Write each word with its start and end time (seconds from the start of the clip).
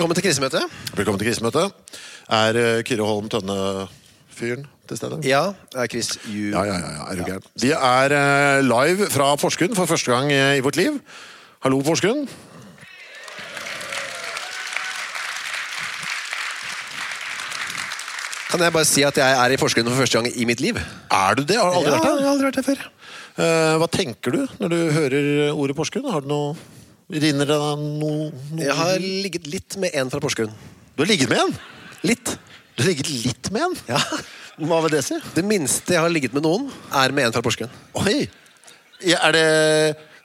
Velkommen 0.00 0.16
til 0.16 0.24
krisemøtet. 0.24 0.62
Velkommen 0.96 1.20
til 1.20 1.26
krisemøtet. 1.28 1.96
Er 2.32 2.56
uh, 2.56 2.78
Kyrre 2.88 3.04
Holm 3.04 3.26
Tønne-fyren 3.28 4.62
til 4.88 4.96
stede? 4.96 5.18
Ja, 5.28 5.42
det 5.74 5.82
er 5.82 5.90
Chris 5.92 6.08
Ju... 6.24 6.54
Ja, 6.54 6.62
ja, 6.64 6.78
ja, 6.80 6.92
ja, 6.94 7.02
er 7.10 7.18
du 7.18 7.24
gæren. 7.26 7.44
Vi 7.60 7.72
er 7.76 8.14
uh, 8.16 8.62
live 8.64 9.10
fra 9.12 9.34
Porsgrunn 9.36 9.76
for 9.76 9.84
første 9.90 10.08
gang 10.08 10.32
eh, 10.32 10.56
i 10.56 10.64
vårt 10.64 10.80
liv. 10.80 10.96
Hallo, 11.60 11.82
Porsgrunn. 11.84 12.24
Kan 18.48 18.64
jeg 18.64 18.72
bare 18.80 18.88
si 18.88 19.04
at 19.04 19.20
jeg 19.20 19.38
er 19.44 19.52
i 19.52 19.60
Porsgrunn 19.60 19.92
for 19.92 20.00
første 20.00 20.16
gang 20.16 20.32
i 20.32 20.48
mitt 20.48 20.64
liv? 20.64 20.80
Er 21.12 21.36
du 21.36 21.44
det? 21.44 21.60
Har 21.60 21.76
du 21.76 21.82
aldri 21.84 21.92
vært 21.92 22.08
Ja, 22.08 22.08
der? 22.08 22.16
jeg 22.16 22.30
har 22.30 22.32
aldri 22.38 22.48
vært 22.48 22.62
der 22.62 22.70
før. 22.72 22.90
Hva 23.84 23.92
tenker 24.00 24.32
du 24.32 24.42
når 24.64 24.72
du 24.78 24.80
hører 24.96 25.32
ordet 25.52 25.76
Porsgrunn? 25.76 26.08
Har 26.08 26.24
du 26.24 26.32
noe 26.32 26.56
Rinner 27.10 27.48
det 27.48 27.56
noe, 27.58 28.28
noe 28.30 28.60
Jeg 28.62 28.74
har 28.78 29.00
ligget 29.02 29.48
litt 29.50 29.74
med 29.82 29.94
en 29.98 30.10
fra 30.12 30.20
Porsgrunn. 30.22 30.52
Du 30.94 31.02
har 31.02 31.08
ligget 31.10 31.30
med 31.32 31.40
en? 31.42 31.56
Litt. 32.06 32.36
Du 32.76 32.84
har 32.84 32.90
ligget 32.92 33.10
litt 33.10 33.50
med 33.50 33.64
en? 33.66 33.74
Ja. 33.88 33.98
Hva 34.60 34.78
vil 34.84 34.94
det 34.94 35.00
si? 35.06 35.18
Det 35.34 35.42
minste 35.46 35.96
jeg 35.96 36.04
har 36.04 36.12
ligget 36.12 36.36
med 36.36 36.44
noen, 36.46 36.68
er 36.94 37.14
med 37.16 37.26
en 37.26 37.34
fra 37.34 37.42
Porsgrunn. 37.42 37.72
Oi! 37.98 38.28
Ja, 39.02 39.18
er 39.26 39.34
det 39.34 39.48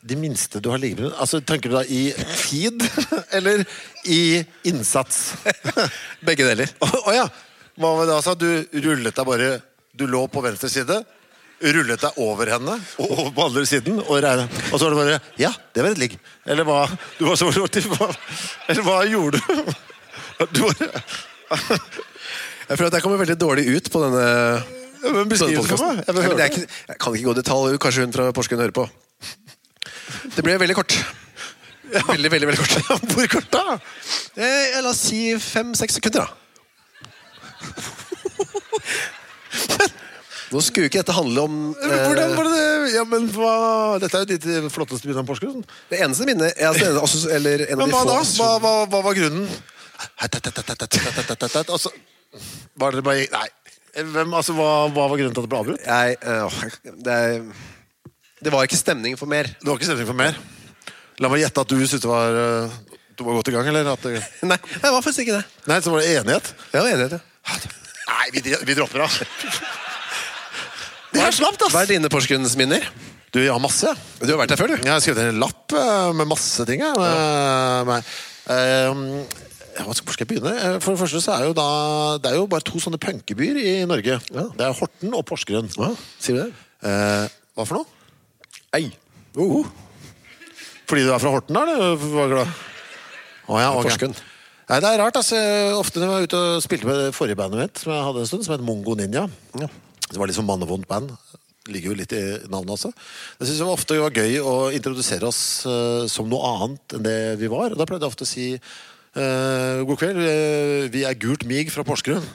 de 0.06 0.18
minste 0.20 0.62
du 0.62 0.70
har 0.70 0.82
ligget 0.82 1.02
med? 1.08 1.16
Altså, 1.18 1.40
Tenker 1.42 1.74
du 1.74 1.78
da 1.80 1.82
i 1.90 2.04
feed, 2.14 2.86
eller 3.40 3.66
i 4.06 4.44
innsats? 4.70 5.40
Begge 6.28 6.46
deler. 6.46 6.70
Å 6.86 6.92
oh, 7.02 7.12
ja! 7.16 7.26
Hva 7.82 7.96
var 7.98 8.06
det 8.06 8.20
altså? 8.20 8.38
Du 8.38 8.78
rullet 8.86 9.16
deg 9.16 9.26
bare 9.28 9.48
Du 9.98 10.06
lå 10.08 10.22
på 10.32 10.44
venstre 10.46 10.70
side, 10.72 11.02
rullet 11.74 12.02
deg 12.02 12.20
over 12.22 12.50
henne 12.56 12.76
og 13.02 13.12
over 13.12 13.32
på 13.36 13.46
andre 13.48 13.64
siden, 13.70 14.00
og, 14.04 14.16
regnet, 14.24 14.52
og 14.70 14.80
så 14.80 14.86
var 14.86 14.94
det 14.94 15.00
bare 15.00 15.20
Ja, 15.42 15.52
det 15.74 15.84
var 15.86 15.96
et 15.96 16.02
ligg. 16.02 16.18
Eller 16.46 16.68
hva 16.68 16.86
du 17.18 17.26
var 17.26 17.40
så, 17.40 17.50
hva, 17.50 18.10
Eller 18.70 18.86
hva 18.86 18.98
gjorde 19.10 19.42
du? 19.42 19.44
Du 20.52 20.62
Jeg 22.66 22.78
føler 22.78 22.90
at 22.90 22.98
jeg 22.98 23.04
kommer 23.06 23.22
veldig 23.22 23.38
dårlig 23.40 23.66
ut 23.70 23.92
på 23.94 24.02
denne 24.04 24.26
podcasten. 25.06 26.02
meg. 26.02 26.06
Jeg 26.08 26.16
jeg, 26.16 26.52
ikke, 26.52 26.64
jeg 26.90 26.98
kan 27.00 27.16
ikke 27.16 27.28
gå 27.28 27.36
i 27.36 27.40
detalj. 27.42 27.78
Kanskje 27.82 28.06
hun 28.08 28.16
fra 28.16 28.32
Porsgrunn 28.34 28.64
hører 28.64 28.74
på. 28.76 28.88
Det 30.36 30.42
ble 30.44 30.58
veldig 30.60 30.78
kort. 30.78 30.98
Veldig, 31.94 32.32
veldig, 32.34 32.48
veldig 32.50 32.62
kort. 32.64 32.74
Hvor 33.14 33.28
kort 33.36 33.50
da? 33.54 33.78
Eh, 34.34 34.82
la 34.82 34.90
oss 34.90 35.06
si 35.12 35.22
fem-seks 35.40 36.00
sekunder, 36.00 36.26
da. 36.26 36.28
Nå 40.56 40.62
skulle 40.64 40.88
ikke 40.88 41.02
dette 41.04 41.12
handle 41.18 41.44
om 41.50 41.56
eh, 41.76 41.94
Hvordan 42.06 42.30
eh, 42.32 42.36
var 42.40 42.48
det 42.48 42.56
det? 42.56 42.92
Ja, 42.96 43.04
men 43.12 43.26
hva 43.36 43.54
Dette 44.00 44.16
er 44.16 44.24
jo 44.24 44.30
ditt 44.30 44.46
eh, 44.48 44.68
flotteste 44.72 45.10
minne 45.10 45.20
om 45.26 45.28
Porsgrunn. 45.28 45.66
Det 45.92 46.00
eneste 46.06 46.28
minnet 46.30 46.54
jeg, 46.56 46.70
altså, 46.70 46.86
det 46.88 47.02
eneste- 47.02 47.34
Eller 47.36 47.66
en 47.66 47.74
av 47.76 47.82
Men 47.84 47.92
de 47.92 47.98
hva 47.98 48.04
få 48.06 48.10
da? 48.14 48.20
Hva, 48.40 48.50
hva, 48.64 48.74
hva 48.94 49.02
var 49.10 49.18
grunnen? 49.20 49.50
Altså, 51.68 51.92
var 52.80 52.96
det 52.96 53.04
bare 53.06 53.28
Nei. 53.36 53.48
Hvem, 53.96 54.34
altså, 54.36 54.52
hva, 54.58 54.70
hva 54.92 55.06
var 55.12 55.20
grunnen 55.20 55.36
til 55.36 55.44
at 55.44 55.46
det 55.46 55.52
ble 55.54 55.60
avbrutt? 55.62 55.86
jeg, 55.88 56.18
øh, 56.28 56.96
det, 57.06 57.14
er- 57.14 58.44
det 58.44 58.52
var 58.52 58.68
ikke 58.68 58.80
stemning 58.80 59.16
for 59.20 59.32
mer. 59.32 59.48
Det 59.62 59.70
var 59.70 59.78
ikke 59.80 59.88
stemning 59.88 60.10
for 60.10 60.20
mer. 60.20 60.36
La 61.24 61.30
meg 61.32 61.40
gjette 61.46 61.64
at 61.64 61.72
du 61.72 61.78
syntes 61.80 62.04
det 62.04 62.10
var 62.12 62.36
eh, 62.36 62.76
Du 63.16 63.24
var 63.24 63.38
godt 63.40 63.48
i 63.48 63.56
gang, 63.56 63.70
eller? 63.72 63.88
At 63.94 64.04
det, 64.04 64.20
Nei, 64.44 64.58
det 64.60 64.92
var 64.92 65.00
faktisk 65.02 65.24
ikke 65.24 65.38
det. 65.40 65.46
nei, 65.72 65.80
så 65.80 65.94
var 65.94 66.04
det 66.04 66.12
enighet? 66.20 66.52
Det 66.74 66.82
var 66.84 66.92
enighet, 66.92 67.16
ja. 67.16 67.58
Nei, 68.12 68.26
vi, 68.36 68.44
vi 68.68 68.76
dropper 68.76 69.06
det. 69.06 69.30
Det 71.16 71.24
er 71.24 71.36
slapt, 71.36 71.62
ass! 71.66 71.74
Hva 71.76 71.84
er 71.86 71.92
dine 71.96 72.10
Porsgrunnsminner? 72.12 72.86
Du, 73.36 73.40
jeg 73.42 73.52
har 73.52 73.60
masse. 73.60 73.90
Du 74.22 74.30
har 74.32 74.40
vært 74.40 74.54
der 74.54 74.60
før, 74.60 74.72
du. 74.72 74.78
Jeg 74.84 74.92
har 74.94 75.02
skrevet 75.04 75.26
en 75.34 75.40
lapp 75.42 75.74
eh, 75.76 76.12
med 76.16 76.30
masse 76.32 76.66
ting. 76.68 76.84
jeg. 76.84 76.96
Med, 77.00 77.90
med, 77.90 78.14
eh, 78.54 79.02
hva 79.84 79.92
skal, 79.96 80.06
hvor 80.08 80.16
skal 80.16 80.24
jeg 80.24 80.30
begynne? 80.30 80.54
Eh, 80.56 80.78
For 80.84 80.96
det 80.96 81.02
første 81.02 81.20
så 81.24 81.34
er 81.36 81.50
jo 81.50 81.56
da 81.58 81.66
Det 82.24 82.30
er 82.32 82.38
jo 82.40 82.46
bare 82.52 82.64
to 82.64 82.80
sånne 82.80 83.00
punkebyer 83.02 83.60
i 83.60 83.74
Norge. 83.90 84.20
Ja. 84.32 84.46
Det 84.56 84.68
er 84.70 84.78
Horten 84.80 85.18
og 85.18 85.26
Porsgrunn. 85.28 85.68
Sier 85.74 86.38
du 86.38 86.42
det? 86.46 86.52
Eh, 86.88 87.26
hva 87.58 87.66
for 87.68 87.82
noe? 87.82 87.90
Ei. 88.76 88.86
Oh. 89.40 89.66
Fordi 90.88 91.04
du 91.04 91.12
er 91.12 91.20
fra 91.20 91.34
Horten, 91.36 91.58
da? 91.58 91.66
eller? 91.66 92.08
Glad? 92.32 92.56
Å, 93.52 93.60
ja, 93.60 93.70
ok. 93.76 93.90
Porsgrunn. 93.90 94.16
Nei, 94.70 94.80
det 94.82 94.90
er 94.96 95.02
rart. 95.04 95.18
altså. 95.20 95.38
Ofte 95.78 96.00
når 96.02 96.08
jeg 96.08 96.14
var 96.16 96.30
ute 96.30 96.40
og 96.56 96.64
spilte 96.64 96.88
med 96.90 97.02
det 97.04 97.10
forrige 97.18 97.38
bandet 97.38 97.60
mitt, 97.66 97.82
som 97.84 97.92
jeg 97.94 98.06
hadde 98.08 98.24
en 98.24 98.30
stund, 98.32 98.46
som 98.48 98.56
het 98.56 98.64
Mongo 98.66 98.96
Ninja 98.98 99.28
Ja. 99.60 99.68
Det 100.12 100.20
var 100.20 100.30
liksom 100.30 100.48
mannevondt 100.48 100.88
band. 100.90 101.14
Ligger 101.72 101.92
jo 101.92 101.98
litt 101.98 102.14
i 102.14 102.22
navnet 102.52 102.76
også. 102.76 102.92
Jeg 103.40 103.48
synes 103.48 103.60
det 103.60 103.66
var 103.66 103.80
ofte 103.80 103.98
var 103.98 104.20
gøy 104.20 104.36
å 104.38 104.56
introdusere 104.76 105.26
oss 105.26 105.40
uh, 105.66 106.06
som 106.12 106.30
noe 106.30 106.52
annet 106.52 106.98
enn 106.98 107.06
det 107.08 107.20
vi 107.42 107.50
var. 107.50 107.74
Og 107.74 107.80
da 107.80 107.88
pleide 107.90 108.06
jeg 108.06 108.14
ofte 108.14 108.28
å 108.28 108.30
si 108.30 108.52
uh, 108.54 109.82
god 109.82 109.98
kveld, 110.02 110.22
uh, 110.22 110.86
vi 110.94 111.02
er 111.10 111.18
Gult 111.18 111.48
Mig 111.50 111.72
fra 111.74 111.86
Porsgrunn. 111.88 112.28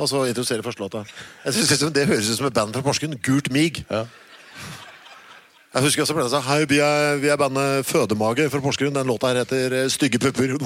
Og 0.00 0.08
så 0.08 0.22
introdusere 0.30 0.64
første 0.64 0.80
låta. 0.80 1.04
Jeg 1.44 1.58
synes 1.58 1.74
liksom 1.74 1.92
Det 1.92 2.06
høres 2.08 2.30
ut 2.30 2.40
som 2.40 2.48
et 2.48 2.56
band 2.56 2.72
fra 2.72 2.84
Porsgrunn. 2.86 3.18
Gult 3.20 3.52
Mig. 3.52 3.82
Ja. 3.90 4.06
Jeg 5.70 5.84
husker 5.84 6.02
også 6.02 6.16
pleide 6.16 6.32
å 6.32 6.40
si 6.40 6.48
Hei, 6.48 6.64
vi 6.66 6.80
er, 6.82 7.20
vi 7.20 7.28
er 7.30 7.38
bandet 7.38 7.84
Fødemage 7.86 8.48
fra 8.48 8.64
Porsgrunn. 8.64 8.96
Den 8.96 9.12
låta 9.12 9.28
her 9.28 9.44
heter 9.44 9.76
Stygge 9.92 10.22
pupper. 10.24 10.56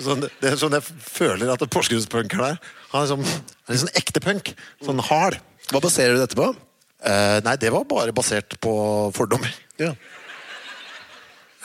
Sånn, 0.00 0.22
det 0.40 0.48
er 0.48 0.54
sånn 0.56 0.72
jeg 0.72 0.84
føler 1.04 1.50
at 1.52 1.62
Porsgrunnspunkeren 1.68 2.54
er. 2.54 2.60
Han 2.90 3.04
er, 3.04 3.10
sånn, 3.12 3.22
han 3.22 3.70
er 3.70 3.76
litt 3.76 3.84
sånn 3.84 3.98
ekte 4.00 4.22
punk. 4.24 4.52
Sånn 4.82 5.02
hard. 5.10 5.38
Hva 5.70 5.82
baserer 5.82 6.16
du 6.16 6.22
dette 6.22 6.38
på? 6.38 6.48
Eh, 7.06 7.38
nei, 7.46 7.54
det 7.60 7.70
var 7.72 7.86
bare 7.88 8.14
basert 8.16 8.56
på 8.62 8.72
fordommer. 9.16 9.52
Ja. 9.80 9.94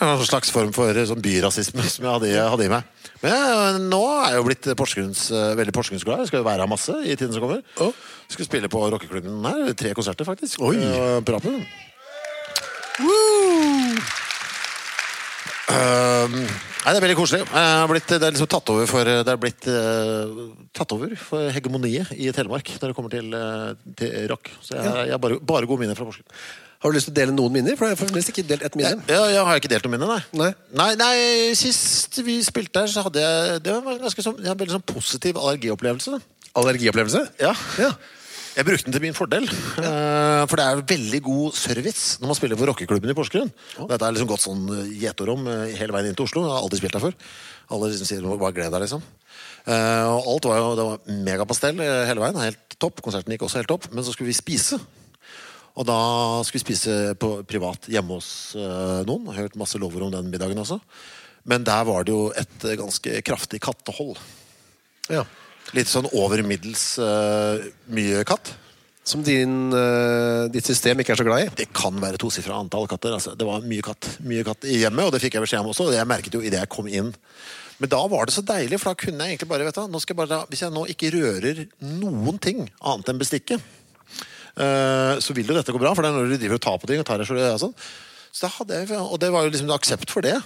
En 0.04 0.20
slags 0.28 0.52
form 0.52 0.74
for 0.76 0.92
eh, 0.92 1.08
sånn 1.08 1.24
byrasisme 1.24 1.84
som 1.88 2.06
jeg 2.06 2.12
hadde, 2.12 2.32
hadde 2.52 2.68
i 2.68 2.72
meg. 2.72 2.92
Men 3.24 3.34
jeg, 3.34 3.80
nå 3.88 4.02
er 4.12 4.34
jeg 4.34 4.42
jo 4.42 4.46
blitt 4.50 4.70
Porsgrunns, 4.78 5.26
eh, 5.32 5.54
veldig 5.60 5.76
Porsgrunnsglad. 5.76 6.22
Jeg 6.24 6.32
skal 6.32 6.44
jo 6.44 6.48
være 6.50 6.66
her 6.66 6.72
masse 6.72 6.98
i 7.04 7.16
tiden 7.16 7.34
som 7.36 7.46
kommer. 7.46 7.64
Oh. 7.82 7.96
Skal 8.32 8.50
spille 8.50 8.72
på 8.72 8.84
rockeklubben 8.92 9.42
her. 9.48 9.72
Tre 9.80 9.96
konserter, 9.98 10.28
faktisk. 10.28 10.62
Oi. 10.68 10.78
Uh, 10.78 11.20
På 11.26 11.38
rappen. 11.38 11.66
Um, 15.66 16.36
nei, 16.44 16.92
Det 16.92 17.00
er 17.00 17.04
veldig 17.08 17.18
koselig. 17.18 17.46
Er 17.58 17.88
blitt, 17.90 18.12
det 18.12 18.22
er 18.22 18.36
liksom 18.36 18.50
tatt 18.52 18.70
over 18.70 18.90
for 18.90 19.08
Det 19.08 19.32
er 19.34 19.40
blitt 19.42 19.66
uh, 19.72 20.44
tatt 20.76 20.94
over 20.94 21.16
for 21.18 21.50
hegemoniet 21.56 22.12
i 22.14 22.30
Telemark 22.36 22.70
når 22.76 22.92
det 22.92 22.98
kommer 22.98 23.14
til, 23.14 23.34
uh, 23.34 23.74
til 23.98 24.30
rock. 24.30 24.52
Så 24.62 24.78
jeg, 24.78 24.86
jeg 25.10 25.16
har 25.16 25.24
bare, 25.24 25.40
bare 25.42 25.70
gode 25.70 25.82
minner 25.86 25.98
fra 25.98 26.06
Porsgrunn. 26.06 26.30
Har 26.86 26.92
du 26.92 27.00
lyst 27.00 27.08
til 27.10 27.16
å 27.16 27.18
dele 27.18 27.34
noen 27.34 27.54
minner? 27.56 27.78
For 27.80 27.88
jeg 27.88 27.96
har 27.96 27.98
fremdeles 27.98 28.28
ikke 28.30 28.44
delt 28.46 28.66
ett 28.68 28.76
minne. 28.78 29.00
Ja, 29.10 29.24
jeg 29.32 29.46
har 29.48 29.58
ikke 29.58 29.72
delt 29.72 29.88
noen 29.88 29.96
minner, 29.96 30.12
nei. 30.12 30.20
Nei. 30.38 30.52
nei. 30.78 30.90
Nei, 31.00 31.16
Sist 31.58 32.20
vi 32.28 32.36
spilte 32.46 32.84
her, 32.84 32.92
så 32.92 33.02
hadde 33.08 33.24
jeg 33.24 33.64
Det 33.66 33.74
var 33.74 33.96
en 33.96 34.04
ganske 34.04 34.26
sånn, 34.28 34.38
jeg 34.44 34.52
hadde 34.52 34.60
en 34.60 34.62
veldig 34.68 34.76
sånn 34.78 34.86
positiv 34.92 35.40
allergiopplevelse. 35.42 36.20
Allergiopplevelse? 36.62 37.24
Ja. 37.42 37.56
Ja. 37.82 37.90
Jeg 38.56 38.64
brukte 38.70 38.88
den 38.88 38.96
til 38.96 39.04
min 39.04 39.16
fordel. 39.18 39.46
Ja. 39.84 40.46
For 40.48 40.56
det 40.60 40.66
er 40.66 40.82
veldig 40.88 41.20
god 41.26 41.56
service 41.60 42.22
når 42.22 42.30
man 42.32 42.38
spiller 42.38 42.60
for 42.60 42.70
rockeklubben 42.72 43.12
i 43.12 43.16
Porsgrunn. 43.18 43.50
Dette 43.90 44.00
er 44.08 44.16
liksom 44.16 44.30
gått 44.30 44.46
sånn 44.46 44.62
eh, 44.72 44.94
gjeterom 45.02 45.44
eh, 45.52 45.74
hele 45.76 45.96
veien 45.96 46.08
inn 46.12 46.16
til 46.16 46.24
Oslo. 46.28 46.46
Jeg 46.46 46.54
har 46.54 46.64
aldri 46.64 46.80
spilt 46.80 46.96
der 46.96 47.04
før. 47.04 47.18
Alle 47.76 47.90
liksom 47.92 48.08
sier 48.08 48.24
bare 48.30 48.56
gled 48.56 48.72
deg, 48.72 48.86
liksom. 48.86 49.04
Eh, 49.66 50.06
Og 50.08 50.30
alt 50.36 50.48
var 50.48 50.62
jo 50.62 50.70
det 50.80 50.88
var 50.88 51.20
megapastell 51.28 51.84
eh, 51.84 52.04
hele 52.08 52.24
veien. 52.24 52.40
Helt 52.46 52.78
topp. 52.80 53.04
Konserten 53.04 53.36
gikk 53.36 53.44
også 53.50 53.60
helt 53.60 53.72
topp. 53.74 53.90
Men 53.92 54.08
så 54.08 54.16
skulle 54.16 54.32
vi 54.32 54.38
spise. 54.40 54.80
Og 55.76 55.84
da 55.90 56.00
skulle 56.48 56.62
vi 56.62 56.68
spise 56.70 56.98
på 57.20 57.34
privat 57.50 57.90
hjemme 57.92 58.16
hos 58.22 58.30
eh, 58.56 59.02
noen. 59.10 59.28
Jeg 59.28 59.36
har 59.36 59.50
hørt 59.50 59.60
masse 59.60 59.82
lover 59.84 60.08
om 60.08 60.14
den 60.16 60.32
middagen 60.32 60.64
også. 60.64 60.80
Men 61.46 61.68
der 61.68 61.84
var 61.92 62.08
det 62.08 62.16
jo 62.16 62.30
et 62.40 62.64
eh, 62.72 62.78
ganske 62.80 63.20
kraftig 63.28 63.60
kattehold. 63.68 64.16
ja. 65.12 65.26
Litt 65.76 65.92
sånn 65.92 66.08
over 66.16 66.40
middels 66.48 66.94
uh, 67.02 67.60
mye 67.92 68.24
katt. 68.28 68.54
Som 69.06 69.22
din, 69.22 69.68
uh, 69.76 70.48
ditt 70.50 70.66
system 70.66 71.02
ikke 71.02 71.14
er 71.14 71.20
så 71.20 71.26
glad 71.28 71.44
i? 71.44 71.50
Det 71.60 71.68
kan 71.76 71.98
være 72.02 72.18
tosifra 72.22 72.58
antall 72.58 72.88
katter. 72.90 73.14
Altså. 73.18 73.36
Det 73.38 73.46
var 73.46 73.66
mye 73.68 73.84
katt 73.86 74.08
mye 74.26 74.46
katt 74.48 74.66
i 74.66 74.80
hjemmet, 74.82 75.06
og 75.06 75.14
det 75.14 75.22
fikk 75.22 75.38
jeg 75.38 75.46
beskjed 75.46 75.62
om 75.62 75.70
også. 75.74 75.90
Og 75.92 75.98
jeg 75.98 76.10
merket 76.10 76.38
jo 76.38 76.42
idet 76.42 76.64
jeg 76.64 76.72
kom 76.74 76.90
inn. 76.90 77.12
Men 77.78 77.92
da 77.92 78.00
var 78.10 78.26
det 78.26 78.34
så 78.38 78.42
deilig, 78.46 78.80
for 78.80 78.94
da 78.94 79.02
kunne 79.04 79.28
jeg 79.28 79.36
egentlig 79.36 79.52
bare 79.52 79.68
vet 79.68 79.78
du, 79.78 80.00
jeg 80.00 80.18
bare, 80.18 80.42
Hvis 80.50 80.64
jeg 80.64 80.74
nå 80.74 80.86
ikke 80.96 81.12
rører 81.18 81.66
noen 81.84 82.40
ting 82.42 82.66
annet 82.80 83.12
enn 83.12 83.22
bestikket, 83.22 83.70
uh, 84.56 85.20
så 85.20 85.36
vil 85.36 85.52
jo 85.52 85.60
dette 85.60 85.76
gå 85.76 85.82
bra. 85.82 85.94
For 85.94 86.02
det 86.02 86.14
er 86.14 86.18
når 86.18 86.32
du 86.32 86.40
driver 86.40 86.58
og 86.62 86.66
tar 86.66 86.80
på 86.80 86.90
ting 86.90 87.04
og 87.04 87.10
tar 87.10 87.20
deg 87.20 87.30
sjøl 87.30 87.44
og 87.44 87.62
sånn. 87.68 87.78
Så 88.32 88.48
da 88.48 88.54
hadde 88.58 88.80
jeg, 88.82 88.96
og 89.00 89.20
det 89.20 89.30
var 89.32 89.46
jo 89.46 89.52
liksom 89.52 89.76
aksept 89.76 90.12
for 90.12 90.26
det. 90.26 90.40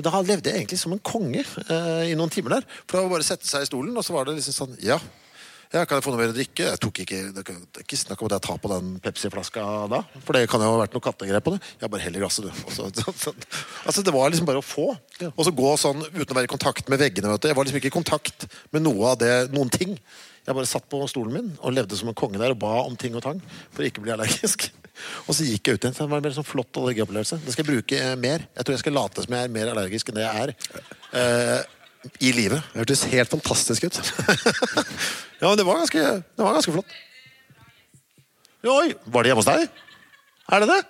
Men 0.00 0.06
da 0.08 0.20
levde 0.24 0.48
jeg 0.48 0.62
egentlig 0.62 0.80
som 0.80 0.94
en 0.96 1.02
konge 1.04 1.42
eh, 1.44 2.04
i 2.08 2.14
noen 2.16 2.32
timer 2.32 2.56
der. 2.56 2.68
For 2.86 2.96
det 2.96 3.02
var 3.04 3.10
bare 3.12 3.26
å 3.26 3.28
sette 3.28 3.48
seg 3.48 3.66
i 3.66 3.68
stolen, 3.68 3.92
og 3.92 4.06
så 4.06 4.14
var 4.16 4.24
det 4.24 4.38
liksom 4.38 4.56
sånn 4.56 4.78
Ja, 4.80 4.96
ja 5.74 5.82
kan 5.84 5.98
jeg 5.98 6.06
få 6.06 6.14
noe 6.14 6.22
mer 6.22 6.32
å 6.32 6.36
drikke? 6.38 6.70
Jeg 6.70 6.80
tok 6.80 7.02
ikke, 7.04 7.18
Det 7.36 7.44
er 7.44 7.84
ikke 7.84 7.98
snakk 8.00 8.22
om 8.22 8.30
at 8.30 8.38
jeg 8.38 8.44
tar 8.46 8.62
på 8.62 8.70
den 8.72 8.94
Pepsi-flaska 9.04 9.66
da. 9.92 10.00
For 10.24 10.38
det 10.38 10.48
kan 10.48 10.64
jo 10.64 10.72
ha 10.72 10.80
vært 10.80 10.96
noe 10.96 11.04
kattegrep 11.04 11.44
på 11.44 11.52
det. 11.52 11.60
Jeg 11.82 11.92
bare 11.92 12.06
hell 12.06 12.16
i 12.16 12.24
glasset, 12.24 12.48
du. 12.48 12.72
Så, 12.72 12.88
så, 12.96 13.14
så, 13.26 13.34
altså 13.84 14.06
Det 14.08 14.16
var 14.16 14.32
liksom 14.32 14.48
bare 14.48 14.64
å 14.64 14.66
få. 14.66 14.88
Og 15.34 15.44
så 15.44 15.52
gå 15.60 15.76
sånn 15.84 16.00
uten 16.08 16.32
å 16.32 16.40
være 16.40 16.48
i 16.48 16.54
kontakt 16.56 16.88
med 16.88 17.04
veggene. 17.04 17.34
vet 17.34 17.44
du. 17.44 17.52
Jeg 17.52 17.60
var 17.60 17.68
liksom 17.68 17.82
ikke 17.82 17.92
i 17.92 17.98
kontakt 18.00 18.48
med 18.72 18.88
noe 18.88 19.12
av 19.12 19.20
det, 19.20 19.34
noen 19.52 19.68
ting. 19.76 19.98
Jeg 20.48 20.56
bare 20.56 20.66
satt 20.72 20.88
på 20.88 21.04
stolen 21.12 21.36
min 21.36 21.52
og 21.60 21.76
levde 21.76 21.98
som 22.00 22.08
en 22.08 22.16
konge 22.16 22.40
der 22.40 22.56
og 22.56 22.62
ba 22.62 22.80
om 22.86 22.96
ting 22.96 23.12
og 23.18 23.26
tang 23.26 23.44
for 23.68 23.84
å 23.84 23.90
ikke 23.90 24.02
bli 24.06 24.16
allergisk. 24.16 24.70
Og 25.26 25.36
så 25.36 25.46
gikk 25.48 25.68
jeg 25.70 25.78
ut 25.78 25.84
igjen. 25.86 25.96
Det 25.98 26.08
var 26.10 26.30
en 26.30 26.36
sånn 26.38 26.46
flott 26.48 26.80
allergiopplevelse. 26.80 27.40
Det 27.44 27.54
skal 27.54 27.64
jeg 27.64 27.70
bruke 27.72 28.00
eh, 28.00 28.16
mer. 28.20 28.46
Jeg 28.56 28.66
tror 28.66 28.76
jeg 28.76 28.82
skal 28.84 28.96
late 28.98 29.24
som 29.26 29.36
jeg 29.36 29.48
er 29.48 29.54
mer 29.54 29.72
allergisk 29.72 30.10
enn 30.10 30.18
det 30.20 30.26
jeg 30.26 30.46
er. 30.46 30.54
Uh, 31.14 31.60
i 32.24 32.30
livet. 32.32 32.64
Det 32.72 32.80
hørtes 32.82 33.04
helt 33.12 33.34
fantastisk 33.36 33.88
ut. 33.90 34.00
Ja, 35.40 35.48
men 35.48 35.56
det 35.56 35.64
var 35.64 35.78
ganske, 35.80 36.00
det 36.20 36.44
var 36.44 36.52
ganske 36.52 36.72
flott. 36.74 36.90
Oi, 38.68 38.90
var 39.08 39.24
det 39.24 39.30
hjemme 39.30 39.40
hos 39.40 39.48
deg? 39.48 39.70
Er 40.52 40.60
det 40.60 40.68
det? 40.68 40.80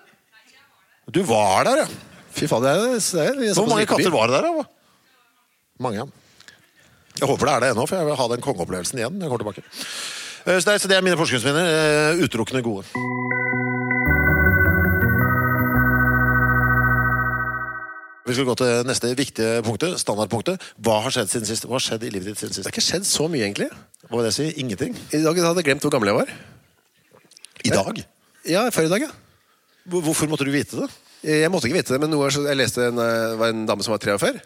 Du 1.15 1.21
var 1.29 1.69
der, 1.69 1.85
ja. 1.85 1.87
Fy 2.35 2.49
faen, 2.51 2.65
det 2.67 2.73
er, 2.73 2.81
det 2.83 2.99
er, 2.99 3.39
det 3.39 3.51
er 3.53 3.55
Hvor 3.61 3.71
mange 3.71 3.87
katter 3.87 4.11
var 4.11 4.27
det 4.27 4.41
der? 4.41 4.49
da? 4.59 4.65
Mange. 5.87 6.03
ja. 6.03 6.09
Jeg 7.21 7.29
håper 7.31 7.47
det 7.47 7.55
er 7.55 7.63
det 7.63 7.71
ennå, 7.77 7.87
for 7.87 8.01
jeg 8.01 8.09
vil 8.11 8.19
ha 8.19 8.29
den 8.35 8.43
kongeopplevelsen 8.45 8.99
igjen. 8.99 9.19
når 9.21 9.29
jeg 9.29 9.33
kommer 9.37 9.55
tilbake. 9.55 9.65
Eh, 10.47 10.59
Så 10.59 10.67
det, 10.67 10.75
er, 10.75 10.79
så 10.83 10.91
det 10.91 10.99
er 10.99 11.07
mine 11.07 11.21
forskningsminner. 11.21 12.25
Utelukkende 12.25 12.63
gode. 12.67 13.70
Vi 18.31 18.37
skal 18.37 18.47
gå 18.47 18.55
til 18.61 18.85
neste 18.87 19.09
viktige 19.19 19.63
punktet, 19.67 19.97
standardpunktet. 19.99 20.63
Hva 20.79 21.01
har 21.03 21.11
skjedd 21.11 21.33
siden 21.33 21.49
sist? 21.49 21.65
Hva 21.67 21.81
har 21.81 21.83
skjedd 21.83 22.05
i 22.07 22.13
livet 22.15 22.29
ditt 22.31 22.39
siden 22.39 22.55
Det 22.55 22.69
har 22.69 22.75
ikke 22.77 22.85
skjedd 22.87 23.09
så 23.09 23.27
mye, 23.27 23.43
egentlig. 23.43 23.67
Hva 24.07 24.21
vil 24.21 24.29
det 24.29 24.35
si? 24.37 24.47
Ingenting? 24.63 24.95
I 25.11 25.23
dag 25.25 25.41
hadde 25.43 25.59
jeg 25.59 25.67
glemt 25.67 25.83
hvor 25.83 25.91
gammel 25.97 26.13
jeg 26.13 26.19
var. 26.21 26.31
I 27.67 27.73
dag? 27.75 27.99
Ja, 28.47 28.63
før 28.71 28.87
i 28.87 28.93
dag, 28.93 29.07
ja. 29.09 29.11
Hvorfor 29.91 30.31
måtte 30.31 30.47
du 30.47 30.53
vite 30.55 30.79
det? 30.79 30.87
Jeg 31.27 31.51
måtte 31.51 31.67
ikke 31.67 31.81
vite 31.81 31.97
det, 31.97 31.99
men 32.05 32.15
noe, 32.15 32.31
jeg 32.31 32.61
leste 32.61 32.87
en, 32.87 33.03
eh, 33.03 33.35
var 33.41 33.51
en 33.51 33.67
dame 33.67 33.83
som 33.83 33.97
var 33.97 34.05
43. 34.05 34.39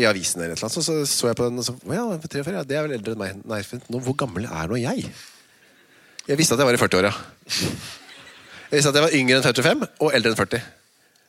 I 0.00 0.08
avisen 0.08 0.40
eller 0.40 0.56
et 0.56 0.62
eller 0.62 0.72
annet, 0.72 0.88
så 0.88 0.96
så, 1.04 1.28
jeg 1.28 1.36
på 1.36 1.44
den 1.44 1.60
og 1.60 1.68
så 1.68 1.76
Å 1.76 1.92
ja, 1.92 2.08
43, 2.24 2.56
ja, 2.56 2.64
det 2.64 2.76
er 2.80 2.88
vel 2.88 2.96
eldre 2.96 3.14
enn 3.18 3.20
meg. 3.20 3.44
Nei, 3.44 3.60
vent 3.68 3.92
nå, 3.92 4.00
hvor 4.08 4.16
gammel 4.24 4.48
er 4.48 4.72
nå 4.72 4.80
jeg? 4.80 5.12
Jeg 6.28 6.40
visste 6.40 6.56
at 6.56 6.64
jeg 6.64 6.72
var 6.72 6.80
i 6.80 6.80
40-åra. 6.80 7.12
Jeg 7.52 8.80
visste 8.80 8.96
at 8.96 8.98
jeg 9.00 9.06
var 9.10 9.20
yngre 9.20 9.38
enn 9.42 9.48
45 9.52 9.88
og 10.00 10.16
eldre 10.16 10.32
enn 10.32 10.40
40. 10.40 10.77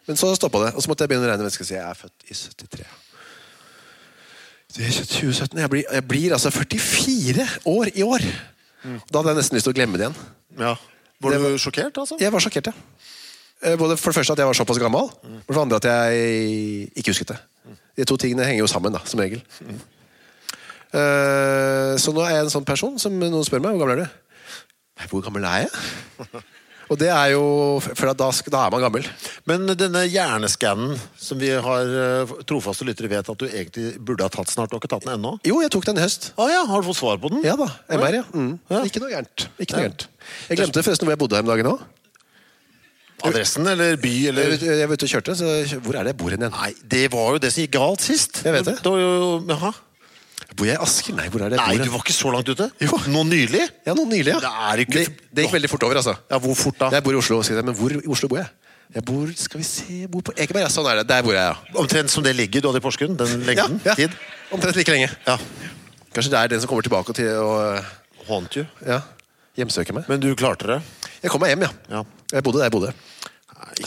Men 0.10 0.18
så 0.18 0.32
stoppa 0.34 0.64
det, 0.66 0.72
og 0.74 0.82
så 0.82 0.90
måtte 0.90 1.06
jeg 1.06 1.12
begynne 1.12 1.28
å 1.28 1.30
regne 1.30 1.46
mennesker 1.46 1.62
og 1.64 1.70
si 1.70 1.76
jeg 1.78 1.86
er 1.86 1.98
født 2.00 2.26
i 2.26 2.34
73. 2.34 2.86
Det 4.74 4.86
er 4.86 4.96
2017. 4.98 5.60
Jeg 5.62 5.70
blir, 5.74 5.84
jeg 5.86 6.06
blir 6.10 6.34
altså 6.36 6.50
44 6.54 7.46
år 7.70 7.92
i 7.94 8.06
år. 8.06 8.26
Da 9.10 9.20
hadde 9.22 9.34
jeg 9.36 9.40
nesten 9.42 9.58
lyst 9.58 9.66
til 9.70 9.74
å 9.74 9.78
glemme 9.78 10.00
det 10.02 10.08
igjen. 10.08 10.18
Ja. 10.62 10.74
Var 11.22 11.36
du 11.36 11.46
du 11.46 11.62
sjokkert, 11.62 11.98
altså? 12.02 12.18
Jeg 12.22 12.32
var 12.34 12.42
sjokkert, 12.42 12.70
ja. 12.72 12.74
Eh, 13.62 13.76
Både 13.78 13.98
for 14.00 14.10
det 14.14 14.18
første 14.22 14.34
at 14.34 14.40
jeg 14.42 14.48
var 14.50 14.58
såpass 14.58 14.80
gammel, 14.82 15.10
og 15.12 15.42
for 15.50 15.58
det 15.58 15.64
andre 15.66 15.80
at 15.82 15.88
jeg 15.90 16.92
ikke 16.96 17.12
husket 17.14 17.34
det. 17.34 17.40
De 18.00 18.06
to 18.08 18.16
tingene 18.22 18.46
henger 18.48 18.64
jo 18.64 18.70
sammen, 18.72 18.94
da, 18.96 19.02
som 19.10 19.20
regel. 19.22 19.42
Eh, 20.94 21.98
Så 22.02 22.14
nå 22.16 22.24
er 22.26 22.38
jeg 22.38 22.46
en 22.48 22.54
sånn 22.54 22.66
person 22.66 22.96
som 23.02 23.14
noen 23.20 23.46
spør 23.46 23.62
meg 23.62 23.76
hvor 23.78 23.84
gammel 23.86 24.00
er 24.00 24.08
du 24.08 25.06
Hvor 25.12 25.22
gammel 25.28 25.46
er 25.46 25.68
jeg? 25.68 25.74
Og 26.89 26.97
det 26.97 27.09
er 27.13 27.31
jo 27.36 27.41
For 27.83 28.09
da, 28.09 28.13
da 28.18 28.62
er 28.65 28.71
man 28.74 28.81
gammel. 28.81 29.06
Men 29.50 29.68
denne 29.77 30.01
hjerneskannen 30.09 30.95
som 31.21 31.38
vi 31.41 31.51
har 31.53 31.91
eh, 32.03 32.33
trofaste 32.50 32.88
lyttere 32.88 33.12
vet 33.12 33.30
at 33.30 33.38
du 33.38 33.45
egentlig 33.47 33.91
burde 34.01 34.25
ha 34.25 34.31
tatt 34.33 34.50
snart, 34.50 34.71
du 34.71 34.75
har 34.77 34.81
ikke 34.81 34.89
tatt 34.95 35.06
den 35.06 35.13
ennå? 35.19 35.36
Jo, 35.45 35.59
jeg 35.62 35.69
tok 35.75 35.86
den 35.86 36.01
i 36.01 36.03
høst. 36.06 36.31
Ah, 36.41 36.50
ja, 36.50 36.63
har 36.65 36.81
du 36.81 36.89
fått 36.89 36.97
svar 37.01 37.21
på 37.21 37.30
den? 37.33 37.44
Ja 37.45 37.53
da. 37.59 37.69
MR, 37.94 38.19
ja. 38.21 38.25
Mm. 38.33 38.56
Ja. 38.74 38.81
Ikke 38.89 39.03
noe 39.03 39.13
gærent. 39.13 39.47
Ikke 39.62 39.77
noe 39.77 39.86
gærent. 39.88 40.07
Jeg 40.50 40.62
glemte 40.63 40.83
forresten 40.86 41.06
hvor 41.09 41.13
jeg 41.15 41.21
bodde 41.21 41.38
her 41.39 41.45
om 41.45 41.53
dagen 41.53 41.71
òg. 41.75 41.88
Adressen 43.30 43.68
eller 43.68 43.97
by 44.00 44.12
eller 44.31 44.53
vet- 44.53 44.62
jeg 44.63 44.88
var 44.88 44.95
ute 44.95 45.03
og 45.06 45.12
kjørte, 45.12 45.33
så 45.36 45.80
hvor 45.83 45.97
er 46.00 46.06
det 46.07 46.13
jeg 46.13 46.18
bor 46.21 46.31
hen 46.31 46.39
igjen? 46.45 46.53
Nei, 46.56 46.69
det 46.88 47.06
var 47.12 47.33
jo 47.36 47.41
det 47.44 47.50
som 47.51 47.65
gikk 47.65 47.74
galt 47.75 48.01
sist. 48.06 48.41
Jeg 48.47 48.53
vet 48.56 48.65
det. 48.69 48.77
var 48.86 49.01
jo, 49.01 49.44
jaha. 49.50 49.71
Bor 50.57 50.66
jeg 50.68 50.75
i 50.75 50.81
Asker? 50.84 51.13
Nei, 51.16 51.28
hvor 51.30 51.42
er 51.46 51.50
det 51.54 51.57
jeg 51.60 51.66
Nei, 51.68 51.75
bor? 51.75 51.78
du 51.78 51.84
hen? 51.84 51.92
var 51.94 52.04
ikke 52.06 52.16
så 52.18 52.31
langt 52.34 52.50
ute? 52.50 52.66
Jo. 52.81 52.98
Nå 53.13 53.22
nylig? 53.30 53.62
Ja, 53.86 53.94
nå 53.94 54.06
nylig, 54.10 54.31
ja. 54.34 54.40
Det 54.40 54.50
er 54.50 54.78
ikke- 54.86 55.06
det, 55.06 55.22
det 55.34 55.44
gikk 55.46 55.54
veldig 55.54 55.69
fort 55.69 55.84
over, 55.84 55.96
altså. 56.01 56.16
Ja, 56.31 56.40
hvor 56.40 56.56
fort 56.57 56.78
da? 56.80 56.90
Jeg 56.92 57.04
bor 57.04 57.13
i 57.13 57.19
Oslo, 57.22 57.42
sier 57.44 57.56
jeg, 57.62 57.66
men 57.66 57.75
hvor 57.75 57.92
i 57.94 58.01
Oslo 58.07 58.28
bor 58.28 58.38
jeg? 58.42 58.50
Jeg 58.96 59.04
bor 59.06 59.28
skal 59.38 59.60
vi 59.60 59.63
se, 59.63 59.84
jeg 60.01 60.10
bor 60.10 60.22
på 60.25 60.34
Ekeberg. 60.34 60.63
Ja, 60.66 60.68
sånn 60.74 60.88
er 60.90 60.96
det. 60.98 61.07
Der 61.07 61.22
bor 61.22 61.31
jeg, 61.31 61.46
ja. 61.46 61.56
Omtrent 61.78 62.10
som 62.10 62.24
det 62.25 62.36
ligger 62.36 62.62
du 62.62 62.68
hadde 62.72 62.81
i 62.81 62.86
Porsgrunn? 62.88 63.16
Den 63.16 63.44
lengden? 63.46 63.80
ja, 63.86 63.92
ja. 63.92 63.96
Tid? 63.96 64.12
Omtrent 64.51 64.75
like 64.75 64.90
lenge. 64.92 65.10
Ja. 65.28 65.38
Kanskje 66.12 66.31
det 66.34 66.40
er 66.40 66.48
den 66.56 66.60
som 66.63 66.68
kommer 66.72 66.81
tilbake 66.81 67.13
til 67.13 67.30
å 67.38 67.84
Haunt 68.28 68.56
you. 68.57 68.66
ja, 68.86 69.01
hjemsøke 69.56 69.94
meg. 69.94 70.10
Men 70.10 70.19
du 70.19 70.34
klarte 70.36 70.66
det? 70.66 70.81
Jeg 71.22 71.30
kom 71.31 71.40
meg 71.42 71.54
hjem, 71.54 71.62
ja. 71.68 71.72
Ja. 71.92 72.04
Jeg 72.34 72.44
bodde 72.44 72.57
der 72.57 72.66
jeg 72.69 72.72
bodde. 72.74 72.94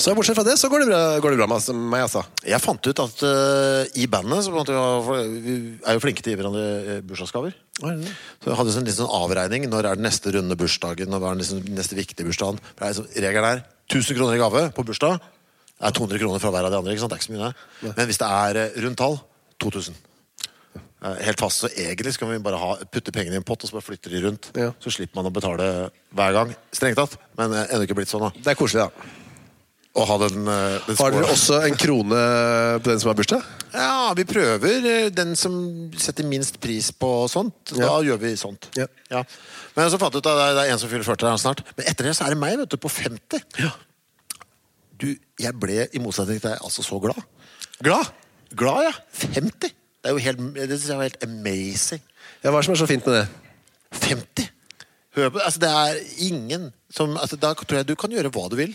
Så 0.01 0.15
bortsett 0.17 0.37
fra 0.39 0.45
det, 0.47 0.55
så 0.61 0.71
går 0.73 0.85
det 0.85 0.89
bra, 0.89 1.01
går 1.21 1.35
det 1.35 1.39
bra 1.41 1.47
med 1.51 1.81
meg, 1.93 2.05
altså. 2.07 2.23
Jeg 2.47 2.63
fant 2.65 2.87
ut 2.87 3.03
at 3.03 3.25
uh, 3.27 3.83
i 4.01 4.07
bandet 4.11 4.47
så 4.47 4.53
måtte 4.55 4.77
vi 4.77 5.25
vi 5.43 5.57
er 5.85 5.99
jo 5.99 6.03
flinke 6.03 6.25
til 6.25 6.33
å 6.33 6.35
gi 6.35 6.39
hverandre 6.41 6.65
eh, 6.81 7.03
bursdagsgaver. 7.07 7.55
Så 7.79 8.49
jeg 8.49 8.59
hadde 8.59 8.75
en 8.79 8.87
liten 8.89 8.99
sånn 9.01 9.17
avregning. 9.19 9.67
Når 9.73 9.89
er 9.91 10.01
den 10.01 10.07
neste 10.07 10.33
runde 10.37 10.57
bursdagen? 10.59 11.11
Når 11.13 11.27
er 11.27 11.37
den 11.37 11.43
liksom 11.43 11.75
neste 11.77 11.99
viktige 11.99 12.29
bursdagen? 12.29 12.61
Liksom, 12.81 13.11
regelen 13.13 13.49
er 13.51 13.65
1000 13.91 14.19
kroner 14.19 14.39
i 14.39 14.43
gave 14.43 14.65
på 14.77 14.87
bursdag. 14.89 15.19
Det 15.77 15.91
er 15.91 15.97
200 15.99 16.23
kroner 16.23 16.43
fra 16.43 16.55
hver 16.55 16.69
av 16.69 16.73
de 16.73 16.81
andre. 16.81 16.95
Det 16.95 17.05
er 17.05 17.21
ikke 17.21 17.29
så 17.29 17.37
mye. 17.37 17.53
Men 17.91 18.09
hvis 18.09 18.23
det 18.23 18.33
er 18.33 18.61
eh, 18.63 18.81
rundt 18.87 19.01
tall 19.03 19.19
2000. 19.65 19.97
Eh, 21.03 21.17
Helt 21.27 21.43
fast, 21.43 21.65
så 21.65 21.73
egentlig 21.73 22.15
skal 22.17 22.31
vi 22.31 22.43
bare 22.45 22.61
ha, 22.61 22.77
putte 22.87 23.15
pengene 23.15 23.37
i 23.37 23.43
en 23.43 23.47
pott 23.47 23.65
og 23.65 23.71
så 23.71 23.79
bare 23.79 23.89
flytte 23.91 24.13
de 24.13 24.23
rundt. 24.25 24.53
Ja. 24.59 24.71
Så 24.83 24.95
slipper 24.95 25.21
man 25.21 25.29
å 25.29 25.35
betale 25.35 25.67
hver 26.15 26.39
gang. 26.39 26.55
Strengt 26.73 27.01
tatt, 27.01 27.19
men 27.41 27.57
ennå 27.65 27.85
ikke 27.85 27.99
blitt 27.99 28.13
sånn. 28.13 28.29
da 28.29 28.33
Det 28.39 28.55
er 28.55 28.61
koselig, 28.63 28.87
da. 28.89 29.19
Å 29.93 30.05
ha 30.09 30.15
den, 30.23 30.47
eh, 30.49 30.79
den 30.87 30.97
Har 30.97 31.11
dere 31.13 31.29
også 31.29 31.59
en 31.67 31.75
krone 31.77 32.21
på 32.81 32.89
den 32.89 33.01
som 33.03 33.11
har 33.11 33.17
bursdag? 33.19 33.43
Ja, 33.75 34.15
vi 34.17 34.25
prøver 34.25 34.87
eh, 34.89 35.09
den 35.13 35.35
som 35.37 35.91
setter 36.01 36.25
minst 36.25 36.57
pris 36.65 36.89
på 36.97 37.11
sånt. 37.29 37.75
Da 37.77 37.83
Ja. 37.85 37.99
gjør 38.01 38.19
vi 38.23 38.31
sånt. 38.41 38.71
Ja. 38.75 38.87
Men 39.77 39.91
så 39.93 39.99
fant 40.01 40.15
jeg 40.15 40.23
ut 40.25 40.27
at 40.27 40.37
det 40.39 40.47
er- 40.49 40.55
det 40.57 40.65
er 40.69 40.73
en 40.73 40.79
som 40.79 40.89
fyller 40.89 41.05
40 41.05 41.29
her 41.29 41.37
snart. 41.37 41.61
Men 41.77 41.87
etter 41.87 42.05
det 42.05 42.17
så 42.17 42.25
er 42.25 42.31
det 42.31 42.39
meg, 42.41 42.57
vet 42.59 42.69
du, 42.71 42.77
på 42.79 42.89
50. 42.89 43.43
Du, 44.99 45.17
jeg 45.39 45.53
ble, 45.61 45.89
i 45.93 45.99
motsetning 45.99 46.41
til 46.41 46.51
deg, 46.53 46.59
altså 46.63 46.83
så 46.83 46.99
glad. 47.03 47.21
Glad? 47.83 48.07
Glad, 48.55 48.85
ja. 48.85 48.93
50. 49.35 49.73
Det 50.03 50.09
er 50.09 50.11
jo 50.13 50.19
helt, 50.19 50.55
det 50.55 50.69
synes 50.81 50.89
jeg 50.89 50.97
var 50.97 51.09
helt 51.11 51.25
amazing. 51.25 52.01
Ja, 52.43 52.51
Hva 52.51 52.59
er 52.59 52.63
det 52.63 52.65
som 52.65 52.75
er 52.75 52.81
så 52.83 52.89
fint 52.89 53.07
med 53.07 53.15
det? 53.15 53.29
50! 53.93 54.49
Hør 55.17 55.29
på, 55.35 55.39
altså 55.45 55.61
det 55.61 55.69
er 55.69 55.99
ingen 56.25 56.73
som 56.91 57.19
altså 57.19 57.37
Da 57.39 57.53
tror 57.53 57.77
jeg 57.77 57.87
du 57.87 57.95
kan 58.01 58.11
gjøre 58.11 58.31
hva 58.33 58.49
du 58.49 58.57
vil. 58.57 58.75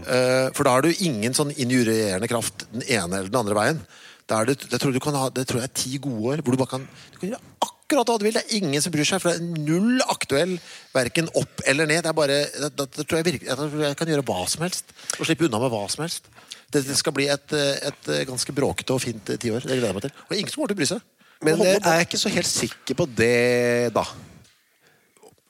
Eh, 0.00 0.48
for 0.56 0.66
da 0.66 0.76
har 0.76 0.86
du 0.86 1.04
ingen 1.04 1.34
sånn 1.36 1.52
injurierende 1.52 2.30
kraft 2.30 2.66
den 2.72 2.84
ene 2.86 3.20
eller 3.20 3.30
den 3.30 3.40
andre 3.42 3.58
veien. 3.58 3.82
Da 4.30 4.40
det, 4.48 4.58
det, 4.64 4.78
tror 4.78 4.92
jeg 4.92 5.00
du 5.00 5.04
kan 5.04 5.18
ha, 5.18 5.28
det 5.34 5.44
tror 5.48 5.62
jeg 5.62 5.70
er 5.70 5.76
ti 5.76 5.98
gode 6.02 6.34
år 6.34 6.42
hvor 6.42 6.54
du 6.54 6.60
bare 6.60 6.74
kan, 6.76 6.84
du 7.12 7.18
kan 7.18 7.32
gjøre 7.32 7.42
akkurat 7.66 8.12
hva 8.12 8.18
du 8.20 8.26
vil. 8.26 8.36
Det 8.38 8.44
er 8.46 8.58
ingen 8.62 8.84
som 8.84 8.94
bryr 8.94 9.08
seg, 9.08 9.22
for 9.22 9.32
det 9.32 9.42
er 9.42 9.66
null 9.66 10.04
aktuell 10.12 10.56
verken 10.94 11.28
opp 11.38 11.64
eller 11.68 11.90
ned. 11.90 12.04
Det 12.06 12.12
er 12.12 12.16
bare, 12.16 12.38
det 12.48 13.04
tror 13.04 13.18
jeg, 13.18 13.28
virkelig, 13.28 13.50
jeg 13.50 13.84
jeg 13.84 14.00
kan 14.00 14.14
gjøre 14.14 14.26
hva 14.30 14.46
som 14.48 14.64
helst. 14.64 14.94
Og 15.18 15.26
slippe 15.28 15.48
unna 15.48 15.60
med 15.62 15.74
hva 15.74 15.84
som 15.92 16.06
helst. 16.06 16.30
Det, 16.72 16.86
det 16.86 16.96
skal 16.96 17.12
bli 17.12 17.28
et, 17.28 17.52
et 17.90 18.12
ganske 18.30 18.54
bråkete 18.56 18.94
og 18.94 19.02
fint 19.04 19.34
eh, 19.34 19.40
tiår. 19.40 19.66
Det 19.66 19.76
gleder 19.76 19.90
jeg 19.90 19.98
meg 19.98 20.06
til. 20.06 20.14
Og 20.28 20.36
ingen 20.38 20.52
som 20.52 20.62
kommer 20.62 20.72
til 20.72 20.78
å 20.78 20.82
bry 20.82 20.92
seg. 20.94 21.08
Men 21.42 21.64
jeg 21.66 21.80
er 21.82 22.04
ikke 22.06 22.20
så 22.22 22.30
helt 22.32 22.48
sikker 22.48 22.96
på 22.96 23.08
det, 23.18 23.90
da. 23.92 24.06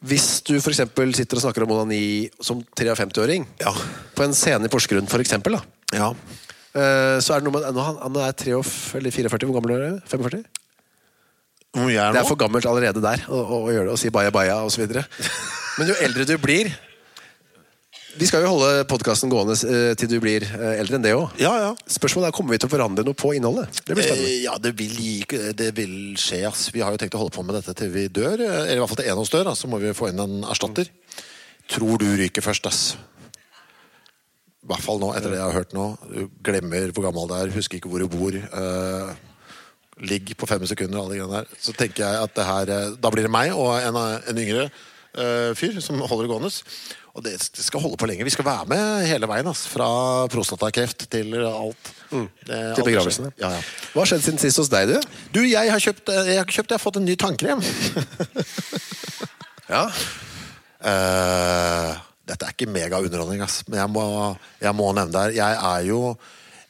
Hvis 0.02 0.42
du 0.42 0.56
for 0.60 0.74
sitter 0.74 1.38
og 1.38 1.42
snakker 1.44 1.62
om 1.62 1.70
onani 1.76 2.28
som 2.42 2.62
53-åring, 2.78 3.46
Ja. 3.60 3.72
på 4.14 4.24
en 4.24 4.34
scene 4.34 4.66
i 4.66 4.68
Porsgrunn 4.68 5.06
for 5.08 5.22
eksempel, 5.22 5.52
da. 5.52 5.62
Ja. 5.94 6.08
Eh, 6.74 7.20
så 7.20 7.34
er 7.36 7.40
det 7.40 7.46
noe 7.46 7.52
med 7.52 7.68
han, 7.76 7.98
han 8.00 8.16
er 8.16 8.32
43 8.32 8.98
eller 8.98 9.10
44, 9.14 9.46
hvor 9.46 9.60
gammel 9.60 9.76
er 9.76 9.84
du? 9.84 10.00
45? 10.08 10.44
Hvor 11.72 11.88
jeg 11.88 12.02
er 12.02 12.12
Det 12.12 12.18
det 12.18 12.24
er 12.24 12.28
for 12.28 12.36
gammelt 12.40 12.66
allerede 12.66 13.00
der 13.00 13.22
å, 13.28 13.38
å, 13.38 13.58
å 13.68 13.72
gjøre 13.72 13.86
det 13.88 13.92
og 13.94 14.00
si 14.00 14.10
baya 14.12 14.30
baya 14.34 14.58
osv. 14.66 14.84
Men 15.78 15.88
jo 15.88 15.94
eldre 16.04 16.26
du 16.28 16.34
blir 16.42 16.72
Vi 18.18 18.26
skal 18.28 18.42
jo 18.44 18.50
holde 18.52 18.82
podkasten 18.90 19.30
gående 19.32 19.54
eh, 19.64 19.94
til 19.96 20.10
du 20.10 20.18
blir 20.20 20.44
eh, 20.44 20.74
eldre 20.82 20.98
enn 20.98 21.04
det 21.06 21.14
òg. 21.16 21.30
Ja, 21.40 21.52
ja. 21.62 21.70
Spørsmålet 21.88 22.28
er 22.28 22.34
kommer 22.36 22.52
vi 22.52 22.58
til 22.60 22.68
å 22.68 22.72
forandre 22.74 23.04
noe 23.06 23.16
på 23.16 23.30
innholdet. 23.38 23.78
Det 23.86 23.96
blir 23.96 24.04
spennende. 24.04 24.28
Eh, 24.34 24.42
Ja, 24.44 24.58
det 24.60 24.74
vil, 24.76 25.24
det 25.56 25.70
vil 25.78 25.94
skje, 26.20 26.42
ass. 26.50 26.66
Vi 26.74 26.82
har 26.84 26.92
jo 26.92 27.00
tenkt 27.00 27.16
å 27.16 27.22
holde 27.22 27.32
på 27.32 27.44
med 27.46 27.56
dette 27.56 27.72
til 27.78 27.88
vi 27.94 28.04
dør. 28.12 28.36
eh, 28.44 28.58
Eller 28.66 28.76
i 28.76 28.82
hvert 28.82 28.92
fall 28.92 29.00
til 29.00 29.08
en 29.08 29.16
av 29.16 29.24
oss 29.24 29.32
dør, 29.32 29.48
ass. 29.54 29.64
Så 29.64 29.70
må 29.72 29.80
vi 29.80 29.94
få 29.96 30.10
inn 30.12 30.20
en 30.20 30.36
erstatter. 30.44 30.92
Tror 31.72 31.96
du 32.02 32.06
ryker 32.20 32.44
først, 32.44 32.68
ass. 32.68 32.82
I 34.62 34.68
hvert 34.70 34.84
fall 34.84 35.00
nå, 35.00 35.08
etter 35.16 35.32
det 35.32 35.40
jeg 35.40 35.48
har 35.48 35.56
hørt 35.62 35.72
nå. 35.74 35.88
Du 36.12 36.20
glemmer 36.44 36.92
hvor 36.92 37.08
gammel 37.08 37.30
du 37.32 37.36
er, 37.38 37.54
husker 37.56 37.80
ikke 37.80 37.90
hvor 37.90 38.04
du 38.04 38.12
bor. 38.12 38.36
ligg 40.02 40.34
på 40.36 40.46
fem 40.48 40.62
sekunder, 40.68 41.00
alle 41.00 41.16
de 41.16 41.20
greiene 41.22 41.40
der. 41.42 41.58
Så 41.64 41.72
tenker 41.76 42.04
jeg 42.04 42.22
at 42.28 42.34
det 42.36 42.44
her 42.48 42.70
Da 43.00 43.10
blir 43.12 43.24
det 43.24 43.32
meg 43.32 43.52
og 43.56 43.72
en, 43.80 43.96
en 44.28 44.38
yngre 44.44 44.68
fyr 45.58 45.80
som 45.84 45.98
holder 46.00 46.24
det 46.24 46.30
gående. 46.32 46.50
Og 47.12 47.20
det, 47.26 47.34
skal 47.44 47.82
holde 47.82 47.98
på 48.00 48.06
lenge. 48.08 48.24
Vi 48.24 48.32
skal 48.32 48.46
være 48.46 48.68
med 48.72 49.02
hele 49.04 49.28
veien. 49.28 49.48
Altså. 49.50 49.68
Fra 49.68 49.88
prostatakreft 50.32 51.04
til 51.12 51.34
alt. 51.44 51.90
Det- 52.08 52.22
Til 52.46 52.56
skjer. 52.78 52.86
begravelsen. 52.86 53.32
Ja, 53.40 53.50
ja. 53.52 53.60
Hva 53.92 54.00
har 54.00 54.08
skjedd 54.08 54.24
siden 54.24 54.40
sist 54.40 54.56
hos 54.62 54.70
deg, 54.72 54.88
du? 54.88 54.96
Du, 55.36 55.40
jeg 55.44 55.70
har 55.70 55.80
kjøpt 55.80 56.08
eh, 56.08 56.30
Jeg 56.32 56.38
har, 56.40 56.46
kjøpt, 56.48 56.70
jeg 56.72 56.78
har 56.78 56.84
fått 56.86 56.96
en 57.02 57.04
ny 57.08 57.16
tannkrem. 57.20 57.60
Ja. 59.72 59.86
Uh, 60.82 61.92
dette 62.28 62.44
er 62.44 62.52
ikke 62.52 62.66
megaunderholdning, 62.68 63.40
ass. 63.44 63.62
Men 63.70 63.78
jeg 63.80 63.92
må, 63.94 64.02
jeg 64.60 64.74
må 64.76 64.88
nevne 64.96 65.12
det 65.14 65.22
her. 65.22 65.36
Jeg 65.38 65.60
er 65.70 65.86
jo 65.88 66.00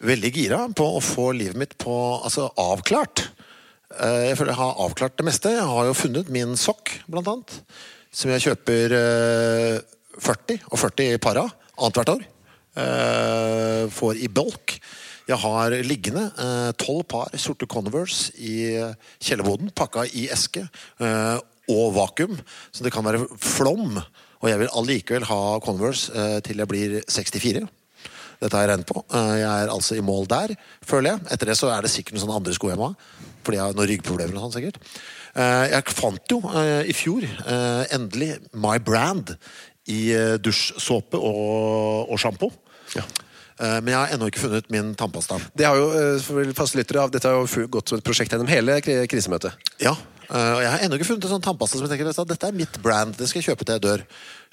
veldig 0.03 0.31
gira 0.37 0.61
på 0.77 0.87
å 0.99 1.01
få 1.03 1.29
livet 1.35 1.59
mitt 1.59 1.75
på 1.81 1.95
Altså 2.21 2.49
avklart. 2.61 3.25
Uh, 3.93 4.29
jeg 4.29 4.37
føler 4.39 4.53
jeg 4.55 4.61
har 4.61 4.79
avklart 4.87 5.17
det 5.19 5.27
meste. 5.27 5.55
Jeg 5.57 5.67
har 5.73 5.89
jo 5.91 5.97
funnet 5.99 6.31
min 6.33 6.55
sokk, 6.61 6.95
blant 7.11 7.33
annet. 7.33 7.59
Som 8.13 8.29
jeg 8.35 8.43
kjøper 8.45 8.93
eh, 8.93 9.79
40 10.19 10.69
og 10.71 10.79
40 10.81 11.19
para 11.23 11.47
annethvert 11.79 12.17
år. 12.17 12.29
Uh, 12.73 13.89
får 13.93 14.21
i 14.25 14.29
bulk. 14.33 14.79
Jeg 15.29 15.39
har 15.39 15.75
liggende 15.87 16.25
eh, 16.35 16.73
tolv 16.83 17.05
par 17.07 17.31
sorte 17.39 17.69
Converse 17.71 18.33
i 18.43 18.75
kjellerboden, 19.23 19.71
pakka 19.71 20.03
i 20.19 20.25
eske 20.35 20.65
uh, 20.99 21.39
og 21.71 21.93
vakuum, 21.95 22.35
så 22.75 22.83
det 22.83 22.91
kan 22.93 23.07
være 23.07 23.23
flom. 23.39 24.01
Og 24.43 24.49
jeg 24.51 24.59
vil 24.65 24.73
allikevel 24.81 25.29
ha 25.31 25.39
Converse 25.63 26.27
til 26.43 26.59
jeg 26.59 26.69
blir 26.69 26.99
64. 27.07 27.63
Dette 28.43 28.59
har 28.59 28.67
jeg 28.67 28.73
regnet 28.73 28.91
på. 28.91 29.05
Jeg 29.15 29.47
er 29.47 29.71
altså 29.71 29.95
i 29.95 30.03
mål 30.03 30.27
der, 30.27 30.57
føler 30.83 31.13
jeg. 31.13 31.27
Etter 31.31 31.53
det 31.53 31.59
så 31.61 31.71
er 31.71 31.87
det 31.87 31.95
sikkert 31.95 32.19
noen 32.19 32.25
sånne 32.27 32.41
andre 32.43 32.57
sko 32.59 32.73
hjemme. 32.73 32.91
Fordi 33.47 33.61
jeg 33.61 33.63
har 33.63 33.77
noen 33.79 33.91
ryggproblemer 33.93 34.35
og 34.35 34.49
sånn, 34.49 34.57
sikkert. 34.59 34.83
Jeg 35.33 35.95
fant 35.97 36.35
jo 36.35 36.41
i 36.83 36.93
fjor 36.93 37.25
endelig 37.95 38.35
My 38.59 38.75
Brand 38.83 39.31
i 39.93 40.01
eh, 40.17 40.37
dusjsåpe 40.43 41.21
og, 41.21 42.09
og 42.13 42.21
sjampo. 42.23 42.49
Ja. 42.97 43.05
Eh, 43.61 43.79
Men 43.85 43.93
jeg 43.93 43.99
har 44.01 44.15
ennå 44.17 44.31
ikke 44.33 44.43
funnet 44.47 44.71
min 44.73 44.95
tannpasta. 44.99 45.39
Det 45.57 45.69
har 45.69 45.77
jo, 45.79 45.91
eh, 45.99 46.17
for 46.25 46.53
faste 46.59 46.81
lyttere, 46.81 47.05
av- 47.05 47.13
Dette 47.15 47.29
har 47.31 47.37
jo 47.45 47.67
gått 47.77 47.93
som 47.93 48.01
et 48.01 48.07
prosjekt 48.07 48.33
gjennom 48.33 48.49
hele 48.51 48.81
krisemøtet. 48.83 49.53
Ja, 49.83 49.93
og 50.33 50.63
jeg 50.65 50.71
har 50.73 50.81
ennå 50.87 50.97
ikke 50.97 51.11
funnet 51.11 51.27
en 51.29 51.35
sånn 51.37 51.45
tannpasta 51.45 51.77
som 51.77 51.85
jeg 51.87 51.93
tenker 51.99 52.09
dette 52.33 52.49
er 52.49 52.57
mitt 52.57 52.79
brand, 52.83 53.13
det 53.19 53.29
skal 53.29 53.43
jeg 53.43 53.51
kjøpe 53.53 53.67
til 53.69 53.77
jeg 53.77 53.85
dør. 53.85 54.05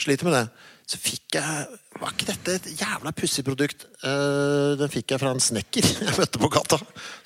Sliter 0.03 0.27
med 0.27 0.35
det. 0.35 0.45
Så 0.89 0.97
fikk 0.99 1.37
jeg 1.37 1.79
Var 1.99 2.13
ikke 2.15 2.27
dette 2.29 2.53
et 2.55 2.67
jævla 2.79 3.11
pussig 3.11 3.43
produkt? 3.43 3.81
Uh, 4.05 4.77
Den 4.79 4.87
fikk 4.93 5.11
jeg 5.11 5.19
fra 5.19 5.33
en 5.35 5.41
snekker 5.43 5.83
jeg 6.07 6.13
møtte 6.15 6.39
på 6.39 6.47
gata. 6.53 6.77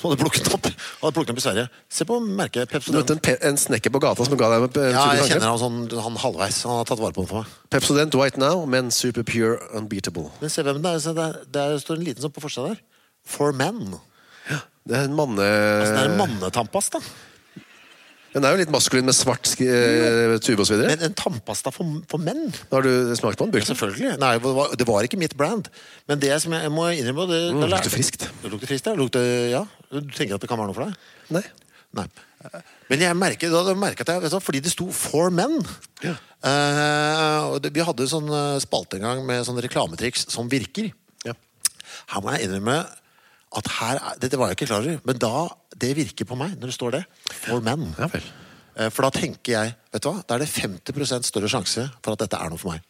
Som 0.01 0.07
hadde 0.09 0.17
plukket 0.23 0.49
opp 0.55 0.65
Hadde 0.71 1.11
plukket 1.13 1.33
opp 1.35 1.41
i 1.41 1.43
Sverige. 1.45 1.65
Se 1.93 2.07
på 2.09 2.17
merket 2.25 2.65
Du 2.65 2.73
Pepsodent. 2.73 2.97
møtte 3.03 3.15
en, 3.17 3.21
pe- 3.27 3.37
en 3.51 3.59
snekker 3.61 3.93
på 3.93 4.01
gata 4.01 4.25
som 4.25 4.33
ga 4.39 4.49
deg 4.55 4.65
en 4.81 4.95
Ja, 4.95 5.03
jeg 5.19 5.29
kjenner 5.29 5.51
han 5.51 5.61
sånn 5.61 5.77
han 6.07 6.17
halvveis. 6.23 6.63
Han 6.65 6.79
har 6.81 6.89
tatt 6.89 7.03
vare 7.03 7.13
på 7.13 7.21
den 7.21 7.29
for 7.29 7.43
meg. 7.43 7.51
Pepsodent 7.75 8.17
White 8.17 8.41
Now, 8.41 8.63
men 8.65 8.89
super 8.93 9.21
pure 9.29 9.59
unbeatable. 9.77 10.25
Men 10.41 10.49
se 10.53 10.65
hvem 10.65 10.81
det 10.81 10.95
er. 10.95 11.03
Det 11.05 11.15
der, 11.21 11.37
der 11.59 11.77
står 11.85 12.01
en 12.01 12.07
liten 12.09 12.25
sånn 12.25 12.33
på 12.33 12.41
forsida 12.47 12.73
der. 12.73 12.81
For 13.29 13.53
men. 13.53 13.93
Det 14.83 14.97
er 14.97 15.05
en 15.07 15.13
manne... 15.15 15.45
Altså, 15.45 15.93
det 15.93 16.01
er 16.01 16.09
en 16.09 16.17
mannetannpasta. 16.19 16.99
Den 18.33 18.45
er 18.47 18.55
jo 18.55 18.61
litt 18.63 18.71
maskulin 18.73 19.05
med 19.05 19.15
svart 19.17 19.51
eh, 19.61 20.35
tube 20.41 20.65
videre. 20.65 20.89
Men 20.89 21.05
en 21.09 21.17
tannpasta 21.17 21.73
for, 21.73 21.99
for 22.09 22.21
menn? 22.23 22.47
Har 22.71 22.85
du 22.85 23.13
smakt 23.19 23.37
på 23.37 23.45
den? 23.45 23.61
Ja, 23.61 23.67
Selvfølgelig. 23.69 24.15
Nei, 24.21 24.33
det 24.41 24.53
var, 24.57 24.73
det 24.79 24.87
var 24.89 25.05
ikke 25.05 25.19
mitt 25.21 25.35
brand. 25.37 25.69
Men 26.09 26.21
det 26.23 26.33
som 26.41 26.55
jeg 26.57 26.71
må 26.73 26.89
innrømme 26.97 27.27
det, 27.29 27.41
Mm, 27.53 27.61
det 27.61 27.69
lukter 27.75 27.93
friskt. 27.93 28.27
Det 28.41 28.49
lukter 28.51 28.69
friskt, 28.71 28.87
ja. 28.89 28.95
Lukter, 28.97 29.27
ja. 29.51 29.65
Du 29.93 30.01
tenker 30.15 30.37
at 30.37 30.41
det 30.41 30.49
kan 30.49 30.57
være 30.57 30.71
noe 30.71 30.77
for 30.77 30.89
deg? 30.89 31.11
Nei. 31.37 31.43
Nei. 31.93 32.07
Men 32.89 33.03
jeg 33.05 33.15
merker, 33.15 33.53
da 33.53 33.75
merket 33.77 34.09
jeg, 34.09 34.31
du, 34.31 34.39
fordi 34.43 34.61
det 34.63 34.73
sto 34.73 34.89
'for 34.91 35.29
men' 35.31 35.61
Ja. 36.03 36.15
Uh, 36.43 37.53
og 37.53 37.61
det, 37.63 37.71
Vi 37.73 37.79
hadde 37.79 38.03
sånn 38.09 38.27
eh, 38.27 38.59
spalte 38.59 38.97
en 38.97 39.05
gang 39.05 39.21
med 39.25 39.45
sånne 39.47 39.63
reklametriks 39.63 40.25
som 40.33 40.49
virker. 40.51 40.89
Ja. 41.23 41.31
Her 42.11 42.19
må 42.19 42.33
jeg 42.35 42.49
innrømme 42.49 42.81
at 43.59 43.67
her 43.79 43.99
er, 43.99 44.15
Dette 44.21 44.37
var 44.39 44.49
jeg 44.49 44.57
ikke 44.57 44.69
klar 44.71 44.81
over, 44.85 45.01
men 45.05 45.19
da 45.21 45.33
det 45.77 45.91
virker 45.97 46.27
på 46.29 46.37
meg 46.39 46.55
når 46.59 46.71
det 46.71 46.75
står 46.77 46.95
det. 46.97 47.03
For 47.43 47.61
men. 47.65 47.89
Ja. 47.99 48.09
Eh, 48.75 48.89
For 48.89 49.05
da 49.05 49.11
tenker 49.13 49.53
jeg 49.53 49.75
vet 49.93 50.01
du 50.03 50.09
hva, 50.09 50.23
Da 50.25 50.35
er 50.35 50.43
det 50.45 50.49
50% 50.49 51.27
større 51.29 51.51
sjanse 51.51 51.85
for 52.01 52.15
at 52.15 52.23
dette 52.25 52.39
er 52.39 52.49
noe 52.53 52.61
for 52.61 52.73
meg. 52.73 52.81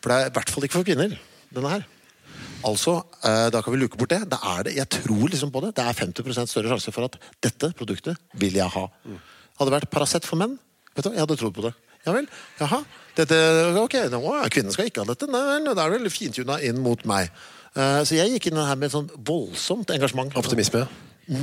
For 0.00 0.10
det 0.10 0.16
er 0.16 0.30
i 0.30 0.34
hvert 0.38 0.50
fall 0.54 0.66
ikke 0.66 0.78
for 0.80 0.88
kvinner, 0.88 1.12
denne 1.52 1.74
her. 1.74 1.84
Altså, 2.64 2.96
eh, 3.24 3.50
Da 3.50 3.60
kan 3.62 3.74
vi 3.74 3.80
luke 3.82 3.98
bort 4.00 4.10
det. 4.14 4.22
Da 4.30 4.38
er 4.56 4.62
det, 4.64 4.76
Jeg 4.76 4.88
tror 4.88 5.28
liksom 5.28 5.52
på 5.52 5.60
det. 5.66 5.74
Det 5.76 5.84
er 5.84 5.92
50% 6.00 6.48
større 6.48 6.72
sjanse 6.72 6.92
for 6.92 7.04
at 7.04 7.18
dette 7.42 7.72
produktet 7.76 8.16
vil 8.34 8.54
jeg 8.54 8.68
ha. 8.68 8.86
Hadde 9.58 9.70
det 9.70 9.78
vært 9.80 9.90
Paracet 9.90 10.24
for 10.24 10.36
menn, 10.40 10.58
vet 10.94 11.04
du, 11.04 11.10
hva, 11.10 11.14
jeg 11.16 11.26
hadde 11.26 11.36
trodd 11.36 11.54
på 11.54 11.62
det. 11.68 11.74
Ja 12.06 12.12
vel. 12.12 12.26
Jaha. 12.58 12.80
Dette, 13.14 13.36
ok, 13.78 13.94
nå, 14.10 14.20
Kvinnen 14.50 14.72
skal 14.74 14.88
ikke 14.88 15.04
ha 15.04 15.10
dette. 15.12 15.28
Nei 15.30 15.60
da 15.74 15.84
er 15.84 15.92
det 15.92 16.00
vel 16.00 16.10
fintuna 16.10 16.56
inn 16.64 16.80
mot 16.82 17.04
meg. 17.06 17.30
Eh, 17.76 18.00
Så 18.04 18.18
jeg 18.18 18.34
gikk 18.34 18.50
inn 18.50 18.60
her 18.60 18.76
med 18.76 18.90
et 18.90 18.94
sånn 18.96 19.08
voldsomt 19.24 19.90
engasjement. 19.94 20.34
Optimisme, 20.36 20.84
ja. 20.84 20.88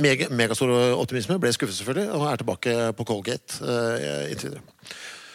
Mega, 0.00 0.28
megastor 0.30 0.70
optimisme. 1.00 1.38
Ble 1.40 1.50
skuffet, 1.56 1.78
selvfølgelig, 1.80 2.10
og 2.14 2.26
er 2.28 2.42
tilbake 2.42 2.74
på 2.98 3.06
Colgate 3.08 3.62
uh, 3.64 4.28
inntil 4.30 4.52
videre. 4.52 4.62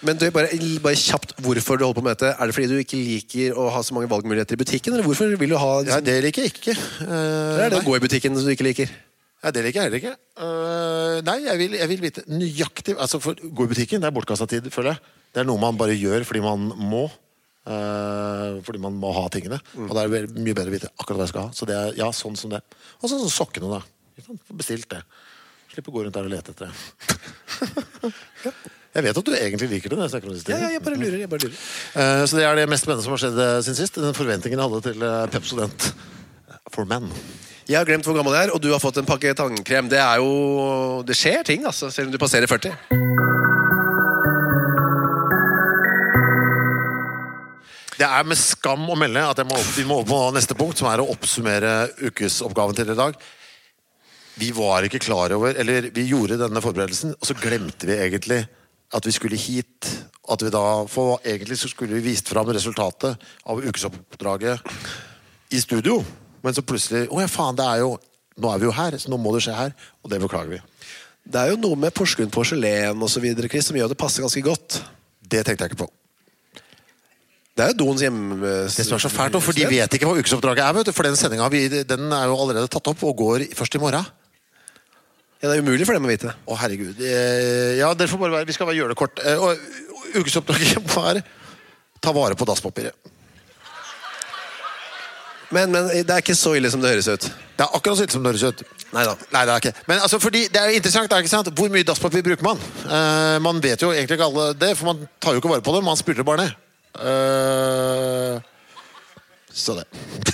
Men 0.06 0.20
du, 0.22 0.28
bare, 0.30 0.52
bare 0.84 1.00
kjapt, 1.00 1.34
hvorfor 1.42 1.80
du 1.80 1.86
holder 1.88 1.98
på 1.98 2.04
med 2.06 2.14
dette? 2.14 2.30
Er 2.38 2.46
det 2.46 2.54
fordi 2.54 2.68
du 2.70 2.78
ikke 2.78 3.00
liker 3.00 3.58
å 3.58 3.72
ha 3.74 3.82
så 3.84 3.96
mange 3.98 4.10
valgmuligheter 4.12 4.54
i 4.54 4.62
butikken? 4.62 4.94
Eller 4.94 5.08
hvorfor 5.08 5.34
vil 5.34 5.50
du 5.50 5.58
ha 5.58 5.72
Ja, 5.80 5.82
liksom, 5.88 6.06
det 6.06 6.16
liker 6.28 6.46
jeg 6.46 6.54
ikke. 6.54 6.78
Uh, 7.02 7.10
Eller 7.10 7.66
er 7.66 7.74
det 7.74 7.80
nei. 7.80 7.82
å 7.82 7.90
gå 7.90 7.98
i 7.98 8.04
butikken 8.06 8.38
som 8.38 8.46
du 8.46 8.54
ikke 8.54 8.68
liker? 8.70 8.94
Ja, 9.42 9.52
det 9.56 9.66
liker 9.66 9.82
jeg 9.82 9.90
heller 9.90 10.02
ikke. 10.04 10.16
Uh, 10.38 11.18
nei, 11.25 11.40
jeg 11.48 11.62
vil, 11.64 11.78
jeg 11.82 11.92
vil 11.92 12.06
vite 12.06 12.24
nøyaktig 12.30 12.96
altså 13.02 13.20
for 13.24 13.38
Gå 13.38 13.66
i 13.68 13.72
butikken, 13.74 14.02
det 14.04 14.10
er 14.10 14.16
bortkasta 14.16 14.48
tid, 14.50 14.70
føler 14.74 14.94
jeg. 14.94 15.14
Det 15.34 15.42
er 15.42 15.50
noe 15.50 15.62
man 15.62 15.78
bare 15.80 15.98
gjør 15.98 16.25
fordi 16.30 16.46
man 16.46 16.70
må. 16.80 17.08
Eh, 17.65 18.62
fordi 18.65 18.79
man 18.81 18.98
må 19.01 19.12
ha 19.15 19.25
tingene. 19.34 19.60
Og 19.88 19.93
da 19.95 20.05
er 20.05 20.13
det 20.13 20.38
mye 20.38 20.55
bedre 20.55 20.72
å 20.72 20.75
vite 20.75 20.91
akkurat 20.95 21.19
hva 21.19 21.27
jeg 21.27 21.34
skal 21.34 21.48
ha. 21.48 21.53
Så 21.57 21.67
det 21.69 21.77
er 21.77 21.98
ja, 22.00 22.10
sånn 22.15 22.38
som 22.39 22.53
det. 22.53 22.62
Og 23.01 23.12
sånn 23.12 23.24
som 23.25 23.34
sokkene, 23.34 23.79
da. 23.79 23.81
Bestilt 24.55 24.88
det. 24.93 25.01
Slippe 25.74 25.91
å 25.91 25.95
gå 25.98 26.05
rundt 26.05 26.15
der 26.15 26.29
og 26.29 26.31
lete 26.31 26.55
etter 26.55 26.72
det. 26.72 26.77
Jeg 28.95 29.03
vet 29.03 29.17
at 29.19 29.27
du 29.27 29.34
egentlig 29.36 29.67
liker 29.74 29.91
det. 29.91 29.98
når 30.00 30.07
jeg 30.07 30.24
Ja, 30.48 30.55
ja, 30.55 30.67
jeg 30.72 30.79
bare 30.86 30.95
lurer. 30.95 31.17
Jeg 31.19 31.27
bare 31.27 31.43
lurer. 31.43 31.57
Uh, 32.00 32.24
Så 32.24 32.38
det 32.38 32.45
er 32.48 32.55
det 32.55 32.63
mest 32.72 32.86
spennende 32.86 33.03
som 33.03 33.12
har 33.12 33.19
skjedd 33.19 33.36
eh, 33.43 33.60
siden 33.60 33.75
sist. 33.75 34.00
Den 34.00 34.15
forventningen 34.15 34.55
jeg 34.55 34.72
hadde 34.72 34.79
til 34.86 35.03
Pep 35.03 35.34
Pepsodent 35.34 35.89
for 36.72 36.88
menn. 36.88 37.12
Jeg 37.67 37.75
har 37.79 37.88
glemt 37.89 38.05
hvor 38.07 38.15
gammel 38.15 38.31
jeg 38.38 38.48
er, 38.48 38.53
og 38.55 38.62
du 38.63 38.69
har 38.72 38.79
fått 38.79 39.01
en 39.01 39.10
pakke 39.10 39.36
tannkrem. 39.36 39.91
Det 39.91 40.00
er 40.00 40.24
jo 40.24 41.03
Det 41.03 41.12
skjer 41.17 41.43
ting, 41.43 41.67
altså, 41.67 41.91
selv 41.91 42.07
om 42.07 42.15
du 42.15 42.22
passerer 42.22 42.48
40. 42.48 42.72
Det 47.96 48.04
er 48.04 48.28
med 48.28 48.36
skam 48.36 48.84
å 48.92 48.98
melde 49.00 49.24
at 49.24 49.40
jeg 49.40 49.48
må 49.48 49.56
opp, 49.56 49.72
vi 49.78 49.86
må 49.88 50.02
over 50.02 50.10
på 50.10 50.20
neste 50.36 50.56
punkt, 50.58 50.82
som 50.82 50.90
er 50.92 51.00
å 51.00 51.08
oppsummere 51.14 51.74
ukesoppgaven 52.10 52.75
til 52.75 52.92
i 52.92 52.98
dag. 52.98 53.16
Vi 54.36 54.50
var 54.52 54.84
ikke 54.84 55.00
klar 55.00 55.32
over 55.32 55.56
Eller 55.56 55.88
vi 55.96 56.10
gjorde 56.10 56.36
denne 56.42 56.60
forberedelsen, 56.60 57.14
og 57.16 57.24
så 57.24 57.38
glemte 57.40 57.88
vi 57.88 57.96
egentlig 57.96 58.42
at 58.96 59.08
vi 59.08 59.14
skulle 59.16 59.40
hit. 59.40 59.88
At 60.28 60.44
vi 60.44 60.52
da 60.52 60.84
for, 60.92 61.22
Egentlig 61.24 61.60
så 61.62 61.72
skulle 61.72 61.96
vi 61.96 62.10
vist 62.12 62.28
fram 62.28 62.52
resultatet 62.52 63.16
av 63.46 63.64
ukesoppdraget 63.64 64.75
i 65.56 65.62
studio. 65.64 66.02
Men 66.44 66.54
så 66.54 66.66
plutselig 66.68 67.08
Å 67.08 67.24
ja, 67.24 67.32
faen, 67.32 67.56
det 67.56 67.66
er 67.66 67.86
jo 67.86 67.96
Nå 68.36 68.50
er 68.52 68.60
vi 68.60 68.68
jo 68.68 68.75
her, 68.75 68.98
så 69.00 69.08
nå 69.08 69.16
må 69.24 69.32
det 69.32 69.46
skje 69.46 69.56
her. 69.56 69.75
Og 70.04 70.12
det 70.12 70.20
beklager 70.20 70.58
vi. 70.58 70.64
Det 71.24 71.40
er 71.40 71.54
jo 71.54 71.62
noe 71.62 71.80
med 71.80 71.96
Porsgrunn 71.96 72.34
porselen 72.34 73.00
og 73.00 73.08
så 73.08 73.24
videre, 73.24 73.48
Chris, 73.48 73.70
som 73.70 73.80
gjør 73.80 73.94
det 73.94 74.02
passer 74.02 74.25
ganske 74.25 74.44
godt. 74.44 74.82
Det 75.24 75.46
tenkte 75.48 75.64
jeg 75.64 75.72
ikke 75.72 75.86
på. 75.86 75.94
Det 77.56 77.64
er 77.64 77.72
jo 77.72 77.78
doens 77.86 78.02
hjemme... 78.04 78.36
Det 78.68 78.84
som 78.84 78.98
er 78.98 79.04
så 79.06 79.10
fælt, 79.12 79.38
for 79.40 79.56
de 79.56 79.64
vet 79.70 79.94
ikke 79.96 80.08
hva 80.10 80.20
ukesoppdraget 80.20 80.60
er. 80.66 80.74
vet 80.76 80.90
du 80.90 80.92
For 80.92 81.08
den 81.08 81.16
sendinga 81.16 81.48
er 81.48 82.26
jo 82.28 82.36
allerede 82.36 82.68
tatt 82.68 82.90
opp 82.92 83.04
og 83.08 83.16
går 83.22 83.46
først 83.56 83.78
i 83.78 83.80
morgen. 83.80 84.04
Ja, 85.40 85.48
det 85.48 85.54
er 85.56 85.64
umulig 85.64 85.88
for 85.88 85.96
dem 85.96 86.04
å 86.08 86.12
vite. 86.12 86.34
Å, 86.36 86.58
herregud. 86.60 87.00
Eh, 87.00 87.78
Ja, 87.80 87.94
dere 87.96 88.12
får 88.12 88.20
bare 88.20 88.34
være 88.40 88.50
Vi 88.50 88.56
skal 88.58 88.68
bare 88.68 88.76
gjøre 88.76 88.92
det 88.92 89.00
kort. 89.00 89.24
Eh, 89.24 89.40
Og 89.40 90.20
ukesoppdraget 90.20 90.84
var 90.96 91.22
ta 92.04 92.12
vare 92.16 92.36
på 92.36 92.48
dasspapiret. 92.50 92.92
Men, 95.56 95.72
men 95.72 95.88
det 95.94 96.12
er 96.12 96.20
ikke 96.20 96.36
så 96.36 96.58
ille 96.58 96.68
som 96.74 96.84
det 96.84 96.92
høres 96.92 97.08
ut. 97.08 97.30
Det 97.56 97.64
er 97.64 97.72
akkurat 97.78 98.02
så 98.02 98.04
ille 98.04 98.18
som 98.18 98.26
det 98.26 98.34
høres 98.34 98.44
ut. 98.52 98.66
Neida. 98.92 99.16
Nei, 99.32 99.46
det 99.48 99.54
er 99.56 99.64
ikke. 99.64 99.76
Men 99.88 100.04
altså, 100.04 100.20
fordi 100.20 100.44
det 100.52 100.60
er 100.60 100.76
interessant, 100.76 101.08
det 101.08 101.16
er 101.16 101.24
ikke 101.24 101.32
sant? 101.38 101.54
hvor 101.56 101.72
mye 101.72 101.88
dasspapir 101.88 102.26
bruker 102.26 102.44
man? 102.44 102.60
Uh, 102.84 103.40
man 103.46 103.64
vet 103.64 103.80
jo 103.86 103.94
egentlig 103.96 104.20
ikke 104.20 104.28
alle 104.28 104.52
det, 104.60 104.74
for 104.76 104.92
man 104.92 105.08
tar 105.24 105.38
jo 105.38 105.44
ikke 105.44 105.54
vare 105.56 105.64
på 105.64 105.78
det. 105.78 105.84
Man 105.88 106.00
spyler 106.02 106.26
det 106.26 106.28
bare 106.34 106.44
ned. 106.44 106.64
Eh, 107.00 108.42
så 109.56 109.72
det. 109.78 109.86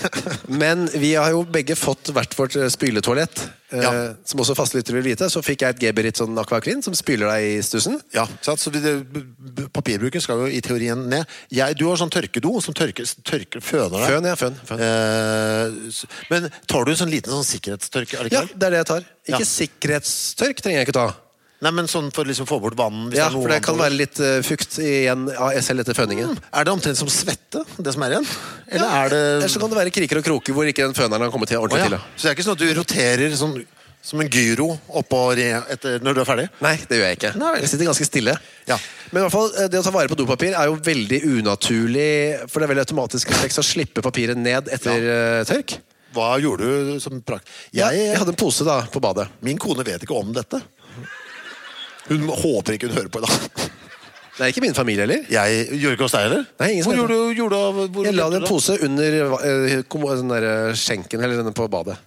Men 0.62 0.88
vi 0.98 1.12
har 1.14 1.30
jo 1.30 1.44
begge 1.46 1.76
fått 1.78 2.10
hvert 2.10 2.34
vårt 2.40 2.56
spyletoalett. 2.74 3.44
Ja. 3.70 3.92
Eh, 3.94 4.16
Som 4.26 4.42
også 4.42 4.56
fastlyttere 4.58 4.98
vil 4.98 5.12
vite. 5.12 5.28
Så 5.30 5.44
fikk 5.46 5.62
jeg 5.62 5.76
et 5.76 5.84
Geberit 5.86 6.18
sånn 6.18 6.34
Aquaclean 6.42 6.82
som 6.82 6.96
spyler 6.98 7.30
deg 7.30 7.46
i 7.52 7.62
stussen. 7.64 8.00
Ja, 8.16 8.26
så 8.42 8.74
det, 8.74 8.96
Papirbruken 9.78 10.24
skal 10.26 10.42
jo 10.42 10.50
i 10.50 10.58
teorien 10.66 11.06
ned. 11.12 11.30
Jeg, 11.54 11.78
du 11.78 11.86
har 11.92 12.02
sånn 12.02 12.10
tørkedo 12.12 12.56
som 12.66 12.74
tørker, 12.78 13.06
tørker 13.30 13.62
føner 13.62 13.94
deg. 14.00 14.10
Føn, 14.10 14.30
ja. 14.32 14.36
Føn. 14.42 14.58
føn. 14.72 14.82
Eh, 14.90 16.04
men 16.34 16.50
tar 16.66 16.90
du 16.90 16.96
en 16.96 17.02
sånn 17.06 17.14
liten 17.14 17.36
sånn 17.38 17.46
sikkerhetstørk? 17.54 18.18
Ja, 18.34 18.42
det 18.50 18.72
er 18.72 18.74
det 18.74 18.82
jeg 18.82 18.90
tar. 18.96 19.06
Ikke 19.30 19.44
Ja. 19.46 19.52
sikkerhetstørk 19.54 20.66
trenger 20.66 20.82
jeg 20.82 20.90
ikke 20.90 20.98
ta. 20.98 21.12
Nei, 21.62 21.72
men 21.78 21.90
sånn 21.90 22.08
for 22.14 22.26
å 22.26 22.30
liksom 22.32 22.48
få 22.50 22.58
bort 22.62 22.78
vann? 22.78 23.04
hvis 23.12 23.20
Ja, 23.20 23.28
For 23.34 23.52
det 23.52 23.60
kan 23.66 23.78
være 23.78 23.94
litt 23.94 24.18
uh, 24.24 24.40
fukt 24.46 24.80
igjen 24.82 25.28
av 25.30 25.54
selv 25.62 25.84
etter 25.84 25.98
føningen. 25.98 26.34
Er 26.50 26.66
det 26.66 26.74
omtrent 26.74 26.98
som 26.98 27.12
svette, 27.12 27.62
det 27.78 27.94
som 27.94 28.06
er 28.08 28.16
igjen? 28.16 28.32
Eller 28.72 28.96
er 29.02 29.14
det 29.14 29.20
Eller 29.36 29.52
så 29.54 29.62
kan 29.62 29.70
det 29.70 29.78
være 29.78 29.94
kriker 29.94 30.22
og 30.22 30.26
kroker 30.26 30.58
hvor 30.58 30.72
ikke 30.72 30.88
den 30.88 30.98
føneren 30.98 31.28
har 31.28 31.34
kommet 31.34 31.54
til 31.54 31.62
ordentlig 31.62 31.86
oh, 31.86 31.94
ja. 31.94 32.02
til. 32.02 32.18
Så 32.18 32.26
det 32.26 32.32
er 32.32 32.40
ikke 32.40 32.48
sånn 32.48 32.58
at 32.58 32.64
du 32.66 32.74
roterer 32.80 33.38
sånn, 33.38 33.54
som 34.02 34.24
en 34.24 34.32
gyro 34.34 34.72
oppå 34.98 35.20
etter, 35.38 36.02
når 36.02 36.18
du 36.18 36.24
er 36.24 36.28
ferdig? 36.32 36.48
Nei, 36.66 36.74
det 36.90 36.98
gjør 36.98 37.08
jeg 37.12 37.20
ikke. 37.20 37.34
Nei. 37.38 37.54
Jeg 37.62 37.70
sitter 37.70 37.90
ganske 37.92 38.10
stille. 38.10 38.36
Ja. 38.66 38.80
Men 39.12 39.22
i 39.22 39.26
hvert 39.28 39.36
fall, 39.36 39.54
eh, 39.54 39.70
det 39.70 39.78
å 39.78 39.86
ta 39.86 39.94
vare 39.94 40.10
på 40.10 40.18
dopapir 40.18 40.58
er 40.58 40.72
jo 40.72 40.80
veldig 40.82 41.22
unaturlig, 41.38 42.12
for 42.48 42.58
det 42.58 42.66
er 42.66 42.74
veldig 42.74 42.88
automatisk 42.88 43.34
refleks 43.36 43.62
å 43.62 43.66
slippe 43.66 44.02
papiret 44.02 44.40
ned 44.40 44.74
etter 44.74 45.10
eh, 45.14 45.46
tørk. 45.46 45.78
Hva 46.16 46.34
gjorde 46.42 46.68
du 46.68 47.00
som 47.00 47.22
prakt... 47.24 47.48
Jeg, 47.70 47.86
Jeg, 47.86 48.08
jeg 48.10 48.20
hadde 48.20 48.34
en 48.34 48.42
pose 48.42 48.66
da 48.68 48.82
på 48.92 49.00
badet. 49.04 49.30
Min 49.46 49.62
kone 49.62 49.86
vet 49.88 50.02
ikke 50.04 50.18
om 50.18 50.34
dette. 50.36 50.60
Hun 52.10 52.26
håper 52.28 52.76
ikke 52.78 52.90
hun 52.90 52.98
hører 52.98 53.12
på 53.14 53.22
i 53.22 53.28
dag. 53.28 53.70
Det 54.32 54.46
er 54.48 54.54
ikke 54.54 54.62
min 54.64 54.74
familie 54.74 55.04
heller. 55.04 55.26
Jeg 55.30 55.66
gjør 55.78 55.94
ikke 55.98 56.06
hos 56.08 56.14
deg 56.16 56.24
heller? 56.26 56.46
Nei, 56.62 56.70
ingen 56.74 56.86
som 56.86 56.94
Hvor 56.94 57.02
heter 57.04 57.12
gjorde 57.14 57.34
du 57.36 57.42
gjorde, 57.42 57.58
du- 57.62 57.92
hvor 57.94 58.06
Jeg 58.08 58.16
la 58.16 58.24
gjorde 58.24 58.32
det 58.32 58.40
du 58.40 58.46
en 58.46 58.52
pose 58.56 58.78
under 58.88 59.18
eh, 59.76 59.82
kom- 59.92 60.06
den 60.22 60.32
der 60.32 60.46
skjenken 60.80 61.22
eller 61.22 61.42
denne 61.42 61.54
på 61.54 61.68
badet. 61.70 61.98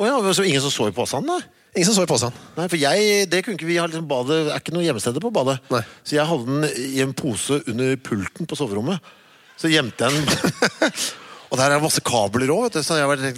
Å 0.00 0.08
ja, 0.08 0.16
så 0.34 0.42
ingen 0.48 0.64
som 0.64 0.72
så 0.74 0.88
i 0.90 0.94
posen, 0.96 1.28
da? 1.28 1.36
Ingen 1.76 1.86
som 1.86 1.94
så 2.00 2.06
i 2.06 2.10
posen. 2.10 2.34
Nei, 2.56 2.66
for 2.72 2.80
jeg, 2.80 3.28
det 3.30 3.44
kunne 3.44 3.54
ikke 3.60 3.68
vi 3.68 3.76
ha 3.78 3.84
liksom 3.86 4.08
badet, 4.10 4.40
er 4.48 4.58
ikke 4.58 4.74
noe 4.74 4.82
gjemmesteder 4.88 5.22
på 5.22 5.30
badet. 5.36 5.60
Nei. 5.70 5.82
Så 6.02 6.16
jeg 6.16 6.26
hadde 6.32 6.46
den 6.50 6.66
i 6.96 7.04
en 7.04 7.14
pose 7.14 7.60
under 7.70 7.94
pulten 8.08 8.48
på 8.50 8.58
soverommet. 8.58 9.12
Så 9.60 9.70
gjemte 9.70 10.08
jeg 10.08 10.24
den. 10.24 10.90
og 11.54 11.60
der 11.60 11.70
er 11.70 11.78
det 11.78 11.84
masse 11.86 12.02
kabler 12.02 12.50
òg. 12.50 12.74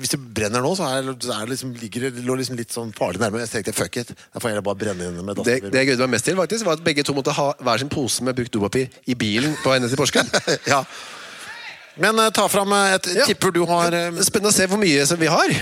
Hvis 0.00 0.12
det 0.14 0.18
brenner 0.34 0.62
nå, 0.64 0.70
så 0.78 0.86
er, 0.88 1.04
er 1.04 1.42
det 1.44 1.50
liksom, 1.52 1.74
ligger 1.76 2.06
det 2.08 2.24
lå 2.24 2.36
liksom 2.40 2.56
litt 2.56 2.72
sånn 2.72 2.94
farlig 2.96 3.20
nærme. 3.20 3.42
Jeg 3.44 3.52
tenkte 3.52 3.74
fuck 3.76 3.98
it, 4.00 4.14
da 4.32 4.40
får 4.40 4.54
jeg 4.54 4.64
bare 4.64 4.80
brenne 4.80 5.10
inn 5.10 5.18
med 5.20 5.36
Det, 5.36 5.44
dasspapir. 5.44 5.72
det 5.74 5.82
jeg 5.82 5.90
gledet 5.90 6.06
meg 6.06 6.14
mest 6.16 6.28
til, 6.30 6.38
faktisk, 6.40 6.64
var 6.68 6.78
at 6.80 6.84
begge 6.86 7.04
to 7.04 7.14
måtte 7.16 7.34
ha 7.36 7.50
hver 7.60 7.82
sin 7.82 7.92
pose 7.92 8.24
med 8.24 8.38
brukt 8.38 8.54
dopapir 8.56 8.88
i 9.04 9.18
bilen 9.18 9.52
på 9.60 9.74
vei 9.74 9.78
ned 9.84 9.92
til 9.92 10.00
Porsgrunn. 10.00 10.32
ja. 10.72 10.80
Men 12.00 12.18
uh, 12.20 12.30
ta 12.34 12.48
fram 12.52 12.72
eh, 12.76 12.94
et 12.96 13.10
Ja. 13.20 13.28
tipper 13.28 13.52
du 13.56 13.62
har 13.68 13.92
er 13.92 14.16
Spennende 14.24 14.52
å 14.52 14.56
se 14.56 14.66
hvor 14.68 14.80
mye 14.80 15.04
som 15.08 15.20
vi 15.20 15.28
har. 15.32 15.52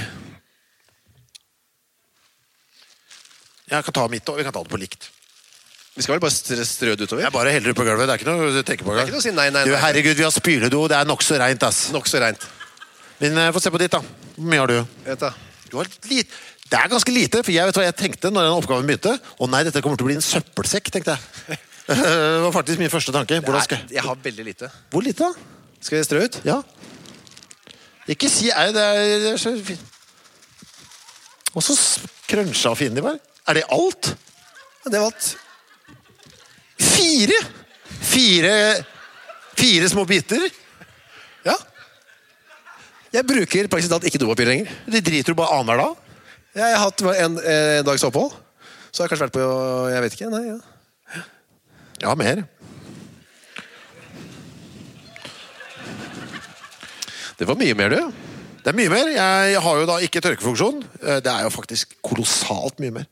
Jeg 3.70 3.84
kan 3.86 3.94
ta 3.96 4.06
mitt, 4.12 4.28
og 4.28 4.38
vi 4.38 4.44
kan 4.46 4.54
ta 4.54 4.62
det 4.62 4.70
på 4.72 4.80
likt. 4.82 5.10
Vi 5.94 6.02
skal 6.02 6.16
vel 6.16 6.22
bare 6.24 6.34
strø 6.34 6.64
strø 6.66 6.94
det 6.98 7.06
utover? 7.06 7.22
Jeg 7.22 7.34
bare 7.34 7.52
heller 7.54 7.70
det 7.70 7.76
på 7.78 7.86
gulvet. 7.86 8.08
Det 8.08 8.14
er 8.16 8.22
ikke 8.22 8.32
noe 8.32 8.50
å 8.50 8.64
tenke 8.66 8.86
på. 8.86 8.94
å 8.98 9.22
si 9.22 9.30
nei, 9.30 9.46
nei, 9.54 9.62
Du, 9.68 9.70
nei. 9.74 9.82
herregud, 9.82 10.16
vi 10.18 10.26
har 10.26 10.34
spyledo. 10.34 10.80
Det 10.90 10.98
er 10.98 11.06
nokså 11.06 11.38
reint, 11.38 11.62
ass. 11.62 11.86
Nokså 11.94 12.22
rent. 12.22 12.48
Men 13.20 13.38
eh, 13.38 13.52
få 13.54 13.62
se 13.62 13.70
på 13.70 13.78
ditt, 13.78 13.94
da. 13.94 14.02
Hvor 14.34 14.50
mye 14.50 14.64
har 14.64 14.72
du? 14.72 14.80
Vet 15.06 15.22
du. 15.22 15.46
Du 15.70 15.78
har 15.78 15.88
lit 16.10 16.34
det 16.64 16.80
er 16.80 16.88
ganske 16.90 17.12
lite, 17.12 17.42
for 17.44 17.52
jeg 17.52 17.68
vet 17.68 17.76
hva 17.76 17.84
jeg 17.84 17.94
tenkte 17.98 18.30
når 18.32 18.48
den 18.48 18.56
oppgaven 18.56 18.86
begynte. 18.88 19.12
Å 19.14 19.46
nei, 19.52 19.60
dette 19.66 19.82
kommer 19.84 20.00
til 20.00 20.06
å 20.06 20.08
bli 20.08 20.16
en 20.16 20.24
søppelsekk, 20.24 20.88
tenkte 20.90 21.14
jeg. 21.14 21.58
Det 21.86 22.40
var 22.40 22.54
faktisk 22.56 22.80
min 22.80 22.90
første 22.90 23.12
tanke. 23.14 23.38
Hvordan 23.44 23.66
skal... 23.66 23.82
Nei, 23.84 23.98
jeg 23.98 24.06
har 24.06 24.18
veldig 24.24 24.46
lite. 24.46 24.70
Hvor 24.90 25.04
lite, 25.04 25.28
da? 25.28 25.76
Skal 25.84 26.00
jeg 26.00 26.08
strø 26.08 26.24
ut? 26.24 26.40
Ja. 26.48 26.62
Ikke 28.10 28.30
si 28.32 28.48
ei, 28.48 28.70
det 28.74 28.82
er, 28.82 29.02
det 29.22 29.30
er 29.34 29.40
så 29.40 29.52
fint. 29.64 29.92
Og 31.54 31.62
så 31.62 31.76
krønsja 32.26 32.72
og 32.72 32.80
de 32.96 33.04
var. 33.04 33.20
Er 33.46 33.60
det 33.60 33.66
alt? 33.72 34.14
Det 34.88 34.96
var 34.96 35.12
alt. 35.12 35.28
Fire! 36.80 37.38
Fire 38.04 38.54
Fire 39.54 39.88
små 39.88 40.04
biter? 40.08 40.42
Ja. 41.46 41.54
Jeg 43.14 43.26
bruker 43.28 43.68
praktisk 43.70 43.92
talt 43.92 44.06
ikke 44.08 44.18
dopapir 44.18 44.48
lenger. 44.48 44.70
De 44.90 45.00
driter 45.04 45.30
du 45.32 45.38
bare 45.38 45.54
annenhver 45.54 45.78
dag? 45.84 46.00
Jeg 46.58 46.74
har 46.74 46.82
hatt 46.84 47.04
en, 47.22 47.38
en 47.38 47.86
dags 47.86 48.02
opphold. 48.06 48.34
Så 48.90 49.02
har 49.02 49.06
jeg 49.08 49.14
kanskje 49.14 49.26
vært 49.28 49.36
på 49.36 49.46
Jeg 49.92 50.02
vet 50.04 50.16
ikke. 50.18 50.30
Nei, 50.34 50.42
ja. 50.50 51.22
Ja, 52.02 52.14
mer. 52.18 52.42
Det 57.38 57.46
var 57.48 57.58
mye 57.58 57.74
mer, 57.78 57.90
du. 57.94 58.12
Det 58.64 58.70
er 58.72 58.78
mye 58.78 58.90
mer. 58.92 59.10
Jeg 59.14 59.60
har 59.66 59.80
jo 59.80 59.86
da 59.88 59.98
ikke 60.06 60.22
tørkefunksjon. 60.24 60.82
Eh, 61.02 61.18
Det 61.22 61.30
er 61.32 61.42
jo 61.46 61.50
faktisk 61.54 61.94
kolossalt 62.02 62.78
mye 62.82 62.94
mer. 63.00 63.06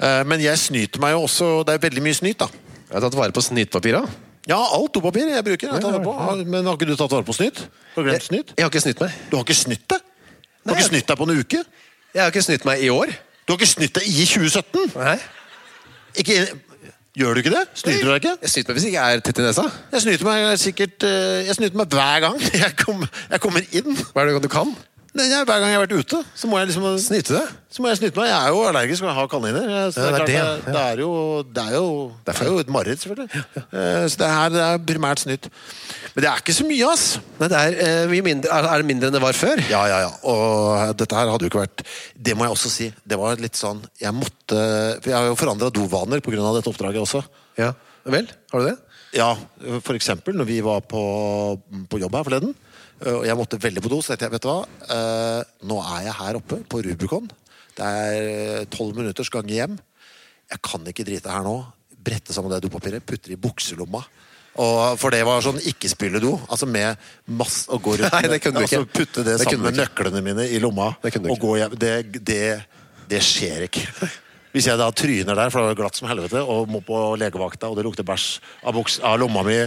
Eh, 0.00 0.22
Men 0.24 0.40
jeg 0.40 0.58
snyter 0.58 1.00
meg 1.00 1.12
jo 1.16 1.22
også 1.24 1.64
Det 1.66 1.74
er 1.74 1.84
veldig 1.88 2.02
mye 2.02 2.14
snyt, 2.16 2.38
da. 2.40 2.48
Jeg 2.90 2.98
har 2.98 3.04
tatt 3.06 3.16
vare 3.18 3.32
på 3.34 3.42
snittpapira. 3.44 4.00
Ja, 4.50 4.56
alt 4.74 4.94
dopapir 4.96 5.28
jeg 5.30 5.44
bruker. 5.46 5.70
Jeg 5.76 5.82
tar 5.84 5.92
det 5.94 6.02
på. 6.02 6.12
Har- 6.16 6.44
Men 6.44 6.66
har 6.66 6.74
ikke 6.78 6.88
du 6.88 6.96
tatt 6.98 7.10
vare 7.12 7.22
på 7.24 7.34
snytt? 7.36 7.60
Har 7.94 8.02
du 8.02 8.08
glemt 8.10 8.22
snytt? 8.26 8.54
Jeg 8.56 8.64
har 8.66 8.70
ikke 8.72 8.82
snytt 8.82 9.00
meg. 9.00 9.12
Du 9.30 9.36
har 9.36 9.44
ikke 9.44 9.54
snytt 9.58 9.86
det? 9.88 10.00
Du 10.00 10.70
har 10.70 10.74
Nei, 10.74 10.80
ikke 10.80 10.88
snytt 10.90 11.06
deg 11.06 11.16
på 11.20 11.28
en 11.28 11.38
uke? 11.38 11.60
Jeg 12.14 12.22
har 12.22 12.30
ikke 12.32 12.42
snytt 12.42 12.64
meg 12.66 12.82
i 12.82 12.88
år. 12.90 13.06
Du 13.46 13.52
har 13.54 13.58
ikke 13.60 13.68
snytt 13.70 13.94
deg 13.94 14.08
i 14.10 14.24
2017? 14.26 14.90
Nei. 14.96 15.18
Ikke, 16.18 16.34
gjør 17.20 17.34
du 17.34 17.40
ikke 17.44 17.52
det? 17.54 17.62
Snyter 17.78 18.02
du 18.02 18.10
deg 18.10 18.24
ikke? 18.24 18.34
Jeg 18.42 18.50
snyter 18.50 18.68
meg 18.72 18.76
hvis 18.80 18.84
jeg 18.88 18.92
ikke 18.94 19.06
er 19.14 19.20
tett 19.28 19.38
i 19.38 19.42
nesa. 19.46 19.64
Jeg 19.92 20.02
snyter 20.04 20.24
meg 20.26 20.58
sikkert 20.58 21.06
eh, 21.06 21.46
Jeg 21.46 21.54
snyter 21.60 21.76
meg 21.80 21.88
hver 21.94 22.20
gang 22.26 22.40
jeg, 22.64 22.72
kom, 22.82 23.06
jeg 23.30 23.40
kommer 23.40 23.62
inn. 23.70 23.94
Hva 24.10 24.24
er 24.24 24.32
det 24.34 24.42
du 24.42 24.50
kan? 24.50 24.74
Nei, 25.12 25.24
jeg- 25.26 25.42
Hver 25.44 25.58
gang 25.58 25.70
jeg 25.72 25.78
har 25.78 25.86
vært 25.86 25.98
ute, 25.98 26.18
så 26.38 26.46
må 26.46 26.58
jeg 26.60 26.68
liksom 26.70 26.84
Snyte 27.02 27.32
det? 27.34 27.46
Så 27.70 27.82
må 27.82 27.88
jeg 27.90 27.98
snyte 27.98 28.16
meg. 28.20 28.28
Jeg 28.30 28.46
er 28.46 28.48
jo 28.54 28.60
allergisk 28.68 29.02
og 29.02 29.08
jeg 29.10 29.16
har 29.16 29.28
kaniner. 29.32 29.64
Så 29.90 29.98
Ja, 29.98 30.10
det, 30.10 30.12
er 30.12 30.16
klart, 30.16 30.26
det, 30.26 30.64
det, 30.66 30.74
det, 30.74 30.98
jo, 31.02 31.42
det, 31.42 31.62
er 31.66 31.74
jo, 31.74 32.12
det 32.26 32.34
er 32.40 32.44
jo 32.46 32.58
et 32.62 32.68
mareritt, 32.70 33.00
selvfølgelig. 33.02 33.42
Eh, 33.74 34.06
Så 34.06 34.16
det 34.22 34.28
her 34.30 34.48
det 34.54 34.60
er 34.62 34.78
primært 34.86 35.18
snytt. 35.24 35.48
Men 36.14 36.22
det 36.24 36.30
er 36.30 36.36
ikke 36.42 36.54
så 36.54 36.66
mye, 36.68 36.92
ass. 36.92 37.18
Men 37.40 37.48
det 37.50 37.58
er, 37.58 38.06
mye 38.10 38.22
mindre, 38.22 38.50
er, 38.54 38.68
er 38.70 38.76
det 38.82 38.86
mindre 38.86 39.06
enn 39.10 39.12
det 39.18 39.22
var 39.22 39.32
før? 39.38 39.62
Ja, 39.70 39.82
ja, 39.90 39.98
ja. 40.06 40.12
Og 40.30 40.96
dette 41.02 41.18
her 41.18 41.30
hadde 41.30 41.42
jo 41.42 41.50
ikke 41.50 41.64
vært 41.66 41.82
Det 42.14 42.36
må 42.38 42.46
jeg 42.46 42.54
også 42.54 42.70
si. 42.70 42.92
Det 43.06 43.18
var 43.18 43.34
litt 43.42 43.58
sånn 43.58 43.82
Jeg 44.00 44.14
måtte 44.14 44.60
For 45.02 45.10
jeg 45.10 45.18
har 45.18 45.26
jo 45.26 45.34
forandra 45.38 45.70
dovaner 45.74 46.20
pga. 46.22 46.54
dette 46.54 46.70
oppdraget 46.70 47.02
også. 47.02 47.24
Ja. 47.58 47.72
Vel, 48.06 48.30
har 48.52 48.60
du 48.62 48.66
det? 48.70 48.78
Ja, 49.12 49.34
for 49.82 49.94
eksempel 49.98 50.34
når 50.38 50.46
vi 50.46 50.60
var 50.62 50.80
på, 50.86 51.58
på 51.90 51.98
jobb 51.98 52.14
her 52.14 52.22
forleden, 52.24 52.54
og 53.08 53.26
jeg 53.28 53.36
måtte 53.38 53.60
veldig 53.60 53.82
på 53.84 53.92
do, 53.92 54.00
så 54.02 54.12
tenkte 54.12 54.28
jeg, 54.28 54.34
vet 54.36 54.44
du 54.44 54.50
hva, 54.50 54.60
Eh, 54.90 55.42
nå 55.70 55.76
er 55.84 56.06
jeg 56.08 56.18
her 56.18 56.38
oppe 56.40 56.60
på 56.68 56.82
Rubicon. 56.84 57.28
Det 57.76 57.86
er 57.86 58.64
tolv 58.72 58.96
minutters 58.98 59.30
gange 59.32 59.54
hjem. 59.54 59.76
Jeg 60.50 60.62
kan 60.66 60.88
ikke 60.90 61.06
drite 61.06 61.30
her 61.30 61.44
nå. 61.46 61.58
Brette 62.00 62.34
sammen 62.34 62.52
det 62.52 62.62
dopapiret, 62.64 63.04
putte 63.06 63.30
det 63.30 63.38
i 63.38 63.40
bukselomma. 63.40 64.02
Og 64.60 64.98
for 64.98 65.14
det 65.14 65.20
var 65.24 65.44
sånn 65.44 65.60
ikke-spyledo. 65.62 66.32
Altså 66.50 66.66
med 66.66 66.98
masse 67.38 67.70
Å 67.70 67.78
gå 67.78 67.94
rundt 68.00 68.12
Nei, 68.16 68.32
det 68.32 68.40
kunne 68.42 68.64
du 68.64 68.66
altså. 68.66 68.82
Putte 68.88 69.22
det, 69.22 69.36
Det 69.38 69.46
sammen 69.46 69.68
med 69.68 69.78
nøklene 69.78 70.24
mine 70.26 70.48
i 70.50 70.58
lomma 70.62 70.90
Det 71.04 71.14
og 71.22 71.38
gå 71.38 71.54
hjem. 71.60 71.76
Det, 71.78 71.92
det, 72.18 72.42
det 73.12 73.22
skjer 73.24 73.68
ikke. 73.68 73.86
Hvis 74.50 74.66
jeg 74.66 74.80
da 74.80 74.88
tryner 74.90 75.38
der, 75.38 75.52
for 75.52 75.62
det 75.62 75.72
var 75.72 75.78
glatt 75.84 75.98
som 76.00 76.08
helvete, 76.10 76.42
og 76.42 76.70
må 76.70 76.82
på 76.84 76.98
legevakta, 77.20 77.70
og 77.70 77.78
det 77.78 77.86
lukter 77.86 78.06
bæsj 78.06 78.26
av, 78.64 78.74
buks, 78.74 78.98
av 79.06 79.20
lomma 79.22 79.44
mi 79.46 79.60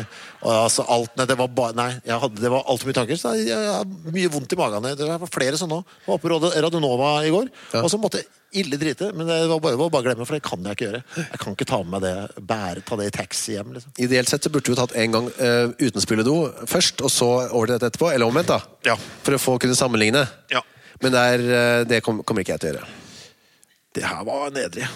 og 0.43 0.51
altså 0.51 0.83
alt, 0.91 1.13
Nei, 1.15 1.27
det 1.29 1.37
var, 1.39 1.47
ba, 1.55 1.69
nei 1.77 1.89
jeg 2.03 2.19
hadde, 2.19 2.41
det 2.41 2.49
var 2.51 2.65
altfor 2.67 2.89
mye 2.89 2.97
tanker. 2.97 3.19
Så 3.19 3.31
jeg, 3.39 3.53
jeg 3.53 4.13
mye 4.15 4.31
vondt 4.33 4.55
i 4.55 4.57
magen. 4.59 4.87
Det 4.99 5.07
var 5.07 5.31
flere 5.31 5.59
sånne 5.59 5.77
òg. 5.79 5.91
Var 6.07 6.17
oppe 6.17 6.31
på 6.31 6.51
Radionova 6.65 7.11
i 7.23 7.31
går, 7.31 7.51
og 7.79 7.87
så 7.91 7.99
måtte 8.01 8.19
jeg 8.19 8.63
ille 8.63 8.79
drite. 8.81 9.11
Men 9.15 9.29
det 9.29 9.37
var 9.51 9.61
bare, 9.63 9.77
bare 9.93 10.07
glemme, 10.09 10.27
for 10.27 10.35
det 10.35 10.43
kan 10.45 10.67
jeg 10.67 10.77
ikke 10.77 10.87
gjøre. 10.89 11.03
Jeg 11.21 11.41
kan 11.45 11.55
ikke 11.55 11.69
ta 11.69 11.79
med 11.83 11.93
meg 11.95 12.03
det, 12.03 12.43
bære, 12.51 12.83
ta 12.87 12.99
det 12.99 13.07
i 13.07 13.15
taxi 13.15 13.55
hjem. 13.55 13.71
liksom. 13.77 13.95
Ideelt 14.03 14.33
sett 14.33 14.43
så 14.43 14.51
burde 14.53 14.73
du 14.73 14.79
tatt 14.79 14.97
en 14.99 15.15
gang 15.15 15.29
uh, 15.39 15.71
uten 15.79 16.03
spyledo 16.03 16.35
først, 16.69 17.05
og 17.05 17.13
så 17.13 17.29
over 17.45 17.69
til 17.71 17.77
dette 17.77 17.93
etterpå. 17.93 18.11
Eller 18.11 18.27
omvendt, 18.27 18.51
da. 18.51 18.59
Ja. 18.89 18.97
For 19.23 19.37
å 19.37 19.41
få 19.41 19.57
kunne 19.63 19.79
sammenligne. 19.79 20.25
Ja. 20.51 20.65
Men 21.03 21.15
det, 21.15 21.23
er, 21.35 21.47
eh, 21.51 21.85
det 21.89 22.03
kom, 22.05 22.21
kommer 22.23 22.45
ikke 22.45 22.55
jeg 22.55 22.63
til 22.63 22.69
å 22.69 22.75
gjøre. 22.77 23.02
Det 23.93 24.05
her 24.05 24.23
var 24.25 24.53
nedrig. 24.53 24.87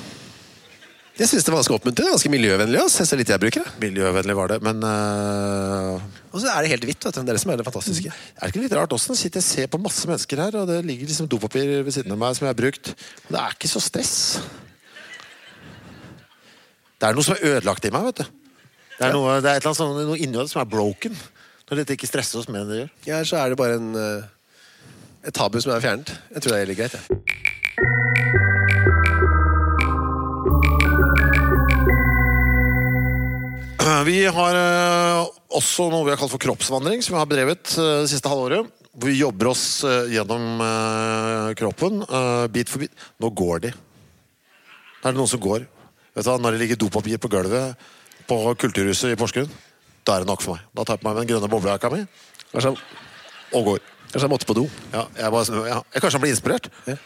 Jeg 1.17 1.29
syns 1.31 1.45
det 1.47 1.49
var 1.49 1.63
ganske 1.63 1.73
oppmuntrende. 1.73 2.13
Ganske 2.13 2.29
miljøvennlig. 2.29 2.77
ass. 2.83 2.99
Jeg 3.01 3.09
ser 3.09 3.17
litt 3.17 3.31
jeg 3.33 3.41
bruker 3.41 3.63
det. 3.65 3.71
Miljøvennlig 3.81 4.35
var 4.37 4.51
det, 4.51 4.57
men 4.65 4.83
øh, 4.85 6.03
Og 6.29 6.41
så 6.43 6.51
er 6.51 6.61
det 6.61 6.71
helt 6.75 6.85
hvitt. 6.85 7.07
Det 7.07 7.21
er 7.23 7.29
det 7.31 7.41
som 7.41 7.53
er 7.53 7.57
det 7.57 7.65
fantastiske. 7.65 8.11
Er 8.37 8.43
det 8.43 8.51
ikke 8.53 8.65
litt 8.67 8.75
rart 8.77 8.93
også? 8.93 9.15
Sitter 9.17 9.41
jeg 9.41 9.47
ser 9.47 9.71
på 9.73 9.79
masse 9.81 10.05
mennesker 10.09 10.43
her, 10.43 10.57
og 10.61 10.69
det 10.69 10.83
ligger 10.85 11.09
liksom 11.09 11.29
dopapir 11.29 11.71
ved 11.81 11.93
siden 11.95 12.13
av 12.13 12.21
meg 12.21 12.37
som 12.37 12.45
jeg 12.45 12.53
har 12.53 12.59
brukt. 12.59 12.93
Men 13.25 13.37
det 13.37 13.41
er 13.43 13.57
ikke 13.57 13.71
så 13.71 13.81
stress. 13.81 14.13
Det 16.97 17.09
er 17.09 17.17
noe 17.17 17.25
som 17.25 17.37
er 17.37 17.45
ødelagt 17.49 17.85
i 17.89 17.93
meg, 17.93 18.11
vet 18.11 18.21
du. 18.21 18.25
Det 18.97 19.05
er 19.09 19.13
noe, 19.13 19.39
det 19.41 19.49
er 19.49 19.57
et 19.59 19.65
eller 19.65 19.73
annet 19.73 19.81
sånn, 19.81 20.13
inni 20.17 20.37
det 20.37 20.49
som 20.53 20.61
er 20.61 20.69
broken. 20.69 21.17
Når 21.67 21.81
dette 21.81 21.97
ikke 21.97 22.09
stresser 22.09 22.41
oss 22.41 22.49
mer 22.49 22.63
enn 22.63 22.73
det 22.73 22.81
gjør. 22.83 22.93
Ja, 23.09 23.23
så 23.25 23.41
er 23.41 23.53
det 23.53 23.59
bare 23.59 23.77
en, 23.77 23.89
eh, 23.97 24.29
et 25.29 25.37
tabu 25.37 25.59
som 25.61 25.73
er 25.73 25.81
fjernet. 25.81 26.13
Jeg 26.33 26.45
tror 26.45 26.53
det 26.53 26.61
er 26.61 26.65
helt 26.65 26.77
greit. 26.77 26.97
jeg. 26.97 28.56
Vi 33.87 34.25
har 34.25 34.57
øh, 34.57 35.27
også 35.55 35.85
noe 35.91 36.03
vi 36.03 36.11
har 36.11 36.19
kalt 36.19 36.33
for 36.33 36.41
kroppsvandring, 36.43 36.99
som 37.03 37.13
vi 37.15 37.21
har 37.21 37.29
bedrevet 37.29 37.71
øh, 37.79 38.01
det 38.03 38.09
siste 38.11 38.27
halvåret. 38.27 38.67
Hvor 38.91 39.07
vi 39.07 39.19
jobber 39.21 39.51
oss 39.51 39.83
øh, 39.87 40.09
gjennom 40.11 40.59
kroppen, 41.55 42.01
bit 42.51 42.71
for 42.71 42.83
bit. 42.83 42.91
Nå 43.21 43.29
går 43.31 43.61
de. 43.67 43.71
Er 43.71 45.13
det 45.13 45.15
noen 45.15 45.29
som 45.31 45.39
går. 45.39 45.63
Vet 46.17 46.25
du 46.25 46.31
hva, 46.31 46.39
Når 46.41 46.55
det 46.55 46.61
ligger 46.63 46.79
dopapir 46.81 47.21
på 47.21 47.31
gulvet 47.31 47.77
på 48.27 48.39
Kulturhuset 48.59 49.13
i 49.13 49.19
Porsgrunn, 49.19 49.51
da 50.03 50.17
er 50.17 50.25
det 50.25 50.31
nok 50.33 50.43
for 50.43 50.57
meg. 50.57 50.65
Da 50.75 50.83
tar 50.83 50.97
jeg 50.97 51.05
på 51.05 51.07
meg 51.07 51.21
den 51.21 51.29
grønne 51.31 51.51
boblejakka 51.51 51.93
mi 51.93 52.03
og 53.55 53.63
går. 53.63 53.79
kanskje 54.11 54.25
han 54.25 54.31
måtte 54.33 54.47
på 54.49 54.55
do. 54.57 54.65
Ja, 54.91 55.05
jeg 55.15 55.31
bare, 55.31 55.61
ja. 55.69 55.77
Kanskje 55.93 56.17
han 56.17 56.25
blir 56.25 56.33
inspirert? 56.33 56.67
Ja. 56.87 56.97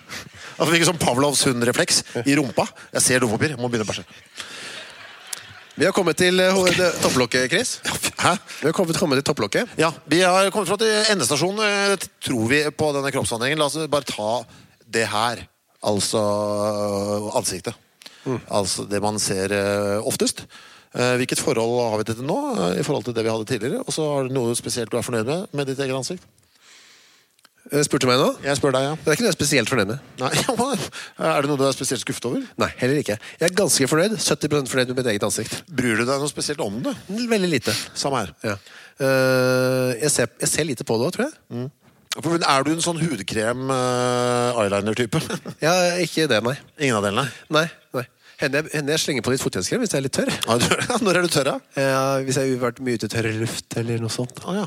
Jeg 0.57 0.71
fikk 0.71 0.87
sånn 0.89 1.01
Pavlovs 1.01 1.43
hundrefleks 1.45 2.01
i 2.25 2.37
rumpa. 2.39 2.65
Jeg 2.95 3.05
ser 3.05 3.21
dopapir, 3.21 3.53
jeg 3.53 3.61
må 3.61 3.69
begynne 3.69 3.85
å 3.85 3.91
bæsje. 3.91 4.07
Vi 5.81 5.85
har 5.87 5.95
kommet 5.97 6.13
til 6.13 6.37
eh, 6.37 6.57
topplokket, 7.01 7.47
Chris. 7.49 7.69
Hæ? 8.21 8.35
Vi 8.59 8.67
har 8.67 8.73
kommet, 8.77 8.99
kommet 9.01 9.17
til 9.17 9.25
topplokket. 9.25 9.71
Ja, 9.81 9.87
vi 10.05 10.19
har 10.21 10.51
kommet 10.53 10.69
fra 10.69 10.75
til 10.77 10.91
endestasjonen, 11.09 11.57
eh, 11.65 12.03
tror 12.21 12.43
vi, 12.51 12.59
på 12.69 12.89
denne 12.93 13.09
kroppsvandringen. 13.09 13.57
La 13.57 13.65
oss 13.65 13.79
bare 13.89 14.05
ta 14.05 14.27
det 14.93 15.07
her. 15.09 15.41
Altså 15.81 16.21
ansiktet. 17.33 17.73
Altså 18.45 18.85
det 18.85 19.01
man 19.01 19.17
ser 19.17 19.55
eh, 19.57 20.05
oftest. 20.05 20.43
Eh, 20.93 21.15
Hvilket 21.17 21.41
forhold 21.41 21.79
har 21.87 21.97
vi 21.97 22.05
til 22.11 22.19
det 22.21 22.29
nå 22.29 22.37
eh, 22.51 22.77
i 22.77 22.85
forhold 22.85 23.09
til 23.09 23.17
det 23.17 23.25
vi 23.25 23.33
hadde 23.33 23.49
tidligere? 23.49 23.81
Og 23.81 23.97
så 23.97 24.05
har 24.05 24.29
du 24.29 24.37
noe 24.37 24.53
spesielt 24.59 24.93
du 24.93 25.01
er 25.01 25.07
fornøyd 25.09 25.25
med 25.33 25.57
med 25.57 25.71
ditt 25.71 25.81
eget 25.81 25.97
ansikt? 25.97 26.29
Eh, 27.71 27.79
Spurte 27.87 28.03
du 28.03 28.09
meg 28.11 28.19
nå? 28.19 28.25
Jeg 28.43 28.57
spør 28.59 28.73
deg, 28.75 28.83
ja. 28.83 28.93
Det 28.99 29.07
er 29.07 29.13
ikke 29.15 29.23
noe 29.23 29.29
jeg 29.29 29.35
er 29.35 29.39
spesielt 29.39 29.69
fornøyd 29.71 29.89
med. 29.93 29.99
Nei, 30.19 30.31
Er 31.31 31.39
det 31.45 31.49
noe 31.51 31.59
du 31.59 31.63
er 31.67 31.71
spesielt 31.75 32.01
skuffet 32.03 32.25
over? 32.27 32.41
Nei, 32.59 32.67
heller 32.81 32.97
ikke. 32.99 33.15
Jeg 33.39 33.45
er 33.47 33.53
ganske 33.55 33.87
fornøyd. 33.87 34.13
70 34.19 34.67
fornøyd 34.73 34.87
med 34.91 34.97
mitt 34.99 35.09
eget 35.13 35.23
ansikt. 35.27 35.53
Bryr 35.71 35.95
du 36.01 36.03
deg 36.03 36.17
noe 36.19 36.27
spesielt 36.31 36.59
om 36.65 36.81
det? 36.83 36.93
Veldig 37.31 37.49
lite. 37.53 37.71
Samme 37.95 38.17
her. 38.25 38.31
Ja. 38.43 38.55
Uh, 39.01 39.89
jeg, 40.01 40.11
ser, 40.13 40.27
jeg 40.43 40.49
ser 40.51 40.65
lite 40.67 40.83
på 40.85 40.93
det 40.99 41.05
òg, 41.07 41.13
tror 41.15 41.25
jeg. 41.29 41.35
Mm. 41.55 41.69
Er 42.43 42.61
du 42.67 42.71
en 42.73 42.83
sånn 42.83 42.99
hudkrem-eyeliner-type? 42.99 45.19
Ja, 45.65 45.71
ikke 46.03 46.27
det, 46.27 46.41
nei. 46.43 46.57
Ingen 46.83 46.97
av 46.99 47.03
delene? 47.07 47.23
Nei, 47.55 47.67
nei. 47.95 48.03
Hender 48.41 48.65
jeg, 48.67 48.83
jeg 48.89 48.99
slenger 49.05 49.23
på 49.25 49.31
litt 49.31 49.43
fotgjenskrem 49.43 49.79
hvis 49.83 49.93
jeg 49.93 49.99
er 50.01 50.05
litt 50.09 50.17
tørr. 50.17 50.31
Ja, 50.33 50.53
du- 50.59 50.81
Når 51.05 51.13
er 51.21 51.23
du 51.23 51.29
tørr, 51.31 51.47
da? 51.53 51.57
Ja, 51.79 52.03
hvis 52.25 52.35
jeg 52.41 52.45
har 52.57 52.63
vært 52.67 52.79
mye 52.83 52.95
ute 52.99 53.07
i 53.07 53.13
tørr 53.15 53.27
luft 53.39 53.69
eller 53.79 53.95
noe 54.03 54.11
sånt. 54.11 54.35
Å 54.43 54.51
ja. 54.59 54.65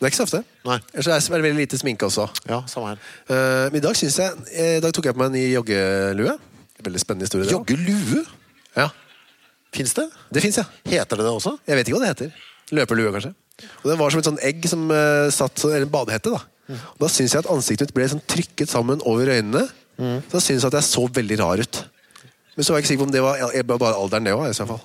Det 0.00 0.06
er 0.06 0.12
ikke 0.14 0.16
så 0.16 0.24
ofte. 0.24 0.38
Nei. 0.64 0.78
Ellers 0.94 1.08
er 1.12 1.20
det 1.20 1.42
veldig 1.44 1.58
lite 1.60 1.76
sminke 1.78 2.06
også. 2.08 2.24
ja, 2.48 2.62
samme 2.72 2.94
her. 2.94 3.00
Eh, 3.28 3.66
men 3.68 3.76
i 3.76 3.84
dag 3.84 3.96
synes 4.00 4.16
jeg 4.16 4.32
eh, 4.54 4.76
I 4.78 4.80
dag 4.80 4.94
tok 4.96 5.04
jeg 5.10 5.14
på 5.14 5.20
meg 5.20 5.28
en 5.28 5.36
ny 5.36 5.42
joggelue. 5.52 6.38
Veldig 6.80 7.02
spennende 7.02 7.28
historie. 7.28 7.44
det 7.44 7.52
også. 7.52 7.60
Joggelue? 7.76 8.22
Ja, 8.78 8.88
Fins 9.76 9.92
det? 9.94 10.06
det 10.34 10.42
fins, 10.42 10.56
ja. 10.58 10.64
Heter 10.88 11.20
det 11.20 11.26
det 11.28 11.30
også? 11.36 11.52
Jeg 11.68 11.76
vet 11.78 11.86
ikke 11.90 11.98
hva 11.98 12.06
det 12.06 12.14
heter. 12.14 12.32
Løperlue, 12.74 13.12
kanskje. 13.14 13.34
Og 13.82 13.90
Den 13.90 13.98
var 14.00 14.10
som 14.10 14.22
et 14.22 14.28
sånn 14.30 14.40
egg 14.42 14.64
som 14.72 14.86
eh, 14.90 15.28
satt 15.36 15.60
Eller 15.68 15.84
en 15.84 15.92
badehette. 15.92 16.32
Da 16.32 16.40
Og 16.80 16.98
Da 17.04 17.10
syns 17.12 17.34
jeg 17.36 17.44
at 17.44 17.50
ansiktet 17.52 17.90
mitt 17.90 17.94
ble 17.98 18.08
sånn 18.08 18.24
trykket 18.24 18.72
sammen 18.72 19.02
over 19.04 19.28
øynene. 19.36 19.66
Så 20.00 20.32
da 20.32 20.40
syns 20.40 20.64
jeg 20.64 20.70
at 20.72 20.78
jeg 20.80 20.86
så 20.88 21.04
veldig 21.12 21.36
rar 21.42 21.60
ut. 21.60 21.82
Men 22.56 22.64
så 22.64 22.72
var 22.72 22.80
jeg 22.80 22.86
ikke 22.86 22.92
sikker 22.94 23.02
på 23.04 23.08
om 23.10 23.12
det 23.12 23.20
var 23.22 23.36
jeg- 23.36 23.66
bare 23.68 23.92
alderen, 23.94 24.24
det 24.24 24.32
òg. 24.32 24.80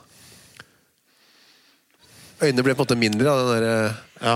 Øynene 2.43 2.63
ble 2.65 2.73
på 2.75 2.83
en 2.83 2.85
måte 2.85 2.97
mindre 2.99 3.31
av 3.31 3.39
den 3.39 3.53
der 3.55 3.65
eh, 3.69 3.93
Ja. 4.21 4.35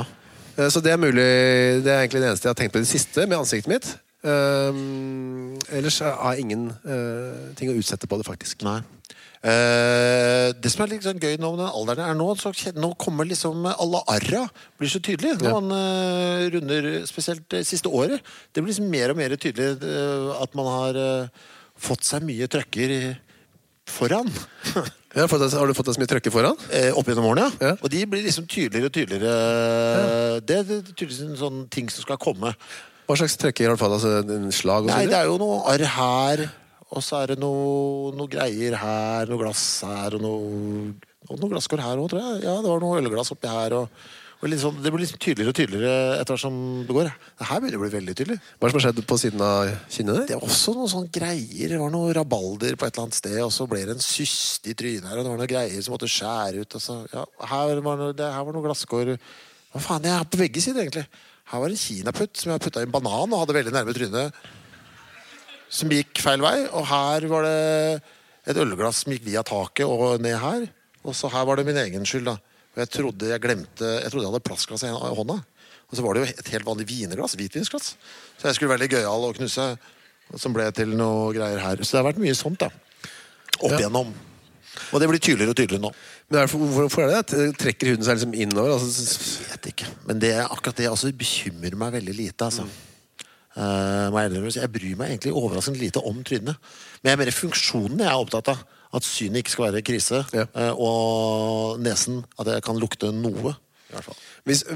Eh, 0.59 0.67
Så 0.69 0.83
det 0.83 0.91
er 0.93 0.99
mulig 1.01 1.25
Det 1.85 1.89
er 1.89 2.03
egentlig 2.03 2.21
det 2.23 2.29
eneste 2.33 2.47
jeg 2.49 2.53
har 2.53 2.59
tenkt 2.59 2.75
på 2.75 2.81
i 2.81 2.85
det 2.85 2.91
siste 2.91 3.25
med 3.27 3.39
ansiktet 3.39 3.71
mitt. 3.71 3.89
Um, 4.19 5.55
ellers 5.71 6.01
har 6.03 6.33
jeg 6.35 6.43
ingen 6.43 6.65
uh, 6.83 7.53
ting 7.55 7.69
å 7.71 7.75
utsette 7.79 8.03
på 8.09 8.17
det, 8.19 8.25
faktisk. 8.27 8.65
Nei. 8.67 8.81
Uh, 9.39 10.51
det 10.59 10.67
som 10.73 10.83
er 10.83 10.91
litt 10.91 11.05
sånn 11.07 11.21
gøy 11.23 11.37
nå 11.39 11.53
med 11.53 11.61
den 11.61 11.69
alderen 11.71 12.03
er 12.03 12.17
nå, 12.19 12.27
så 12.35 12.51
nå 12.75 12.89
kommer 12.99 13.29
liksom 13.29 13.63
alle 13.71 14.01
arra 14.11 14.43
blir 14.75 14.91
så 14.91 14.99
tydelig. 14.99 15.37
Når 15.39 15.47
Ja. 15.47 15.55
man 15.55 15.71
uh, 15.71 16.49
runder 16.51 16.89
spesielt 17.07 17.47
det 17.55 17.63
siste 17.69 17.87
året. 17.87 18.19
Det 18.51 18.59
blir 18.59 18.73
liksom 18.73 18.91
mer 18.91 19.15
og 19.15 19.21
mer 19.21 19.37
tydelig 19.39 19.79
at 19.79 20.59
man 20.59 20.67
har 20.67 21.01
fått 21.79 22.03
seg 22.03 22.27
mye 22.27 22.51
trøkker 22.51 22.97
foran. 23.87 24.27
Ja, 25.15 25.23
har, 25.23 25.29
fått, 25.31 25.41
har 25.57 25.65
du 25.65 25.73
fått 25.73 25.87
deg 25.89 25.95
så 25.97 26.01
mye 26.03 26.09
trøkke 26.11 26.31
foran? 26.33 26.59
Eh, 26.75 26.91
Opp 26.93 27.07
gjennom 27.09 27.25
årene, 27.31 27.47
ja. 27.47 27.71
Ja. 27.71 27.77
Og 27.81 27.89
de 27.89 28.03
blir 28.05 28.21
liksom 28.27 28.45
tydeligere 28.45 28.91
og 28.91 28.93
tydeligere. 28.93 29.31
Det, 30.45 30.59
det 30.67 30.77
er 30.77 30.83
tydeligvis 30.91 31.23
en 31.25 31.39
sånn 31.39 31.63
ting 31.73 31.89
som 31.89 32.05
skal 32.05 32.19
komme. 32.21 32.51
Hva 33.09 33.17
slags 33.17 33.39
trøkker 33.41 33.71
har 33.71 33.73
du 33.73 33.81
fått? 33.81 33.95
Altså, 33.97 34.11
en 34.37 34.51
slag 34.53 34.85
Nei, 34.85 35.07
det 35.09 35.17
er 35.17 35.25
jo 35.31 35.39
noe 35.41 35.63
arr 35.71 35.81
her, 35.95 36.43
og 36.93 37.01
så 37.01 37.23
er 37.23 37.33
det 37.33 37.39
noe, 37.41 38.11
noe 38.17 38.29
greier 38.29 38.77
her, 38.77 39.31
noe 39.31 39.41
glass 39.41 39.63
her, 39.87 40.19
og 40.19 40.21
noe, 40.21 40.93
og 41.25 41.41
noe 41.41 41.53
glasskår 41.55 41.81
her 41.87 41.97
òg, 42.03 42.11
tror 42.13 42.21
jeg. 42.21 42.43
Ja, 42.45 42.59
det 42.61 42.69
var 42.69 42.85
noe 42.85 43.01
ølglass 43.01 43.33
oppi 43.33 43.49
her. 43.49 43.79
Og, 43.81 44.05
og 44.39 44.47
litt 44.47 44.61
sånn, 44.61 44.77
det 44.79 44.91
blir 44.93 45.01
liksom 45.03 45.19
tydeligere 45.19 45.51
og 45.51 45.55
tydeligere 45.57 45.95
etter 46.15 46.31
hvert 46.31 46.41
som 46.45 46.59
det 46.87 46.93
går. 46.95 47.09
Det 47.41 47.47
her 47.49 47.59
begynner 47.59 47.79
å 47.79 47.83
bli 47.83 47.91
veldig 47.91 48.13
tydelig. 48.15 48.37
Hva 48.39 48.63
er 48.63 48.69
det 48.69 48.71
som 48.71 48.79
har 48.79 48.85
skjedd 48.85 49.01
på 49.09 49.17
siden 49.19 49.41
av 49.43 49.71
kinnet 49.91 50.29
Det 50.29 50.37
var 50.37 50.45
også 50.47 50.75
noen 50.77 50.91
sånne 50.93 51.11
greier. 51.17 51.73
Det 51.73 51.79
var 51.81 51.91
noe 51.91 52.13
rabalder 52.15 52.77
på 52.79 52.87
et 52.87 52.93
eller 52.93 53.09
annet 53.09 53.17
sted, 53.19 53.35
og 53.43 53.51
så 53.51 53.67
ble 53.67 53.81
det 53.89 53.97
en 53.97 54.05
syste 54.05 54.71
i 54.71 54.77
trynet 54.79 55.09
her, 55.09 55.19
og 55.19 55.27
det 55.27 55.33
var 55.33 55.41
noen 55.41 55.51
greier 55.51 55.83
som 55.83 55.95
måtte 55.97 56.07
skjære 56.13 56.63
ut. 56.63 56.79
Og 56.79 56.85
så, 56.85 56.95
ja, 57.11 57.25
her 57.51 57.83
var 57.83 57.99
noe, 57.99 58.15
det, 58.15 58.31
her 58.31 58.47
var 58.47 58.55
noe 58.55 58.67
glasskår. 58.69 59.11
Hva 59.73 59.83
faen, 59.83 60.07
jeg 60.07 60.15
er 60.15 60.31
på 60.31 60.39
begge 60.45 60.63
sider, 60.63 60.87
egentlig. 60.87 61.05
Her 61.51 61.65
var 61.65 61.75
en 61.75 61.83
kinaputt 61.83 62.39
som 62.39 62.55
jeg 62.55 62.63
putta 62.63 62.85
i 62.85 62.87
en 62.87 62.95
banan 62.95 63.35
og 63.35 63.43
hadde 63.43 63.59
veldig 63.59 63.75
nærme 63.75 63.97
trynet. 63.97 64.43
Som 65.67 65.91
gikk 65.91 66.23
feil 66.23 66.39
vei. 66.47 66.61
Og 66.71 66.87
her 66.87 67.27
var 67.27 67.43
det 67.43 67.59
et 68.47 68.63
ølglass 68.63 69.03
som 69.03 69.11
gikk 69.11 69.27
via 69.27 69.43
taket 69.43 69.83
og 69.83 70.23
ned 70.23 70.39
her. 70.39 70.69
Og 71.03 71.11
så 71.17 71.27
her 71.35 71.43
var 71.43 71.59
det 71.59 71.67
min 71.67 71.83
egen 71.83 72.07
skyld, 72.07 72.31
da. 72.31 72.39
Og 72.75 72.83
jeg 72.83 72.91
trodde 72.93 73.31
jeg 73.31 73.41
glemte 73.41 73.87
Jeg 74.03 74.11
trodde 74.11 74.25
jeg 74.25 74.31
hadde 74.33 74.45
plastglass 74.45 74.85
i 74.85 74.91
hånda. 74.93 75.39
Og 75.89 75.97
så 75.97 76.05
var 76.05 76.15
det 76.15 76.21
jo 76.21 76.33
et 76.37 76.51
helt 76.53 76.67
vanlig 76.67 76.85
vinglass. 76.89 77.35
Hvitvinsglass. 77.39 77.93
Så 78.37 78.49
jeg 78.49 78.57
skulle 78.57 78.71
være 78.73 78.85
litt 78.85 78.93
gøyal 78.93 79.25
og 79.25 79.37
knuse. 79.39 79.67
Som 80.37 80.53
ble 80.53 80.67
til 80.77 80.93
noe 80.93 81.31
greier 81.33 81.61
her. 81.63 81.81
Så 81.81 81.95
det 81.95 82.03
har 82.03 82.09
vært 82.11 82.21
mye 82.21 82.37
sånt, 82.37 82.61
da. 82.61 82.69
Opp 83.59 83.71
Ja. 83.73 83.79
igjennom. 83.79 84.13
Og 84.93 85.01
det 85.01 85.09
blir 85.09 85.19
tydeligere 85.19 85.49
og 85.49 85.57
tydeligere 85.57 85.81
nå. 85.81 85.91
Men 86.29 86.43
er 86.43 86.47
hvorfor 86.47 87.03
er 87.03 87.09
det 87.09 87.33
det? 87.33 87.57
Trekker 87.57 87.89
huden 87.89 88.05
seg 88.05 88.19
liksom 88.19 88.35
innover? 88.37 88.75
Altså, 88.77 89.49
Vet 89.49 89.71
ikke. 89.73 89.87
Men 90.05 90.19
det, 90.19 90.35
akkurat 90.45 90.77
det 90.77 90.89
altså, 90.89 91.11
bekymrer 91.11 91.75
meg 91.75 91.93
veldig 91.97 92.15
lite, 92.15 92.45
altså. 92.45 92.63
Mm. 92.63 92.77
Uh, 93.59 94.13
jeg 94.13 94.61
jeg 94.61 94.71
bryr 94.71 94.95
meg 94.95 95.09
egentlig 95.09 95.33
overraskende 95.33 95.81
lite 95.81 95.99
om 96.05 96.23
trynet. 96.23 96.55
Men 97.01 97.09
jeg 97.09 97.13
er 97.17 97.23
mer 97.25 97.31
funksjonen 97.33 97.99
jeg 97.99 98.07
er 98.07 98.21
opptatt 98.21 98.53
av. 98.53 98.61
At 98.95 99.05
synet 99.05 99.43
ikke 99.43 99.53
skal 99.53 99.67
være 99.69 99.81
krise. 99.85 100.23
Ja. 100.33 100.45
Eh, 100.49 100.71
og 100.73 101.81
nesen. 101.83 102.23
At 102.41 102.49
jeg 102.49 102.63
kan 102.65 102.79
lukte 102.81 103.11
noe. 103.13 103.55
I 103.89 103.95
hvert 103.95 104.05
fall. 104.05 104.17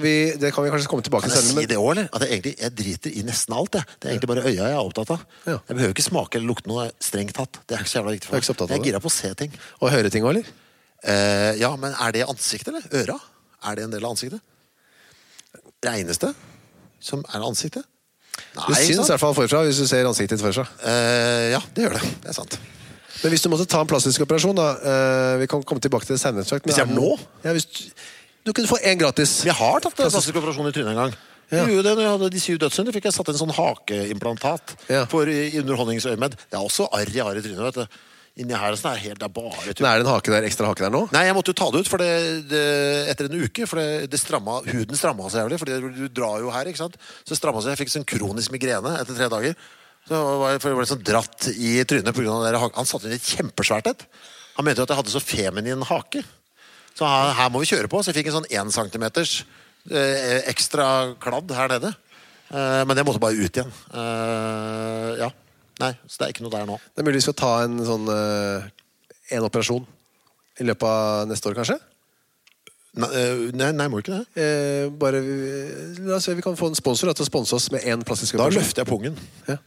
vi, 0.01 0.13
det 0.41 0.49
kan 0.55 0.65
vi 0.65 0.71
kanskje 0.73 0.89
komme 0.89 1.03
tilbake 1.05 1.27
Kan 1.27 1.35
jeg 1.35 1.43
si 1.43 1.49
senere, 1.51 1.61
men 1.61 1.69
det 1.69 1.77
òg, 1.77 1.89
eller? 1.91 2.07
At 2.17 2.23
jeg, 2.25 2.31
egentlig, 2.33 2.53
jeg 2.57 2.73
driter 2.79 3.13
i 3.13 3.23
nesten 3.27 3.53
alt. 3.53 3.77
Jeg. 3.77 3.85
Det 3.99 4.07
er 4.09 4.15
egentlig 4.15 4.29
bare 4.31 4.45
øya 4.47 4.55
jeg 4.55 4.73
er 4.73 4.81
opptatt 4.81 5.11
av. 5.13 5.25
Ja. 5.45 5.57
Jeg 5.69 5.77
behøver 5.77 5.93
ikke 5.93 6.05
smake 6.07 6.39
eller 6.39 6.49
lukte 6.49 6.71
noe 6.71 6.87
strengt 6.97 7.37
tatt. 7.37 7.59
Det 7.69 7.77
er 7.77 7.85
ikke 7.85 7.91
så 7.93 7.99
jævla 7.99 8.15
viktig 8.15 8.29
for 8.31 8.37
meg. 8.39 8.47
Jeg 8.73 8.79
er 8.79 8.87
gira 8.89 9.03
på 9.03 9.11
å 9.11 9.13
se 9.13 9.33
ting. 9.37 9.53
Og 9.81 9.93
høre 9.93 10.13
ting 10.13 10.25
òg, 10.25 10.33
eller? 10.33 10.49
Eh, 11.03 11.51
ja, 11.61 11.69
men 11.77 11.93
er 11.93 12.15
det 12.15 12.25
ansiktet, 12.25 12.73
eller? 12.73 12.89
Øra? 13.03 13.19
Er 13.69 13.77
det 13.77 13.85
en 13.85 13.93
del 13.93 14.05
av 14.05 14.15
ansiktet? 14.15 14.41
Regnes 15.83 16.21
det 16.21 16.31
som 17.03 17.25
er 17.29 17.43
ansiktet? 17.43 17.85
Nei, 18.53 18.65
Du 18.65 18.73
syns 18.73 19.05
i 19.05 19.11
hvert 19.11 19.21
fall 19.21 19.35
forfra 19.37 19.61
hvis 19.67 19.81
du 19.81 19.85
ser 19.89 20.07
ansiktet 20.09 20.39
ditt 20.39 20.45
forfra. 20.45 20.65
Eh, 20.89 21.51
ja, 21.53 21.61
det 21.75 21.85
gjør 21.85 21.99
det. 21.99 22.13
Det 22.23 22.31
er 22.33 22.37
sant. 22.37 22.57
Men 23.23 23.31
hvis 23.31 23.43
du 23.45 23.49
måtte 23.53 23.65
ta 23.71 23.79
en 23.83 23.87
plastisk 23.89 24.25
operasjon, 24.25 24.55
da 24.57 24.69
uh, 24.83 25.35
Vi 25.41 25.47
kan 25.51 25.63
komme 25.63 25.83
tilbake 25.83 26.05
til 26.05 26.17
det 26.17 26.21
senere. 26.23 26.43
sagt, 26.47 26.65
Hvis 26.67 26.77
jeg 26.81 26.89
må? 26.91 27.15
Ja, 27.45 27.53
hvis 27.55 27.65
du, 27.71 27.83
du 28.49 28.53
kunne 28.53 28.67
få 28.67 28.81
én 28.83 28.99
gratis. 28.99 29.41
Jeg 29.47 29.55
har 29.55 29.79
tatt 29.79 29.95
en 29.95 30.11
plastisk 30.11 30.35
operasjon 30.41 30.67
i 30.67 30.75
trynet 30.75 30.91
en 30.95 31.01
gang. 31.05 31.15
Ja. 31.53 31.67
Jeg 31.69 31.83
det 31.85 31.91
når 31.93 32.01
jeg 32.01 32.13
hadde 32.15 32.29
De 32.33 32.39
syv 32.41 32.57
dødssynder. 32.63 32.95
fikk 32.95 33.05
jeg 33.09 33.13
satt 33.15 33.29
en 33.29 33.37
sånn 33.37 33.53
hakeimplantat 33.53 34.75
Ja. 34.89 35.05
for 35.05 35.29
i 35.29 35.51
underholdningsøyemed. 35.59 36.35
Det 36.49 36.57
er 36.57 36.63
også 36.63 36.89
arr 36.91 37.11
jeg 37.13 37.23
har 37.23 37.37
i 37.37 37.41
trynet. 37.45 37.63
vet 37.69 37.83
du. 37.83 38.01
Inni 38.41 38.55
her 38.57 38.73
sånn 38.73 38.95
er 38.95 38.97
helt, 38.97 39.19
det 39.21 39.27
er 39.27 39.29
bare 39.29 39.53
Men 39.61 39.75
tull. 39.77 39.85
er 39.85 39.99
det 39.99 40.07
en 40.07 40.13
hake 40.15 40.31
der, 40.33 40.45
ekstra 40.47 40.65
hake 40.65 40.81
der 40.81 40.89
nå? 40.89 41.03
Nei, 41.13 41.25
jeg 41.27 41.35
måtte 41.37 41.53
jo 41.53 41.57
ta 41.59 41.67
det 41.69 41.83
ut 41.83 41.89
for 41.91 42.01
det, 42.01 42.49
det, 42.49 42.63
etter 43.11 43.29
en 43.29 43.43
uke. 43.43 43.67
For 43.69 43.77
det, 43.77 44.09
det 44.09 44.17
stramma, 44.19 44.55
huden 44.65 44.97
stramma 44.97 45.29
seg 45.29 45.43
jævlig. 45.43 45.59
For 45.61 45.69
du 45.69 46.07
drar 46.09 46.39
jo 46.41 46.49
her, 46.49 46.65
ikke 46.65 46.81
sant. 46.81 46.97
Så 47.29 47.37
stramma 47.37 47.61
seg. 47.61 47.75
Jeg 47.75 47.83
fikk 47.83 47.93
sånn 47.93 48.07
kronisk 48.09 48.49
migrene 48.55 48.95
etter 49.03 49.13
tre 49.13 49.29
dager. 49.29 49.53
Så 50.09 50.19
var 50.41 50.59
for 50.59 50.73
jeg 50.73 50.79
ble 50.81 50.87
sånn 50.89 51.03
dratt 51.07 51.47
i 51.53 51.73
trynet 51.87 52.11
av 52.11 52.43
der. 52.43 52.57
Han 52.59 52.87
satte 52.89 53.07
inn 53.07 53.15
et 53.15 53.29
kjempesvært 53.33 53.87
et. 53.93 54.05
Han 54.57 54.67
mente 54.67 54.81
jo 54.81 54.85
at 54.87 54.91
jeg 54.93 54.99
hadde 54.99 55.13
så 55.13 55.21
feminin 55.23 55.85
hake. 55.89 56.23
Så 56.93 57.07
her, 57.07 57.31
her 57.39 57.49
må 57.53 57.61
vi 57.63 57.69
kjøre 57.71 57.89
på. 57.89 58.01
Så 58.03 58.11
jeg 58.11 58.19
fikk 58.19 58.31
en 58.31 58.37
sånn 58.41 58.49
én 58.53 58.73
centimeters 58.73 59.37
eh, 59.89 60.43
ekstra 60.51 60.89
kladd 61.23 61.53
her 61.55 61.71
nede. 61.71 61.93
Eh, 62.51 62.83
men 62.85 62.99
det 62.99 63.05
måtte 63.07 63.23
bare 63.23 63.39
ut 63.39 63.47
igjen. 63.57 63.71
Eh, 63.95 65.09
ja. 65.23 65.31
Nei, 65.81 65.89
så 66.05 66.19
det 66.19 66.27
er 66.27 66.33
ikke 66.35 66.43
noe 66.45 66.53
der 66.53 66.67
nå. 66.69 66.75
Det 66.93 67.01
er 67.01 67.07
mulig 67.07 67.17
vi 67.23 67.25
skal 67.25 67.39
ta 67.39 67.53
en 67.63 67.79
sånn 67.87 68.05
eh, 68.13 68.67
en 69.33 69.47
operasjon 69.47 69.87
i 70.61 70.67
løpet 70.67 70.85
av 70.85 71.25
neste 71.31 71.49
år, 71.49 71.55
kanskje? 71.57 71.79
Nei, 73.01 73.09
eh, 73.17 73.39
nei, 73.57 73.71
nei 73.73 73.87
må 73.89 74.03
ikke 74.03 74.19
det. 74.19 74.25
Eh, 74.37 74.91
bare 75.01 75.23
vi- 75.25 76.03
La 76.05 76.19
oss 76.19 76.27
se, 76.29 76.35
vi 76.37 76.43
kan 76.45 76.59
få 76.59 76.69
en 76.69 76.77
sponsor 76.77 77.09
da, 77.09 77.15
til 77.17 77.25
å 77.25 77.31
sponse 77.31 77.55
oss 77.57 77.71
med 77.73 77.81
én 77.89 78.03
plastisk 78.05 78.35
operasjon. 78.37 78.53
Da 78.53 78.59
løfter 78.61 78.83
jeg 78.83 78.91
pungen. 78.91 79.17
Ja. 79.49 79.57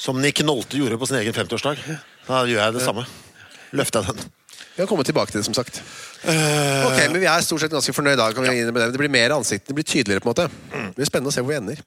Som 0.00 0.20
Nick 0.22 0.40
Nolte 0.46 0.78
gjorde 0.80 0.96
på 1.00 1.06
sin 1.08 1.18
egen 1.20 1.34
50-årsdag. 1.36 1.80
Da 2.26 2.44
gjør 2.48 2.62
jeg 2.62 2.76
det 2.78 2.84
samme. 2.84 3.04
Løfter 3.76 4.00
jeg 4.06 4.14
den. 4.16 4.30
Vi 4.70 4.78
kan 4.80 4.88
komme 4.88 5.04
tilbake 5.04 5.32
til 5.34 5.40
det, 5.42 5.46
som 5.48 5.56
sagt. 5.56 5.82
Ok, 6.24 7.00
Men 7.10 7.18
vi 7.20 7.28
er 7.28 7.44
stort 7.44 7.60
sett 7.60 7.72
ganske 7.74 7.92
fornøyd. 7.92 8.16
da, 8.20 8.30
kan 8.32 8.44
vi 8.44 8.54
innrømme 8.62 8.80
Det 8.80 8.92
Det 8.94 9.00
blir 9.02 9.12
mer 9.12 9.34
ansikt, 9.36 9.66
det 9.68 9.74
blir 9.76 9.84
tydeligere. 9.84 10.20
på 10.20 10.30
en 10.30 10.34
måte 10.34 10.48
Det 10.72 10.96
blir 10.96 11.08
spennende 11.08 11.32
å 11.32 11.34
se 11.36 11.42
hvor 11.44 11.52
vi 11.52 11.60
ender. 11.60 11.82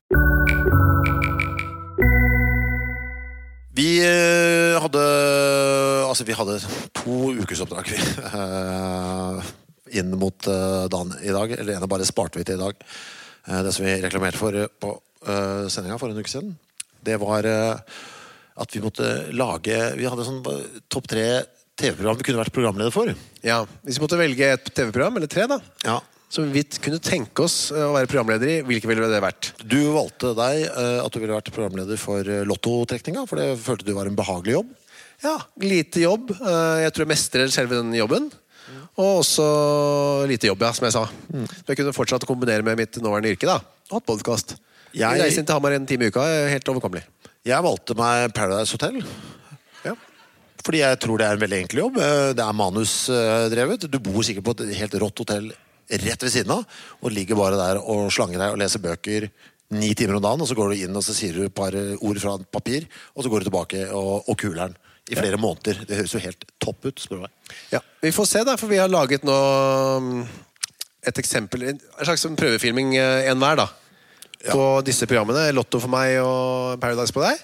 Vi 3.74 3.90
eh, 4.06 4.78
hadde 4.84 5.04
Altså, 6.06 6.24
vi 6.28 6.36
hadde 6.38 6.60
to 6.94 7.32
ukesoppdrag 7.42 7.90
vi, 7.90 7.98
eh, 7.98 9.48
inn 9.98 10.14
mot 10.22 10.48
eh, 10.48 10.86
dagen 10.94 11.16
i 11.24 11.34
dag. 11.34 11.56
Eller 11.58 11.80
ene 11.80 11.90
bare 11.90 12.06
sparte 12.06 12.38
vi 12.38 12.46
til 12.46 12.60
i 12.60 12.64
dag. 12.64 12.78
Eh, 13.48 13.64
det 13.66 13.74
som 13.74 13.86
vi 13.88 13.96
reklamerte 14.04 14.38
for 14.38 14.54
eh, 14.54 14.70
på 14.70 14.94
sendinga 15.72 15.96
for 15.98 16.12
en 16.12 16.20
uke 16.20 16.28
siden, 16.28 16.50
det 17.06 17.20
var 17.22 17.48
eh, 17.48 18.00
at 18.64 18.76
vi 18.76 18.82
måtte 18.84 19.10
lage 19.34 19.78
Vi 19.98 20.08
hadde 20.08 20.26
sånn 20.28 20.42
eh, 20.50 20.80
topp 20.92 21.10
tre 21.12 21.28
TV-program 21.80 22.20
vi 22.20 22.26
kunne 22.28 22.42
vært 22.44 22.54
programleder 22.54 22.94
for. 22.94 23.10
Ja, 23.42 23.64
Hvis 23.82 23.98
vi 23.98 24.04
måtte 24.04 24.20
velge 24.20 24.52
et 24.54 24.68
TV-program, 24.70 25.16
eller 25.18 25.32
tre, 25.32 25.48
da 25.50 25.58
Ja, 25.88 26.00
som 26.34 26.48
vi 26.54 26.64
kunne 26.82 27.02
tenke 27.02 27.46
oss 27.46 27.72
eh, 27.74 27.82
å 27.86 27.96
være 27.96 28.10
programleder 28.12 28.52
i, 28.52 28.60
hvilke 28.68 28.90
ville 28.90 29.10
det 29.10 29.24
vært? 29.24 29.52
Du 29.66 29.80
valgte 29.96 30.36
deg 30.38 30.68
at 30.74 31.14
du 31.14 31.20
ville 31.22 31.36
vært 31.36 31.52
programleder 31.54 32.00
for 32.02 32.30
lottotrekninga, 32.50 33.26
for 33.30 33.42
det 33.42 33.52
følte 33.62 33.90
du 33.90 33.94
var 33.98 34.10
en 34.10 34.18
behagelig 34.18 34.60
jobb. 34.60 34.72
Ja, 35.24 35.36
Lite 35.62 36.02
jobb. 36.04 36.34
Jeg 36.36 36.94
tror 36.94 37.06
jeg 37.06 37.12
mestrer 37.14 37.54
selve 37.54 37.78
den 37.80 37.94
jobben. 37.96 38.32
Og 39.00 39.22
også 39.22 39.46
lite 40.30 40.50
jobb, 40.50 40.66
ja, 40.66 40.72
som 40.76 40.86
jeg 40.86 40.96
sa. 40.96 41.06
Så 41.08 41.72
jeg 41.72 41.80
kunne 41.80 41.96
fortsatt 41.96 42.26
kombinere 42.30 42.66
med 42.66 42.78
mitt 42.82 42.98
nåværende 43.02 43.34
yrke. 43.34 43.50
da 43.50 43.60
Og 43.90 43.98
hatt 44.00 44.10
podkast. 44.10 44.56
Jeg- 44.94 45.22
Reise 45.22 45.40
inn 45.42 45.46
til 45.50 45.56
Hamar 45.56 45.74
en 45.74 45.86
time 45.90 46.06
i 46.06 46.12
uka 46.14 46.22
er 46.22 46.50
helt 46.54 46.66
overkommelig. 46.70 47.04
Jeg 47.46 47.64
valgte 47.64 47.96
meg 47.98 48.34
Paradise 48.34 48.72
Hotel. 48.72 49.02
Ja. 49.84 49.96
Fordi 50.64 50.80
jeg 50.80 51.00
tror 51.04 51.18
det 51.20 51.28
er 51.28 51.34
en 51.34 51.40
veldig 51.44 51.60
enkel 51.64 51.80
jobb. 51.84 51.98
Eh, 51.98 52.34
Det 52.34 52.44
er 52.46 52.54
manusdrevet. 52.54 53.90
Du 53.92 54.00
bor 54.00 54.22
sikkert 54.24 54.44
på 54.48 54.56
et 54.62 54.76
helt 54.78 54.94
rått 55.02 55.18
hotell 55.20 55.52
rett 55.90 56.22
ved 56.24 56.32
siden 56.32 56.52
av, 56.52 56.64
og 57.04 57.12
ligger 57.12 57.36
bare 57.36 57.58
der 57.60 57.82
og 57.82 58.10
slanger 58.12 58.40
deg 58.40 58.54
og 58.54 58.58
leser 58.58 58.80
bøker 58.80 59.30
ni 59.72 59.94
timer 59.94 60.16
om 60.16 60.22
dagen, 60.24 60.42
og 60.42 60.48
så 60.48 60.56
går 60.56 60.70
du 60.72 60.84
inn 60.86 60.96
og 60.96 61.04
så 61.04 61.14
sier 61.14 61.34
du 61.34 61.44
et 61.44 61.54
par 61.54 61.72
ord 61.76 62.20
fra 62.22 62.36
et 62.40 62.48
papir, 62.52 62.86
og 63.18 63.24
så 63.26 63.30
går 63.30 63.44
du 63.44 63.50
tilbake 63.50 63.82
og, 63.92 64.24
og 64.30 64.38
kuler 64.38 64.68
den 64.70 64.78
i 65.12 65.16
flere 65.20 65.38
måneder. 65.38 65.84
Det 65.86 65.98
høres 65.98 66.14
jo 66.14 66.20
helt 66.24 66.46
topp 66.64 66.86
ut, 66.86 66.96
spør 67.04 67.20
du 67.20 67.22
meg. 67.26 67.32
Ja, 67.74 67.80
Vi 68.02 68.12
får 68.16 68.28
se, 68.30 68.44
da, 68.48 68.56
for 68.56 68.68
vi 68.72 68.78
har 68.80 68.88
laget 68.88 69.26
nå 69.28 69.36
mm, 70.00 70.28
et 71.12 71.16
eksempel 71.20 71.68
En 71.74 71.80
slags 72.06 72.24
prøvefilming 72.40 72.96
eh, 72.96 73.30
enhver, 73.34 73.58
da. 73.58 73.68
På 74.52 74.82
disse 74.86 75.08
programmene. 75.10 75.52
Lotto 75.56 75.80
for 75.80 75.92
meg 75.94 76.18
og 76.22 76.80
Paradise 76.82 77.16
på 77.16 77.24
deg. 77.24 77.42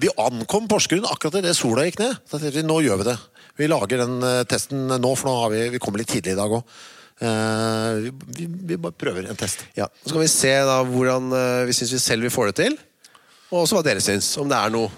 Vi 0.00 0.10
ankom 0.22 0.68
Porsgrunn 0.70 1.06
akkurat 1.06 1.40
idet 1.40 1.56
sola 1.58 1.84
gikk 1.86 2.00
ned. 2.02 2.16
Da 2.30 2.38
tenkte 2.38 2.58
vi, 2.60 2.66
nå 2.66 2.78
gjør 2.86 3.02
vi 3.02 3.08
det. 3.10 3.18
Vi 3.58 3.68
lager 3.70 4.02
den 4.04 4.22
eh, 4.24 4.42
testen 4.48 4.86
nå, 4.90 5.12
for 5.18 5.28
nå 5.28 5.36
har 5.42 5.52
vi, 5.52 5.64
vi 5.74 5.80
kommer 5.82 6.02
litt 6.02 6.10
tidlig 6.10 6.36
i 6.36 6.38
dag 6.38 6.58
òg. 6.60 6.80
vi, 7.20 8.12
vi, 8.38 8.46
vi 8.70 8.78
bare 8.80 8.96
prøver 8.96 9.28
en 9.28 9.36
test. 9.36 9.66
Ja, 9.76 9.90
Så 10.06 10.14
kan 10.14 10.22
vi 10.22 10.30
se 10.32 10.54
da 10.64 10.78
hvordan 10.88 11.26
uh, 11.34 11.66
vi 11.68 11.74
syns 11.76 11.92
vi 11.92 12.00
selv 12.00 12.24
vi 12.24 12.32
får 12.32 12.50
det 12.50 12.56
til. 12.62 12.78
Og 13.50 13.64
også 13.64 13.76
hva 13.76 13.84
dere 13.84 14.02
syns. 14.02 14.30
Om 14.40 14.48
det 14.50 14.56
er 14.56 14.72
noe. 14.72 14.90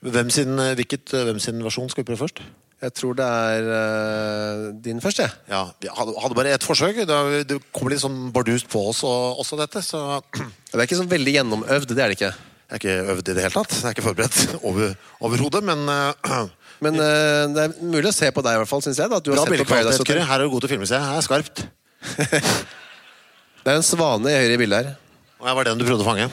Hvem 0.00 0.30
sin, 0.32 0.58
eh, 0.58 0.74
hvilket, 0.74 1.12
eh, 1.12 1.24
hvem 1.24 1.38
sin 1.38 1.60
versjon 1.62 1.90
skal 1.90 2.02
vi 2.02 2.08
prøve 2.08 2.24
først? 2.24 2.40
Jeg 2.80 2.94
tror 2.96 3.16
det 3.18 3.24
er 3.28 3.66
uh, 3.68 4.60
din 4.80 5.02
først, 5.04 5.20
jeg. 5.20 5.32
Ja, 5.50 5.66
Vi 5.82 5.90
hadde, 5.92 6.36
bare 6.36 6.54
ett 6.56 6.64
forsøk. 6.64 7.02
Det, 7.04 7.08
kommer 7.12 7.66
kom 7.76 7.90
litt 7.92 8.00
sånn 8.00 8.20
bardust 8.32 8.70
på 8.72 8.86
oss 8.88 9.02
og, 9.04 9.42
også, 9.42 9.58
dette. 9.60 9.82
Så 9.84 10.00
Det 10.70 10.78
er 10.78 10.86
ikke 10.86 11.00
sånn 11.02 11.10
veldig 11.10 11.34
gjennomøvd, 11.34 11.92
det 11.92 12.04
er 12.04 12.14
det 12.14 12.16
ikke. 12.16 12.30
jeg 12.32 12.72
er 12.72 12.80
ikke 12.80 13.12
øvd 13.12 13.28
i 13.28 13.34
det 13.36 13.44
hele 13.44 13.56
tatt. 13.58 13.76
Jeg 13.76 13.90
er 13.90 13.96
ikke 13.98 14.06
forberedt 14.06 14.54
over, 14.70 14.96
overhodet, 15.28 15.62
men 15.68 15.84
uh, 15.92 16.48
Men 16.80 16.96
uh, 16.96 17.44
det 17.52 17.66
er 17.66 17.72
mulig 17.84 18.08
å 18.08 18.16
se 18.16 18.30
på 18.32 18.40
deg, 18.40 18.56
i 18.56 18.60
hvert 18.62 18.70
fall, 18.70 18.80
syns 18.80 18.96
jeg. 19.02 19.12
da 19.12 19.18
at 19.20 19.26
du 19.26 19.34
har 19.34 19.42
sett 19.44 19.60
på 19.60 19.68
Paradise. 19.68 20.00
Hotel. 20.00 20.22
Her 20.24 20.40
er 20.40 20.48
du 20.48 20.54
god 20.54 20.64
til 20.64 20.70
å 20.70 20.72
filme 20.72 20.88
seg. 20.88 21.04
Her 21.04 21.20
er 21.20 21.26
skarpt. 21.26 21.60
Det 23.60 23.68
er 23.68 23.76
en 23.76 23.84
svane 23.84 24.32
i 24.32 24.38
høyre 24.40 24.54
i 24.56 24.60
bildet 24.62 24.78
her. 24.80 24.94
Og 25.42 25.50
jeg 25.50 25.56
var 25.58 25.68
den 25.68 25.82
du 25.82 25.84
prøvde 25.84 26.00
å 26.00 26.08
fange. 26.08 26.30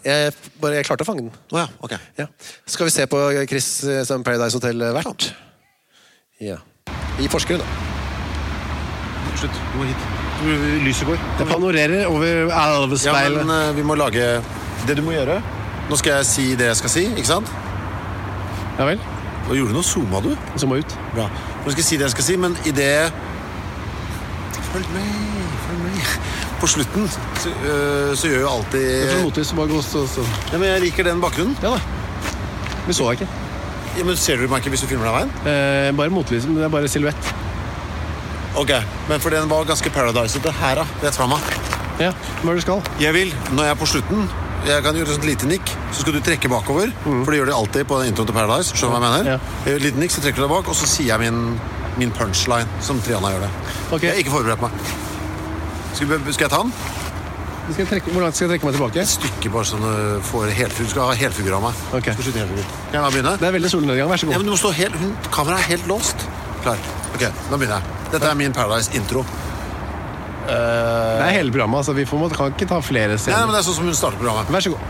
Jeg, 0.00 0.32
bare, 0.56 0.78
jeg 0.78 0.88
klarte 0.88 1.04
å 1.04 1.08
fange 1.10 1.26
den. 1.26 1.34
Å 1.52 1.60
ja, 1.60 1.66
ok. 1.84 1.92
Ja. 2.16 2.30
Skal 2.64 2.88
vi 2.88 2.94
se 2.94 3.04
på 3.12 3.20
Chris 3.44 3.68
som 4.08 4.24
Paradise 4.24 4.56
Hotel-vert? 4.56 5.28
Ja. 6.42 6.56
I 7.22 7.28
Porsgrunn, 7.30 7.62
da. 7.62 7.66
Slutt. 9.38 9.58
Du 9.72 9.78
må 9.78 9.86
hit. 9.88 10.02
Lyset 10.82 11.06
går. 11.06 11.20
Det 11.38 11.46
panorerer 11.46 12.06
over 12.10 12.26
Ja, 12.50 12.62
elvespeilet. 12.82 13.44
men 13.46 13.52
eh, 13.68 13.74
vi 13.76 13.82
må 13.86 13.94
lage 13.94 14.24
Det 14.88 14.96
du 14.98 15.02
må 15.06 15.12
gjøre 15.14 15.36
Nå 15.90 15.96
skal 16.00 16.16
jeg 16.18 16.26
si 16.26 16.46
det 16.58 16.66
jeg 16.72 16.76
skal 16.80 16.90
si, 16.90 17.04
ikke 17.12 17.28
sant? 17.28 17.52
Ja 18.78 18.86
vel. 18.88 18.98
Hva 19.46 19.54
gjorde 19.58 19.70
du 19.70 19.76
nå? 19.78 19.82
Zooma 19.86 20.20
du? 20.24 20.32
Så 20.58 20.66
må 20.66 20.80
ut. 20.80 20.96
Bra. 21.14 21.28
Nå 21.62 21.70
skal 21.70 21.78
jeg 21.82 21.86
si 21.92 21.96
det 22.00 22.06
jeg 22.08 22.14
skal 22.16 22.26
si, 22.26 22.36
men 22.42 22.56
i 22.66 22.72
det 22.74 22.90
Følg 24.72 24.86
med, 24.94 25.08
følg 25.66 25.80
med. 25.84 26.12
På 26.62 26.66
slutten 26.70 27.08
så, 27.12 27.50
øh, 27.52 28.12
så 28.16 28.30
gjør 28.30 28.40
jo 28.46 28.50
alltid 28.56 29.10
motvis. 29.24 29.46
så 29.52 29.56
Bare 29.58 29.68
gå 29.68 29.82
så, 29.84 30.06
så. 30.08 30.24
ja, 30.52 30.58
men 30.58 30.68
Jeg 30.70 30.80
liker 30.88 31.04
den 31.10 31.20
bakgrunnen. 31.20 31.56
Ja 31.62 31.74
da. 31.76 31.80
Vi 32.86 32.92
så 32.96 33.10
deg 33.10 33.20
ikke. 33.20 33.28
Ja, 33.98 34.04
men 34.08 34.16
Ser 34.16 34.40
du 34.40 34.46
meg 34.48 34.62
ikke 34.62 34.72
hvis 34.74 34.84
du 34.84 34.88
filmer 34.90 35.08
deg 35.10 35.14
veien? 35.18 35.32
Eh, 35.52 35.90
bare 35.98 36.12
motlyset. 36.12 36.52
det 36.56 36.64
er 36.64 36.72
bare 36.72 36.88
silhuett. 36.88 37.32
Ok, 38.56 38.70
Men 39.08 39.20
for 39.20 39.30
den 39.32 39.48
var 39.48 39.64
ganske 39.64 39.90
paradisete 39.92 40.52
her, 40.52 40.74
da. 40.82 40.84
Rett 41.02 41.16
fra 41.16 41.26
meg. 41.30 41.40
Ja, 42.00 42.10
hva 42.42 42.50
er 42.52 42.56
det 42.56 42.62
du 42.62 42.64
skal? 42.66 42.82
Jeg 43.00 43.14
vil, 43.14 43.34
når 43.52 43.64
jeg 43.68 43.70
er 43.74 43.78
på 43.80 43.86
slutten 43.86 44.24
Jeg 44.66 44.82
kan 44.84 44.94
gjøre 44.96 45.08
et 45.10 45.16
sånt 45.16 45.26
lite 45.26 45.46
nikk, 45.50 45.70
så 45.92 46.02
skal 46.04 46.14
du 46.14 46.20
trekke 46.22 46.48
bakover. 46.48 46.92
For 47.04 47.32
det 47.32 47.40
gjør 47.40 47.48
de 47.50 47.54
alltid 47.56 47.86
på 47.90 47.96
introen 48.06 48.28
til 48.28 48.36
Paradise. 48.36 48.76
Skjønner 48.76 48.94
du 48.94 49.02
hva 49.02 49.08
jeg 49.08 49.24
mener? 49.24 49.30
Ja. 49.32 49.38
Jeg 49.64 49.72
gjør 49.72 49.80
et 49.80 49.86
lite 49.88 50.02
nikk, 50.04 50.12
så 50.14 50.22
trekker 50.22 50.38
du 50.38 50.44
deg 50.46 50.52
bak, 50.52 50.68
og 50.70 50.76
så 50.78 50.86
sier 50.86 51.08
jeg 51.10 51.18
min, 51.24 51.40
min 51.98 52.12
punchline, 52.14 52.68
som 52.80 53.00
Triana 53.02 53.32
gjør 53.34 53.42
det. 53.42 53.50
Ok. 53.90 54.02
Jeg 54.06 54.12
har 54.14 54.20
ikke 54.22 54.36
forberedt 54.36 54.62
meg. 54.62 54.70
Skal, 55.98 56.14
skal 56.32 56.46
jeg 56.46 56.52
ta 56.54 56.60
den? 56.62 56.72
Skal 57.70 57.86
trekke, 57.86 58.10
hvor 58.12 58.22
langt 58.24 58.34
skal 58.36 58.48
jeg 58.48 58.56
trekke 58.58 58.66
meg 58.68 58.74
tilbake? 58.76 58.98
Et 59.04 59.08
stykke 59.08 59.50
bare 59.54 59.64
sånn 59.68 59.84
får 60.28 60.50
helfigur. 60.58 60.88
Du 60.88 60.90
skal 60.92 61.02
ha 61.08 61.14
helfigur 61.16 61.54
av 61.56 61.62
meg. 61.68 61.74
Okay. 61.94 62.12
Skal 62.16 62.26
skyte 62.26 62.40
helfigur. 62.42 62.66
Kan 62.90 62.98
jeg 63.06 63.12
begynne? 63.14 63.32
Det 63.38 63.46
er 63.48 63.54
veldig 63.54 63.70
solnedgang. 63.72 64.08
Vær 64.10 64.18
så 64.20 64.26
Ja, 64.26 64.32
god. 64.32 64.38
men 64.42 64.46
du 64.46 64.52
må 64.52 64.58
stå 64.60 64.72
helt, 64.76 64.96
Kameraet 65.32 65.62
er 65.62 65.68
helt 65.76 65.86
låst. 65.88 66.26
Klar. 66.64 66.78
Ok, 67.14 67.22
da 67.22 67.56
begynner 67.56 67.78
jeg. 67.78 67.84
Dette 68.12 68.26
er 68.28 68.34
min 68.34 68.52
Paradise-intro. 68.52 69.22
Det 70.42 70.56
er 71.22 71.30
hele 71.38 71.50
programmet. 71.54 71.76
altså 71.78 71.92
Vi 71.94 72.04
får, 72.04 72.28
kan 72.34 72.50
ikke 72.52 72.66
ta 72.68 72.80
flere 72.82 73.16
scener. 73.18 73.38
Nei, 73.38 73.46
men 73.46 73.54
Det 73.54 73.60
er 73.62 73.66
sånn 73.70 73.78
som 73.78 73.84
hun 73.86 73.94
starter 73.94 74.18
programmet. 74.18 74.50
Vær 74.50 74.60
så 74.66 74.70
god. 74.74 74.82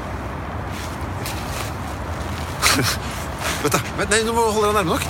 Vent 3.62 3.72
da, 3.76 3.80
Vent, 3.98 4.10
nei, 4.10 4.22
Du 4.26 4.32
må 4.32 4.46
holde 4.48 4.72
deg 4.72 4.74
nærme 4.80 4.96
nok. 4.96 5.04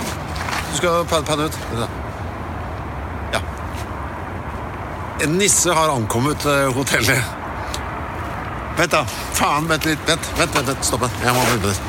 Du 0.73 0.75
skal 0.77 1.05
pan- 1.09 1.23
ut. 1.47 1.57
Vent 1.71 1.79
da. 1.79 1.87
Ja. 3.37 3.41
En 5.23 5.37
nisse 5.39 5.71
har 5.73 5.89
ankommet 5.95 6.45
eh, 6.45 6.67
hotellet. 6.75 7.23
Vent, 8.77 8.91
da. 8.91 9.03
Faen, 9.37 9.67
vent 9.69 9.85
litt. 9.85 9.99
Vent, 10.07 10.29
vent, 10.37 10.55
vent, 10.55 10.67
vent. 10.71 10.85
stopp. 10.85 11.03
Jeg 11.21 11.33
må 11.35 11.41
begynne 11.45 11.69
litt. 11.69 11.81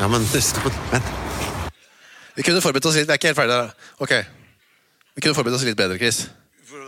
Ja, 0.00 0.08
men 0.08 0.24
stopp. 0.24 0.78
Vent. 0.92 1.10
Vi 2.38 2.44
kunne 2.46 2.62
forberedt 2.64 2.86
oss 2.88 2.96
litt. 2.96 3.08
Vi 3.08 3.12
er 3.12 3.20
ikke 3.20 3.32
helt 3.34 3.40
ferdige 3.40 3.58
der. 3.58 3.74
Ok. 4.00 4.14
Vi 5.12 5.24
kunne 5.26 5.36
forberedt 5.36 5.58
oss 5.58 5.66
litt 5.68 5.76
bedre, 5.76 5.98
Chris. 6.00 6.22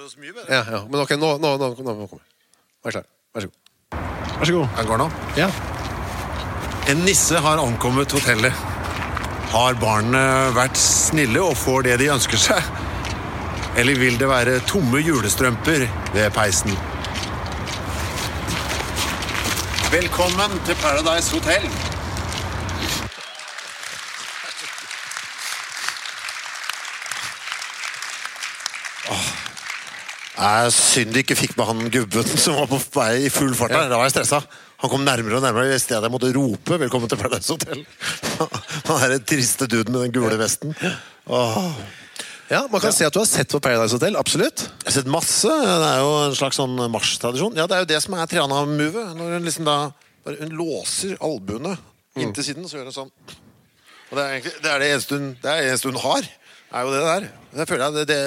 Oss 0.06 0.16
mye 0.16 0.32
bedre. 0.32 0.48
Ja, 0.48 0.62
ja. 0.64 0.80
Men 0.88 1.02
ok, 1.02 1.12
nå, 1.20 1.34
nå, 1.42 1.56
nå, 1.60 1.68
nå, 1.76 1.96
nå 2.00 2.06
kommer 2.08 2.24
Vær 2.82 2.96
klar. 2.96 3.04
Vær 3.36 3.44
så 3.44 3.50
god. 3.50 3.58
Vær 4.38 4.48
så 4.48 4.54
god. 4.56 4.78
Jeg 4.78 4.88
går 4.88 5.02
nå. 5.02 5.10
Ja. 5.36 5.50
En 6.90 7.04
nisse 7.06 7.38
har 7.44 7.60
ankommet 7.62 8.16
hotellet. 8.16 8.64
Har 9.52 9.76
barna 9.76 10.24
vært 10.56 10.80
snille 10.80 11.44
og 11.44 11.52
får 11.60 11.84
det 11.90 11.98
de 12.00 12.08
ønsker 12.16 12.40
seg? 12.40 12.72
Eller 13.76 13.96
vil 13.96 14.18
det 14.20 14.28
være 14.28 14.58
tomme 14.68 15.00
julestrømper 15.00 15.86
ved 16.12 16.30
peisen? 16.36 16.74
Velkommen 19.92 20.58
til 20.66 20.76
Paradise 20.82 21.32
Hotel. 21.32 21.64
Jeg 30.42 30.66
er 30.66 30.70
synd 30.74 31.14
de 31.14 31.22
ikke 31.22 31.36
fikk 31.38 31.56
med 31.56 31.68
han 31.70 31.90
gubben 31.94 32.28
som 32.44 32.58
var 32.58 32.68
på 32.68 32.82
vei 32.96 33.24
i 33.24 33.32
full 33.32 33.54
fart. 33.56 33.72
der. 33.72 33.88
Da 33.88 33.96
var 33.96 34.10
jeg 34.10 34.16
stressa. 34.18 34.42
Han 34.82 34.90
kom 34.90 35.04
nærmere 35.06 35.38
og 35.38 35.42
nærmere 35.46 35.76
i 35.76 35.78
stedet 35.78 36.02
jeg 36.02 36.10
måtte 36.10 36.32
rope 36.36 36.78
'velkommen 36.78 37.08
til 37.08 37.16
Paradise 37.16 37.52
Hotel'. 37.52 37.84
Han 38.88 39.02
er 39.02 39.08
den 39.16 39.24
triste 39.24 39.66
duden 39.66 39.92
med 39.92 40.00
den 40.02 40.12
gule 40.12 40.38
vesten. 40.38 40.74
Åh. 41.26 42.01
Ja, 42.50 42.66
Man 42.70 42.80
kan 42.80 42.92
se 42.92 43.06
at 43.06 43.12
du 43.14 43.18
har 43.20 43.26
sett 43.28 43.48
på 43.52 43.60
Paradise 43.62 43.94
Hotel. 43.96 44.16
Absolutt. 44.18 44.64
Jeg 44.82 44.88
har 44.90 44.96
sett 44.98 45.06
masse. 45.10 45.48
Det 45.48 45.86
er 45.88 46.00
jo 46.02 46.10
en 46.26 46.34
slags 46.36 46.58
sånn 46.60 46.74
marsjtradisjon. 46.92 47.56
Ja, 47.56 47.66
det 47.70 47.76
er 47.78 47.84
jo 47.84 47.90
det 47.94 48.00
som 48.04 48.14
er 48.18 48.26
Triana-movet. 48.28 49.14
Når 49.16 49.36
hun 49.38 49.46
liksom 49.48 49.64
da 49.68 49.78
Hun 50.22 50.52
låser 50.54 51.16
albuene 51.18 51.76
inntil 52.14 52.44
siden, 52.46 52.68
så 52.70 52.76
gjør 52.78 52.90
hun 52.90 52.94
sånn. 52.94 53.08
Og 54.12 54.18
det 54.18 54.22
er 54.22 54.34
egentlig 54.36 54.52
det, 54.62 54.70
er 54.70 54.78
det 54.78 54.90
eneste 54.92 55.16
hun 55.16 55.30
Det 55.32 55.42
det 55.48 55.70
eneste 55.70 55.88
hun 55.90 55.98
har. 56.04 56.28
Er 56.72 56.84
jo 56.86 56.92
det 56.92 57.00
der. 57.04 57.24
Det 57.56 57.66
føler 57.68 57.82
jeg 57.98 58.06
det, 58.08 58.18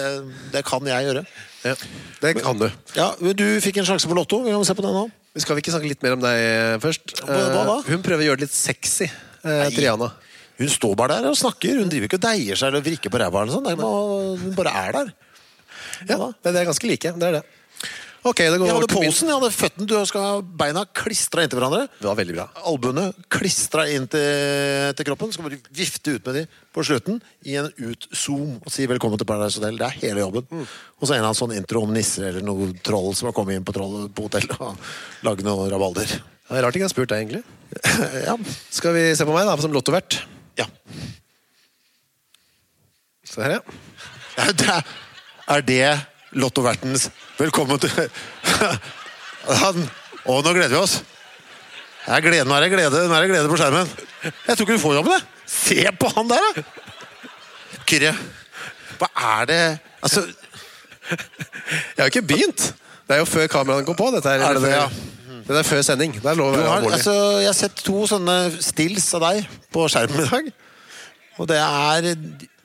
det, 0.54 0.64
kan 0.68 0.86
jeg 0.90 1.06
gjøre. 1.08 1.24
Ja, 1.66 1.76
Det 2.22 2.34
kan 2.44 2.60
du. 2.60 2.68
Ja, 2.98 3.08
Du 3.22 3.46
fikk 3.62 3.78
en 3.82 3.86
sjanse 3.88 4.10
på 4.10 4.18
Lotto. 4.18 4.42
Vi 4.44 4.52
kan 4.52 4.66
se 4.66 4.76
på 4.78 4.84
det 4.86 4.92
nå. 4.94 5.06
Skal 5.38 5.56
vi 5.58 5.62
ikke 5.64 5.74
snakke 5.74 5.90
litt 5.90 6.04
mer 6.06 6.14
om 6.18 6.22
deg 6.24 6.82
først? 6.84 7.16
Hva- 7.22 7.50
hva 7.54 7.64
da? 7.66 7.78
Eh, 7.80 7.90
Hun 7.92 8.04
prøver 8.06 8.22
å 8.24 8.28
gjøre 8.30 8.40
det 8.40 8.48
litt 8.50 8.56
sexy, 8.56 9.08
eh, 9.44 9.70
Triana. 9.76 10.12
Hun 10.56 10.72
står 10.72 10.96
bare 10.96 11.20
der 11.20 11.30
og 11.34 11.38
snakker. 11.40 11.82
Hun 11.82 11.92
driver 11.92 12.10
ikke 12.10 12.20
og 12.20 12.26
deier 12.28 12.60
seg 12.60 12.72
eller 12.72 12.86
vrikker 12.86 13.12
på 13.12 13.22
ræva. 13.22 13.46
Hun 13.52 14.56
bare 14.56 14.76
er 14.86 14.98
der. 15.00 15.14
Ja, 16.08 16.18
ja 16.18 16.32
det 16.52 16.60
er 16.62 16.72
ganske 16.72 16.90
like. 16.90 17.16
Det 17.16 17.30
er 17.30 17.40
det. 17.40 17.46
Ok, 18.26 18.40
det 18.42 18.58
går 18.58 18.66
Jeg 18.66 18.74
hadde 18.74 18.90
posen, 18.90 19.28
jeg 19.30 19.38
hadde 19.38 19.50
føtten, 19.54 19.86
Du 19.86 19.94
skal 20.10 20.24
ha 20.26 20.38
beina 20.42 20.82
klistra 20.98 21.44
inntil 21.46 21.60
hverandre. 21.60 21.84
Det 22.00 22.08
var 22.08 22.18
veldig 22.18 22.34
bra. 22.34 22.46
Albuene 22.72 23.04
klistra 23.30 23.86
inn 23.94 24.08
til, 24.10 24.96
til 24.98 25.08
kroppen. 25.12 25.34
Skal 25.36 25.46
bare 25.46 25.60
vifte 25.70 26.16
ut 26.16 26.26
med 26.26 26.40
de 26.40 26.44
på 26.74 26.86
slutten 26.90 27.20
i 27.46 27.60
en 27.62 27.70
utzoom 27.70 28.58
og 28.58 28.74
si 28.74 28.88
'velkommen 28.90 29.22
til 29.22 29.30
Paradise 29.30 29.62
Hotel'. 29.62 29.78
Det 29.78 29.86
er 29.86 30.00
hele 30.02 30.26
jobben. 30.26 30.48
Og 30.50 31.06
så 31.06 31.14
en 31.14 31.22
eller 31.22 31.30
annen 31.30 31.42
sånn 31.44 31.54
intro 31.54 31.84
om 31.86 31.94
nisser 31.94 32.32
eller 32.32 32.42
noe 32.42 32.74
troll 32.82 33.14
som 33.14 33.30
har 33.30 33.38
kommet 33.38 33.60
inn 33.60 33.68
på, 33.68 33.76
troll, 33.78 34.10
på 34.10 34.26
hotellet 34.26 34.58
og 34.58 34.74
laget 35.22 35.46
noe 35.46 35.70
rabalder. 35.70 36.18
Det 36.50 36.58
er 36.58 36.66
rart 36.66 36.74
ikke 36.74 36.82
jeg 36.82 36.90
har 36.90 36.98
spurt 36.98 37.10
deg, 37.14 37.22
egentlig. 37.22 37.44
ja. 38.30 38.38
Skal 38.74 38.94
vi 38.98 39.14
se 39.14 39.26
på 39.26 39.34
meg, 39.38 39.46
da, 39.46 39.54
som 39.62 39.74
lottovert? 39.74 40.26
Ja. 40.60 40.66
Se 43.26 43.42
her, 43.42 43.58
ja. 43.58 43.62
Er 44.46 44.52
det, 44.60 44.78
er 45.48 45.66
det 45.68 45.90
lottovertens 46.36 47.10
velkommen 47.40 47.80
til 47.80 47.92
Han 49.62 49.86
Å, 50.26 50.40
nå 50.42 50.52
gleder 50.56 50.74
vi 50.74 50.80
oss. 50.80 50.96
Det 52.06 52.16
er 52.16 52.24
glede, 52.26 52.46
nå 52.50 52.56
er 52.58 52.64
det 52.66 52.72
glede, 52.74 53.04
nå 53.06 53.14
er 53.14 53.26
det 53.26 53.30
glede 53.30 53.50
på 53.50 53.58
skjermen. 53.62 53.92
Jeg 54.26 54.56
tror 54.58 54.66
ikke 54.66 54.78
du 54.78 54.82
får 54.82 54.96
jobben, 54.98 55.14
jeg. 55.14 55.28
Se 55.46 55.92
på 56.02 56.10
han 56.16 56.32
der, 56.32 56.48
da! 56.48 56.64
Kyrre, 57.86 58.14
hva 58.98 59.10
er 59.36 59.46
det 59.52 59.60
Altså, 60.06 60.24
Jeg 61.06 62.00
har 62.00 62.10
ikke 62.10 62.26
begynt! 62.26 62.64
Det 63.06 63.14
er 63.14 63.22
jo 63.22 63.28
før 63.30 63.46
kameraene 63.54 63.86
kom 63.86 63.98
på. 63.98 64.10
Dette 64.16 64.34
her, 64.34 64.42
Er 64.42 64.58
det 64.58 64.64
det, 64.66 64.74
ja? 64.74 64.88
Det 65.46 65.58
er 65.60 65.68
før 65.68 65.84
sending. 65.86 66.16
Det 66.18 66.26
er 66.32 66.38
lov 66.40 66.54
å 66.54 66.58
være 66.58 66.74
alvorlig. 66.80 66.98
altså 66.98 67.14
Jeg 67.44 67.50
har 67.52 67.58
sett 67.58 67.84
to 67.86 68.06
sånne 68.10 68.36
stills 68.66 69.08
av 69.18 69.26
deg 69.28 69.50
på 69.74 69.86
skjermen 69.94 70.24
i 70.24 70.30
dag. 70.32 70.52
Og 71.38 71.50
det 71.52 71.60
er 71.62 72.12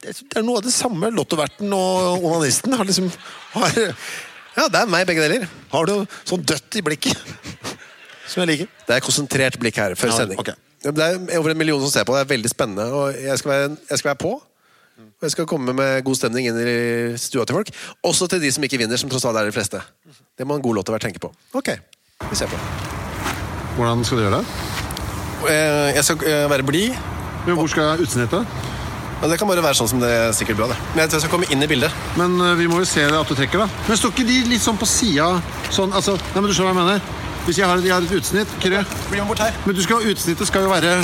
det 0.00 0.38
er 0.38 0.44
noe 0.46 0.62
av 0.62 0.64
det 0.64 0.72
samme. 0.72 1.10
Lottoverten 1.12 1.72
og 1.76 2.24
onanisten 2.24 2.72
har 2.72 2.88
liksom 2.88 3.10
har, 3.52 3.80
Ja, 4.56 4.64
det 4.72 4.80
er 4.80 4.88
meg, 4.88 5.04
begge 5.06 5.26
deler. 5.28 5.44
har 5.74 5.86
du 5.86 6.06
sånn 6.24 6.44
dødt 6.44 6.80
i 6.80 6.82
blikket. 6.86 7.20
Som 8.30 8.42
jeg 8.42 8.48
liker. 8.54 8.70
Det 8.88 8.96
er 8.96 9.04
konsentrert 9.04 9.58
blikk 9.60 9.76
her 9.82 9.94
før 9.98 10.12
Ja, 10.14 10.20
sending. 10.22 10.40
Okay. 10.40 10.56
Det 10.80 11.04
er 11.04 11.18
over 11.38 11.52
en 11.52 11.58
million 11.60 11.80
som 11.84 11.92
ser 11.92 12.06
på. 12.08 12.14
Det 12.16 12.22
er 12.24 12.30
veldig 12.32 12.48
spennende. 12.48 12.86
Og 12.96 13.12
jeg 13.20 13.36
skal 13.42 13.52
være, 13.52 13.68
jeg 13.90 14.00
skal 14.00 14.14
være 14.14 14.20
på. 14.24 14.32
Og 15.20 15.26
jeg 15.26 15.34
skal 15.34 15.48
komme 15.48 15.74
med 15.76 16.04
god 16.04 16.16
stemning 16.16 16.48
inn 16.48 16.56
i 16.64 17.18
stua 17.20 17.44
til 17.44 17.58
folk. 17.58 17.72
Også 18.08 18.28
til 18.32 18.40
de 18.40 18.48
som 18.54 18.64
ikke 18.64 18.80
vinner, 18.80 18.96
som 19.00 19.10
tross 19.12 19.26
alt 19.28 19.36
er 19.36 19.50
de 19.50 19.52
fleste. 19.52 19.80
Det 20.38 20.46
må 20.48 20.56
en 20.56 20.64
god 20.64 20.80
låt 20.80 20.88
å 20.88 20.94
være 20.96 21.04
tenke 21.10 21.20
på. 21.20 21.28
Ok, 21.60 21.74
vi 22.28 22.36
ser 22.36 22.46
på. 22.50 22.58
Hvordan 23.76 24.04
skal 24.04 24.18
du 24.18 24.22
gjøre 24.26 24.40
det? 24.40 24.46
Eh, 25.50 25.94
Jeg 25.96 26.04
skal 26.04 26.26
eh, 26.26 26.50
være 26.50 26.62
blid. 26.66 26.98
Hvor 27.46 27.66
skal 27.72 28.02
utsnittet? 28.04 28.46
Det 29.20 29.36
kan 29.38 29.48
bare 29.50 29.62
være 29.64 29.76
sånn 29.76 29.88
som 29.90 30.00
det 30.00 30.08
er 30.08 30.30
sikkert 30.32 30.56
bra, 30.60 30.66
det. 30.70 30.76
Men 30.94 31.02
jeg 31.02 31.10
tror 31.10 31.18
jeg 31.18 31.24
skal 31.26 31.32
komme 31.34 31.48
inn 31.52 31.64
i 31.64 31.68
bildet. 31.68 31.96
Men 32.20 32.36
eh, 32.40 32.54
vi 32.60 32.68
må 32.70 32.80
jo 32.82 32.88
se 32.88 33.04
at 33.08 33.28
du 33.28 33.34
trekker, 33.36 33.64
da. 33.64 33.68
Men 33.88 33.98
står 34.00 34.14
ikke 34.14 34.28
de 34.28 34.38
litt 34.52 34.64
sånn 34.64 34.78
på 34.80 34.88
sida? 34.88 35.30
Sånn, 35.72 35.92
altså, 35.96 36.16
nei, 36.34 36.40
men 36.42 36.48
du 36.50 36.56
skjønner 36.56 36.76
hva 36.76 36.76
jeg 36.76 37.00
mener? 37.00 37.18
Hvis 37.46 37.58
jeg 37.58 37.68
har, 37.68 37.80
jeg 37.84 37.94
har 37.94 38.04
et 38.04 38.16
utsnitt, 38.20 38.54
Kyrre. 38.60 38.84
Men 39.64 39.76
du 39.76 39.82
skal, 39.84 40.04
utsnittet 40.12 40.48
skal 40.48 40.66
jo 40.68 40.72
være 40.72 40.98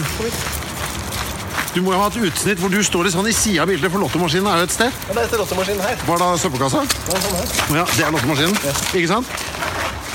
Du 1.76 1.82
må 1.84 1.92
jo 1.92 1.98
ha 2.00 2.06
et 2.08 2.16
utsnitt 2.30 2.60
hvor 2.62 2.72
du 2.72 2.78
står 2.84 3.04
litt 3.04 3.12
sånn 3.12 3.28
i 3.28 3.34
sida 3.36 3.64
av 3.64 3.68
bildet, 3.68 3.92
for 3.92 4.00
lottomaskinen 4.00 4.48
er 4.48 4.62
jo 4.62 4.68
et 4.68 4.72
sted. 4.72 5.02
Ja, 5.10 5.16
det 5.18 5.26
er 5.26 5.42
lottemaskinen 5.42 5.82
her. 5.84 5.98
Var 6.08 6.22
da 6.22 6.28
søppelkassa? 6.40 6.84
Er 6.86 7.24
sånn 7.26 7.36
her. 7.36 7.52
Ja, 7.82 7.84
det 7.90 8.06
er 8.06 8.14
lottomaskinen. 8.14 8.56
Ikke 8.96 9.10
sant? 9.10 9.34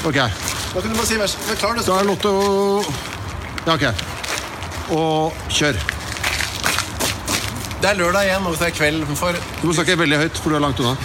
Ok. 0.10 0.17
Da 0.17 0.82
kan 0.82 0.89
du 0.89 0.95
bare 0.97 1.06
si 1.06 1.19
vers. 1.21 1.38
Er 1.51 1.60
klar, 1.62 1.77
du. 1.77 1.84
Da 1.86 1.99
er 1.99 2.10
lotto 2.10 2.32
Ja, 3.67 3.75
ok. 3.75 3.86
Og 4.97 5.43
kjør. 5.54 5.77
Det 7.82 7.89
er 7.89 7.97
lørdag 7.97 8.25
igjen, 8.25 8.49
og 8.49 8.58
det 8.58 8.67
er 8.71 8.75
kveld 8.77 9.06
for 9.17 9.38
Du 9.62 9.67
må 9.69 9.77
snakke 9.77 9.97
veldig 10.01 10.21
høyt, 10.23 10.41
for 10.41 10.54
du 10.54 10.58
er 10.58 10.65
langt 10.65 10.82
unna. 10.82 10.95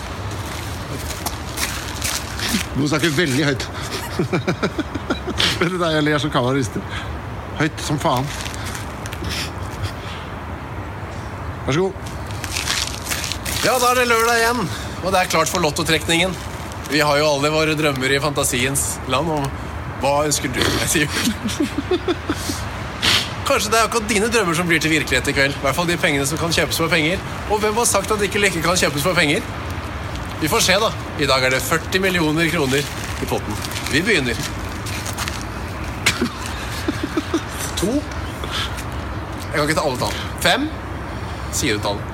Du 2.74 2.82
må 2.82 2.88
snakke 2.88 3.12
veldig 3.16 3.46
høyt. 3.50 3.68
det 5.60 5.70
deg, 5.76 5.88
jeg 5.98 6.04
ler 6.08 6.20
som 6.24 6.32
Kava 6.32 6.56
rister. 6.56 6.84
Høyt 7.60 7.84
som 7.84 8.00
faen. 8.00 8.28
Vær 11.66 11.74
så 11.74 11.80
god. 11.80 11.92
Ja, 13.66 13.72
da 13.82 13.88
er 13.90 13.98
det 13.98 14.04
lørdag 14.06 14.36
igjen, 14.38 14.60
og 15.02 15.08
det 15.10 15.18
er 15.18 15.30
klart 15.32 15.50
for 15.50 15.64
lottotrekningen. 15.64 16.34
Vi 16.92 17.00
har 17.02 17.18
jo 17.18 17.26
alle 17.26 17.50
våre 17.50 17.74
drømmer 17.74 18.12
i 18.14 18.20
fantasiens 18.22 18.84
land 19.10 19.26
Og 19.34 19.48
hva 19.98 20.12
ønsker 20.28 20.52
du 20.54 20.60
deg 20.62 20.86
til 20.92 21.02
jul? 21.02 21.10
Kanskje 23.48 23.72
det 23.72 23.80
er 23.80 23.88
akkurat 23.88 24.06
dine 24.10 24.30
drømmer 24.30 24.54
som 24.58 24.70
blir 24.70 24.78
til 24.82 24.94
virkelighet 24.94 25.32
i 25.32 25.34
kveld. 25.34 25.58
I 25.58 25.64
hvert 25.64 25.78
fall 25.78 25.90
de 25.90 25.98
pengene 25.98 26.26
som 26.30 26.38
kan 26.38 26.54
kjøpes 26.54 26.78
for 26.82 26.90
penger. 26.92 27.18
Og 27.50 27.58
hvem 27.62 27.74
har 27.78 27.90
sagt 27.90 28.14
at 28.14 28.22
ikke 28.22 28.42
leker 28.42 28.62
kan 28.62 28.78
kjøpes 28.78 29.02
for 29.06 29.18
penger? 29.18 29.42
Vi 30.40 30.50
får 30.52 30.66
se, 30.66 30.78
da. 30.82 30.90
I 31.18 31.26
dag 31.30 31.46
er 31.46 31.54
det 31.56 31.62
40 31.66 32.02
millioner 32.06 32.50
kroner 32.52 32.82
i 33.22 33.28
potten. 33.30 33.62
Vi 33.90 34.02
begynner. 34.06 34.38
To. 37.82 37.94
Jeg 37.96 39.54
kan 39.54 39.64
ikke 39.66 39.78
ta 39.78 39.86
alle 39.86 40.02
tall. 40.02 40.18
Fem. 40.44 40.68
Sier 41.56 41.78
du 41.78 41.80
tallet? 41.80 42.04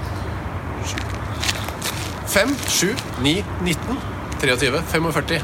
5, 2.32 2.56
7, 2.68 2.96
9, 3.26 3.44
19, 3.66 3.98
23, 4.40 4.82
45. 4.92 5.42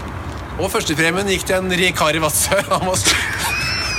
Og 0.58 0.70
førstepremien 0.72 1.28
gikk 1.34 1.44
til 1.50 1.56
en 1.58 1.72
rik 1.80 1.94
kar 1.98 2.16
i 2.16 2.20
Vadsø. 2.22 2.56
Han 2.72 2.86
var 2.86 2.96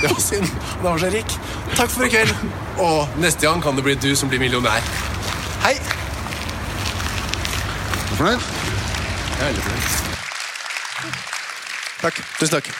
det 0.00 0.08
var 0.08 0.20
synd. 0.24 0.48
Han 0.80 0.86
var 0.86 0.98
så 0.98 1.08
rik. 1.12 1.30
Takk 1.76 1.90
for 1.92 2.04
i 2.06 2.08
kveld. 2.12 2.32
Og 2.80 3.08
neste 3.20 3.40
gang 3.44 3.62
kan 3.62 3.76
det 3.76 3.84
bli 3.84 3.94
du 4.00 4.16
som 4.16 4.28
blir 4.32 4.40
millionær. 4.40 4.80
Hei. 5.60 5.76
Er 5.76 5.82
du 8.08 8.14
fornøyd? 8.16 8.40
Jeg 8.40 9.40
er 9.40 9.44
veldig 9.50 9.62
fornøyd. 9.68 9.84
Takk. 12.00 12.16
Tusen 12.40 12.54
takk. 12.56 12.72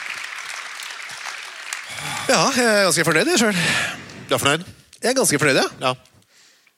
Ja, 2.31 2.39
jeg 2.57 2.65
er 2.65 2.83
ganske 2.89 3.05
fornøyd 3.05 3.29
sjøl. 3.37 3.53
Du 4.29 4.33
er 4.33 4.39
fornøyd? 4.41 4.65
Jeg 5.01 5.09
er 5.13 5.17
ganske 5.21 5.37
fornøyd, 5.41 5.57
ja. 5.61 5.67
Ja. 5.85 5.91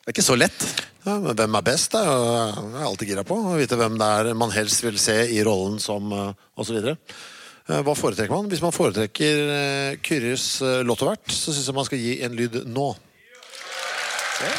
Det 0.03 0.11
er 0.11 0.15
ikke 0.17 0.25
så 0.25 0.35
lett. 0.35 0.65
Ja, 1.05 1.15
men 1.23 1.37
hvem 1.39 1.55
er 1.55 1.63
best? 1.63 1.93
da? 1.95 2.01
Jeg 2.03 2.73
er 2.75 2.87
alltid 2.89 3.13
gira 3.13 3.23
på 3.27 3.37
å 3.39 3.55
vite 3.55 3.79
hvem 3.79 3.95
det 4.01 4.09
er 4.19 4.33
man 4.35 4.51
helst 4.51 4.83
vil 4.83 4.99
se 4.99 5.15
i 5.31 5.39
rollen 5.47 5.79
som 5.79 6.11
uh, 6.11 6.35
osv. 6.59 6.91
Hva 7.63 7.95
foretrekker 7.95 8.35
man? 8.35 8.51
Hvis 8.51 8.59
man 8.59 8.75
foretrekker 8.75 9.41
eh, 9.55 9.93
Kyrres 10.03 10.59
lottovert, 10.83 11.31
så 11.31 11.55
syns 11.55 11.69
jeg 11.69 11.77
man 11.77 11.87
skal 11.87 12.03
gi 12.03 12.17
en 12.27 12.35
lyd 12.35 12.59
nå. 12.67 12.89
Det 14.43 14.53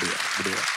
blir 0.00 0.14
det. 0.16 0.20
Blir. 0.40 0.68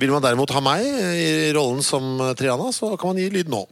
Vil 0.00 0.12
man 0.14 0.22
derimot 0.24 0.52
ha 0.54 0.60
meg 0.64 0.84
i 1.20 1.50
rollen 1.52 1.82
som 1.84 2.14
eh, 2.24 2.32
Triana, 2.38 2.70
så 2.72 2.94
kan 2.96 3.12
man 3.12 3.20
gi 3.20 3.28
lyd 3.32 3.50
nå. 3.52 3.64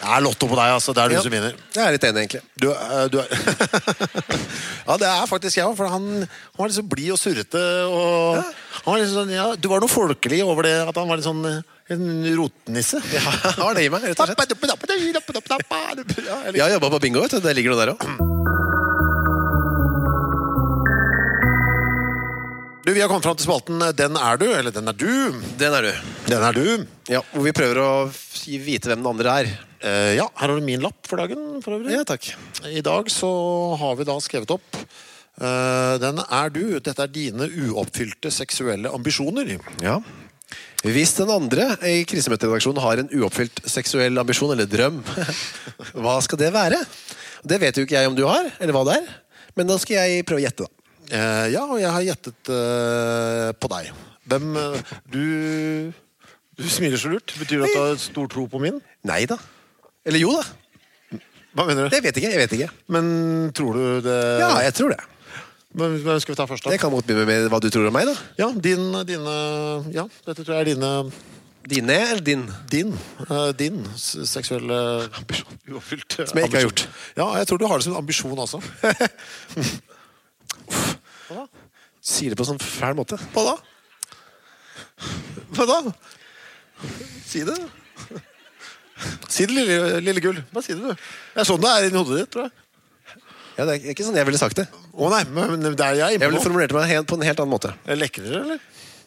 Det 0.00 0.08
er 0.08 0.22
lotto 0.24 0.46
på 0.48 0.56
deg, 0.56 0.70
altså. 0.72 0.94
Det 0.96 1.02
er 1.02 1.08
du 1.12 1.14
Ja. 1.14 1.20
som 1.20 1.32
vinner. 1.34 1.56
Jeg 1.76 1.84
er 1.84 1.92
litt 1.92 2.04
enig, 2.08 2.22
egentlig. 2.22 2.40
Du, 2.56 2.70
uh, 2.72 3.04
du 3.12 3.18
er 3.20 3.28
Ja, 4.88 4.96
det 4.96 5.08
er 5.10 5.26
faktisk 5.28 5.58
jeg 5.58 5.66
òg, 5.68 5.76
for 5.76 5.92
han, 5.92 6.06
han 6.24 6.62
var 6.64 6.72
så 6.72 6.82
blid 6.88 7.12
og 7.12 7.20
surrete. 7.20 7.60
Og 7.92 8.40
han 8.40 8.88
var 8.94 8.98
litt 9.02 9.12
sånn, 9.12 9.34
ja, 9.34 9.44
du 9.60 9.68
var 9.68 9.84
noe 9.84 9.92
folkelig 9.92 10.40
over 10.46 10.64
det 10.64 10.72
at 10.88 10.96
han 10.96 11.10
var 11.10 11.20
litt 11.20 11.28
sånn 11.28 11.44
eh, 11.50 11.60
en 11.92 12.08
rotnisse. 12.38 13.02
Ja, 13.12 13.20
jeg 13.44 13.54
har 13.60 13.76
det 13.76 13.84
i 13.84 13.92
meg, 13.92 14.08
rett 14.08 14.16
og 14.16 14.32
slett. 14.32 14.40
Ja, 16.24 16.40
jeg 16.48 16.56
Jeg 16.56 16.64
har 16.64 16.74
jobba 16.78 16.92
på 16.96 17.02
bingo, 17.04 17.20
vet 17.26 17.36
du. 17.36 17.40
Det 17.44 17.56
ligger 17.60 17.76
noe 17.76 17.84
der 17.84 17.92
òg. 17.92 18.08
Du, 22.86 22.94
Vi 22.96 23.00
har 23.04 23.08
kommet 23.12 23.28
fram 23.28 23.36
til 23.36 23.44
spalten 23.44 23.82
eh, 23.84 23.92
Den 23.92 24.16
er 24.16 24.40
du, 24.40 24.48
eller 24.48 24.72
Den 24.72 24.88
er 24.88 24.96
du. 24.96 25.10
Den 25.60 25.76
er 25.76 25.90
du. 25.90 25.92
Den 26.26 26.42
er 26.42 26.56
du. 26.56 26.86
Ja, 27.12 27.20
Hvor 27.34 27.44
vi 27.44 27.52
prøver 27.52 27.84
å 27.84 27.90
vite 28.08 28.88
hvem 28.88 29.04
den 29.04 29.12
andre 29.12 29.42
er. 29.42 29.58
Eh, 29.80 30.14
ja, 30.18 30.26
her 30.36 30.50
har 30.50 30.58
du 30.58 30.64
min 30.64 30.82
lapp 30.82 31.08
for 31.08 31.20
dagen. 31.20 31.60
for 31.64 31.78
øvrig. 31.78 31.94
Ja, 31.94 32.04
takk. 32.04 32.32
I 32.68 32.82
dag 32.84 33.08
så 33.12 33.30
har 33.80 33.96
vi 33.96 34.04
da 34.04 34.16
skrevet 34.20 34.50
opp 34.52 34.76
uh, 34.76 35.96
Den 36.00 36.20
er 36.20 36.50
du. 36.52 36.64
Dette 36.80 37.00
er 37.00 37.12
dine 37.12 37.48
uoppfylte 37.48 38.32
seksuelle 38.34 38.92
ambisjoner. 38.92 39.56
Ja. 39.80 40.00
Hvis 40.84 41.14
den 41.16 41.32
andre 41.32 41.72
i 41.88 42.04
krisemøteredaksjonen 42.08 42.82
har 42.84 43.00
en 43.00 43.12
uoppfylt 43.12 43.62
seksuell 43.68 44.20
ambisjon 44.20 44.52
eller 44.52 44.68
drøm, 44.68 45.00
hva 46.02 46.18
skal 46.24 46.40
det 46.40 46.52
være? 46.52 46.80
Det 47.40 47.60
vet 47.60 47.76
jo 47.76 47.86
ikke 47.86 47.96
jeg 47.96 48.10
om 48.10 48.16
du 48.16 48.26
har, 48.28 48.50
eller 48.60 48.76
hva 48.76 48.84
det 48.88 48.98
er. 49.00 49.08
Men 49.56 49.68
da 49.68 49.78
skal 49.80 49.96
jeg 49.96 50.26
prøve 50.28 50.42
å 50.42 50.44
gjette, 50.44 50.66
da. 50.66 50.76
Uh, 51.10 51.46
ja, 51.54 51.62
og 51.64 51.80
jeg 51.80 51.94
har 51.94 52.04
gjettet 52.04 52.52
på 53.60 53.72
deg. 53.72 53.88
Hvem 54.30 54.52
Du 55.10 55.24
Du 56.60 56.68
smiler 56.68 57.00
så 57.00 57.08
lurt. 57.08 57.32
Betyr 57.40 57.64
det 57.64 57.70
at 57.70 57.78
du 57.78 57.80
har 57.80 57.96
stor 57.98 58.28
tro 58.28 58.44
på 58.44 58.60
min? 58.60 58.76
Nei 59.08 59.22
da. 59.24 59.40
Eller 60.10 60.24
jo 60.24 60.34
da. 60.34 60.42
Hva 61.54 61.66
mener 61.66 61.86
du? 61.86 61.94
Jeg 61.94 62.02
vet 62.02 62.18
ikke. 62.18 62.30
jeg 62.30 62.40
vet 62.42 62.52
ikke. 62.58 62.70
Men 62.94 63.04
tror 63.54 63.78
du 63.78 63.82
det 64.04 64.18
Ja, 64.42 64.52
jeg 64.66 64.74
tror 64.74 64.94
det. 64.94 65.00
Men, 65.78 65.94
men 66.02 66.18
skal 66.22 66.34
vi 66.34 66.38
ta 66.40 66.46
først, 66.50 66.66
da? 66.66 66.72
Jeg 66.74 66.82
kan 66.82 66.90
motbegynne 66.90 67.26
med 67.28 67.46
hva 67.50 67.60
du 67.62 67.68
tror 67.70 67.86
om 67.86 67.94
meg, 67.94 68.08
da. 68.10 68.14
Ja, 68.40 68.48
din, 68.50 68.88
dine 69.06 69.34
Ja, 69.94 70.08
dette 70.26 70.42
tror 70.42 70.56
jeg 70.56 70.64
er 70.64 70.70
dine 70.72 70.90
Dine 71.70 71.92
eller 72.08 72.24
din? 72.24 72.42
Din. 72.72 72.94
Uh, 73.28 73.50
din 73.54 73.82
seksuelle 73.94 74.78
ambisjon. 75.20 75.58
Uoppfylt. 75.68 76.16
Som 76.16 76.38
jeg 76.40 76.48
ikke 76.48 76.56
har 76.56 76.64
gjort. 76.64 76.86
Ja, 77.20 77.26
jeg 77.36 77.46
tror 77.50 77.60
du 77.60 77.66
har 77.68 77.76
det 77.78 77.84
som 77.86 77.94
en 77.94 78.00
ambisjon 78.00 78.38
også. 78.40 78.58
Sier 82.10 82.32
det 82.32 82.38
på 82.40 82.46
en 82.46 82.52
sånn 82.54 82.64
fæl 82.64 82.96
måte. 82.98 83.20
Hva 83.36 83.44
da? 83.52 83.54
Hva 85.52 85.68
da? 85.68 85.78
Si 87.28 87.44
det. 87.46 87.60
Si 89.28 89.46
det, 89.46 89.54
lille, 89.54 90.00
lille 90.04 90.22
gull. 90.24 90.40
Bare 90.52 90.64
si 90.66 90.74
det, 90.74 90.82
du. 90.82 91.06
Det 91.34 91.42
er 91.42 91.48
sånn 91.48 91.62
det 91.62 91.70
er 91.70 91.88
inni 91.88 92.00
hodet 92.02 92.22
ditt, 92.24 92.32
tror 92.34 92.48
jeg. 92.48 92.52
Ja, 93.58 93.64
Det 93.68 93.72
er 93.74 93.92
ikke 93.92 94.04
sånn 94.06 94.16
jeg 94.16 94.26
ville 94.28 94.40
sagt 94.40 94.56
det. 94.60 94.66
Å 94.96 95.08
nei, 95.12 95.24
men 95.36 95.60
det 95.64 95.84
er 95.84 95.98
jeg 95.98 96.18
Jeg 96.18 96.30
ville 96.30 96.42
formulert 96.42 96.72
meg 96.76 96.86
helt, 96.88 97.08
på 97.10 97.18
en 97.18 97.26
helt 97.28 97.42
annen 97.42 97.52
måte. 97.52 97.74
Er 97.84 97.96
det 97.96 98.00
Lekrere, 98.04 98.42
eller? 98.44 98.60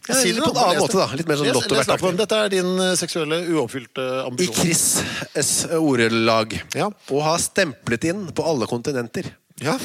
Ja, 0.03 0.17
på 0.19 0.49
en 0.51 0.57
annen 0.59 0.81
måte, 0.83 0.97
da. 0.99 1.05
Litt 1.15 1.29
mer 1.29 1.39
sånn 1.39 1.53
Lotto 1.55 1.77
les. 1.77 1.87
Dette 2.19 2.39
er 2.43 2.49
din 2.51 2.71
eh, 2.83 2.95
seksuelle 2.99 3.37
uoppfylte 3.53 4.03
I 4.03 4.23
ambisjon. 4.27 4.57
Chris' 4.57 5.37
S 5.39 5.51
ordelag. 5.77 6.57
Ja. 6.75 6.89
Og 7.07 7.21
har 7.23 7.39
stemplet 7.39 8.09
inn 8.11 8.25
på 8.35 8.43
alle 8.43 8.67
kontinenter. 8.67 9.29
Ja. 9.63 9.77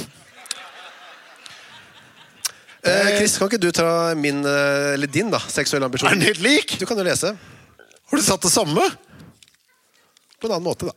Eh, 2.83 3.13
Chris, 3.19 3.37
kan 3.39 3.51
ikke 3.51 3.63
du 3.63 3.71
ta 3.75 4.15
min, 4.19 4.43
eh, 4.47 4.95
eller 4.97 5.07
din, 5.07 5.31
da, 5.31 5.39
seksuelle 5.39 5.87
Er 5.87 5.91
ambisjon? 5.93 6.11
den 6.19 6.27
helt 6.27 6.43
lik? 6.43 6.79
Du 6.79 6.87
kan 6.87 6.99
jo 6.99 7.07
lese. 7.07 7.37
Har 8.11 8.17
du 8.19 8.23
satt 8.25 8.43
det 8.43 8.51
samme? 8.51 8.85
På 10.39 10.47
en 10.49 10.55
annen 10.57 10.69
måte, 10.69 10.89
da. 10.89 10.95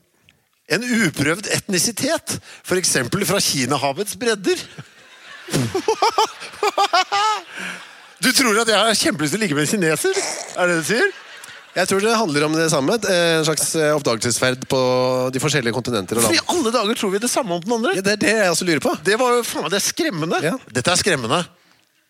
En 0.71 0.83
uprøvd 0.85 1.49
etnisitet, 1.51 2.37
f.eks. 2.63 2.93
fra 3.27 3.39
Kinahavets 3.43 4.15
bredder. 4.21 4.61
Du 8.21 8.29
tror 8.37 8.59
at 8.61 8.69
jeg 8.69 8.77
har 8.77 8.93
kjempelyst 8.97 9.33
til 9.33 9.39
å 9.39 9.43
ligge 9.43 9.57
med 9.57 9.65
en 9.65 9.71
kineser? 9.73 10.17
Er 10.55 10.69
det 10.69 10.75
det 10.77 10.81
du 10.83 10.87
sier? 10.91 11.11
Jeg 11.71 11.87
tror 11.87 12.03
det 12.03 12.13
handler 12.19 12.45
om 12.45 12.55
det 12.55 12.67
samme. 12.69 12.97
eh, 13.09 13.39
En 13.39 13.45
slags 13.47 13.69
eh, 13.79 13.93
oppdagelsesferd 13.95 14.65
på 14.69 14.79
de 15.33 15.39
forskjellige 15.41 15.73
kontinenter 15.73 16.19
og 16.19 16.25
For 16.27 16.35
i 16.35 16.41
alle 16.51 16.73
dager 16.75 16.99
tror 16.99 17.13
vi 17.15 17.21
det 17.23 17.31
samme 17.31 17.55
om 17.55 17.63
den 17.63 17.77
andre. 17.77 17.93
Ja, 17.97 18.03
det 18.05 18.13
er 18.17 18.21
det 18.25 18.33
jeg 18.35 18.51
også 18.53 18.67
lurer 18.67 18.83
på. 18.83 18.93
Det 19.07 19.15
var 19.19 19.37
jo 19.37 19.45
faen 19.47 19.69
det 19.71 19.79
er 19.79 19.85
skremmende. 19.85 20.41
Ja. 20.43 20.53
Dette 20.67 20.91
er 20.91 20.99
skremmende. 20.99 21.39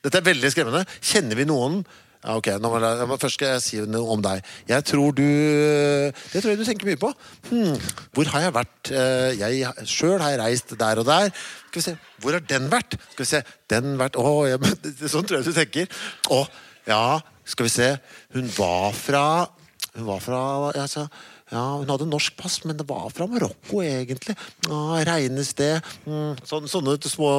Dette 0.01 0.17
er 0.17 0.25
veldig 0.25 0.49
skremmende. 0.51 0.81
Kjenner 0.99 1.37
vi 1.37 1.45
noen 1.47 1.83
ok, 2.23 2.47
nå 2.61 2.69
må 2.69 2.79
jeg, 2.83 3.07
må- 3.09 3.17
Først 3.21 3.33
skal 3.39 3.47
jeg 3.55 3.61
si 3.65 3.77
noe 3.89 4.11
om 4.13 4.21
deg. 4.21 4.43
Jeg 4.69 4.83
tror 4.85 5.11
du 5.17 5.23
Det 5.25 6.41
tror 6.41 6.51
jeg 6.51 6.59
du 6.59 6.65
tenker 6.65 6.85
mye 6.91 6.99
på. 7.01 7.11
Hmm, 7.49 7.77
hvor 8.13 8.25
har 8.33 8.41
jeg 8.45 8.53
vært? 8.53 8.91
Eh, 8.91 9.31
Jeg 9.39 9.87
sjøl 9.89 10.19
har 10.21 10.29
jeg 10.35 10.39
reist 10.39 10.75
der 10.77 10.99
og 11.01 11.05
der. 11.05 11.31
Skal 11.71 11.79
vi 11.81 11.81
se, 11.81 11.97
Hvor 12.21 12.31
har 12.37 12.39
den 12.45 12.69
vært? 12.69 12.97
Skal 13.13 13.25
vi 13.25 13.29
se, 13.31 13.43
den 13.69 13.97
vært 13.97 14.15
Å, 14.21 14.47
jeg, 14.47 14.59
Sånn 15.13 15.25
tror 15.25 15.41
jeg 15.41 15.45
du 15.49 15.53
tenker. 15.53 15.87
Å, 16.29 16.45
ja, 16.87 17.19
skal 17.45 17.65
vi 17.65 17.73
se. 17.73 17.89
Hun 18.33 18.47
var 18.57 18.91
fra 18.93 19.25
Hun 19.95 20.05
var 20.07 20.19
fra 20.23 20.41
altså, 20.75 21.07
ja, 21.51 21.61
Hun 21.81 21.89
hadde 21.91 22.07
norsk 22.07 22.37
pass, 22.39 22.61
men 22.63 22.77
det 22.79 22.85
var 22.87 23.09
fra 23.11 23.27
Marokko, 23.27 23.81
egentlig. 23.83 24.37
Ja, 24.69 25.01
regnes 25.07 25.51
det? 25.59 25.73
Mm, 26.05 26.39
sånne, 26.47 26.69
sånne 26.71 26.95
små 27.11 27.31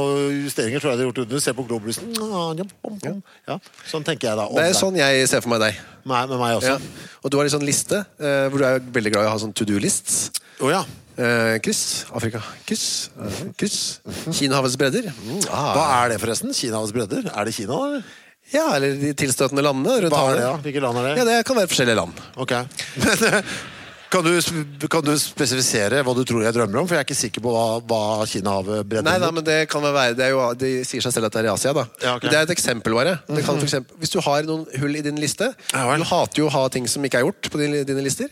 justeringer 0.44 0.82
tror 0.82 0.92
jeg 0.92 1.00
de 1.00 1.06
har 1.06 1.08
gjort 1.08 1.22
under. 1.24 1.40
Se 1.40 1.54
på 1.56 1.64
globusen. 1.64 2.12
Ja, 2.20 3.22
ja, 3.48 3.56
sånn 3.88 4.04
tenker 4.04 4.28
jeg 4.28 4.40
da. 4.42 4.46
om 4.50 4.60
Det 4.60 4.68
er 4.68 4.76
sånn 4.76 5.00
jeg 5.00 5.24
ser 5.32 5.44
for 5.44 5.54
meg 5.54 5.64
deg. 5.64 5.80
Meg, 6.04 6.28
med 6.28 6.42
meg 6.42 6.58
også. 6.58 6.76
Og 7.22 7.32
du 7.32 7.38
har 7.40 7.48
en 7.48 7.54
sånn 7.56 7.64
liste 7.64 8.02
eh, 8.20 8.50
hvor 8.52 8.60
du 8.60 8.68
er 8.68 8.84
veldig 9.00 9.14
glad 9.14 9.24
i 9.24 9.30
å 9.30 9.32
ha 9.32 9.40
sånn 9.40 9.56
to 9.56 9.64
do-lists. 9.68 10.26
Oh, 10.60 10.68
ja. 10.68 10.84
Eh, 11.16 11.56
kryss. 11.64 12.04
Afrika. 12.12 12.44
Kryss. 12.68 12.86
Eh, 13.16 13.42
kryss. 13.56 13.80
Kinahavets 14.28 14.76
bredder. 14.80 15.08
Mm, 15.08 15.44
ah. 15.48 15.72
Hva 15.76 15.86
er 16.02 16.12
det, 16.12 16.20
forresten? 16.20 16.52
Kinahavets 16.56 16.92
bredder? 16.92 17.32
Er 17.32 17.48
det 17.48 17.56
Kina, 17.56 17.80
eller? 17.88 18.04
Ja, 18.52 18.66
eller 18.76 18.98
de 19.00 19.12
tilstøtende 19.16 19.64
landene 19.64 20.02
rundt 20.04 20.12
er 20.12 20.20
havet. 20.20 20.36
det, 20.36 20.48
ja? 20.48 20.56
Hvilke 20.66 20.82
land 20.84 21.00
er 21.00 21.06
det? 21.08 21.12
Ja, 21.16 21.30
det 21.30 21.44
kan 21.48 21.56
være 21.56 21.70
forskjellige 21.72 22.02
land. 22.02 22.26
Ok. 22.42 22.58
Kan, 24.12 24.26
du, 24.26 24.86
kan 24.92 25.04
du 25.06 25.12
spesifisere 25.16 26.02
hva 26.04 26.12
du 26.12 26.20
tror 26.28 26.42
jeg 26.44 26.52
drømmer 26.52 26.82
om? 26.82 26.88
For 26.88 26.98
jeg 26.98 27.00
er 27.00 27.06
ikke 27.06 27.16
sikker 27.16 27.44
på 27.44 27.52
hva, 27.54 27.78
hva 27.88 28.26
Kinahavet 28.28 28.84
bredder 28.84 29.06
Nei, 29.08 29.30
men 29.38 29.46
det 29.46 29.56
kan 29.72 29.80
vel 29.84 29.94
være 29.96 30.16
det 30.18 30.26
er 30.26 30.34
jo, 30.34 30.42
De 30.60 30.72
sier 30.84 31.04
seg 31.04 31.14
selv 31.14 31.30
at 31.30 31.36
det 31.36 31.40
er 31.40 31.48
i 31.48 31.52
Asia, 31.54 31.72
da. 31.76 31.86
Ja, 32.02 32.16
okay. 32.18 32.28
Det 32.28 32.36
er 32.36 32.44
et 32.44 32.52
eksempel, 32.52 32.92
bare. 32.98 33.14
Det 33.24 33.44
kan 33.46 33.56
for 33.56 33.68
eksempel, 33.68 33.96
hvis 34.02 34.12
du 34.12 34.18
har 34.26 34.44
noen 34.48 34.66
hull 34.82 35.00
i 35.00 35.04
din 35.06 35.20
liste 35.22 35.48
Ja. 35.72 35.86
Du 35.96 36.04
hater 36.10 36.42
jo 36.42 36.50
å 36.50 36.52
ha 36.52 36.66
ting 36.72 36.88
som 36.90 37.04
ikke 37.08 37.22
er 37.22 37.26
gjort 37.26 37.48
på 37.48 37.62
dine, 37.62 37.86
dine 37.88 38.04
lister. 38.04 38.28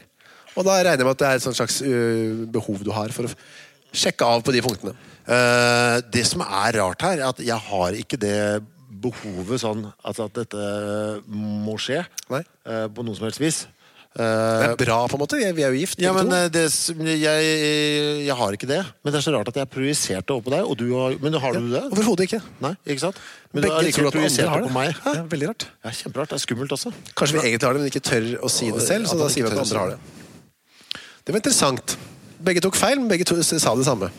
Og 0.52 0.66
da 0.66 0.76
regner 0.82 1.00
jeg 1.00 1.08
med 1.08 1.14
at 1.14 1.22
det 1.22 1.30
er 1.30 1.40
et 1.40 1.60
slags 1.62 1.80
uh, 1.86 2.44
behov 2.52 2.84
du 2.84 2.92
har 2.92 3.14
for 3.16 3.30
å 3.30 3.32
sjekke 3.96 4.26
av 4.26 4.44
på 4.44 4.52
de 4.52 4.60
punktene. 4.66 4.92
Uh, 5.24 6.02
det 6.12 6.26
som 6.28 6.44
er 6.44 6.76
rart 6.76 7.08
her, 7.08 7.22
er 7.22 7.30
at 7.30 7.40
jeg 7.40 7.68
har 7.70 7.96
ikke 7.96 8.20
det 8.20 8.36
behovet 9.00 9.62
sånn 9.62 9.84
altså 10.04 10.28
at 10.28 10.42
dette 10.42 10.64
må 11.30 11.76
skje 11.80 12.02
eh, 12.02 12.86
på 12.92 13.04
noe 13.06 13.16
som 13.16 13.28
helst 13.28 13.40
vis. 13.40 13.60
Det 14.10 14.24
er 14.66 14.72
bra, 14.80 14.96
på 15.06 15.14
en 15.14 15.20
måte. 15.22 15.38
Vi 15.38 15.62
er 15.62 15.70
jo 15.70 15.78
gift. 15.78 16.00
ja, 16.02 16.10
men 16.16 16.32
eh, 16.34 16.48
det, 16.50 16.64
jeg, 17.20 17.50
jeg 18.26 18.36
har 18.40 18.56
ikke 18.56 18.66
det. 18.66 18.80
Men 19.04 19.14
det 19.14 19.20
er 19.20 19.22
så 19.22 19.34
rart 19.36 19.50
at 19.52 19.60
jeg 19.60 19.70
projiserte 19.70 20.34
over 20.34 20.48
på 20.48 20.54
deg. 20.56 20.64
Og 20.66 20.78
du 20.80 20.86
har, 20.96 21.14
men 21.22 21.38
har 21.38 21.54
du 21.54 21.68
det? 21.70 21.84
Overhodet 21.94 22.26
ikke. 22.26 22.40
Nei, 22.64 22.72
ikke 22.90 23.04
sant? 23.04 23.20
Men 23.52 23.62
du 23.62 23.68
Begge 23.68 23.76
har 23.76 23.78
tror 23.78 23.88
likevel 23.88 24.16
projisert 24.16 24.50
har 24.50 24.64
det 24.64 24.70
på 24.72 24.74
meg. 24.74 24.96
Hæ? 25.04 25.14
Ja, 25.20 25.26
veldig 25.30 25.50
rart. 25.52 25.68
Ja, 25.86 25.94
kjemperart. 26.00 26.32
Det 26.32 26.40
er 26.40 26.42
skummelt 26.42 26.74
også. 26.74 26.92
Kanskje 27.14 27.38
vi 27.38 27.44
egentlig 27.44 27.68
har 27.68 27.78
det, 27.78 27.84
men 27.84 27.92
ikke 27.92 28.02
tør 28.10 28.26
å 28.42 28.50
si 28.50 28.72
det 28.74 28.82
selv. 28.88 29.06
Så 29.12 29.20
da 29.20 29.30
sier 29.30 29.46
vi 29.46 29.54
at 29.54 29.62
andre 29.62 29.84
har 29.84 29.94
det. 29.94 30.00
Det 31.22 31.36
var 31.36 31.42
interessant. 31.44 31.96
Begge 32.42 32.66
tok 32.66 32.78
feil, 32.80 32.98
men 32.98 33.10
begge 33.12 33.28
to 33.30 33.38
sa 33.46 33.76
det 33.78 33.86
samme. 33.86 34.10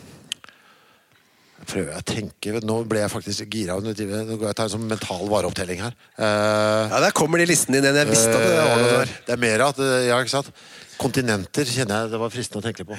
Prøver 1.62 1.92
jeg 1.92 2.00
å 2.00 2.06
tenke 2.06 2.60
Nå 2.66 2.76
ble 2.90 3.02
jeg 3.04 3.12
faktisk 3.12 3.52
gira. 3.54 3.76
Nå 3.78 3.92
går 3.94 4.02
jeg 4.02 4.50
og 4.50 4.62
en 4.64 4.72
sånn 4.72 4.86
mental 4.90 5.28
vareopptelling 5.30 5.82
her. 5.84 5.94
Uh, 6.18 6.90
Ja, 6.90 7.00
Der 7.06 7.14
kommer 7.16 7.38
de 7.38 7.46
listene 7.50 7.78
dine 7.78 7.92
igjen. 7.92 8.00
Jeg 8.02 8.10
visste 8.10 8.34
at 8.34 8.46
det 8.46 8.56
var 8.58 8.82
noe 8.82 8.96
der. 8.96 9.12
Det 9.28 9.36
er 9.36 9.42
mer 9.44 9.64
at 9.68 9.82
eh, 9.82 9.98
Ja, 10.08 10.18
ikke 10.22 10.34
sant? 10.34 10.50
Kontinenter 10.98 11.68
kjenner 11.70 12.04
jeg 12.04 12.12
det 12.14 12.20
var 12.22 12.34
fristende 12.34 12.62
å 12.62 12.66
tenke 12.66 12.86
på. 12.86 12.98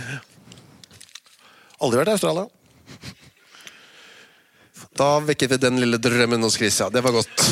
Aldri 1.83 1.99
vært 1.99 2.13
i 2.13 2.15
Australia. 2.15 2.47
Da 4.99 5.09
vekket 5.25 5.55
vi 5.55 5.61
den 5.61 5.79
lille 5.81 5.99
drømmen 6.01 6.43
hos 6.45 6.57
Chris. 6.59 6.79
Ja, 6.79 6.89
det 6.93 7.03
var 7.03 7.15
godt. 7.15 7.47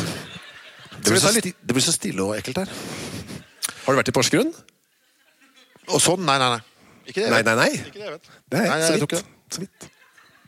Det 1.02 1.10
blir, 1.10 1.22
så 1.22 1.32
litt 1.34 1.56
det 1.58 1.74
blir 1.76 1.84
så 1.84 1.94
stille 1.96 2.24
og 2.24 2.36
ekkelt 2.38 2.62
her. 2.62 2.76
Har 3.86 3.96
du 3.96 4.00
vært 4.00 4.12
i 4.12 4.16
Porsgrunn? 4.16 4.52
Og 5.90 6.04
sånn? 6.04 6.22
Nei, 6.28 6.38
nei, 6.40 6.52
nei. 6.54 6.62
Ikke 7.10 7.24
det 7.24 7.28
jeg 7.28 7.34
vet. 7.34 7.50
nei, 7.50 7.56
nei. 7.58 7.72
Ikke 7.82 7.98
det 7.98 8.06
jeg 8.06 8.14
vet. 8.14 8.30
Det 8.52 8.62
er 8.62 8.70
Nei, 8.70 8.80
så 8.86 9.18
jeg. 9.18 9.26
Så 9.52 9.64
vidt. 9.66 9.90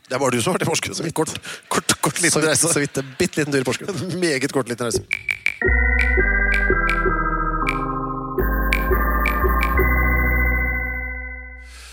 Det 0.04 0.16
er 0.16 0.20
bare 0.20 0.36
du 0.36 0.42
som 0.42 0.52
har 0.52 0.58
vært 0.58 0.66
i 0.66 0.68
Porsgrunn. 0.68 0.96
Så 0.98 1.04
vidt. 1.06 1.14
Kort, 1.16 1.30
kort, 1.72 1.94
kort 2.04 2.18
Så 2.20 2.28
vidt, 2.28 2.44
reise. 2.44 2.68
så 2.68 2.80
vidt. 2.82 2.98
En 3.00 3.14
bitte 3.18 3.40
liten 3.40 3.54
tur 3.54 3.62
i 3.62 3.64
Porsgrunn. 3.64 4.18
Meget 4.20 4.52
kort 4.52 4.68
liten 4.68 4.84
reise. 4.84 5.00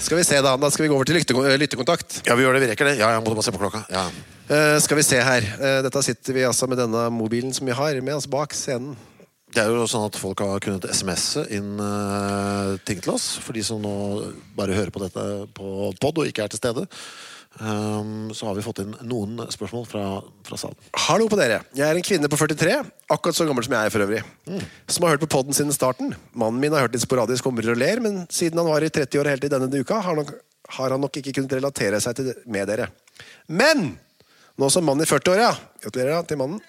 Skal 0.01 0.19
vi 0.19 0.25
se, 0.27 0.41
da. 0.43 0.57
Da 0.59 0.71
skal 0.73 0.83
vi 0.83 0.89
gå 0.91 0.97
over 0.97 1.07
til 1.07 1.21
lyttekontakt. 1.21 2.19
Ja, 2.27 2.35
vi 2.35 2.43
gjør 2.43 2.57
det. 2.57 2.65
Vi 2.65 2.69
rekker 2.73 2.89
det. 2.89 2.97
Ja, 2.99 3.13
jeg 3.13 3.23
måtte 3.23 3.37
bare 3.37 3.47
se 3.47 3.55
på 3.55 3.63
klokka. 3.63 3.85
Ja. 3.93 4.03
Uh, 4.51 4.75
skal 4.83 4.99
vi 4.99 5.07
se 5.07 5.23
her. 5.23 5.47
Uh, 5.61 5.79
dette 5.87 6.03
sitter 6.03 6.35
vi 6.35 6.43
altså 6.43 6.67
med 6.67 6.81
denne 6.83 7.07
mobilen 7.15 7.55
som 7.55 7.69
vi 7.69 7.77
har, 7.77 7.95
med 8.03 8.19
oss 8.19 8.27
bak 8.27 8.51
scenen. 8.57 8.97
Det 9.55 9.63
er 9.63 9.71
jo 9.71 9.87
sånn 9.87 10.09
at 10.09 10.19
folk 10.19 10.43
har 10.43 10.59
kunnet 10.63 10.83
SMS-e 10.91 11.45
inn 11.55 11.79
uh, 11.79 12.75
ting 12.83 12.99
til 12.99 13.15
oss. 13.15 13.37
For 13.39 13.55
de 13.55 13.63
som 13.63 13.79
nå 13.83 13.95
bare 14.57 14.75
hører 14.75 14.91
på 14.91 15.03
dette 15.05 15.27
på 15.55 15.93
pod 15.95 16.19
og 16.23 16.27
ikke 16.27 16.43
er 16.43 16.51
til 16.51 16.59
stede. 16.59 16.89
Um, 17.59 18.29
så 18.33 18.47
har 18.47 18.55
vi 18.55 18.63
fått 18.63 18.79
inn 18.79 18.93
noen 19.03 19.41
spørsmål 19.51 19.83
fra, 19.89 20.03
fra 20.47 20.57
salen. 20.57 20.77
Hallo 21.09 21.27
på 21.29 21.35
dere. 21.35 21.59
Jeg 21.75 21.83
er 21.83 21.97
en 21.99 22.05
kvinne 22.05 22.29
på 22.31 22.39
43, 22.39 22.77
akkurat 23.11 23.37
så 23.37 23.47
gammel 23.49 23.65
som 23.67 23.75
jeg 23.75 23.89
er 23.89 23.93
for 23.93 24.05
øvrig. 24.05 24.21
Som 24.87 25.03
har 25.03 25.13
hørt 25.13 25.25
på 25.25 25.29
podden 25.35 25.57
siden 25.57 25.75
starten. 25.75 26.13
Mannen 26.31 26.61
min 26.63 26.71
har 26.71 26.87
hørt 26.87 26.95
litt 26.95 27.03
sporadisk 27.03 27.49
om 27.49 27.59
og 27.59 27.75
ler, 27.75 27.99
men 28.03 28.23
siden 28.31 28.61
han 28.61 28.69
var 28.71 28.85
i 28.85 28.89
30-åra 28.93 29.35
helt 29.35 29.43
til 29.43 29.51
denne 29.51 29.83
uka, 29.83 29.99
har, 29.99 30.15
nok, 30.15 30.31
har 30.77 30.95
han 30.95 31.03
nok 31.03 31.19
ikke 31.19 31.35
kunnet 31.37 31.57
relatere 31.59 31.99
seg 32.01 32.17
til 32.17 32.31
med 32.47 32.71
dere. 32.71 32.87
Men 33.51 33.91
nå 34.55 34.69
som 34.71 34.87
mann 34.87 35.03
i 35.03 35.09
40-åra, 35.09 35.51
gratulerer 35.83 36.23
til 36.29 36.39
mannen, 36.39 36.61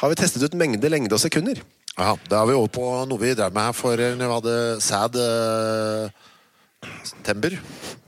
har 0.00 0.10
vi 0.10 0.18
testet 0.18 0.42
ut 0.42 0.56
mengde, 0.58 0.88
lengde 0.90 1.14
og 1.14 1.22
sekunder. 1.22 1.60
Ja, 1.94 2.16
Da 2.30 2.40
er 2.40 2.48
vi 2.48 2.56
over 2.56 2.72
på 2.74 2.86
noe 3.06 3.20
vi 3.20 3.36
drev 3.36 3.52
med 3.54 3.68
her 3.68 3.76
for 3.76 4.00
når 4.00 4.24
vi 4.24 4.32
hadde 4.32 4.56
sæd 4.82 5.20
uh, 5.20 6.88
september. 7.06 7.54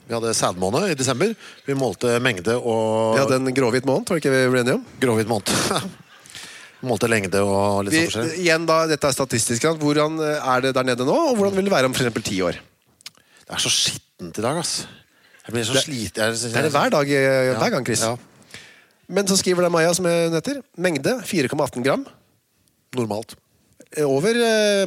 Vi 0.06 0.14
hadde 0.14 0.32
sædmåned 0.38 0.90
i 0.92 0.96
desember. 0.98 1.32
Vi 1.66 1.74
målte 1.74 2.16
mengde 2.22 2.54
og 2.60 3.16
Vi 3.16 3.22
hadde 3.24 3.38
en 3.40 3.54
gråhvit 3.54 3.86
måned, 3.88 4.06
var 4.06 4.18
det 4.18 4.22
ikke 4.22 4.34
vi 4.34 4.42
ble 4.52 4.62
enige 4.62 4.76
om? 4.78 4.84
gråhvit 5.02 5.30
måned. 5.30 5.50
målte 6.86 7.08
lengde 7.10 7.40
og 7.42 7.86
litt 7.86 7.96
sånn 7.96 8.06
forskjellig. 8.10 8.36
igjen 8.44 8.66
da, 8.68 8.76
Dette 8.90 9.08
er 9.10 9.16
statistisk. 9.16 9.66
Hvordan 9.82 10.20
eh, 10.22 10.50
er 10.54 10.66
det 10.66 10.72
der 10.76 10.86
nede 10.86 11.06
nå, 11.08 11.16
og 11.32 11.40
hvordan 11.40 11.56
vil 11.56 11.66
det 11.68 11.74
være 11.74 11.90
om 11.90 11.96
eksempel 11.96 12.24
ti 12.26 12.38
år? 12.44 12.60
Det 13.46 13.56
er 13.56 13.62
så 13.62 13.72
skittent 13.72 14.38
i 14.38 14.44
dag, 14.44 14.60
ass. 14.60 14.76
Jeg 15.46 15.54
blir 15.54 15.66
så 15.66 15.82
sliten. 15.82 16.36
Det 16.36 16.52
er 16.52 16.66
det 16.68 16.72
hver 16.74 16.92
dag, 16.94 17.10
eh, 17.18 17.52
hver 17.56 17.74
gang, 17.74 17.86
Chris. 17.86 18.04
Ja. 18.06 18.14
Men 19.06 19.28
så 19.30 19.38
skriver 19.38 19.66
det 19.66 19.72
Maja, 19.74 19.92
som 19.94 20.06
hun 20.10 20.34
heter, 20.34 20.62
mengde 20.78 21.18
4,18 21.26 21.82
gram. 21.86 22.06
Normalt. 22.98 23.36
Eh, 23.94 24.06
Over 24.06 24.38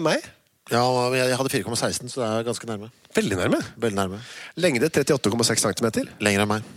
meg. 0.03 0.23
Ja, 0.69 0.83
men 1.09 1.17
jeg 1.17 1.37
hadde 1.39 1.51
4,16, 1.51 2.11
så 2.13 2.21
det 2.21 2.27
er 2.29 2.45
ganske 2.45 2.69
nærme. 2.69 2.91
Veldig 3.15 3.39
nærme. 3.39 3.59
Veldig 3.81 3.97
nærme. 3.97 4.21
Lengde 4.55 4.89
38,6 4.93 5.65
cm. 5.65 5.87
Lenger 6.21 6.45
enn 6.45 6.51
meg. 6.51 6.67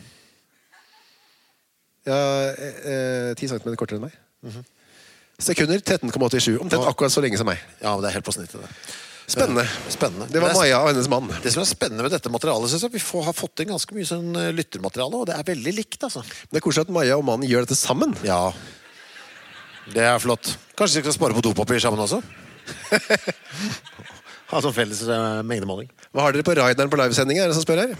Ja, 2.08 2.18
eh, 2.50 2.78
eh, 2.88 3.34
10 3.38 3.52
cm 3.52 3.76
kortere 3.76 4.00
enn 4.00 4.08
meg. 4.08 4.62
Sekunder 5.42 5.80
13,87. 5.80 6.58
Omtrent 6.62 6.88
akkurat 6.88 7.12
så 7.12 7.22
lenge 7.24 7.38
som 7.40 7.48
meg. 7.48 7.60
Ja, 7.82 7.94
men 7.94 8.04
det 8.04 8.10
er 8.10 8.18
helt 8.18 8.26
på 8.26 8.34
snittet. 8.34 8.62
Det. 8.62 8.98
Spennende. 9.32 9.64
Spennende. 9.92 10.26
Det 10.32 10.40
var 10.42 10.52
Men 10.52 10.58
Maja 10.58 10.80
og 10.82 10.90
hennes 10.90 11.08
mann. 11.08 11.30
Det 11.42 11.52
som 11.54 11.62
er 11.62 11.68
spennende 11.68 12.04
med 12.04 12.12
dette 12.12 12.30
materialet, 12.32 12.72
synes 12.72 12.84
jeg, 12.88 12.94
vi 12.96 13.02
får, 13.02 13.26
har 13.28 13.36
fått 13.36 13.62
inn 13.62 13.70
ganske 13.72 13.96
mye 13.96 14.08
sånn 14.08 14.36
eh, 14.36 14.52
lyttermateriale, 14.56 15.20
og 15.20 15.28
det 15.30 15.36
er 15.36 15.46
veldig 15.52 15.74
likt, 15.78 16.00
altså. 16.02 16.24
Det 16.50 16.58
er 16.58 16.64
koselig 16.64 16.88
at 16.88 16.94
Maja 16.94 17.18
og 17.20 17.26
mannen 17.28 17.48
gjør 17.48 17.66
dette 17.66 17.78
sammen. 17.78 18.16
Ja. 18.26 18.50
Det 19.92 20.04
er 20.04 20.18
flott. 20.22 20.56
Kanskje 20.78 21.00
vi 21.00 21.06
skal 21.06 21.16
spare 21.16 21.36
på 21.38 21.44
dopapir 21.44 21.80
sammen 21.82 22.02
også? 22.02 22.20
ha 24.52 24.60
sånn 24.62 24.76
felles 24.76 25.00
uh, 25.08 25.40
mengdemåling. 25.46 25.88
Hva 26.12 26.26
har 26.26 26.36
dere 26.36 26.46
på 26.46 26.54
rideren 26.58 26.92
på 26.92 27.00
livesending? 27.00 27.40
Er 27.40 27.50
det 27.50 27.56
som 27.56 27.64
spør 27.64 27.86
her? 27.86 27.96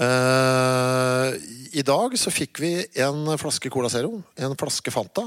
Eh, 0.00 1.34
I 1.76 1.82
dag 1.84 2.14
så 2.18 2.32
fikk 2.32 2.60
vi 2.62 2.72
en 3.04 3.26
flaske 3.40 3.70
Cola 3.72 3.90
Zero, 3.92 4.22
en 4.40 4.56
flaske 4.58 4.92
Fanta, 4.94 5.26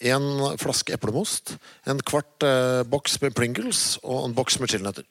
en 0.00 0.26
flaske 0.58 0.96
eplemost, 0.96 1.54
en 1.84 2.00
kvart 2.00 2.46
uh, 2.46 2.80
boks 2.88 3.18
med 3.20 3.34
Pringles 3.36 3.98
og 4.00 4.24
en 4.24 4.34
boks 4.34 4.56
med 4.60 4.72
chilinøtter. 4.72 5.04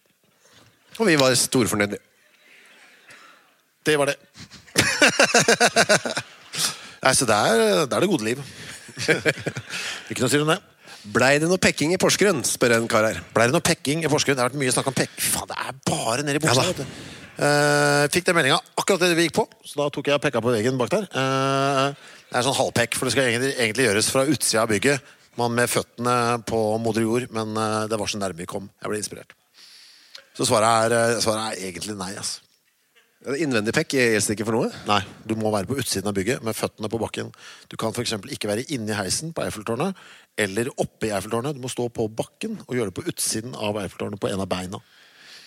Og 0.98 1.06
vi 1.08 1.20
var 1.22 1.36
storfornøyde. 1.38 2.00
Det 3.86 3.96
var 4.02 4.10
det. 4.10 4.18
Nei, 7.04 7.14
så 7.16 7.30
det 7.30 7.38
er, 7.38 7.62
det 7.86 7.96
er 7.96 8.04
det 8.04 8.12
gode 8.12 8.26
liv. 8.26 8.42
Ikke 10.10 10.26
noe 10.26 10.28
å 10.28 10.34
si 10.34 10.42
om 10.42 10.50
det. 10.50 10.58
Blei 11.08 11.38
det 11.40 11.48
noe 11.48 11.62
pekking 11.62 11.94
i 11.96 12.00
Porsgrunn? 12.02 12.42
spør 12.44 12.76
en 12.76 12.88
kar 12.92 13.08
her. 13.08 13.22
Ble 13.36 13.48
det 13.48 13.56
noe 13.56 13.64
pekking 13.64 14.04
i 14.04 14.12
Porsgrunn? 14.12 14.36
Det 14.36 14.44
har 14.44 14.52
vært 14.52 14.60
mye 14.60 14.74
snakk 14.76 14.90
om 14.92 14.98
pekk. 14.98 15.14
Faen, 15.24 15.48
det 15.48 15.60
er 15.64 15.78
bare 15.88 16.26
nede 16.28 16.42
i 16.42 16.44
buksa. 16.44 16.66
Ja. 16.68 16.88
Eh, 17.40 18.06
fikk 18.12 18.26
den 18.28 18.36
meldinga 18.36 18.58
akkurat 18.76 19.06
det 19.06 19.16
vi 19.16 19.30
gikk 19.30 19.38
på, 19.38 19.46
så 19.64 19.80
da 19.80 19.88
tok 19.96 20.10
jeg 20.12 20.18
og 20.18 20.24
pekka 20.26 20.42
på 20.44 20.52
veggen 20.52 20.80
bak 20.80 20.92
der. 20.92 21.08
Uh, 21.14 21.96
det 22.28 22.36
er 22.36 22.46
sånn 22.46 22.58
halvpekk, 22.58 22.98
for 23.00 23.08
det 23.08 23.16
skal 23.16 23.30
egentlig, 23.30 23.54
egentlig 23.56 23.88
gjøres 23.88 24.12
fra 24.12 24.26
utsida 24.28 24.66
av 24.66 24.74
bygget. 24.74 25.16
Man 25.40 25.56
med 25.56 25.72
føttene 25.72 26.16
på 26.50 26.60
moder 26.84 27.08
jord, 27.08 27.30
men 27.32 27.56
uh, 27.56 27.88
det 27.88 28.00
var 28.02 28.12
så 28.12 28.20
nærme 28.20 28.44
vi 28.44 28.50
kom. 28.50 28.68
Jeg 28.84 28.92
ble 28.92 29.00
inspirert. 29.00 29.32
Så 30.36 30.50
svaret 30.50 30.92
er, 30.92 31.16
svaret 31.24 31.54
er 31.54 31.70
egentlig 31.70 31.96
nei. 32.00 32.12
Altså. 32.20 32.44
Innvendig 33.28 33.74
pekk 33.76 33.98
gjelder 33.98 34.32
ikke 34.32 34.46
for 34.48 34.56
noe? 34.56 34.70
Nei, 34.88 35.02
Du 35.28 35.34
må 35.36 35.50
være 35.52 35.68
på 35.68 35.76
utsiden 35.82 36.08
av 36.08 36.14
bygget 36.16 36.44
med 36.48 36.56
føttene 36.56 36.88
på 36.88 37.00
bakken. 37.02 37.34
Du 37.68 37.76
kan 37.76 37.92
f.eks. 37.92 38.14
ikke 38.32 38.48
være 38.48 38.64
inni 38.72 38.96
heisen 38.96 39.34
på 39.36 39.44
Eiffeltårnet 39.44 39.98
eller 40.40 40.70
oppe 40.80 41.10
i 41.10 41.12
Eiffeltårnet. 41.12 41.58
Du 41.58 41.60
må 41.60 41.68
stå 41.72 41.90
på 41.92 42.06
bakken 42.08 42.56
og 42.64 42.78
gjøre 42.78 42.94
det 42.94 42.96
på 43.02 43.04
utsiden 43.12 43.58
av 43.60 43.76
Eiffeltårnet 43.82 44.22
på 44.24 44.32
en 44.32 44.40
av 44.40 44.48
beina. 44.48 44.80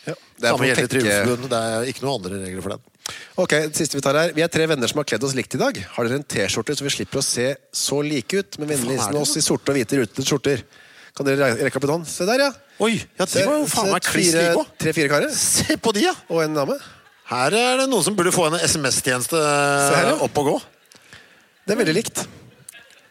Ja. 0.05 0.13
Det 0.37 0.49
er 0.51 0.53
Samme 0.53 0.67
gjelder 0.69 1.47
Det 1.49 1.59
er 1.63 1.89
ikke 1.89 2.03
noen 2.05 2.17
andre 2.21 2.43
regler 2.45 2.63
for 2.67 2.75
den. 2.75 2.85
Ok, 3.41 3.53
det 3.71 3.79
siste 3.79 3.95
Vi 3.97 4.03
tar 4.03 4.17
her 4.19 4.33
Vi 4.35 4.43
er 4.43 4.51
tre 4.51 4.67
venner 4.71 4.91
som 4.91 4.99
har 5.01 5.07
kledd 5.09 5.25
oss 5.25 5.35
likt 5.39 5.55
i 5.57 5.61
dag. 5.63 5.79
Har 5.97 6.07
dere 6.09 6.19
en 6.21 6.27
T-skjorte 6.29 6.75
så 6.77 6.85
vi 6.85 6.91
slipper 6.93 7.21
å 7.23 7.25
se 7.25 7.49
så 7.73 8.01
like 8.05 8.37
ut? 8.43 8.59
Med 8.61 8.69
vennlig 8.75 8.99
Hva 8.99 9.07
faen 9.07 9.15
hilsen 9.15 9.17
det 9.17 9.23
oss 9.25 9.37
i 9.39 9.45
sorte 9.47 9.73
og 9.73 9.79
hvite 9.79 10.01
rutete 10.03 10.27
skjorter. 10.29 10.65
Kan 11.17 11.29
dere 11.29 11.39
re- 11.55 11.69
rekke 11.69 11.79
opp 11.81 11.87
en 11.89 11.95
hånd? 11.97 12.09
Se 12.11 12.27
der, 12.29 12.45
ja. 12.49 12.51
Oi, 12.83 12.97
ja, 12.99 13.25
de 13.31 13.47
var 13.49 13.59
jo 13.63 13.69
faen 13.71 13.93
meg 13.95 14.05
kliss 14.11 14.35
like 14.37 14.59
òg. 14.61 14.75
Tre-fire 14.85 15.13
karer 15.13 15.33
Se 15.39 15.79
på 15.81 15.95
de, 15.97 16.05
ja! 16.11 16.15
og 16.29 16.43
en 16.45 16.61
dame. 16.61 16.77
Her 17.31 17.55
er 17.55 17.83
det 17.83 17.89
noen 17.89 18.05
som 18.05 18.17
burde 18.19 18.33
få 18.35 18.49
en 18.49 18.59
SMS-tjeneste 18.59 19.39
ja. 19.39 20.17
opp 20.25 20.39
og 20.43 20.49
gå. 20.51 20.57
Det 21.63 21.75
er 21.75 21.79
veldig 21.79 21.95
likt. 21.95 22.25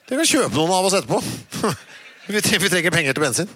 Dere 0.10 0.20
kan 0.20 0.28
kjøpe 0.28 0.58
noen 0.58 0.74
av 0.76 0.88
oss 0.90 0.98
etterpå. 1.00 1.22
vi, 2.34 2.42
tre- 2.44 2.60
vi 2.60 2.72
trenger 2.74 2.94
penger 2.94 3.16
til 3.16 3.24
bensin. 3.24 3.52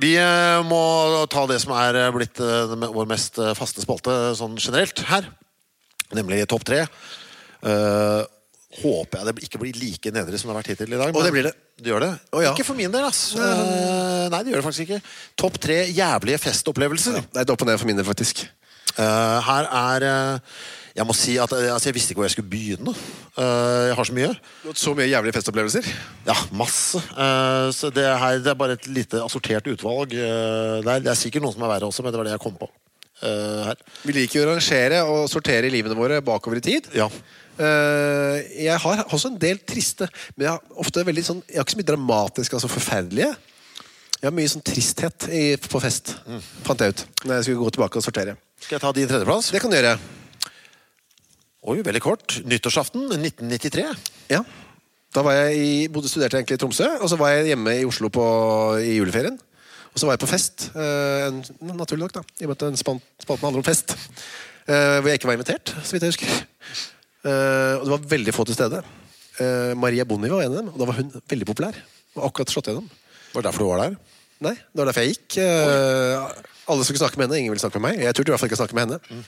Vi 0.00 0.14
eh, 0.16 0.58
må 0.64 0.80
ta 1.30 1.44
det 1.50 1.60
som 1.62 1.74
er 1.76 1.98
eh, 2.00 2.10
blitt 2.14 2.40
eh, 2.40 2.72
vår 2.72 3.08
mest 3.10 3.36
faste 3.58 3.84
spalte 3.84 4.16
sånn 4.38 4.56
generelt 4.58 5.02
her. 5.10 5.28
Nemlig 6.16 6.42
topp 6.50 6.64
tre. 6.66 6.84
Håper 8.70 9.18
jeg 9.18 9.26
det 9.26 9.46
ikke 9.48 9.58
blir 9.58 9.78
like 9.80 10.12
nedre 10.14 10.38
som 10.38 10.46
det 10.46 10.54
har 10.54 10.60
vært 10.60 10.68
hittil 10.70 10.94
i 10.94 10.98
dag. 11.00 11.10
Og 11.10 11.24
det 11.26 11.32
blir 11.34 11.48
det. 11.48 11.54
Det 11.80 11.90
gjør 11.90 12.04
det? 12.04 12.10
Oh, 12.30 12.42
ja. 12.44 12.52
Ikke 12.54 12.66
for 12.68 12.78
min 12.78 12.92
del, 12.92 13.02
ass. 13.02 13.32
Uh, 13.34 14.28
nei, 14.30 14.42
det 14.44 14.52
gjør 14.52 14.60
det 14.60 14.66
faktisk 14.68 14.84
ikke. 14.84 15.00
Topp 15.42 15.56
tre 15.64 15.78
jævlige 15.90 16.38
festopplevelser. 16.38 17.16
Det 17.32 17.42
er 17.42 17.50
opp 17.50 17.64
og 17.64 17.70
ned 17.70 17.80
for 17.80 17.90
min 17.90 17.98
del, 17.98 18.06
faktisk. 18.06 18.44
Uh, 18.94 19.40
her 19.46 19.66
er 19.80 20.06
uh, 20.06 20.60
Jeg 20.94 21.06
må 21.06 21.14
si 21.18 21.34
at 21.38 21.50
altså, 21.54 21.88
jeg 21.88 21.96
visste 21.96 22.12
ikke 22.12 22.22
hvor 22.22 22.28
jeg 22.28 22.34
skulle 22.36 22.52
begynne. 22.52 22.94
Jeg 23.40 23.96
har 23.98 24.06
så 24.06 24.14
mye. 24.14 24.28
Du 24.34 24.68
har 24.68 24.74
hatt 24.74 24.82
Så 24.82 24.94
mye 24.98 25.08
jævlige 25.08 25.38
festopplevelser. 25.38 25.90
Ja, 26.28 26.36
masse. 26.54 27.02
Så 27.74 27.90
det, 27.94 28.04
her, 28.06 28.38
det 28.42 28.52
er 28.52 28.58
bare 28.58 28.78
et 28.78 28.86
lite 28.90 29.22
assortert 29.24 29.66
utvalg. 29.70 30.14
Det, 30.14 30.30
er, 30.84 31.02
det 31.02 31.10
er 31.10 31.18
sikkert 31.18 31.46
noen 31.46 31.56
som 31.56 31.66
er 31.66 31.74
verre 31.74 31.90
også, 31.90 32.04
men 32.04 32.14
det 32.14 32.22
var 32.22 32.28
det 32.28 32.36
jeg 32.36 32.44
kom 32.44 32.58
på. 32.58 32.70
Uh, 33.20 33.66
her. 33.66 33.80
Vi 34.06 34.14
liker 34.16 34.46
å 34.46 34.54
rangere 34.54 35.02
og 35.04 35.26
sortere 35.28 35.68
livene 35.72 35.96
våre 35.96 36.22
bakover 36.24 36.56
i 36.60 36.64
tid. 36.64 36.86
Ja. 36.96 37.10
Eh, 37.60 38.36
jeg 38.64 38.76
har 38.80 39.02
også 39.10 39.28
en 39.30 39.40
del 39.40 39.58
triste, 39.68 40.08
men 40.36 40.46
jeg 40.46 40.52
har 40.54 40.78
ofte 40.80 41.02
veldig 41.04 41.24
sånn 41.26 41.42
Jeg 41.44 41.58
har 41.60 41.66
ikke 41.66 41.74
så 41.74 41.80
mye 41.82 41.90
dramatisk, 41.90 42.54
altså 42.56 42.70
forferdelige. 42.72 43.34
Jeg 44.20 44.28
har 44.28 44.36
mye 44.36 44.52
sånn 44.52 44.64
tristhet 44.64 45.26
i, 45.32 45.42
på 45.60 45.80
fest, 45.80 46.14
fant 46.64 46.80
jeg 46.84 46.92
ut. 46.94 47.04
Når 47.24 47.34
jeg 47.38 47.46
skulle 47.48 47.62
gå 47.64 47.70
tilbake 47.76 48.00
og 48.00 48.04
sortere. 48.04 48.34
Skal 48.60 48.76
jeg 48.76 48.82
ta 48.84 48.92
din 48.96 49.08
tredjeplass? 49.08 49.48
Det 49.54 49.62
kan 49.62 49.72
du 49.72 49.78
gjøre. 49.78 49.94
Oi, 51.72 51.78
veldig 51.84 52.02
kort. 52.04 52.38
Nyttårsaften 52.48 53.06
1993. 53.16 53.86
Ja. 54.32 54.42
Da 55.16 55.24
var 55.26 55.36
jeg 55.38 55.56
i, 55.60 55.70
bodde 55.92 56.08
studerte 56.08 56.38
egentlig 56.38 56.56
i 56.56 56.60
Tromsø, 56.62 56.86
og 57.00 57.08
så 57.10 57.16
var 57.20 57.32
jeg 57.34 57.50
hjemme 57.50 57.74
i 57.80 57.86
Oslo 57.88 58.12
på, 58.12 58.24
i 58.84 58.98
juleferien. 58.98 59.36
Og 59.90 59.98
så 59.98 60.06
var 60.06 60.14
jeg 60.14 60.22
på 60.22 60.30
fest. 60.30 60.68
eh, 60.76 61.40
naturlig 61.72 62.06
nok, 62.06 62.14
da. 62.20 62.22
I 62.40 62.46
og 62.46 62.52
med 62.52 62.62
at 62.62 62.78
spalten 62.78 63.48
handler 63.48 63.64
om 63.64 63.66
fest. 63.66 63.96
eh, 64.68 65.00
hvor 65.00 65.08
jeg 65.08 65.18
ikke 65.18 65.32
var 65.32 65.40
invitert, 65.40 65.74
så 65.82 65.96
vidt 65.96 66.06
jeg 66.06 66.14
husker. 66.14 66.46
Eh, 67.20 67.74
og 67.78 67.84
det 67.86 67.92
var 67.94 68.06
veldig 68.14 68.34
få 68.36 68.46
til 68.48 68.56
stede. 68.56 68.80
Eh, 69.40 69.72
Maria 69.78 70.06
Bonnevie 70.08 70.34
var 70.36 70.46
en 70.46 70.54
av 70.54 70.60
dem, 70.62 70.70
og 70.72 70.78
da 70.80 70.88
var 70.88 70.98
hun 71.00 71.10
veldig 71.32 71.48
populær. 71.48 71.76
Og 72.16 72.24
akkurat 72.30 72.52
slått 72.52 72.70
gjennom. 72.70 72.86
Var 73.34 73.42
det 73.42 73.48
derfor 73.50 73.64
du 73.66 73.70
var 73.70 73.82
der? 73.84 73.98
Nei, 74.40 74.54
det 74.56 74.80
var 74.80 74.88
derfor 74.88 75.04
jeg 75.04 75.16
gikk. 75.16 75.36
Eh, 75.44 76.44
alle 76.70 76.86
skulle 76.86 77.02
snakke 77.02 77.20
med 77.20 77.28
henne, 77.28 77.42
ingen 77.42 77.52
ville 77.52 77.62
snakke 77.62 77.80
med 77.80 77.90
meg. 77.90 78.04
Jeg 78.06 78.16
turte 78.16 78.30
i 78.30 78.34
hvert 78.34 78.42
fall 78.42 78.50
ikke 78.50 78.58
å 78.58 78.62
snakke 78.62 78.78
med 78.78 78.86
henne. 78.88 79.20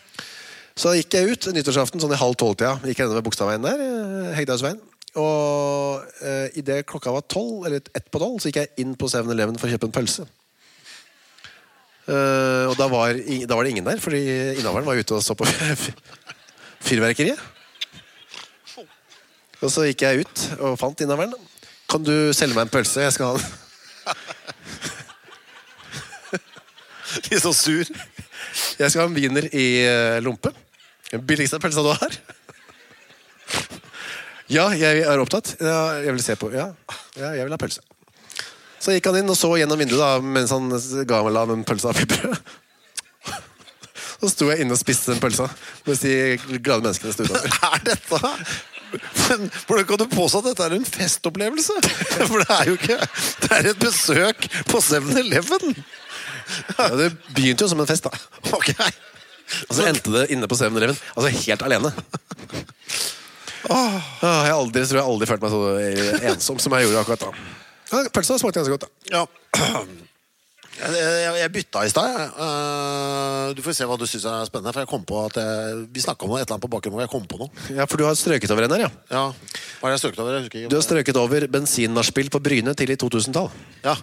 Så 0.73 0.89
da 0.89 0.97
gikk 0.97 1.13
jeg 1.19 1.35
ut 1.35 1.51
nyttårsaften 1.53 2.01
sånn 2.01 2.15
i 2.17 2.21
halv 2.21 2.39
tolv-tida. 2.41 2.79
Gikk 2.89 3.03
nedover 3.05 3.27
Bogstadveien 3.27 3.67
der. 3.67 3.83
eh, 3.85 4.33
Og 5.21 6.01
eh, 6.25 6.49
idet 6.57 6.87
klokka 6.89 7.13
var 7.13 7.27
tolv, 7.29 7.67
eller 7.69 7.83
ett 7.93 8.09
på 8.09 8.19
tolv, 8.23 8.39
så 8.41 8.49
gikk 8.49 8.63
jeg 8.63 8.73
inn 8.81 8.95
på 8.97 9.11
7-Eleven 9.13 9.59
for 9.61 9.69
å 9.69 9.75
kjøpe 9.75 9.91
en 9.91 9.93
pølse. 9.93 10.25
Eh, 12.09 12.65
og 12.71 12.79
da 12.81 12.89
var, 12.89 13.13
da 13.21 13.59
var 13.59 13.67
det 13.69 13.75
ingen 13.75 13.85
der, 13.85 14.01
fordi 14.01 14.23
innehaveren 14.57 14.89
var 14.89 14.97
ute 14.97 15.19
og 15.19 15.21
så 15.23 15.37
på 15.37 15.45
fyrverkeriet. 16.89 17.37
Og 19.63 19.71
så 19.71 19.85
gikk 19.87 20.03
jeg 20.05 20.25
ut 20.25 20.37
og 20.59 20.79
fant 20.81 21.01
innehaveren. 21.05 21.35
Kan 21.91 22.03
du 22.07 22.15
selge 22.35 22.55
meg 22.57 22.65
en 22.67 22.73
pølse? 22.73 23.05
Jeg 23.05 23.13
skal 23.15 23.27
ha 23.31 23.35
den. 23.39 23.47
Litt 27.31 27.45
så 27.45 27.53
sur. 27.55 27.87
Jeg 28.79 28.91
skal 28.91 29.01
ha 29.03 29.07
en 29.07 29.17
wiener 29.17 29.45
i 29.53 29.85
eh, 29.87 30.23
lompe. 30.25 30.51
Den 31.13 31.27
billigste 31.29 31.59
pølsa 31.63 31.83
du 31.85 31.91
har. 31.93 32.13
Ja, 34.53 34.65
jeg 34.77 34.95
er 35.07 35.19
opptatt. 35.23 35.49
Ja, 35.61 35.93
jeg 36.03 36.13
vil 36.17 36.25
se 36.25 36.35
på. 36.41 36.47
Ja, 36.53 36.67
ja 37.21 37.29
jeg 37.39 37.45
vil 37.47 37.55
ha 37.55 37.59
pølse. 37.61 37.81
Så 38.83 38.89
gikk 38.97 39.07
han 39.07 39.19
inn 39.21 39.31
og 39.31 39.39
så 39.39 39.49
gjennom 39.61 39.79
vinduet 39.79 40.03
da, 40.03 40.19
mens 40.19 40.51
han 40.51 40.65
ga 41.07 41.23
meg 41.23 41.33
la 41.37 41.43
den 41.53 41.63
pølsa 41.69 41.89
oppi 41.93 42.05
brød. 42.11 42.35
Så 44.23 44.29
sto 44.31 44.47
jeg 44.51 44.59
inne 44.63 44.75
og 44.75 44.79
spiste 44.79 45.11
den 45.11 45.21
pølsa 45.23 45.47
mens 45.87 46.01
de 46.03 46.13
glade 46.63 46.83
menneskene 46.85 47.13
sto 47.15 47.23
utover. 47.27 47.51
er 47.73 47.79
dette 47.87 48.19
Men 48.93 49.49
Hvordan 49.67 49.87
kan 49.89 50.01
du 50.03 50.07
påstå 50.13 50.43
at 50.43 50.49
dette 50.51 50.67
er 50.67 50.77
en 50.77 50.87
festopplevelse? 50.87 51.77
For 52.31 52.43
det 52.43 52.49
er 52.57 52.71
jo 52.71 52.77
ikke 52.79 52.99
Det 53.45 53.51
er 53.59 53.71
et 53.73 53.81
besøk 53.83 54.47
på 54.71 54.83
7-Eleven. 54.85 55.75
Ja, 56.77 56.89
det 56.99 57.09
begynte 57.33 57.65
jo 57.65 57.71
som 57.73 57.81
en 57.83 57.89
fest, 57.89 58.05
da. 58.07 58.13
Ok. 58.53 58.73
Og 59.69 59.77
så 59.77 59.87
endte 59.89 60.13
det 60.15 60.27
inne 60.35 60.49
på 60.51 60.59
7-Eleven. 60.59 60.99
Altså 61.17 61.33
helt 61.47 61.67
alene. 61.69 61.93
Åh, 63.71 63.99
jeg 64.23 64.55
aldri, 64.57 64.83
tror 64.91 64.99
jeg 64.99 65.07
aldri 65.07 65.29
følt 65.31 65.45
meg 65.45 65.53
så 65.53 65.61
ensom 66.33 66.59
som 66.63 66.75
jeg 66.77 66.89
gjorde 66.89 67.05
akkurat 67.05 67.27
da. 67.29 67.35
Ja, 67.93 68.01
Pølsa 68.15 68.39
smakte 68.41 68.63
ganske 68.63 68.75
godt, 68.75 68.89
da. 68.89 68.89
Ja. 69.13 69.83
Jeg, 70.81 71.51
bytta 71.53 71.83
i 71.85 71.91
stad. 71.93 72.15
Eh, 72.33 73.53
du 73.55 73.61
får 73.63 73.77
se 73.77 73.87
hva 73.87 73.99
du 74.01 74.07
syns 74.09 74.25
er 74.25 74.49
spennende. 74.49 74.73
For 74.73 74.83
jeg 74.83 74.91
kom 74.91 75.05
på 75.07 75.19
at 75.27 75.37
jeg, 75.39 75.83
Vi 75.93 76.05
snakka 76.05 76.25
om 76.25 76.33
noe, 76.33 76.41
et 76.41 76.47
eller 76.47 76.57
annet 76.57 76.65
på 76.65 76.73
bakrommet, 76.73 77.03
og 77.03 77.05
jeg 77.05 77.13
kom 77.13 77.27
på 77.29 77.41
noe. 77.43 77.51
Ja, 77.77 77.87
For 77.87 78.01
du 78.01 78.07
har 78.09 78.17
strøket 78.19 78.51
over 78.55 78.67
en 78.67 78.75
her, 78.77 78.87
ja. 78.87 78.91
Ja, 79.13 79.25
Hva 79.81 79.89
er 79.89 79.93
det 79.93 79.99
jeg 79.99 80.05
strøket 80.07 80.23
over? 80.25 80.35
Jeg 80.39 80.47
husker 80.47 80.59
ikke. 80.63 80.73
Du 80.73 80.77
har 80.79 80.87
strøket 80.87 81.21
over 81.21 81.47
bensinnachspiel 81.53 82.33
på 82.33 82.41
Bryne 82.43 82.75
tidlig 82.79 82.99
2000-tall. 83.05 83.51
Ja. 83.85 83.97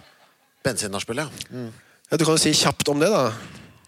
Bensinnachspiel, 0.64 1.24
ja. 1.24 1.28
Mm. 1.50 1.70
Ja, 2.10 2.16
du 2.16 2.24
kan 2.24 2.38
jo 2.38 2.42
si 2.42 2.54
kjapt 2.54 2.88
om 2.92 3.02
det, 3.02 3.10
da. 3.10 3.26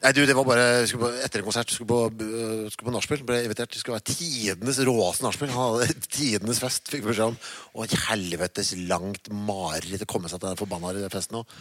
Nei, 0.03 0.11
du, 0.17 0.25
det 0.27 0.35
var 0.35 0.47
bare 0.47 0.65
på, 0.99 1.09
Etter 1.23 1.43
en 1.43 1.47
konsert 1.47 1.71
skulle 1.71 1.87
på, 1.87 2.27
øh, 2.27 2.65
skulle 2.73 2.89
på 2.89 2.95
nachspiel. 2.95 3.23
Ble 3.27 3.43
invitert. 3.45 3.71
Det 3.71 3.83
skulle 3.83 4.01
være 4.01 4.17
tidenes 4.17 4.81
råeste 4.89 5.27
nachspiel. 5.27 5.53
Tidenes 6.17 6.63
fest, 6.63 6.91
fikk 6.91 7.07
beskjed 7.07 7.31
om. 7.31 7.39
Og 7.77 7.87
et 7.87 7.95
helvetes 8.09 8.73
langt 8.91 9.31
mareritt 9.31 10.03
å 10.03 10.11
komme 10.11 10.33
seg 10.33 10.43
til 10.43 10.51
den 10.51 10.59
forbanna 10.59 11.11
festen 11.13 11.39
òg. 11.43 11.55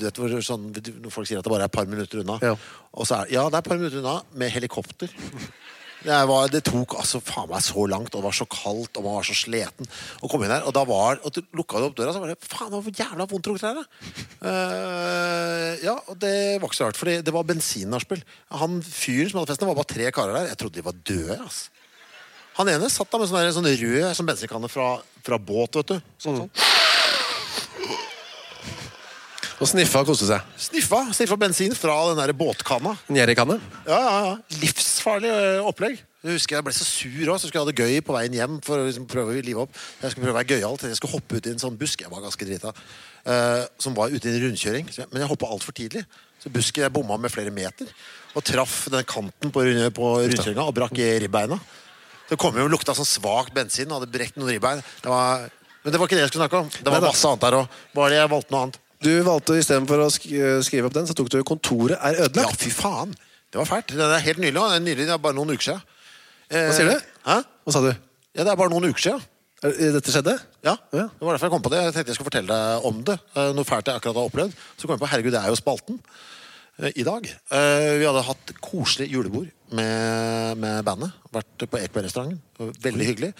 vet 0.00 0.22
hvor 0.22 0.38
sånn, 0.48 0.70
folk 1.12 1.28
sier 1.28 1.42
at 1.42 1.44
det 1.44 1.52
bare 1.52 1.68
er 1.68 1.72
et 1.72 1.76
par 1.76 1.90
minutter 1.90 2.24
unna. 2.24 2.38
Ja. 2.44 2.56
Og 2.96 3.08
så 3.10 3.20
er, 3.20 3.34
ja, 3.36 3.44
det 3.50 3.60
er 3.60 3.66
et 3.66 3.68
par 3.68 3.80
minutter 3.82 4.00
unna 4.00 4.16
med 4.32 4.54
helikopter. 4.54 5.12
Det, 6.04 6.16
var, 6.28 6.48
det 6.52 6.60
tok 6.66 6.98
altså 7.00 7.20
faen 7.24 7.48
meg 7.48 7.62
så 7.64 7.86
langt, 7.88 8.12
og 8.12 8.20
det 8.20 8.26
var 8.26 8.36
så 8.36 8.46
kaldt, 8.52 8.98
og 9.00 9.06
man 9.06 9.16
var 9.16 9.24
så 9.24 9.36
sliten. 9.38 9.88
Og 10.20 10.28
kom 10.32 10.44
inn 10.44 10.52
her, 10.52 10.66
og 10.68 10.74
da 10.76 10.82
var 10.88 11.20
Og 11.24 11.32
du 11.32 11.40
lukka 11.56 11.80
du 11.80 11.86
opp 11.88 11.96
døra, 11.96 12.12
så 12.12 12.20
var 12.20 12.34
det 12.34 12.38
faen, 12.44 12.68
det 12.72 12.80
var 12.80 13.00
jævla 13.00 13.28
vondt 13.30 13.48
å 13.48 13.54
lukte 13.54 13.70
her. 13.70 13.86
Eh, 14.44 15.70
ja, 15.86 15.96
og 15.96 16.18
det 16.20 16.34
var 16.60 16.68
ikke 16.68 16.80
så 16.80 16.90
rart, 16.90 17.00
fordi 17.00 17.16
det 17.24 17.34
var 17.34 17.48
bensinnachspiel. 17.48 18.20
Han 18.60 18.82
fyren 18.84 19.32
som 19.32 19.40
hadde 19.40 19.54
festen, 19.54 19.70
var 19.70 19.80
bare 19.80 19.92
tre 19.94 20.12
karer 20.12 20.36
der. 20.36 20.50
Jeg 20.52 20.60
trodde 20.60 20.78
de 20.80 20.86
var 20.90 21.00
døde. 21.08 21.40
ass. 21.46 21.64
Han 22.60 22.70
ene 22.70 22.92
satt 22.92 23.10
da 23.10 23.18
med 23.18 23.30
sånn, 23.30 23.50
sånn 23.56 23.72
rød 23.80 24.12
som 24.14 24.28
bensinkanne 24.28 24.68
fra, 24.70 24.92
fra 25.26 25.40
båt, 25.42 25.80
vet 25.80 25.96
du. 25.96 26.12
Sånn, 26.22 26.44
sånn. 26.44 26.52
Og 29.62 29.70
sniffa 29.70 30.02
og 30.02 30.08
koste 30.10 30.26
seg. 30.28 30.42
Sniffa, 30.58 31.00
sniffa 31.14 31.36
bensin 31.38 31.74
fra 31.78 31.94
den 32.10 32.18
der 32.18 32.32
båtkanna. 32.36 32.96
Njerikanne. 33.12 33.60
Ja, 33.86 34.00
ja, 34.00 34.16
ja. 34.26 34.58
Livsfarlig 34.62 35.30
opplegg. 35.62 36.02
Jeg 36.24 36.38
husker 36.38 36.56
jeg 36.56 36.64
ble 36.64 36.72
så 36.72 36.86
sur 36.88 37.30
også, 37.34 37.44
så 37.44 37.50
skulle 37.50 37.60
jeg 37.60 37.66
ha 37.66 37.70
det 37.70 37.84
gøy 37.84 38.04
på 38.06 38.14
veien 38.16 38.36
hjem. 38.38 38.60
for 38.64 38.80
å 38.80 38.86
liksom 38.86 39.04
prøve 39.06 39.34
å 39.34 39.44
live 39.44 39.66
opp. 39.66 39.74
Jeg 40.00 40.14
skulle 40.14 40.24
prøve 40.24 40.34
å 40.34 40.38
være 40.40 40.56
gøyal. 40.56 40.78
Jeg 40.80 40.98
skulle 40.98 41.14
hoppe 41.18 41.36
ut 41.36 41.46
i 41.46 41.52
en 41.52 41.60
sånn 41.60 41.76
busk. 41.78 42.00
Jeg 42.00 42.10
var 42.10 42.24
ganske 42.24 42.48
drita. 42.48 42.72
Uh, 43.24 43.62
som 43.80 43.96
var 43.96 44.12
ute 44.12 44.28
i 44.28 44.32
en 44.32 44.46
rundkjøring. 44.46 44.88
Men 45.12 45.22
jeg 45.22 45.30
hoppa 45.30 45.50
altfor 45.52 45.76
tidlig. 45.76 46.06
Så 46.40 46.52
busken 46.52 46.86
jeg 46.86 46.94
bomma 46.96 47.18
med 47.20 47.32
flere 47.32 47.52
meter. 47.54 47.90
Og 48.34 48.44
traff 48.44 48.86
den 48.92 49.04
kanten 49.08 49.52
på, 49.52 49.66
på 50.00 50.12
rundkjøringa 50.24 50.64
og 50.64 50.74
brakk 50.80 50.96
ribbeina. 51.22 51.60
Det 52.30 52.40
kom 52.40 52.56
jo 52.56 52.70
lukta 52.72 52.96
sånn 52.96 53.08
svak 53.08 53.52
bensin 53.54 53.90
og 53.92 54.00
hadde 54.00 54.12
brekt 54.12 54.40
noen 54.40 54.54
ribbein. 54.56 54.80
Det 55.04 55.12
var, 55.12 55.44
men 55.84 55.92
det 55.92 56.00
var 56.00 56.08
ikke 56.08 56.16
det 56.16 56.24
jeg 56.24 56.32
skulle 56.32 56.46
snakke 56.46 56.64
om. 56.64 56.72
Det 56.72 56.94
var 56.94 57.04
masse 57.04 57.28
annet 57.28 57.44
der 57.44 57.58
òg. 57.60 57.78
Bare 57.96 58.16
jeg 58.16 58.32
valgte 58.32 58.56
noe 58.56 58.64
annet. 58.64 58.80
Du 59.04 59.12
valgte 59.26 59.58
istedenfor 59.60 60.00
å 60.06 60.08
skrive 60.14 60.88
opp 60.88 60.94
den, 60.96 61.06
så 61.08 61.14
tok 61.16 61.28
du 61.32 61.42
'Kontoret 61.44 61.98
er 62.00 62.22
ødelagt'. 62.24 62.54
Ja, 62.54 62.60
fy 62.64 62.70
faen. 62.72 63.12
Det 63.52 63.60
var 63.60 63.68
fælt. 63.68 63.92
Det 63.92 64.00
er 64.00 64.18
helt 64.24 64.40
nylig. 64.42 64.54
Det 64.54 64.64
er 64.76 64.80
nylig, 64.82 65.04
det 65.06 65.14
er 65.14 65.20
bare 65.22 65.36
noen 65.36 65.52
uker 65.54 65.66
siden. 65.68 65.82
Eh, 66.50 66.66
Hva 66.68 66.74
sier 66.74 66.90
du? 66.90 66.98
Hæ? 67.28 67.36
Hva 67.64 67.72
sa 67.72 67.80
du? 67.84 67.92
Ja, 68.34 68.42
det 68.44 68.50
er 68.52 68.56
bare 68.58 68.72
noen 68.72 68.88
uker 68.90 69.00
siden. 69.04 69.22
Dette 69.64 70.12
skjedde? 70.12 70.34
Ja, 70.64 70.74
det 70.92 71.08
var 71.20 71.32
derfor 71.38 71.46
jeg 71.46 71.52
kom 71.54 71.62
på 71.64 71.70
det. 71.72 71.80
Jeg 71.84 71.94
tenkte 71.94 72.10
jeg 72.12 72.16
skulle 72.18 72.30
fortelle 72.32 72.48
deg 72.52 72.84
om 72.84 72.98
det. 73.06 73.18
Eh, 73.36 73.52
Noe 73.56 73.64
fælt 73.64 73.86
jeg 73.88 73.96
akkurat 73.96 74.18
har 74.18 74.28
opplevd. 74.28 74.52
Så 74.76 74.86
kom 74.86 74.96
jeg 74.96 75.00
på 75.00 75.08
herregud, 75.08 75.32
det 75.32 75.40
er 75.40 75.48
jo 75.48 75.56
spalten 75.56 76.00
eh, 76.82 76.92
i 76.96 77.02
dag. 77.06 77.24
Eh, 77.24 77.98
Vi 78.00 78.04
hadde 78.04 78.26
hatt 78.26 78.52
koselig 78.60 79.08
julebord 79.12 79.48
med, 79.72 80.58
med 80.58 80.84
bandet. 80.84 81.12
Vært 81.32 81.64
på 81.70 81.80
Ekeberg-restauranten. 81.80 82.40
Veldig 82.58 83.06
hyggelig. 83.08 83.32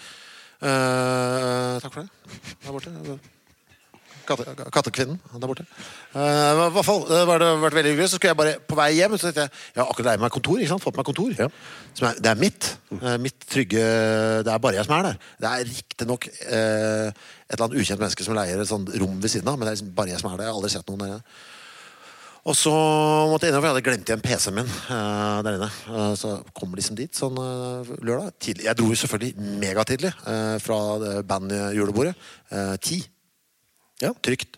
Uh, 0.63 1.77
takk 1.83 1.93
for 1.93 2.01
det. 2.01 2.09
Der 2.63 2.71
borte. 2.71 3.19
Katte, 4.25 4.67
kattekvinnen 4.73 5.19
der 5.33 5.49
borte. 5.49 5.65
Uh, 6.15 6.19
I 6.19 6.69
hvert 6.75 6.87
fall, 6.87 7.03
det 7.09 7.21
var 7.29 7.43
det 7.43 7.49
vært 7.63 7.77
veldig 7.79 7.93
hyggelig. 7.93 8.09
Så 8.11 8.19
skulle 8.19 8.33
jeg 8.33 8.39
bare 8.41 8.55
på 8.59 8.77
vei 8.79 8.89
hjem 8.97 9.17
så 9.17 9.27
tenkte 9.27 9.45
jeg, 9.45 9.63
jeg 9.75 9.81
har 9.81 9.91
akkurat 9.91 10.11
leid 10.11 10.25
meg 10.25 10.35
kontor. 10.35 10.59
ikke 10.59 10.73
sant? 10.73 10.85
Fått 10.85 10.99
meg 10.99 11.09
kontor. 11.09 11.33
Ja. 11.39 11.49
Som 11.93 12.09
er, 12.09 12.21
det 12.21 12.31
er 12.31 12.41
mitt. 12.41 12.69
Uh, 12.93 13.15
mitt 13.21 13.49
trygge 13.49 13.83
Det 14.45 14.53
er 14.53 14.61
bare 14.63 14.79
jeg 14.79 14.87
som 14.87 14.97
er 14.97 15.09
der. 15.09 15.19
Det 15.41 15.51
er 15.51 15.67
riktignok 15.71 16.29
uh, 16.31 17.09
et 17.09 17.53
eller 17.53 17.67
annet 17.67 17.81
ukjent 17.81 18.01
menneske 18.01 18.25
som 18.25 18.37
leier 18.37 18.61
et 18.61 18.69
sånt 18.69 18.89
rom 19.01 19.19
ved 19.21 19.31
siden 19.31 19.51
av, 19.51 19.59
men 19.59 19.67
det 19.67 19.75
er 19.75 19.77
liksom 19.79 19.93
bare 19.97 20.15
jeg 20.15 20.23
som 20.23 20.31
er 20.31 20.39
der. 20.39 20.49
Jeg 20.49 20.55
har 20.55 20.61
aldri 20.61 20.73
sett 20.73 20.89
noen 20.89 21.05
der 21.05 21.13
inne. 21.13 21.37
Og 22.45 22.53
så 22.53 22.71
måtte 23.25 23.47
jeg 23.47 23.53
innom, 23.53 23.63
for 23.63 23.71
jeg 23.71 23.73
hadde 23.73 23.85
glemt 23.87 24.09
igjen 24.11 24.21
PC-en 24.21 24.53
min 24.59 24.67
uh, 24.69 25.41
der 25.45 25.55
inne. 25.57 25.69
Uh, 25.89 26.11
så 26.17 26.35
kom 26.53 26.75
liksom 26.77 26.97
dit 26.97 27.17
sånn 27.17 27.39
uh, 27.41 27.89
lørdag. 28.05 28.35
Tidlig. 28.37 28.67
Jeg 28.67 28.77
dro 28.77 28.89
jo 28.91 28.97
selvfølgelig 29.01 29.49
megatidlig 29.63 30.11
fra 30.61 30.79
det 31.01 31.15
bandjulebordet. 31.29 32.13
Ti. 32.85 32.99
Ja. 34.03 34.11
Trygt. 34.25 34.57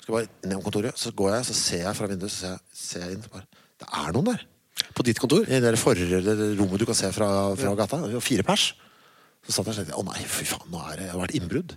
Skal 0.00 0.14
bare 0.14 0.28
ned 0.48 0.56
om 0.56 0.64
kontoret, 0.64 0.96
så 0.98 1.12
går 1.16 1.34
jeg, 1.36 1.48
så 1.50 1.56
ser 1.58 1.82
jeg 1.84 1.96
fra 1.98 2.08
vinduet, 2.10 2.32
så 2.32 2.40
ser 2.40 2.54
jeg, 2.54 2.60
ser 2.80 3.04
jeg 3.04 3.18
inn. 3.18 3.26
Bare, 3.32 3.44
det 3.82 3.88
er 4.00 4.14
noen 4.16 4.30
der. 4.32 4.46
På 4.96 5.04
ditt 5.04 5.20
kontor? 5.20 5.44
I 5.44 5.60
det 5.60 5.74
forrige 5.78 6.22
det 6.24 6.36
rommet 6.58 6.80
du 6.80 6.86
kan 6.88 6.96
se 6.96 7.10
fra, 7.12 7.28
fra 7.60 7.74
gata. 7.76 7.98
Det 8.06 8.16
var 8.16 8.24
fire 8.24 8.46
pers. 8.48 8.70
Så 9.44 9.52
satt 9.56 9.68
jeg 9.68 9.74
og 9.74 9.78
tenkte 9.82 10.00
å 10.00 10.04
nei, 10.08 10.24
fy 10.28 10.46
faen, 10.48 10.66
nå 10.72 10.80
er 10.88 10.96
det, 11.00 11.06
det 11.08 11.12
har 11.14 11.20
vært 11.22 11.36
innbrudd. 11.36 11.76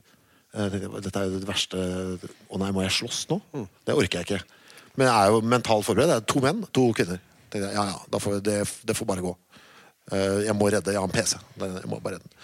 Eh, 0.54 0.78
Dette 1.04 1.20
er 1.20 1.30
jo 1.32 1.40
det 1.42 1.48
verste 1.50 1.80
Å 2.54 2.60
nei, 2.62 2.68
må 2.76 2.84
jeg 2.86 2.94
slåss 3.00 3.24
nå? 3.32 3.40
Det 3.88 3.96
orker 3.98 4.22
jeg 4.22 4.28
ikke. 4.28 4.60
Men 5.00 5.08
jeg 5.10 5.14
er 5.16 5.32
jo 5.34 5.40
mentalt 5.56 5.88
forberedt. 5.88 6.12
Det 6.12 6.18
er 6.22 6.28
to 6.34 6.44
menn, 6.44 6.60
to 6.76 6.84
kvinner. 6.96 7.22
Jeg, 7.54 7.64
ja, 7.74 7.86
ja, 7.90 8.20
får, 8.22 8.40
det, 8.46 8.60
det 8.88 8.96
får 8.98 9.10
bare 9.10 9.24
gå. 9.26 9.32
Eh, 10.14 10.44
Jeg 10.48 10.56
må 10.58 10.68
redde 10.74 10.94
Jeg 10.94 11.02
har 11.02 11.08
en 11.10 11.16
PC. 11.16 11.38
Jeg 11.60 11.90
må 11.92 12.00
bare 12.04 12.18
redde 12.20 12.28
den. 12.30 12.38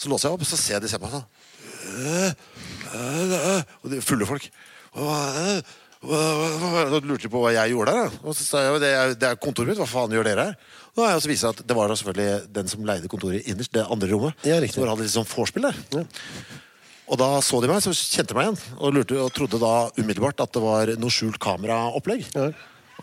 Så 0.00 0.10
låser 0.10 0.28
jeg 0.28 0.36
opp, 0.38 0.46
så 0.48 0.58
ser 0.58 0.76
jeg 0.78 0.84
de 0.84 0.90
ser 0.92 1.00
på 1.02 1.08
meg 1.08 1.16
sånn. 1.20 2.34
Og 2.94 3.90
de 3.92 4.00
fulle 4.04 4.28
folk. 4.28 4.46
Så 6.04 7.00
lurte 7.00 7.24
de 7.24 7.32
på 7.32 7.40
hva 7.42 7.54
jeg 7.54 7.72
gjorde 7.72 7.94
der. 7.96 8.18
Og 8.22 8.36
så 8.36 8.44
sa 8.46 8.64
jeg 8.64 8.82
det 8.82 8.90
er, 8.94 9.14
det 9.18 9.30
er 9.30 9.40
kontoret 9.40 9.72
mitt. 9.72 9.80
Hva 9.80 9.88
faen 9.88 10.12
gjør 10.14 10.28
dere 10.28 10.50
her? 10.50 10.58
Og 10.94 11.00
så 11.00 11.06
viser 11.06 11.16
også 11.16 11.32
vist 11.32 11.48
at 11.48 11.62
det 11.66 11.76
var 11.78 11.88
da 11.90 11.96
selvfølgelig 11.98 12.52
den 12.54 12.68
som 12.70 12.84
leide 12.86 13.10
kontoret 13.10 13.48
innerst, 13.50 13.72
det 13.74 13.86
andre 13.90 14.10
rommet. 14.12 14.44
Ja, 14.46 14.60
riktig. 14.62 14.78
Hvor 14.78 14.92
hadde 14.92 15.06
litt 15.06 15.14
sånn 15.14 15.26
vorspiel 15.26 15.66
der. 15.66 16.04
Og 17.04 17.18
da 17.20 17.26
så 17.44 17.58
de 17.60 17.68
meg, 17.68 17.82
så 17.84 17.92
kjente 17.92 18.32
de 18.32 18.38
meg 18.38 18.46
igjen. 18.46 18.60
Og, 18.78 18.94
lurte, 18.96 19.18
og 19.20 19.32
trodde 19.34 19.58
da 19.60 19.74
umiddelbart 19.98 20.44
at 20.44 20.54
det 20.54 20.62
var 20.62 20.94
noe 21.00 21.12
skjult 21.12 21.40
kameraopplegg. 21.42 22.30
Ja. 22.36 22.52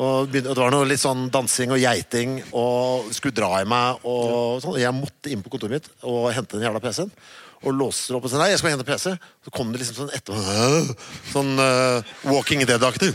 Og 0.02 0.32
det 0.32 0.46
var 0.48 0.72
noe 0.72 0.88
litt 0.88 1.02
sånn 1.02 1.28
dansing 1.34 1.74
og 1.76 1.82
geiting 1.84 2.40
og 2.58 3.12
skulle 3.14 3.36
dra 3.36 3.60
i 3.60 3.68
meg. 3.68 4.00
Og 4.08 4.62
sånn. 4.64 4.80
Jeg 4.80 4.96
måtte 4.96 5.34
inn 5.34 5.44
på 5.44 5.52
kontoret 5.54 5.76
mitt 5.76 5.92
og 6.08 6.32
hente 6.34 6.56
den 6.56 6.66
jævla 6.66 6.82
PC-en. 6.82 7.12
Og 7.62 7.76
låser 7.78 8.18
opp 8.18 8.26
og 8.26 8.32
sier 8.32 8.42
nei, 8.42 8.50
jeg 8.54 8.62
skal 8.62 8.74
hente 8.74 8.86
PC. 8.88 9.12
Så 9.46 9.54
kom 9.54 9.72
det 9.74 9.82
liksom 9.84 10.00
sånn 10.00 10.14
etter 10.18 10.34
Sånn 11.34 11.52
uh, 11.62 12.14
Walking 12.26 12.64
Dead-aktig. 12.66 13.12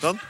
Sånn. 0.00 0.20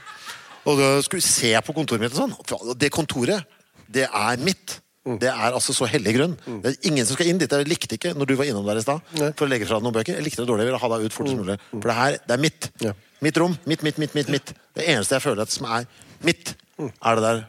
Og 0.69 0.77
da 0.77 0.93
skulle 1.05 1.21
vi 1.21 1.27
se 1.27 1.51
på 1.65 1.75
kontoret 1.75 2.03
mitt 2.03 2.15
og 2.15 2.23
sånn. 2.23 2.73
Det 2.77 2.89
kontoret, 2.93 3.45
det 3.91 4.07
er 4.07 4.41
mitt. 4.41 4.79
Det 5.01 5.31
er 5.31 5.55
altså 5.55 5.73
så 5.73 5.87
hellig 5.89 6.11
grunn. 6.13 6.35
Det 6.61 6.69
er 6.75 6.89
ingen 6.91 7.07
som 7.09 7.17
skal 7.17 7.31
inn 7.31 7.39
dit. 7.41 7.49
Jeg 7.49 7.65
likte 7.69 7.97
ikke 7.97 8.11
når 8.13 8.29
du 8.29 8.35
var 8.37 8.49
innom 8.49 8.67
der 8.67 8.77
i 8.77 8.83
stad 8.85 9.01
for 9.17 9.47
å 9.47 9.49
legge 9.49 9.65
fra 9.65 9.79
deg 9.79 9.87
noen 9.87 9.95
bøker. 9.95 10.19
Jeg 10.19 10.25
likte 10.27 10.43
det 10.43 10.49
dårlig. 10.51 10.67
Jeg 10.67 10.69
ville 10.69 10.81
ha 10.83 10.89
deg 10.93 11.05
ut 11.07 11.15
fortest 11.15 11.39
mulig. 11.39 11.55
For 11.71 11.87
det 11.89 11.95
her, 11.97 12.17
det 12.27 12.35
er 12.35 12.43
mitt. 12.43 12.67
Ja. 12.85 12.93
Mitt 13.25 13.39
rom. 13.41 13.55
Mitt, 13.69 13.81
mitt, 13.85 13.97
mitt, 14.01 14.13
mitt. 14.17 14.29
mitt. 14.29 14.53
Det 14.77 14.85
eneste 14.93 15.17
jeg 15.17 15.25
føler 15.25 15.41
at 15.47 15.53
som 15.53 15.65
er 15.73 15.89
mitt, 16.25 16.53
er 16.77 17.17
det 17.17 17.25
der. 17.25 17.41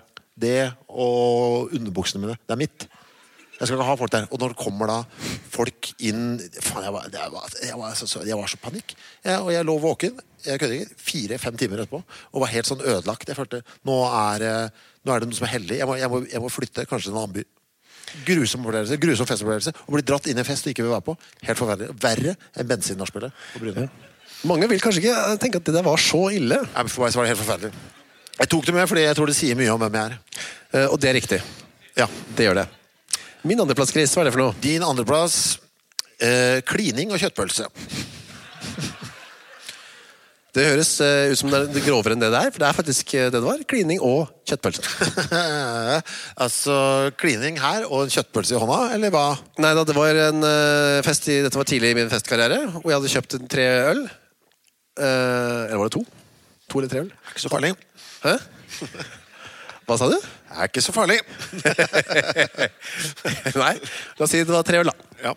Det 0.43 0.57
og 0.89 1.75
underbuksene 1.77 2.25
mine. 2.25 2.39
Det 2.41 2.57
er 2.57 2.61
mitt. 2.65 2.89
Jeg 3.63 3.69
skal 3.71 3.79
ikke 3.79 3.87
ha 3.87 3.95
folk 4.01 4.11
der. 4.11 4.25
Og 4.35 4.41
når 4.43 4.57
kommer 4.59 4.91
da 4.91 4.97
folk 5.55 5.93
inn 6.03 6.25
Faen, 6.59 6.83
jeg 6.89 6.95
var, 6.97 7.05
jeg 7.15 7.31
var, 7.31 7.53
jeg 7.63 7.77
var, 7.79 7.95
så, 7.95 8.23
jeg 8.27 8.39
var 8.41 8.51
så 8.51 8.59
panikk. 8.59 8.97
Jeg, 9.23 9.39
og 9.39 9.53
jeg 9.55 9.67
lå 9.69 9.77
våken 9.79 10.19
jeg 10.43 10.59
kødder 10.59 10.75
ikke, 10.81 10.97
fire-fem 10.99 11.59
timer 11.61 11.85
etterpå 11.85 12.01
og 12.03 12.43
var 12.43 12.51
helt 12.51 12.67
sånn 12.67 12.81
ødelagt. 12.83 13.29
Jeg 13.31 13.39
følte 13.39 13.61
nå 13.87 13.99
er, 14.11 14.43
det- 14.43 15.05
nå 15.07 15.15
er 15.15 15.23
det 15.23 15.29
noe 15.31 15.39
som 15.39 15.47
er 15.47 15.53
hellig. 15.55 15.79
Jeg 15.79 15.87
må, 15.87 15.95
må, 16.11 16.23
må 16.43 16.51
flytte 16.51 16.83
kanskje 16.91 17.13
til 17.13 17.15
en 17.15 17.21
annen 17.23 17.37
by. 17.37 17.45
Grusom 18.27 18.67
opplevelse, 18.67 18.99
grusom 19.01 19.29
festopplevelse. 19.31 19.73
Å 19.87 19.95
bli 19.95 20.03
dratt 20.03 20.27
inn 20.27 20.37
i 20.37 20.43
en 20.43 20.49
fest 20.51 20.67
du 20.67 20.73
ikke 20.73 20.83
vil 20.83 20.91
være 20.97 21.07
på. 21.07 21.15
Helt 21.47 21.63
forferdelig. 21.63 21.95
Verre 22.03 22.35
enn 22.59 22.69
bensinnachspielet 22.75 23.39
på 23.55 23.63
Bryne. 23.63 23.87
Mange 24.51 24.67
vil 24.69 24.83
kanskje 24.83 25.05
ikke 25.05 25.15
eh, 25.15 25.39
tenke 25.39 25.63
at 25.63 25.71
det 25.71 25.77
der 25.79 25.87
var 25.87 26.03
så 26.03 26.25
ille. 26.35 26.59
Nei, 26.75 26.85
For 26.91 27.07
meg 27.07 27.15
så 27.15 27.23
var 27.23 27.29
det 27.31 27.37
helt 27.37 27.45
forferdelig. 27.45 27.73
Jeg 28.43 28.51
tok 28.51 28.67
det 28.67 28.75
med 28.75 28.91
fordi 28.91 29.07
jeg 29.07 29.17
tror 29.21 29.31
det 29.31 29.39
sier 29.39 29.63
mye 29.63 29.71
om 29.71 29.79
hvem 29.87 29.99
jeg 30.01 30.11
er. 30.11 30.19
Uh, 30.75 30.87
Og 30.91 30.99
det 31.01 31.13
er 31.13 31.21
riktig. 31.21 31.39
Ja. 31.95 32.11
Det 32.35 32.49
gjør 32.51 32.65
det. 32.65 32.69
Min 33.43 33.59
andreplass, 33.59 33.91
Chris, 33.91 34.13
hva 34.15 34.23
er 34.23 34.29
det 34.29 34.37
for 34.37 34.45
noe? 34.45 34.55
Din 34.63 34.85
andreplass 34.87 35.37
eh, 36.23 36.61
klining 36.63 37.11
og 37.11 37.19
kjøttpølse. 37.19 37.65
Det 40.55 40.67
høres 40.69 40.93
eh, 41.03 41.33
ut 41.33 41.41
som 41.41 41.49
det 41.51 41.81
er 41.81 41.83
grovere 41.83 42.15
enn 42.15 42.23
det 42.23 42.29
det 42.31 42.39
er, 42.39 42.53
for 42.53 42.63
det 42.63 42.69
er 42.69 42.77
faktisk 42.77 43.15
eh, 43.19 43.31
det 43.33 43.41
det 43.41 43.43
var. 43.43 43.65
Klining 43.67 43.99
og 44.05 44.31
kjøttpølse. 44.47 44.85
altså 46.45 46.77
klining 47.19 47.59
her 47.59 47.89
og 47.89 48.05
en 48.05 48.13
kjøttpølse 48.15 48.55
i 48.55 48.61
hånda, 48.63 48.77
eller 48.95 49.11
hva? 49.15 49.25
Nei 49.65 49.73
da, 49.75 49.85
det 49.89 49.97
var 49.97 50.21
en 50.29 50.47
eh, 50.47 51.01
fest 51.07 51.27
i, 51.33 51.41
Dette 51.43 51.59
var 51.59 51.67
tidlig 51.67 51.91
i 51.95 51.99
min 51.99 52.13
festkarriere, 52.13 52.61
hvor 52.77 52.93
jeg 52.93 53.01
hadde 53.01 53.13
kjøpt 53.17 53.39
en 53.41 53.51
tre 53.57 53.67
øl. 53.89 54.05
Eh, 55.03 55.65
eller 55.67 55.83
var 55.83 55.91
det 55.91 55.97
to? 55.97 56.05
To 56.69 56.79
eller 56.79 56.95
tre 56.95 57.03
øl? 57.09 57.11
Ikke 57.33 57.43
så 57.43 57.51
farlig. 57.51 57.75
Hæ? 58.23 58.37
Hva 59.89 59.99
sa 59.99 60.13
du? 60.15 60.21
Det 60.53 60.61
er 60.61 60.69
ikke 60.69 60.83
så 60.85 60.93
farlig. 60.93 61.19
Nei, 63.63 63.75
la 64.19 64.27
oss 64.27 64.33
si 64.35 64.43
det 64.43 64.53
var 64.53 64.67
tre 64.69 64.83
øl, 64.83 64.91
da. 64.91 65.13
Ja. 65.25 65.33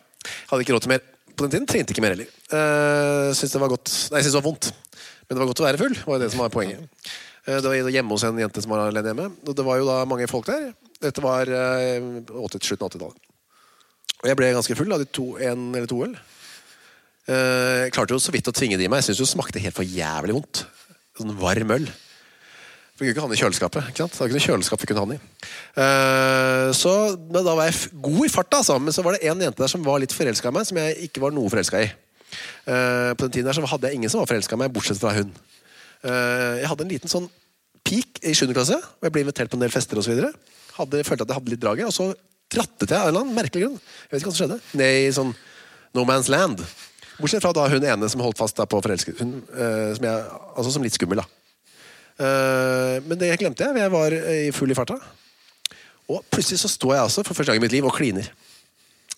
Hadde 0.50 0.66
ikke 0.66 0.76
råd 0.76 0.84
til 0.84 0.92
mer. 0.92 1.06
På 1.36 1.46
den 1.46 1.54
tiden 1.54 1.68
trente 1.72 1.96
ikke 1.96 2.04
mer 2.04 2.16
heller. 2.16 2.28
Uh, 2.52 3.32
syns 3.36 3.54
det 3.56 3.62
var 3.62 3.72
godt 3.72 3.92
Nei, 4.12 4.20
jeg 4.20 4.28
syns 4.28 4.36
det 4.36 4.42
var 4.42 4.48
vondt. 4.50 4.70
Men 5.26 5.32
det 5.32 5.40
var 5.42 5.50
godt 5.52 5.62
å 5.64 5.68
være 5.68 5.80
full, 5.82 5.96
var 6.08 6.20
det 6.22 6.30
som 6.34 6.44
var 6.44 6.52
poenget. 6.52 6.84
Uh, 7.48 7.58
det 7.64 7.72
var 7.72 7.96
hjemme 7.96 8.16
hos 8.16 8.28
en 8.28 8.44
jente 8.44 8.64
som 8.64 8.76
var 8.76 8.90
alene 8.90 9.14
hjemme. 9.14 9.30
Og 9.48 9.56
det 9.56 9.68
var 9.68 9.80
jo 9.80 9.88
da 9.88 9.98
mange 10.10 10.28
folk 10.32 10.52
der. 10.52 10.70
Dette 11.04 11.24
var 11.24 11.48
uh, 11.48 12.12
80, 12.28 12.68
slutten 12.68 12.88
av 12.88 12.92
80-tallet. 12.92 13.32
Og 14.22 14.32
jeg 14.32 14.40
ble 14.40 14.54
ganske 14.56 14.80
full 14.80 14.96
av 14.96 15.04
de 15.04 15.12
to, 15.16 15.30
en 15.40 15.68
eller 15.72 15.92
to 15.92 16.02
øl. 16.08 16.16
Uh, 17.26 17.88
klarte 17.96 18.16
jo 18.16 18.22
så 18.22 18.36
vidt 18.36 18.52
å 18.52 18.56
tvinge 18.56 18.80
det 18.80 18.88
i 18.88 18.92
meg. 18.92 19.04
Jeg 19.04 19.14
syns 19.14 19.24
det 19.24 19.32
smakte 19.32 19.64
helt 19.64 19.80
for 19.80 19.88
jævlig 19.88 20.36
vondt. 20.36 20.66
Sånn 21.16 21.38
varm 21.40 21.72
øl. 21.80 21.88
Vi 22.96 23.04
kunne 23.04 23.12
ikke 23.12 23.24
ha 23.26 23.28
den 23.28 23.36
i 23.36 23.42
kjøleskapet. 23.42 23.88
ikke 23.92 24.06
sant? 24.06 24.14
Det 24.16 24.22
var 24.22 24.30
ikke 24.30 24.38
noe 24.38 24.46
kjøleskap 24.46 24.80
vi 24.80 24.88
kunne 24.88 25.02
ha 25.04 25.08
den 25.10 25.18
i. 25.18 25.48
Uh, 25.76 26.70
så, 26.72 26.92
men 27.20 27.44
Da 27.44 27.56
var 27.58 27.68
jeg 27.68 27.90
god 28.06 28.22
i 28.24 28.32
farta, 28.32 28.62
altså. 28.62 28.78
Men 28.80 28.96
så 28.96 29.04
var 29.04 29.18
det 29.18 29.28
en 29.28 29.42
jente 29.44 29.60
der 29.60 29.72
som 29.72 29.84
var 29.84 30.00
litt 30.00 30.16
forelska 30.16 30.48
i 30.48 30.56
meg, 30.56 30.68
som 30.70 30.80
jeg 30.80 31.10
ikke 31.10 31.24
var 31.26 31.36
noe 31.36 31.52
forelska 31.52 31.82
i. 31.84 31.90
Uh, 32.64 33.12
på 33.20 33.28
den 33.28 33.34
tiden 33.36 33.50
der 33.50 33.58
så 33.58 33.68
hadde 33.68 33.92
jeg 33.92 34.00
ingen 34.00 34.14
som 34.14 34.24
var 34.24 34.32
forelska 34.32 34.56
i 34.56 34.62
meg, 34.64 34.72
bortsett 34.72 35.02
fra 35.02 35.12
hun. 35.18 35.36
Uh, 36.08 36.56
jeg 36.62 36.72
hadde 36.72 36.88
en 36.88 36.96
liten 36.96 37.12
sånn 37.12 37.28
peak 37.86 38.24
i 38.24 38.32
7. 38.32 38.48
klasse, 38.56 38.80
og 38.80 39.10
jeg 39.10 39.18
ble 39.18 39.28
invitert 39.28 39.52
på 39.52 39.60
en 39.60 39.68
del 39.68 39.76
fester 39.76 40.00
osv. 40.00 40.16
Følte 40.72 41.04
at 41.04 41.28
jeg 41.28 41.36
hadde 41.36 41.52
litt 41.52 41.68
draget, 41.68 41.92
og 41.92 41.96
så 42.00 42.10
trattet 42.48 42.96
jeg 42.96 42.96
av 42.96 43.10
en 43.10 43.12
eller 43.12 43.26
annen 43.26 43.36
merkelig 43.36 43.68
grunn. 43.68 43.80
Jeg 44.08 44.16
vet 44.16 44.24
ikke 44.24 44.32
hva 44.32 44.38
som 44.38 44.46
skjedde. 44.46 44.62
Ned 44.80 45.04
i 45.04 45.16
sånn 45.20 45.36
no 45.92 46.08
man's 46.08 46.32
land. 46.32 46.64
Bortsett 47.20 47.44
fra 47.44 47.52
da 47.56 47.68
hun 47.72 47.92
ene 47.92 48.08
som 48.12 48.24
holdt 48.24 48.40
fast 48.40 48.56
på 48.56 48.86
forelsket. 48.88 49.20
Hun, 49.20 49.42
som, 49.52 50.08
jeg, 50.08 50.38
altså 50.56 50.72
som 50.72 50.88
litt 50.88 50.96
skummel, 50.96 51.20
da. 51.20 51.45
Eh, 52.16 52.98
men 53.06 53.20
det 53.20 53.34
glemte 53.42 53.66
jeg. 53.66 53.78
Jeg 53.84 53.94
var 53.94 54.16
i 54.16 54.50
full 54.56 54.72
i 54.72 54.78
farta. 54.78 54.98
Og 56.12 56.22
plutselig 56.30 56.62
så 56.62 56.70
står 56.70 56.96
jeg 56.96 57.08
altså 57.08 57.24
for 57.26 57.38
første 57.38 57.52
gang 57.52 57.62
i 57.62 57.66
mitt 57.66 57.74
liv 57.74 57.86
og 57.88 57.96
kliner. 57.98 58.30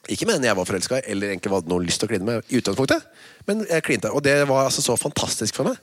Ikke 0.07 0.27
med 0.27 0.39
en 0.39 0.47
jeg 0.47 0.55
var 0.55 0.67
forelska 0.67 1.01
eller 1.03 1.33
egentlig 1.33 1.51
hadde 1.51 1.71
noe 1.71 1.83
lyst 1.83 1.99
til 1.99 2.07
å 2.07 2.11
kline 2.13 2.27
med, 2.27 2.45
i 2.47 2.61
utgangspunktet, 2.61 3.03
men 3.49 3.65
jeg 3.67 3.83
klinte. 3.83 4.11
Og 4.15 4.23
det 4.23 4.37
var 4.47 4.69
altså 4.69 4.83
så 4.85 4.95
fantastisk 4.99 5.57
for 5.57 5.67
meg. 5.67 5.81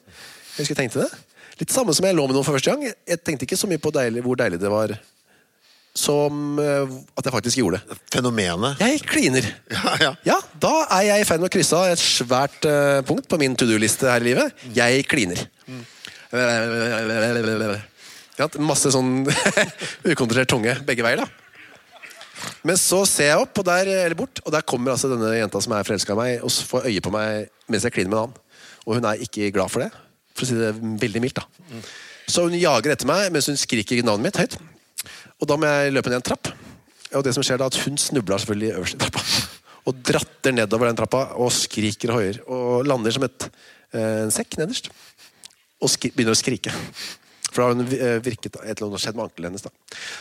Jeg 0.55 0.63
husker 0.63 0.73
jeg 0.73 0.81
tenkte 0.81 1.05
det. 1.05 1.25
Litt 1.61 1.75
samme 1.75 1.93
som 1.95 2.07
jeg 2.09 2.17
lå 2.17 2.25
med 2.27 2.37
noen 2.37 2.47
for 2.47 2.57
første 2.57 2.73
gang. 2.73 2.87
Jeg 2.89 3.21
tenkte 3.23 3.47
ikke 3.47 3.59
så 3.59 3.69
mye 3.71 3.83
på 3.83 3.93
deilig, 3.95 4.25
hvor 4.25 4.39
deilig 4.39 4.59
det 4.63 4.71
var, 4.73 4.95
som 5.95 6.59
eh, 6.59 6.95
at 7.15 7.29
jeg 7.29 7.35
faktisk 7.37 7.61
gjorde 7.61 7.79
det. 7.83 7.99
Fenomenet. 8.11 8.81
Jeg 8.83 9.05
kliner. 9.07 9.51
Ja, 9.75 9.93
ja. 10.01 10.13
Ja, 10.27 10.39
da 10.63 10.73
er 10.97 11.11
jeg 11.11 11.23
i 11.23 11.29
ferd 11.29 11.45
med 11.45 11.51
å 11.51 11.55
krysse 11.55 11.79
av 11.79 11.93
et 11.93 12.01
svært 12.01 12.65
uh, 12.67 13.05
punkt 13.07 13.29
på 13.31 13.39
min 13.39 13.55
to 13.59 13.69
do-liste 13.69 14.09
her 14.09 14.25
i 14.25 14.33
livet. 14.33 14.65
Jeg 14.75 15.05
kliner. 15.11 15.45
Ja, 18.35 18.49
masse 18.59 18.91
sånn 18.91 19.23
ukontrollert 20.11 20.51
tunge 20.51 20.75
begge 20.87 21.07
veier, 21.07 21.23
da. 21.23 21.29
Men 22.67 22.79
så 22.81 23.05
ser 23.09 23.31
jeg 23.31 23.43
opp, 23.45 23.61
og 23.61 23.67
der, 23.69 23.89
eller 24.05 24.17
bort, 24.19 24.41
og 24.45 24.53
der 24.53 24.65
kommer 24.67 24.95
altså 24.95 25.09
denne 25.13 25.31
jenta 25.37 25.61
som 25.63 25.75
er 25.77 25.87
forelska 25.87 26.17
i 26.17 26.19
meg, 26.19 26.33
og 26.45 26.53
får 26.73 26.89
øye 26.91 27.05
på 27.05 27.13
meg 27.15 27.47
mens 27.71 27.87
jeg 27.87 27.95
kliner 27.95 28.11
med 28.11 28.19
en 28.19 28.25
annen. 28.27 28.41
Og 28.85 28.99
hun 28.99 29.07
er 29.09 29.23
ikke 29.25 29.53
glad 29.55 29.73
for 29.73 29.85
det. 29.85 29.91
For 30.35 30.45
å 30.45 30.51
si 30.51 30.59
det 30.59 30.73
veldig 31.05 31.23
mildt, 31.23 31.41
da. 31.41 31.81
Så 32.27 32.47
hun 32.47 32.57
jager 32.57 32.95
etter 32.95 33.09
meg 33.09 33.31
mens 33.33 33.49
hun 33.49 33.59
skriker 33.61 34.03
navnet 34.05 34.29
mitt 34.29 34.41
høyt. 34.41 34.59
Og 35.41 35.49
da 35.49 35.57
må 35.61 35.69
jeg 35.69 35.95
løpe 35.95 36.11
ned 36.11 36.21
en 36.21 36.27
trapp. 36.27 36.51
Og 37.15 37.25
det 37.25 37.35
som 37.37 37.45
skjer 37.47 37.61
da, 37.61 37.69
at 37.71 37.79
hun 37.85 37.99
snubler 38.01 38.43
selvfølgelig 38.43 38.73
i 38.73 38.99
trappa. 39.05 39.23
og 39.85 40.01
dratter 40.09 40.55
nedover 40.57 40.89
den 40.89 40.99
trappa 40.99 41.25
og 41.39 41.53
skriker 41.55 42.15
hoier. 42.17 42.41
Og 42.49 42.87
lander 42.89 43.15
som 43.15 43.27
et, 43.27 43.49
eh, 43.93 44.25
en 44.25 44.35
sekk 44.35 44.59
nederst. 44.61 44.91
Og 45.85 45.95
begynner 46.09 46.35
å 46.35 46.39
skrike. 46.39 46.73
For 47.55 47.63
da 47.63 47.69
har 47.69 47.77
hun 47.77 47.87
eh, 47.87 48.19
virket 48.25 48.57
et 48.57 48.75
eller 48.75 48.89
annet 48.89 49.03
skjedd 49.05 49.19
med 49.19 49.29
ankelen 49.29 49.53
hennes. 49.53 49.63
Da. 49.63 49.71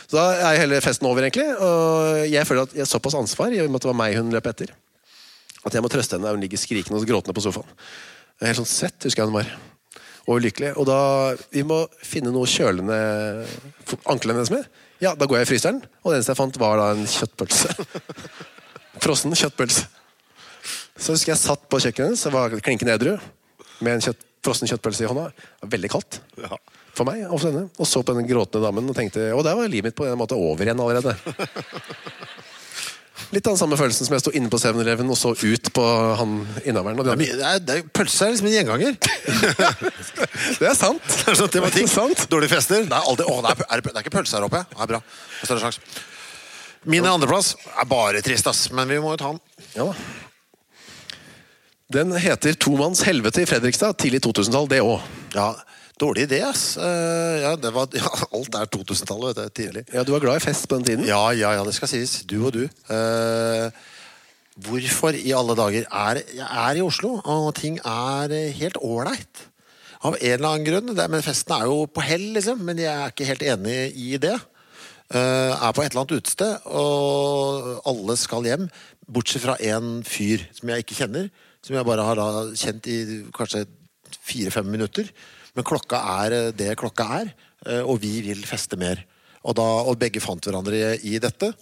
Så 0.06 0.18
da 0.18 0.24
er 0.52 0.60
hele 0.62 0.80
festen 0.84 1.08
over, 1.10 1.24
egentlig. 1.26 1.48
Og 1.58 2.24
jeg 2.30 2.46
føler 2.46 2.68
at 2.68 2.74
jeg 2.76 2.84
har 2.84 2.90
såpass 2.90 3.16
ansvar 3.18 3.54
i 3.54 3.62
og 3.64 3.70
med 3.72 3.80
at 3.80 3.86
det 3.86 3.90
var 3.90 3.98
meg 3.98 4.18
hun 4.20 4.30
løp 4.34 4.50
etter. 4.52 4.74
At 5.64 5.74
jeg 5.74 5.82
må 5.82 5.90
trøste 5.90 6.14
henne 6.14 6.28
der 6.28 6.36
hun 6.36 6.44
ligger 6.44 6.60
skrikende 6.60 7.00
og 7.00 7.08
gråtende 7.08 7.34
på 7.34 7.42
sofaen. 7.42 7.70
Helt 8.44 8.60
sånn 8.60 8.68
svett, 8.68 8.98
husker 9.06 9.24
jeg 9.24 9.32
hun 9.32 9.38
var. 9.40 9.50
Og 10.28 10.38
ulykkelig. 10.38 10.74
Og 10.80 10.86
da 10.88 11.00
Vi 11.50 11.64
må 11.66 11.84
finne 12.04 12.32
noe 12.34 12.48
kjølende 12.50 12.98
ankelen 14.04 14.38
hennes 14.38 14.52
med. 14.54 14.68
Ja, 15.02 15.16
da 15.18 15.26
går 15.26 15.40
jeg 15.40 15.48
i 15.48 15.50
fryseren, 15.50 15.82
og 16.04 16.12
det 16.12 16.20
eneste 16.20 16.32
jeg 16.32 16.38
fant, 16.38 16.60
var 16.60 16.78
da 16.78 16.92
en 16.94 17.08
kjøttpølse. 17.10 17.74
Frossen 19.04 19.34
kjøttpølse. 19.36 19.88
Så 20.94 21.16
husker 21.16 21.32
jeg 21.32 21.40
satt 21.42 21.66
på 21.68 21.80
kjøkkenet 21.82 22.12
hennes, 22.12 22.22
og 22.30 22.36
var 22.36 22.54
klinkende 22.62 22.94
edru, 22.94 23.16
med 23.82 23.96
en 23.96 24.04
kjøtt, 24.06 24.22
frossen 24.44 24.68
kjøttpølse 24.70 25.04
i 25.06 25.10
hånda. 25.10 25.26
Det 25.62 25.70
Veldig 25.74 25.90
kaldt 25.94 26.20
Ja. 26.42 26.50
for 26.94 27.08
meg 27.08 27.24
og 27.26 27.38
for 27.40 27.48
henne. 27.50 27.66
Og 27.80 27.86
så 27.88 28.02
på 28.04 28.14
den 28.16 28.28
gråtende 28.28 28.64
damen 28.68 28.88
og 28.92 28.96
tenkte 28.96 29.30
Og 29.34 29.42
der 29.46 29.56
var 29.58 29.68
livet 29.68 29.90
mitt 29.90 29.96
på 29.98 30.06
en 30.06 30.18
måte 30.20 30.36
over 30.38 30.62
igjen 30.66 30.80
allerede. 30.80 31.16
Litt 33.34 33.46
av 33.46 33.54
den 33.54 33.58
samme 33.58 33.76
følelsen 33.78 34.06
som 34.06 34.14
jeg 34.14 34.22
sto 34.22 34.30
inne 34.36 34.50
på 34.52 34.58
7-Eleven 34.60 35.08
og 35.10 35.16
så 35.18 35.30
ut 35.34 35.68
på 35.74 35.82
han 36.18 36.34
innehaveren. 36.66 36.98
Og 37.00 37.06
de 37.06 37.12
andre. 37.14 37.24
mye- 37.24 37.38
det 37.40 37.66
det 37.66 37.92
pølse 37.96 38.26
er 38.26 38.34
liksom 38.34 38.48
en 38.50 38.54
gjenganger. 38.54 38.98
Det 40.60 40.68
er 40.68 40.76
sant! 40.78 41.02
Det 41.08 41.32
er 41.32 41.38
sånn 41.38 41.50
tematikk. 41.54 41.88
Sant. 41.90 42.26
Dårlige 42.30 42.52
fester. 42.52 42.84
Det 42.86 42.94
er, 42.94 43.06
aldri, 43.08 43.26
å, 43.30 43.38
det, 43.42 43.54
er, 43.64 43.80
det- 43.80 43.90
det 43.94 43.96
er 43.96 44.04
ikke 44.04 44.14
pølse 44.18 44.36
her 44.38 44.46
oppe. 44.46 44.60
Det 44.70 44.82
er 44.86 44.90
bra. 44.92 45.00
Det 45.00 45.40
er 45.40 45.50
større 45.50 45.64
slags. 45.64 45.80
Min 46.94 47.06
andreplass 47.08 47.54
er 47.80 47.88
bare 47.90 48.20
trist, 48.22 48.46
ass. 48.50 48.66
Men 48.76 48.90
vi 48.92 49.00
må 49.02 49.14
jo 49.14 49.20
ta 49.22 49.32
den. 49.32 49.40
Ja 49.74 49.88
da. 49.88 49.94
Den 51.94 52.10
heter 52.18 52.56
Tomanns 52.58 53.04
helvete 53.06 53.44
i 53.44 53.46
Fredrikstad, 53.46 53.94
tidlig 54.02 54.18
2000-tall, 54.24 54.66
det 54.66 54.80
òg. 54.82 55.02
Ja, 55.36 55.52
Dårlig 55.94 56.24
idé, 56.26 56.40
ass. 56.42 56.72
Eh, 56.74 57.36
ja, 57.44 57.52
det 57.54 57.70
var, 57.70 57.86
ja, 57.94 58.08
alt 58.34 58.56
er 58.58 58.70
2000-tallet, 58.74 59.36
vet 59.38 59.52
du. 59.52 59.60
Tidlig. 59.60 59.84
Ja, 59.94 60.02
du 60.02 60.10
var 60.10 60.24
glad 60.24 60.40
i 60.40 60.42
fest 60.42 60.66
på 60.66 60.80
den 60.80 60.88
tiden? 60.88 61.04
Ja, 61.06 61.28
ja, 61.30 61.52
ja, 61.54 61.62
det 61.62 61.74
skal 61.76 61.92
sies. 61.92 62.16
Du 62.26 62.40
og 62.48 62.50
du. 62.56 62.64
Uh, 62.90 63.70
hvorfor 64.66 65.14
i 65.14 65.30
alle 65.38 65.54
dager 65.54 65.86
er 65.86 66.22
Jeg 66.34 66.48
er 66.64 66.80
i 66.80 66.82
Oslo, 66.82 67.20
og 67.22 67.54
ting 67.60 67.78
er 67.78 68.34
helt 68.58 68.80
ålreit. 68.82 69.44
Av 70.02 70.18
en 70.18 70.34
eller 70.34 70.48
annen 70.50 70.66
grunn. 70.66 70.96
Det, 70.98 71.06
men 71.14 71.22
festen 71.22 71.54
er 71.54 71.70
jo 71.70 71.86
på 71.86 72.02
hell, 72.02 72.26
liksom. 72.40 72.66
Men 72.66 72.82
jeg 72.82 72.90
er 72.90 73.14
ikke 73.14 73.30
helt 73.30 73.46
enig 73.54 73.78
i 73.94 74.18
det. 74.18 74.34
Uh, 75.14 75.54
er 75.54 75.70
på 75.70 75.86
et 75.86 75.94
eller 75.94 76.02
annet 76.02 76.18
utested, 76.18 76.58
og 76.74 77.86
alle 77.86 78.18
skal 78.18 78.50
hjem. 78.50 78.66
Bortsett 79.06 79.46
fra 79.46 79.54
en 79.62 80.00
fyr 80.02 80.42
som 80.58 80.74
jeg 80.74 80.82
ikke 80.82 81.04
kjenner. 81.04 81.30
Som 81.64 81.78
jeg 81.78 81.88
bare 81.88 82.04
har 82.04 82.20
kjent 82.60 82.86
i 82.92 82.98
kanskje 83.32 83.64
fire-fem 84.20 84.68
minutter. 84.68 85.08
Men 85.56 85.66
klokka 85.66 86.00
er 86.24 86.36
eh, 86.36 86.52
det 86.56 86.74
klokka 86.80 87.08
er, 87.22 87.34
eh, 87.66 87.82
og 87.82 88.02
vi 88.02 88.18
vil 88.26 88.44
feste 88.48 88.78
mer. 88.80 89.00
Og, 89.44 89.52
da, 89.58 89.64
og 89.84 89.98
begge 90.00 90.22
fant 90.24 90.44
hverandre 90.44 90.76
i, 90.76 91.14
i 91.14 91.20
dette. 91.22 91.52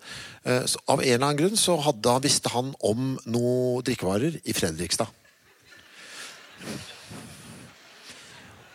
Eh, 0.47 0.63
Så 0.71 0.83
av 0.87 1.03
en 1.03 1.07
eller 1.07 1.27
annen 1.27 1.41
grunn 1.41 1.59
så 1.59 1.79
hadde, 1.83 2.21
visste 2.25 2.53
han 2.55 2.73
om 2.83 3.17
noe 3.27 3.83
drikkevarer 3.87 4.41
i 4.43 4.55
Fredrikstad. 4.57 5.11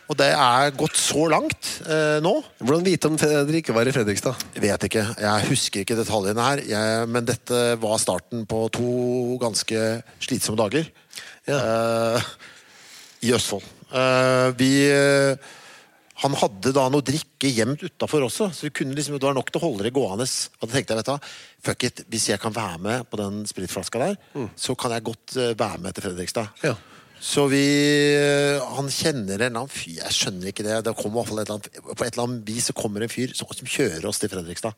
Og 0.08 0.16
det 0.16 0.30
er 0.32 0.70
gått 0.72 0.96
så 0.96 1.26
langt 1.28 1.66
eh, 1.84 2.16
nå. 2.24 2.30
Hvordan 2.62 2.84
vite 2.86 3.10
om 3.10 3.18
det 3.20 3.58
ikke 3.58 3.74
var 3.76 3.88
i 3.88 3.92
Fredrikstad? 3.92 4.46
Vet 4.56 4.86
ikke. 4.88 5.02
Jeg 5.20 5.48
husker 5.50 5.82
ikke 5.82 5.98
detaljene 5.98 6.46
her. 6.46 6.62
Jeg, 6.64 7.10
men 7.12 7.26
dette 7.28 7.58
var 7.82 8.00
starten 8.00 8.46
på 8.48 8.62
to 8.72 8.88
ganske 9.42 9.82
slitsomme 10.24 10.56
dager 10.62 10.88
eh, 11.54 12.28
i 13.28 13.32
Østfold. 13.36 13.64
Eh, 13.88 14.48
vi 14.58 14.72
eh, 14.92 15.54
Han 16.24 16.34
hadde 16.34 16.74
da 16.74 16.88
noe 16.90 17.06
drikke 17.06 17.50
gjemt 17.54 17.84
utafor 17.86 18.26
også, 18.26 18.50
så 18.50 18.66
vi 18.66 18.74
kunne 18.74 18.96
liksom, 18.96 19.16
det 19.16 19.28
var 19.28 19.36
nok 19.38 19.52
til 19.54 19.60
å 19.60 19.66
holde 19.68 19.86
det 19.86 19.94
gående. 19.94 20.26
Og 20.26 20.66
da 20.66 20.72
tenkte 20.72 20.96
jeg, 20.96 21.00
vet 21.00 21.10
du 21.12 21.32
fuck 21.68 21.84
it, 21.86 22.04
hvis 22.10 22.28
jeg 22.32 22.42
kan 22.42 22.54
være 22.54 22.78
med 22.82 23.06
på 23.10 23.20
den 23.20 23.44
spritflaska 23.46 24.00
der, 24.02 24.16
så 24.58 24.74
kan 24.78 24.94
jeg 24.96 25.06
godt 25.06 25.36
være 25.58 25.78
med 25.84 25.94
til 25.94 26.08
Fredrikstad. 26.08 26.50
Ja. 26.66 26.74
Så 27.18 27.48
vi 27.50 27.64
Han 28.76 28.90
kjenner 28.94 29.34
en 29.34 29.40
eller 29.40 29.64
annen 29.64 29.72
fyr 29.72 29.96
Jeg 29.96 30.14
skjønner 30.14 30.52
ikke 30.52 30.62
det. 30.62 30.76
det 30.86 30.94
kommer 30.94 31.16
i 31.16 31.18
hvert 31.18 31.30
fall 31.32 31.40
et 31.42 31.48
eller 31.48 31.56
annet, 31.56 31.80
på 31.98 32.04
et 32.04 32.12
eller 32.12 32.26
annet 32.28 32.44
vis 32.46 32.68
så 32.70 32.76
kommer 32.78 33.02
en 33.02 33.10
fyr 33.10 33.34
som, 33.34 33.50
som 33.50 33.66
kjører 33.66 34.06
oss 34.06 34.22
til 34.22 34.30
Fredrikstad. 34.30 34.76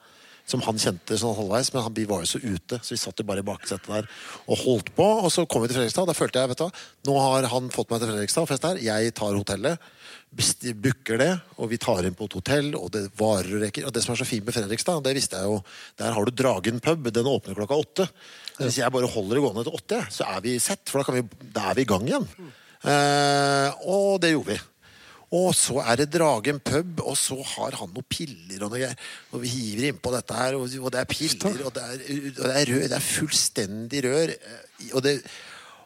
Som 0.51 0.65
han 0.67 0.81
kjente 0.83 1.19
sånn 1.21 1.37
halvveis, 1.37 1.71
men 1.75 1.85
han, 1.87 1.95
vi 1.95 2.09
var 2.11 2.25
jo 2.25 2.33
så 2.33 2.41
ute, 2.43 2.81
så 2.83 2.95
vi 2.95 2.99
satt 2.99 3.21
jo 3.23 3.27
bare 3.29 3.45
i 3.45 3.47
baksetet 3.47 3.87
der 3.87 4.09
og 4.47 4.65
holdt 4.65 4.93
på. 4.97 5.07
Og 5.23 5.31
så 5.31 5.47
kom 5.47 5.63
vi 5.63 5.71
til 5.71 5.79
Fredrikstad, 5.79 6.03
og 6.03 6.11
da 6.11 6.17
følte 6.19 6.43
jeg 6.43 6.53
vet 6.53 6.65
du 6.65 7.11
nå 7.11 7.17
har 7.23 7.47
han 7.53 7.71
fått 7.73 7.93
meg 7.93 8.03
til 8.03 8.11
Fredrikstad 8.11 8.49
fest 8.51 8.67
her. 8.67 8.81
Jeg 8.83 9.15
tar 9.17 9.37
hotellet, 9.37 9.91
booker 10.31 11.21
det, 11.21 11.31
og 11.59 11.71
vi 11.73 11.79
tar 11.83 12.07
inn 12.07 12.17
på 12.19 12.29
et 12.29 12.37
hotell, 12.39 12.73
og 12.79 12.91
det 12.95 13.07
varer 13.19 13.57
og 13.57 13.65
reker. 13.65 13.87
Og 13.89 13.95
det 13.95 14.03
som 14.05 14.15
er 14.15 14.21
så 14.21 14.29
fint 14.29 14.47
med 14.47 14.57
Fredrikstad, 14.57 15.03
det 15.07 15.15
visste 15.17 15.41
jeg 15.41 15.51
jo, 15.51 15.61
der 16.01 16.17
har 16.17 16.27
du 16.27 16.35
Dragen 16.41 16.83
pub, 16.83 17.11
den 17.15 17.31
åpner 17.31 17.59
klokka 17.59 17.79
åtte. 17.79 18.09
Hvis 18.61 18.81
jeg 18.83 18.93
bare 18.93 19.11
holder 19.11 19.39
det 19.39 19.45
gående 19.47 19.67
til 19.67 19.79
åtte, 19.79 20.03
så 20.13 20.29
er 20.35 20.43
vi 20.45 20.59
sett, 20.63 20.85
for 20.91 21.03
da, 21.03 21.17
vi, 21.17 21.47
da 21.55 21.71
er 21.71 21.79
vi 21.79 21.87
i 21.87 21.91
gang 21.91 22.07
igjen. 22.09 22.29
Eh, 22.81 23.87
og 23.93 24.21
det 24.23 24.35
gjorde 24.35 24.55
vi. 24.55 24.61
Og 25.33 25.53
så 25.55 25.77
er 25.87 26.01
det 26.01 26.09
Dragen 26.11 26.59
pub, 26.59 27.01
og 27.07 27.15
så 27.17 27.37
har 27.53 27.77
han 27.79 27.93
noen 27.95 28.07
piller 28.11 28.65
og 28.67 28.73
noe 28.73 28.81
greier. 28.81 28.97
Og 29.31 29.45
vi 29.45 29.53
hiver 29.53 29.93
innpå 29.93 30.11
dette 30.17 30.35
her, 30.35 30.57
og, 30.59 30.67
og 30.83 30.91
det 30.91 30.99
er 31.05 31.07
piller, 31.13 31.61
og 31.69 31.77
det 31.77 31.85
er, 31.87 32.03
og 32.35 32.43
det 32.49 32.57
er 32.57 32.73
rør. 32.73 32.89
Det 32.91 32.99
er 32.99 33.07
fullstendig 33.13 34.03
rør. 34.09 34.33
eh, 34.35 34.91
Og, 34.97 35.05
det, 35.07 35.13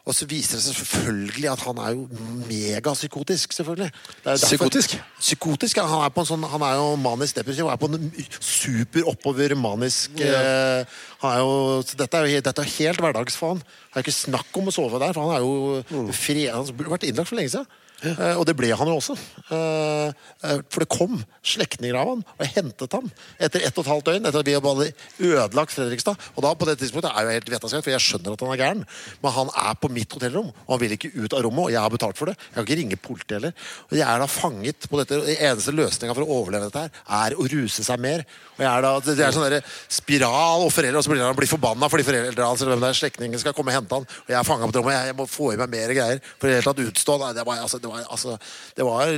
og 0.05 0.13
så 0.17 0.25
viser 0.29 0.57
det 0.57 0.63
seg 0.65 0.79
selvfølgelig 0.79 1.47
at 1.51 1.61
han 1.67 1.77
er 1.81 1.93
jo 1.93 2.07
megapsykotisk, 2.49 3.53
selvfølgelig. 3.53 3.91
Det 3.91 4.25
er 4.25 4.31
derfor- 4.33 4.47
Psykotisk? 4.47 4.97
Psykotisk, 5.19 5.77
ja. 5.77 5.85
Han 5.93 6.03
er, 6.05 6.09
på 6.09 6.21
en 6.25 6.29
sånn, 6.33 6.43
han 6.49 6.61
er 6.65 6.75
jo 6.81 6.95
manisk 7.05 7.35
depressiv. 7.37 7.65
Han 7.69 7.73
er 7.73 7.81
på 7.85 7.89
en 7.93 8.11
super 8.41 9.07
oppover 9.13 9.55
manisk 9.57 10.19
eh, 10.21 10.85
han 11.21 11.31
er 11.31 11.39
jo, 11.45 11.81
dette, 11.97 12.17
er 12.17 12.25
jo, 12.33 12.41
dette 12.49 12.61
er 12.65 12.73
helt 12.79 13.01
hverdags 13.01 13.37
for 13.37 13.53
han. 13.53 13.61
Det 13.61 13.97
er 14.01 14.05
ikke 14.05 14.17
snakk 14.25 14.57
om 14.61 14.69
å 14.69 14.75
sove 14.81 14.99
der, 15.05 15.13
for 15.13 15.29
han 15.29 15.37
er 15.37 15.45
jo 15.45 16.11
fred, 16.13 16.49
han 16.53 16.65
burde 16.77 16.93
vært 16.97 17.07
innlagt 17.09 17.29
for 17.29 17.37
lenge 17.37 17.53
siden. 17.53 17.67
Eh, 18.03 18.35
og 18.35 18.43
det 18.47 18.55
ble 18.57 18.69
han 18.75 18.89
jo 18.89 18.97
også. 18.99 19.15
Eh, 19.55 20.11
eh, 20.43 20.61
for 20.69 20.83
det 20.83 20.91
kom 20.91 21.17
slektninger 21.45 21.95
av 21.97 22.11
han 22.11 22.23
og 22.25 22.51
hentet 22.55 22.95
ham 22.97 23.07
etter 23.39 23.63
ett 23.63 23.77
og 23.77 23.85
et 23.85 23.91
halvt 23.93 24.09
døgn. 24.09 24.27
Etter 24.27 24.43
at 24.43 24.49
vi 24.49 24.55
hadde 24.57 24.89
ødelagt 25.31 25.75
Fredrikstad. 25.75 26.27
Og 26.35 26.45
da 26.45 26.53
på 26.57 26.67
det 26.69 26.77
tidspunktet 26.81 27.11
er 27.11 27.25
jo 27.25 27.35
helt 27.35 27.51
vettaskrevet, 27.55 27.85
for 27.87 27.95
jeg 27.95 28.05
skjønner 28.05 28.35
at 28.35 28.45
han 28.45 28.53
er 28.53 28.61
gæren. 28.61 28.83
Men 29.23 29.35
han 29.37 29.53
er 29.65 29.79
på 29.79 29.91
mitt 29.93 30.17
hotellrom, 30.17 30.51
og 30.65 30.73
han 30.75 30.83
vil 30.83 30.97
ikke 30.97 31.13
ut 31.15 31.37
av 31.37 31.45
rommet. 31.45 31.67
Og 31.67 31.75
jeg 31.75 31.81
har 31.81 31.93
betalt 31.93 32.19
for 32.19 32.31
det. 32.31 32.37
Jeg 32.39 32.57
kan 32.57 32.67
ikke 32.67 32.79
ringe 32.81 33.01
politiet 33.07 33.37
heller. 33.39 33.55
Og 33.89 33.97
jeg 33.99 34.07
er 34.07 34.23
da 34.23 34.29
fanget 34.31 34.89
på 34.89 35.01
dette. 35.01 35.21
Den 35.25 35.45
eneste 35.49 35.75
løsninga 35.75 36.17
for 36.17 36.25
å 36.25 36.41
overleve 36.41 36.69
dette 36.69 36.85
her, 36.85 37.03
er 37.21 37.37
å 37.39 37.47
ruse 37.55 37.85
seg 37.85 38.01
mer. 38.01 38.25
Og 38.55 38.63
jeg 38.63 38.71
er 38.71 38.85
da, 38.85 38.93
Det 39.05 39.15
er 39.19 39.35
sånn 39.35 39.57
spiral, 39.91 40.65
og 40.65 40.73
foreldre 40.73 40.99
og 40.99 41.05
så 41.05 41.11
blir 41.11 41.23
han 41.25 41.35
blir 41.35 41.49
forbanna 41.49 41.89
fordi 41.91 42.05
foreldre 42.07 42.47
hans 42.47 42.63
hvem 42.63 42.81
det 42.81 42.89
er, 42.89 42.97
slektningen 42.97 43.41
skal 43.41 43.55
komme 43.55 43.73
og 43.73 43.79
hente 43.79 43.97
han. 43.97 44.05
Og 44.05 44.31
jeg 44.31 44.37
er 44.39 44.47
fanga 44.47 44.67
på 44.67 44.73
et 44.73 44.79
rom, 44.79 44.91
jeg, 44.93 45.09
jeg 45.11 45.17
må 45.19 45.27
få 45.29 45.51
i 45.53 45.59
meg 45.59 45.73
mer 45.73 45.93
greier 45.95 46.21
for 46.23 46.47
i 46.47 46.53
det 46.53 46.59
hele 46.59 46.69
tatt 46.69 46.83
utstå. 46.85 47.17
Nei, 47.21 47.31
det 47.35 47.45
var, 47.47 47.61
altså, 47.65 47.81
det 47.85 47.91
var, 47.91 48.03
altså, 48.09 48.35
det 48.75 48.85
var, 48.87 49.13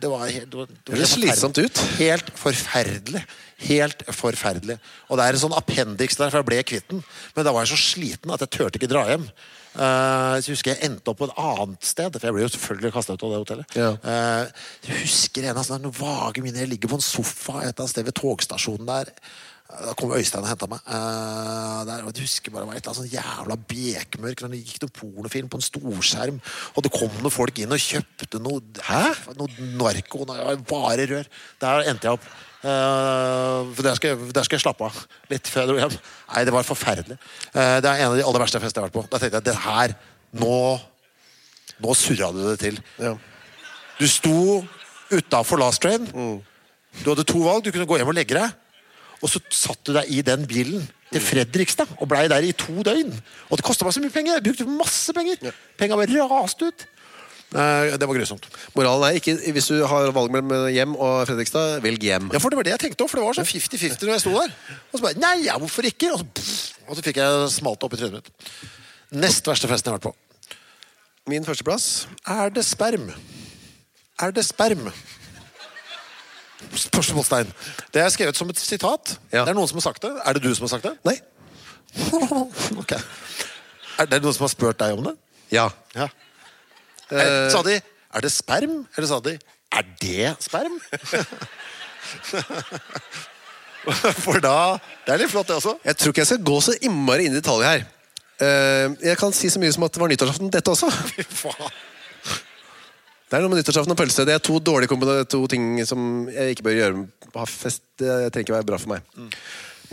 det 0.00 0.10
var 0.10 0.26
helt 0.32 0.56
det 0.56 0.96
det 0.96 1.08
slitsomt 1.10 1.60
ut. 1.60 1.80
Helt 2.00 2.32
forferdelig. 2.38 3.22
Helt 3.60 4.04
forferdelig. 4.16 4.78
Og 5.10 5.20
det 5.20 5.26
er 5.26 5.36
en 5.36 5.42
sånn 5.42 5.56
appendix 5.56 6.16
der, 6.16 6.32
for 6.32 6.40
jeg 6.40 6.48
ble 6.48 6.60
kvitt 6.64 6.86
den. 6.92 7.02
Men 7.36 7.44
da 7.46 7.52
var 7.52 7.66
jeg 7.66 7.74
så 7.74 7.80
sliten 7.92 8.32
at 8.32 8.44
jeg 8.46 8.54
turte 8.56 8.80
ikke 8.80 8.88
dra 8.90 9.04
hjem. 9.10 9.26
Uh, 9.70 10.40
så 10.42 10.50
husker 10.50 10.72
jeg 10.72 10.88
endte 10.88 11.12
opp 11.12 11.20
på 11.20 11.28
et 11.28 11.36
annet 11.38 11.86
sted, 11.86 12.16
for 12.16 12.26
jeg 12.26 12.34
ble 12.34 12.42
jo 12.42 12.52
selvfølgelig 12.56 12.94
kasta 12.96 13.14
ut 13.14 13.26
av 13.26 13.34
det 13.34 13.42
hotellet. 13.44 13.76
Ja. 13.78 13.90
Uh, 14.00 14.64
jeg 14.88 15.02
husker 15.04 15.46
en 15.46 15.60
av 15.60 15.68
sånne 15.68 15.92
vage 16.00 16.42
minner. 16.42 16.64
Jeg 16.64 16.72
ligger 16.72 16.94
på 16.94 16.98
en 16.98 17.04
sofa 17.04 17.60
et 17.60 17.68
eller 17.68 17.84
annet 17.84 17.92
sted 17.92 18.08
ved 18.08 18.16
togstasjonen 18.18 18.88
der. 18.88 19.12
Da 19.70 19.92
kom 19.94 20.10
Øystein 20.16 20.42
og 20.42 20.50
henta 20.50 20.66
meg. 20.66 20.82
Uh, 20.82 21.84
der, 21.86 22.02
jeg 22.02 22.24
husker 22.24 22.52
bare 22.52 22.64
det 22.64 22.70
var 22.72 22.78
et 22.80 22.88
sånn 22.98 23.10
jævla 23.12 23.56
bekmørk. 23.70 24.42
Det 24.42 24.58
gikk 24.58 24.82
noe 24.82 24.94
pornofilm 24.96 25.50
på 25.50 25.60
en 25.60 25.64
storskjerm, 25.64 26.40
og 26.74 26.84
det 26.84 26.90
kom 26.94 27.12
noen 27.20 27.34
folk 27.34 27.60
inn 27.62 27.74
og 27.74 27.82
kjøpte 27.82 28.40
noe 28.42 28.82
Hæ? 28.88 29.02
Noe 29.38 29.68
narko. 29.78 30.24
Noe, 30.26 30.56
bare 30.68 31.06
rør. 31.10 31.30
Der 31.62 31.90
endte 31.92 32.08
jeg 32.08 32.18
opp. 32.18 32.26
Uh, 32.60 33.70
for 33.72 33.86
der 33.86 33.96
skal, 33.96 34.12
jeg, 34.12 34.32
der 34.36 34.44
skal 34.44 34.58
jeg 34.58 34.64
slappe 34.66 34.88
av 34.90 34.98
litt 35.30 35.48
før 35.48 35.62
jeg 35.62 35.70
dro 35.70 35.78
hjem. 35.80 35.94
Nei, 36.34 36.42
det 36.48 36.54
var 36.56 36.66
forferdelig. 36.66 37.18
Uh, 37.54 37.78
det 37.78 37.92
er 37.92 38.02
en 38.02 38.10
av 38.10 38.18
de 38.18 38.26
aller 38.26 38.44
verste 38.44 38.62
festene 38.64 38.82
jeg 38.82 38.88
har 38.88 38.90
vært 38.90 38.98
på. 38.98 39.06
Da 39.12 39.22
tenkte 39.22 39.40
jeg 39.40 39.48
det 39.52 39.58
her 39.64 39.96
Nå 40.40 40.56
Nå 41.80 41.94
surra 41.96 42.28
du 42.34 42.42
det 42.44 42.58
til. 42.60 42.76
Ja. 43.00 43.14
Du 43.96 44.04
sto 44.10 44.60
utafor 45.08 45.62
Last 45.62 45.80
Train. 45.80 46.10
Du 46.10 47.06
hadde 47.06 47.24
to 47.24 47.40
valg. 47.40 47.64
Du 47.64 47.70
kunne 47.72 47.88
gå 47.88 47.96
hjem 47.96 48.10
og 48.12 48.18
legge 48.18 48.36
deg. 48.36 48.59
Og 49.20 49.28
så 49.28 49.42
satt 49.52 49.82
du 49.84 49.92
deg 49.96 50.08
i 50.08 50.22
den 50.24 50.46
bilen 50.48 50.86
til 51.10 51.22
Fredrikstad 51.24 51.90
og 51.98 52.08
blei 52.08 52.24
der 52.30 52.46
i 52.46 52.54
to 52.56 52.80
døgn. 52.86 53.12
Og 53.50 53.58
det 53.58 53.66
kosta 53.66 53.84
meg 53.84 53.96
så 53.96 54.02
mye 54.02 54.14
penger! 54.14 54.38
Jeg 54.38 54.46
brukte 54.46 54.66
masse 54.70 55.14
penger. 55.16 55.52
Penga 55.80 55.98
bare 55.98 56.28
raste 56.30 56.70
ut. 56.70 56.86
Det 57.50 58.06
var 58.06 58.14
grusomt. 58.14 58.46
Moralen 58.78 59.08
er 59.08 59.16
ikke 59.18 59.34
hvis 59.56 59.66
du 59.72 59.80
har 59.90 60.12
valg 60.14 60.30
mellom 60.30 60.68
hjem 60.70 60.92
og 60.94 61.24
Fredrikstad, 61.26 61.80
velg 61.82 62.04
hjem. 62.06 62.28
Ja, 62.30 62.38
for 62.38 62.52
det 62.52 62.60
var 62.60 62.68
det 62.68 62.74
jeg 62.76 62.82
tenkte 62.84 63.02
også, 63.02 63.16
for 63.16 63.20
det 63.20 63.26
var 63.26 63.38
sånn 63.40 63.48
50-50 63.50 64.06
når 64.06 64.14
jeg 64.14 64.22
sto 64.22 64.34
der. 64.36 64.52
Og 64.78 65.00
så 65.00 65.04
bare 65.08 65.18
Nei, 65.18 65.34
ja, 65.48 65.56
hvorfor 65.58 65.88
ikke? 65.90 66.12
Og 66.14 66.22
så, 66.22 66.28
pff, 66.38 66.84
og 66.86 66.94
så 66.98 67.06
fikk 67.08 67.18
jeg 67.18 67.48
smalt 67.56 67.86
opp 67.86 67.96
i 67.96 68.00
trynet 68.00 68.20
mitt. 68.20 68.52
Nest 69.18 69.50
verste 69.50 69.66
festen 69.70 69.90
jeg 69.90 69.96
har 69.96 69.98
vært 69.98 70.12
på. 70.12 70.56
Min 71.30 71.44
førsteplass 71.46 72.06
Er 72.30 72.54
det 72.54 72.62
sperm? 72.64 73.10
Er 74.22 74.32
det 74.36 74.46
sperm? 74.46 74.86
Spørsmålstegn. 76.76 77.52
Det 77.94 78.02
er 78.02 78.08
skrevet 78.12 78.36
som 78.36 78.50
et 78.52 78.58
sitat. 78.60 79.16
Ja. 79.32 79.44
Det 79.44 79.52
er 79.52 79.58
noen 79.58 79.68
som 79.70 79.78
har 79.80 79.86
sagt 79.88 80.02
det. 80.04 80.12
Er 80.24 80.36
det 80.36 80.42
du 80.44 80.50
som 80.54 80.66
har 80.66 80.72
sagt 80.74 80.88
det? 80.88 80.94
Nei. 81.06 81.16
ok. 82.82 82.92
Er 83.98 84.04
det 84.10 84.20
noen 84.22 84.34
som 84.36 84.44
har 84.46 84.52
spurt 84.52 84.78
deg 84.80 84.90
om 84.98 85.04
det? 85.10 85.16
Ja. 85.54 85.66
Ja. 85.96 86.06
Eh, 87.10 87.50
sa 87.50 87.62
de 87.66 87.80
'er 87.80 88.20
det 88.20 88.32
sperm', 88.32 88.86
eller 88.96 89.08
sa 89.08 89.20
de 89.20 89.38
'er 89.72 89.84
det 90.00 90.36
sperm'? 90.40 90.78
For 94.24 94.40
da 94.40 94.78
Det 95.06 95.14
er 95.14 95.18
litt 95.18 95.30
flott, 95.30 95.48
det 95.48 95.56
også. 95.56 95.78
Jeg 95.84 95.96
tror 95.96 96.08
ikke 96.12 96.20
jeg 96.20 96.26
skal 96.26 96.44
gå 96.44 96.60
så 96.60 96.72
innmari 96.82 97.24
inn 97.26 97.32
i 97.32 97.40
detalj 97.40 97.64
her. 97.64 97.84
Eh, 98.40 98.90
jeg 99.02 99.18
kan 99.18 99.32
si 99.32 99.48
så 99.48 99.60
mye 99.60 99.72
som 99.72 99.82
at 99.84 99.92
det 99.92 100.00
var 100.00 100.08
nyttårsaften, 100.08 100.52
dette 100.52 100.70
også. 100.70 100.90
Fy 101.12 101.22
faen. 101.22 101.70
Det 103.30 103.38
er 103.38 103.44
noe 103.44 103.52
med 103.52 103.60
nyttårsaften 103.60 103.94
og 103.94 103.98
pølse. 103.98 104.24
Det 104.26 104.34
er 104.34 104.42
to 104.42 104.56
dårlige 104.58 105.20
to 105.30 105.44
ting 105.50 105.76
som 105.86 106.26
jeg 106.34 106.56
ikke 106.56 106.64
bør 106.66 106.78
gjøre. 106.80 107.02
Ha 107.36 107.44
fest 107.46 107.84
det 108.02 108.32
trenger 108.34 108.48
ikke 108.48 108.56
være 108.56 108.66
bra 108.66 108.78
for 108.82 108.90
meg. 108.90 109.04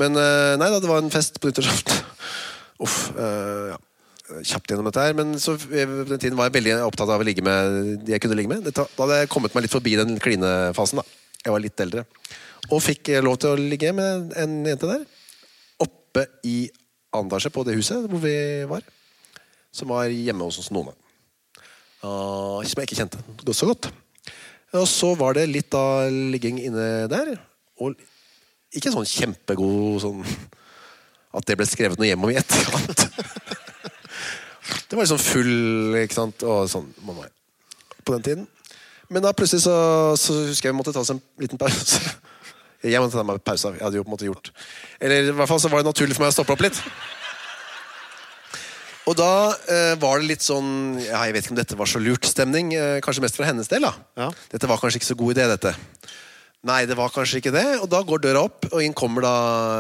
Men 0.02 0.18
eh, 0.18 0.56
nei 0.58 0.70
da, 0.74 0.80
det 0.82 0.90
var 0.90 1.04
en 1.04 1.14
fest 1.14 1.38
på 1.38 1.52
nyttårsaften. 1.52 2.02
Uff. 2.86 2.98
Uh, 3.14 3.76
ja. 3.76 3.78
Kjapt 4.42 4.74
gjennom 4.74 4.90
dette 4.90 5.06
her. 5.06 5.14
Men 5.18 5.38
så 5.42 5.54
eh, 5.70 5.86
på 5.86 6.10
den 6.10 6.24
tiden 6.24 6.40
var 6.40 6.50
jeg 6.50 6.58
veldig 6.58 6.76
opptatt 6.88 7.14
av 7.14 7.22
å 7.22 7.30
ligge 7.30 7.46
med 7.46 8.02
de 8.08 8.16
jeg 8.16 8.26
kunne 8.26 8.42
ligge 8.42 8.56
med. 8.56 8.66
Dette, 8.66 8.90
da 8.98 9.06
hadde 9.06 9.22
jeg 9.22 9.32
kommet 9.36 9.54
meg 9.54 9.68
litt 9.68 9.76
forbi 9.76 9.94
den 10.02 10.18
klinefasen. 10.24 11.04
da. 11.04 11.38
Jeg 11.46 11.54
var 11.54 11.64
litt 11.64 11.86
eldre. 11.86 12.08
Og 12.74 12.82
fikk 12.84 13.14
lov 13.22 13.38
til 13.44 13.54
å 13.54 13.62
ligge 13.62 13.94
med 13.96 14.34
en 14.42 14.60
jente 14.66 14.90
der. 14.90 15.06
Oppe 15.86 16.26
i 16.50 16.64
andasje 17.16 17.54
på 17.54 17.64
det 17.70 17.78
huset 17.78 18.10
hvor 18.10 18.26
vi 18.26 18.38
var. 18.70 18.82
Som 19.70 19.94
var 19.94 20.10
hjemme 20.10 20.50
hos 20.50 20.58
oss 20.64 20.74
noen. 20.74 20.98
Ah, 22.06 22.62
som 22.64 22.82
jeg 22.82 22.88
ikke 22.88 23.00
kjente 23.00 23.22
godt- 23.44 23.56
så 23.58 23.66
godt. 23.70 23.90
Og 24.78 24.88
så 24.88 25.14
var 25.18 25.34
det 25.34 25.48
litt 25.50 25.74
av 25.74 26.12
ligging 26.12 26.60
inne 26.60 27.08
der. 27.10 27.38
Og 27.82 27.96
ikke 28.76 28.92
sånn 28.94 29.08
kjempegod 29.08 30.02
sånn 30.04 30.22
At 31.38 31.46
det 31.46 31.56
ble 31.60 31.66
skrevet 31.70 32.00
noe 32.00 32.08
hjem 32.08 32.24
om 32.24 32.32
i 32.32 32.38
etterkant. 32.40 33.02
det 34.90 34.96
var 34.96 35.04
liksom 35.04 35.20
full, 35.22 35.98
ikke 36.02 36.16
sant, 36.16 36.44
og 36.48 36.70
sånn 36.72 36.88
man 37.06 37.20
var 37.20 37.30
på 38.08 38.16
den 38.16 38.24
tiden. 38.26 38.48
Men 39.12 39.24
da 39.24 39.34
plutselig 39.36 39.64
så, 39.68 39.76
så 40.20 40.34
husker 40.48 40.70
jeg 40.70 40.74
vi 40.76 40.80
måtte 40.80 40.94
ta 40.96 41.04
oss 41.04 41.12
en 41.14 41.22
liten 41.40 41.60
pause. 41.62 42.00
Jeg 42.88 43.02
måtte 43.02 43.18
ta 43.18 43.24
meg 43.28 43.42
pause. 43.44 43.72
Jeg 43.76 43.82
hadde 43.84 43.98
jo 44.00 44.04
på 44.06 44.12
en 44.12 44.14
måte 44.14 44.28
gjort 44.28 44.52
Eller 45.02 45.32
i 45.32 45.32
hvert 45.36 45.50
fall 45.50 45.60
så 45.60 45.70
var 45.72 45.82
det 45.82 45.90
naturlig 45.90 46.14
for 46.16 46.24
meg 46.24 46.30
å 46.30 46.36
stoppe 46.36 46.54
opp 46.54 46.62
litt. 46.62 46.78
Og 49.08 49.16
da 49.16 49.56
eh, 49.72 49.94
var 50.02 50.20
det 50.20 50.28
litt 50.34 50.44
sånn 50.44 50.98
ja, 51.00 51.22
Jeg 51.30 51.36
vet 51.36 51.46
ikke 51.46 51.54
om 51.56 51.60
dette 51.62 51.78
var 51.80 51.90
så 51.90 52.02
lurt 52.04 52.28
stemning. 52.28 52.74
Eh, 52.76 52.98
kanskje 53.04 53.24
mest 53.24 53.38
fra 53.40 53.48
hennes 53.48 53.70
del. 53.72 53.88
da 53.88 53.94
Ja. 54.20 54.32
Dette 54.52 54.68
var 54.70 54.82
kanskje 54.82 55.00
ikke 55.00 55.12
så 55.14 55.20
god 55.20 55.38
idé, 55.38 55.46
dette. 55.48 55.72
Nei, 56.68 56.82
det 56.90 56.98
var 57.00 57.14
kanskje 57.16 57.40
ikke 57.40 57.54
det. 57.56 57.66
Og 57.80 57.88
da 57.92 58.02
går 58.04 58.26
døra 58.26 58.44
opp, 58.50 58.68
og 58.72 58.84
inn 58.84 58.96
kommer 58.98 59.24
da 59.24 59.36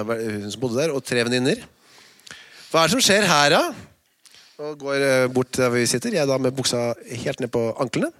hun 0.07 0.47
som 0.53 0.61
bodde 0.63 0.79
der, 0.79 0.93
og 0.95 1.03
tre 1.03 1.25
venninner. 1.27 1.59
Hva 2.71 2.83
er 2.83 2.87
det 2.87 2.95
som 2.95 3.03
skjer 3.03 3.27
her, 3.27 3.57
da? 3.57 3.63
Og 4.63 4.79
går 4.81 5.03
eh, 5.05 5.27
bort 5.33 5.51
der 5.59 5.73
vi 5.75 5.83
sitter. 5.89 6.15
Jeg 6.15 6.29
da 6.29 6.39
med 6.41 6.55
buksa 6.55 6.93
helt 7.25 7.43
ned 7.43 7.51
på 7.53 7.67
anklene. 7.83 8.13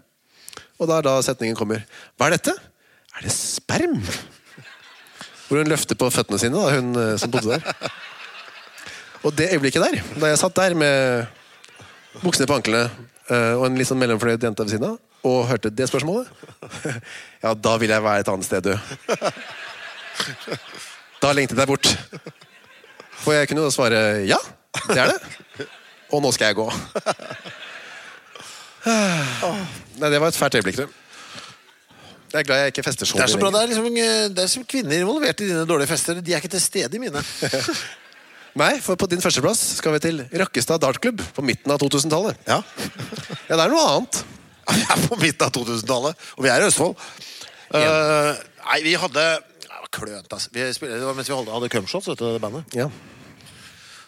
Og 0.77 0.89
da 0.89 0.99
er 0.99 1.07
da 1.07 1.15
setningen 1.25 1.57
kommer. 1.57 1.85
Hva 2.19 2.27
er 2.27 2.35
dette? 2.35 2.53
Er 3.17 3.23
det 3.25 3.33
sperm? 3.33 4.01
Hvor 5.47 5.63
hun 5.63 5.71
løfter 5.71 5.95
på 5.97 6.11
føttene 6.11 6.37
sine, 6.41 6.59
da, 6.59 6.75
hun 6.75 6.91
eh, 6.99 7.15
som 7.21 7.31
bodde 7.31 7.55
der. 7.55 7.95
Og 9.25 9.33
det 9.37 9.49
øyeblikket 9.53 9.81
der, 9.83 9.99
da 10.21 10.31
jeg 10.31 10.39
satt 10.41 10.55
der 10.55 10.75
med 10.77 11.25
buksene 12.21 12.47
på 12.49 12.57
anklene 12.59 12.85
eh, 13.29 13.53
og 13.57 13.67
en 13.67 13.77
litt 13.79 13.89
sånn 13.89 13.99
mellomfløyd 14.01 14.43
jente 14.43 14.65
ved 14.65 14.73
siden 14.75 14.89
av, 14.91 14.97
og 15.27 15.47
hørte 15.49 15.71
det 15.73 15.87
spørsmålet, 15.89 16.29
ja, 17.43 17.53
da 17.53 17.73
vil 17.81 17.93
jeg 17.93 18.05
være 18.05 18.23
et 18.23 18.31
annet 18.31 18.47
sted, 18.47 18.69
du. 18.69 18.75
Da 21.21 21.33
lengtet 21.33 21.57
jeg 21.57 21.69
bort. 21.69 21.89
For 23.23 23.33
jeg 23.33 23.49
kunne 23.49 23.65
jo 23.65 23.73
svare 23.73 24.01
ja, 24.29 24.37
det 24.87 25.01
er 25.01 25.13
det. 25.15 25.67
Og 26.13 26.21
nå 26.23 26.31
skal 26.31 26.51
jeg 26.51 26.59
gå. 26.59 26.67
Nei, 29.97 30.09
det 30.13 30.21
var 30.21 30.29
et 30.29 30.37
fælt 30.37 30.55
øyeblikk, 30.61 30.77
det. 30.83 30.87
Jeg 32.27 32.39
er 32.43 32.47
glad 32.47 32.59
jeg 32.59 32.73
ikke 32.73 32.83
fester 32.83 33.07
så 33.07 33.17
Det 33.17 33.23
er 33.23 33.31
så 33.31 33.39
bra. 33.39 33.49
Det 33.55 33.61
er, 33.61 33.69
liksom, 33.71 33.85
det 34.35 34.43
er 34.43 34.49
som 34.51 34.65
kvinner 34.67 34.99
involvert 34.99 35.41
i 35.41 35.47
dine 35.47 35.63
dårlige 35.67 35.89
fester. 35.89 36.19
De 36.21 36.33
er 36.35 36.41
ikke 36.43 36.51
til 36.51 36.61
stede 36.61 36.99
i 36.99 37.01
mine. 37.01 37.23
Nei, 38.57 38.77
for 38.81 38.97
på 38.97 39.05
din 39.11 39.21
førsteplass 39.21 39.59
skal 39.77 39.93
vi 39.93 40.01
til 40.01 40.23
Rakkestad 40.41 40.81
dartklubb 40.81 41.21
på 41.35 41.43
midten 41.45 41.73
av 41.73 41.81
2000-tallet. 41.83 42.39
Ja. 42.49 42.63
Ja, 43.45 43.53
det 43.53 43.59
er 43.61 43.73
noe 43.73 43.83
annet. 43.91 44.23
Vi 44.67 44.81
er 44.81 45.03
på 45.03 45.19
midten 45.21 45.45
av 45.45 45.53
2000-tallet, 45.53 46.25
og 46.37 46.45
vi 46.45 46.51
er 46.51 46.63
i 46.63 46.69
Østfold. 46.71 46.97
Uh, 47.69 48.33
nei, 48.63 48.79
vi 48.87 48.95
hadde 48.97 49.27
det 49.67 49.69
var 49.69 49.91
Klønt, 49.93 50.33
altså. 50.33 50.49
Vi 50.55 50.65
spilte, 50.73 50.97
det 50.97 51.05
var 51.05 51.15
mens 51.19 51.29
vi 51.29 51.37
hadde, 51.37 51.53
hadde 51.53 51.69
Cumshots, 51.71 52.09
du, 52.17 52.25
bandet. 52.41 52.73
Ja. 52.75 52.89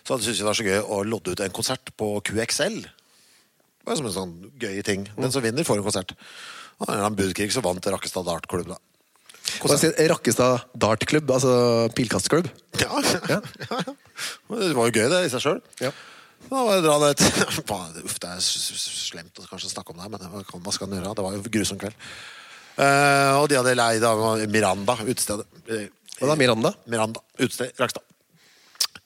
Så 0.02 0.16
hadde 0.16 0.26
syntes 0.26 0.40
vi 0.40 0.42
det 0.42 0.50
var 0.50 0.58
så 0.58 0.68
gøy 0.68 0.82
å 0.82 1.00
lodde 1.06 1.36
ut 1.36 1.46
en 1.46 1.56
konsert 1.56 1.94
på 2.00 2.12
QXL. 2.26 2.82
Det 2.82 3.88
var 3.88 4.02
som 4.02 4.10
en 4.10 4.18
sånn 4.18 4.36
gøy 4.60 4.82
ting. 4.88 5.06
Den 5.14 5.34
som 5.36 5.46
vinner, 5.46 5.68
får 5.68 5.80
en 5.80 5.86
konsert. 5.86 6.18
Og 6.80 6.88
en 6.88 6.96
eller 6.96 7.06
annen 7.12 7.22
budkrig 7.22 7.52
så 7.54 7.62
vant 7.62 7.94
Rakkestad 7.94 8.26
Dartklubb, 8.26 8.74
da. 8.74 8.82
Hva 9.60 9.78
Rakkestad 10.14 10.70
dartklubb, 10.78 11.32
altså 11.34 11.54
pilkastklubb? 11.98 12.50
Ja, 12.82 13.02
ja, 13.30 13.40
ja. 13.74 13.96
Det 14.50 14.72
var 14.78 14.90
jo 14.90 14.96
gøy, 14.96 15.08
det, 15.12 15.22
i 15.26 15.32
seg 15.34 15.46
sjøl. 15.46 15.62
Ja. 15.84 15.94
Da 16.50 16.64
var 16.66 16.80
det 16.80 16.86
dra 16.88 16.98
ned 17.04 18.04
Uff, 18.06 18.20
det 18.24 18.30
er 18.32 18.44
slemt 18.44 19.42
å 19.42 19.48
kanskje 19.50 19.72
snakke 19.74 19.94
om 19.94 20.00
det 20.00 20.12
men 20.14 20.28
hva 20.32 20.44
kan- 20.48 20.76
skal 20.76 20.88
en 20.90 21.00
gjøre? 21.00 21.16
Det 21.18 21.26
var 21.26 21.38
jo 21.38 21.56
grusom 21.58 21.80
kveld. 21.82 21.98
Uh, 22.80 23.42
og 23.42 23.50
de 23.52 23.58
hadde 23.60 23.76
leid 23.76 24.06
av 24.08 24.22
Miranda, 24.48 24.96
utestedet. 25.04 25.50
Hva 26.20 26.30
da, 26.32 26.36
Miranda? 26.40 26.72
Miranda, 26.88 27.24
utested, 27.40 27.76
Rakstad. 27.80 28.06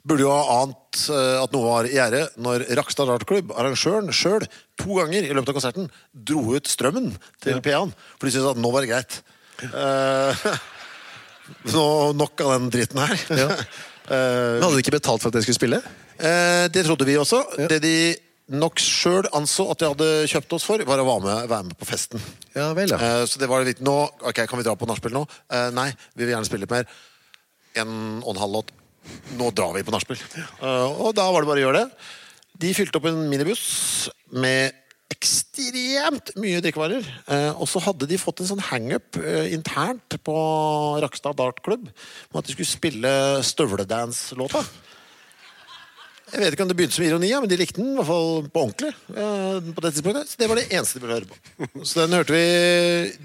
Burde 0.03 0.25
jo 0.25 0.31
ha 0.33 0.57
ant 0.59 1.05
eh, 1.13 1.37
at 1.39 1.53
noe 1.55 1.63
var 1.63 1.87
i 1.87 1.93
gjære 1.93 2.25
når 2.43 2.65
Rakstad 2.75 3.07
Dartklubb, 3.07 3.53
arrangøren 3.55 4.11
sjøl, 4.11 4.43
to 4.75 4.97
ganger 4.97 5.23
i 5.23 5.31
løpet 5.31 5.53
av 5.53 5.55
konserten 5.55 5.87
dro 6.11 6.57
ut 6.57 6.67
strømmen 6.67 7.13
til 7.43 7.61
PA-en. 7.63 7.93
For 8.17 8.27
de 8.27 8.33
syntes 8.35 8.49
at 8.51 8.59
nå 8.59 8.71
var 8.73 8.83
det 8.83 8.91
greit. 8.91 9.15
Uh, 9.63 10.43
nå, 11.71 11.85
nok 12.19 12.43
av 12.43 12.51
den 12.57 12.67
dritten 12.73 12.99
her. 12.99 13.23
Eh, 13.31 13.63
Men 14.09 14.63
hadde 14.63 14.75
de 14.75 14.83
ikke 14.83 14.97
betalt 14.97 15.23
for 15.23 15.31
at 15.31 15.37
dere 15.37 15.45
skulle 15.45 15.59
spille? 15.59 15.79
Eh, 16.19 16.65
det 16.73 16.83
trodde 16.87 17.07
vi 17.07 17.17
også. 17.19 17.41
Det 17.69 17.79
de 17.83 17.95
nok 18.51 18.81
sjøl 18.81 19.27
anså 19.35 19.65
at 19.71 19.79
de 19.79 19.89
hadde 19.93 20.09
kjøpt 20.29 20.55
oss 20.57 20.65
for, 20.67 20.83
var 20.87 21.01
å 21.01 21.07
være 21.07 21.23
med, 21.23 21.49
være 21.51 21.67
med 21.69 21.77
på 21.79 21.87
festen. 21.87 22.21
Ja 22.57 22.69
vel, 22.77 22.91
ja. 22.91 22.99
Eh, 22.99 23.23
så 23.29 23.39
det 23.41 23.49
var 23.49 23.63
litt 23.65 23.81
nå 23.83 23.95
Ok, 24.27 24.43
kan 24.49 24.59
vi 24.59 24.65
dra 24.67 24.75
på 24.77 24.87
nachspiel 24.89 25.15
nå? 25.15 25.23
Eh, 25.47 25.69
nei, 25.75 25.89
vi 26.13 26.25
vil 26.25 26.35
gjerne 26.35 26.49
spille 26.49 26.67
litt 26.67 26.73
mer. 26.75 26.89
En 27.79 27.93
og 28.21 28.33
en 28.35 28.41
halv 28.43 28.59
låt. 28.59 28.73
Nå 29.39 29.49
drar 29.55 29.73
vi 29.77 29.85
på 29.87 29.93
nachspiel. 29.95 30.19
Eh, 30.37 30.99
og 30.99 31.15
da 31.17 31.29
var 31.31 31.43
det 31.43 31.51
bare 31.51 31.63
å 31.63 31.65
gjøre 31.67 31.83
det. 31.83 32.11
De 32.63 32.73
fylte 32.77 32.99
opp 32.99 33.07
en 33.09 33.23
minibuss 33.31 33.63
med 34.29 34.82
ekstremt 35.13 36.33
mye 36.41 36.61
drikkevarer. 36.63 37.05
Eh, 37.31 37.51
og 37.53 37.69
så 37.69 37.81
hadde 37.85 38.07
de 38.09 38.19
fått 38.21 38.41
en 38.43 38.49
sånn 38.53 38.63
hangup 38.71 39.19
eh, 39.21 39.51
internt 39.55 40.17
på 40.25 40.35
Rakstad 41.03 41.37
Dartklubb 41.39 41.87
om 41.89 42.39
at 42.41 42.47
de 42.49 42.55
skulle 42.55 42.69
spille 42.69 43.13
Støvledance-låta. 43.45 44.63
Jeg 46.33 46.41
vet 46.41 46.55
ikke 46.55 46.65
om 46.65 46.69
det 46.71 46.75
begynte 46.79 46.95
som 46.97 47.05
ironi, 47.05 47.29
men 47.37 47.49
de 47.51 47.57
likte 47.59 47.77
den 47.77 47.91
i 47.93 47.97
hvert 47.99 48.09
fall 48.09 48.47
på 48.49 48.61
ordentlig. 48.63 48.93
eh, 49.13 49.67
på 49.75 49.83
det 49.85 49.91
tidspunktet. 49.93 50.31
Så 50.31 50.39
det 50.41 50.47
var 50.49 50.57
det 50.57 50.65
eneste 50.73 50.97
de 50.97 51.05
ville 51.05 51.19
høre 51.19 51.29
på. 51.29 51.83
Så 51.85 51.99
den 52.07 52.17
hørte 52.17 52.33
vi 52.33 52.45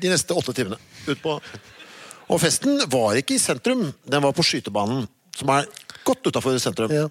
de 0.02 0.10
neste 0.12 0.36
åtte 0.36 0.52
timene. 0.56 0.76
Ut 1.08 1.22
på. 1.24 1.38
Og 2.28 2.42
festen 2.42 2.82
var 2.92 3.16
ikke 3.16 3.38
i 3.38 3.40
sentrum, 3.40 3.86
den 4.04 4.24
var 4.26 4.34
på 4.36 4.44
skytebanen, 4.44 5.06
som 5.38 5.48
er 5.54 5.70
godt 6.04 6.28
utafor 6.28 6.58
sentrum. 6.60 6.92
ja. 6.92 7.08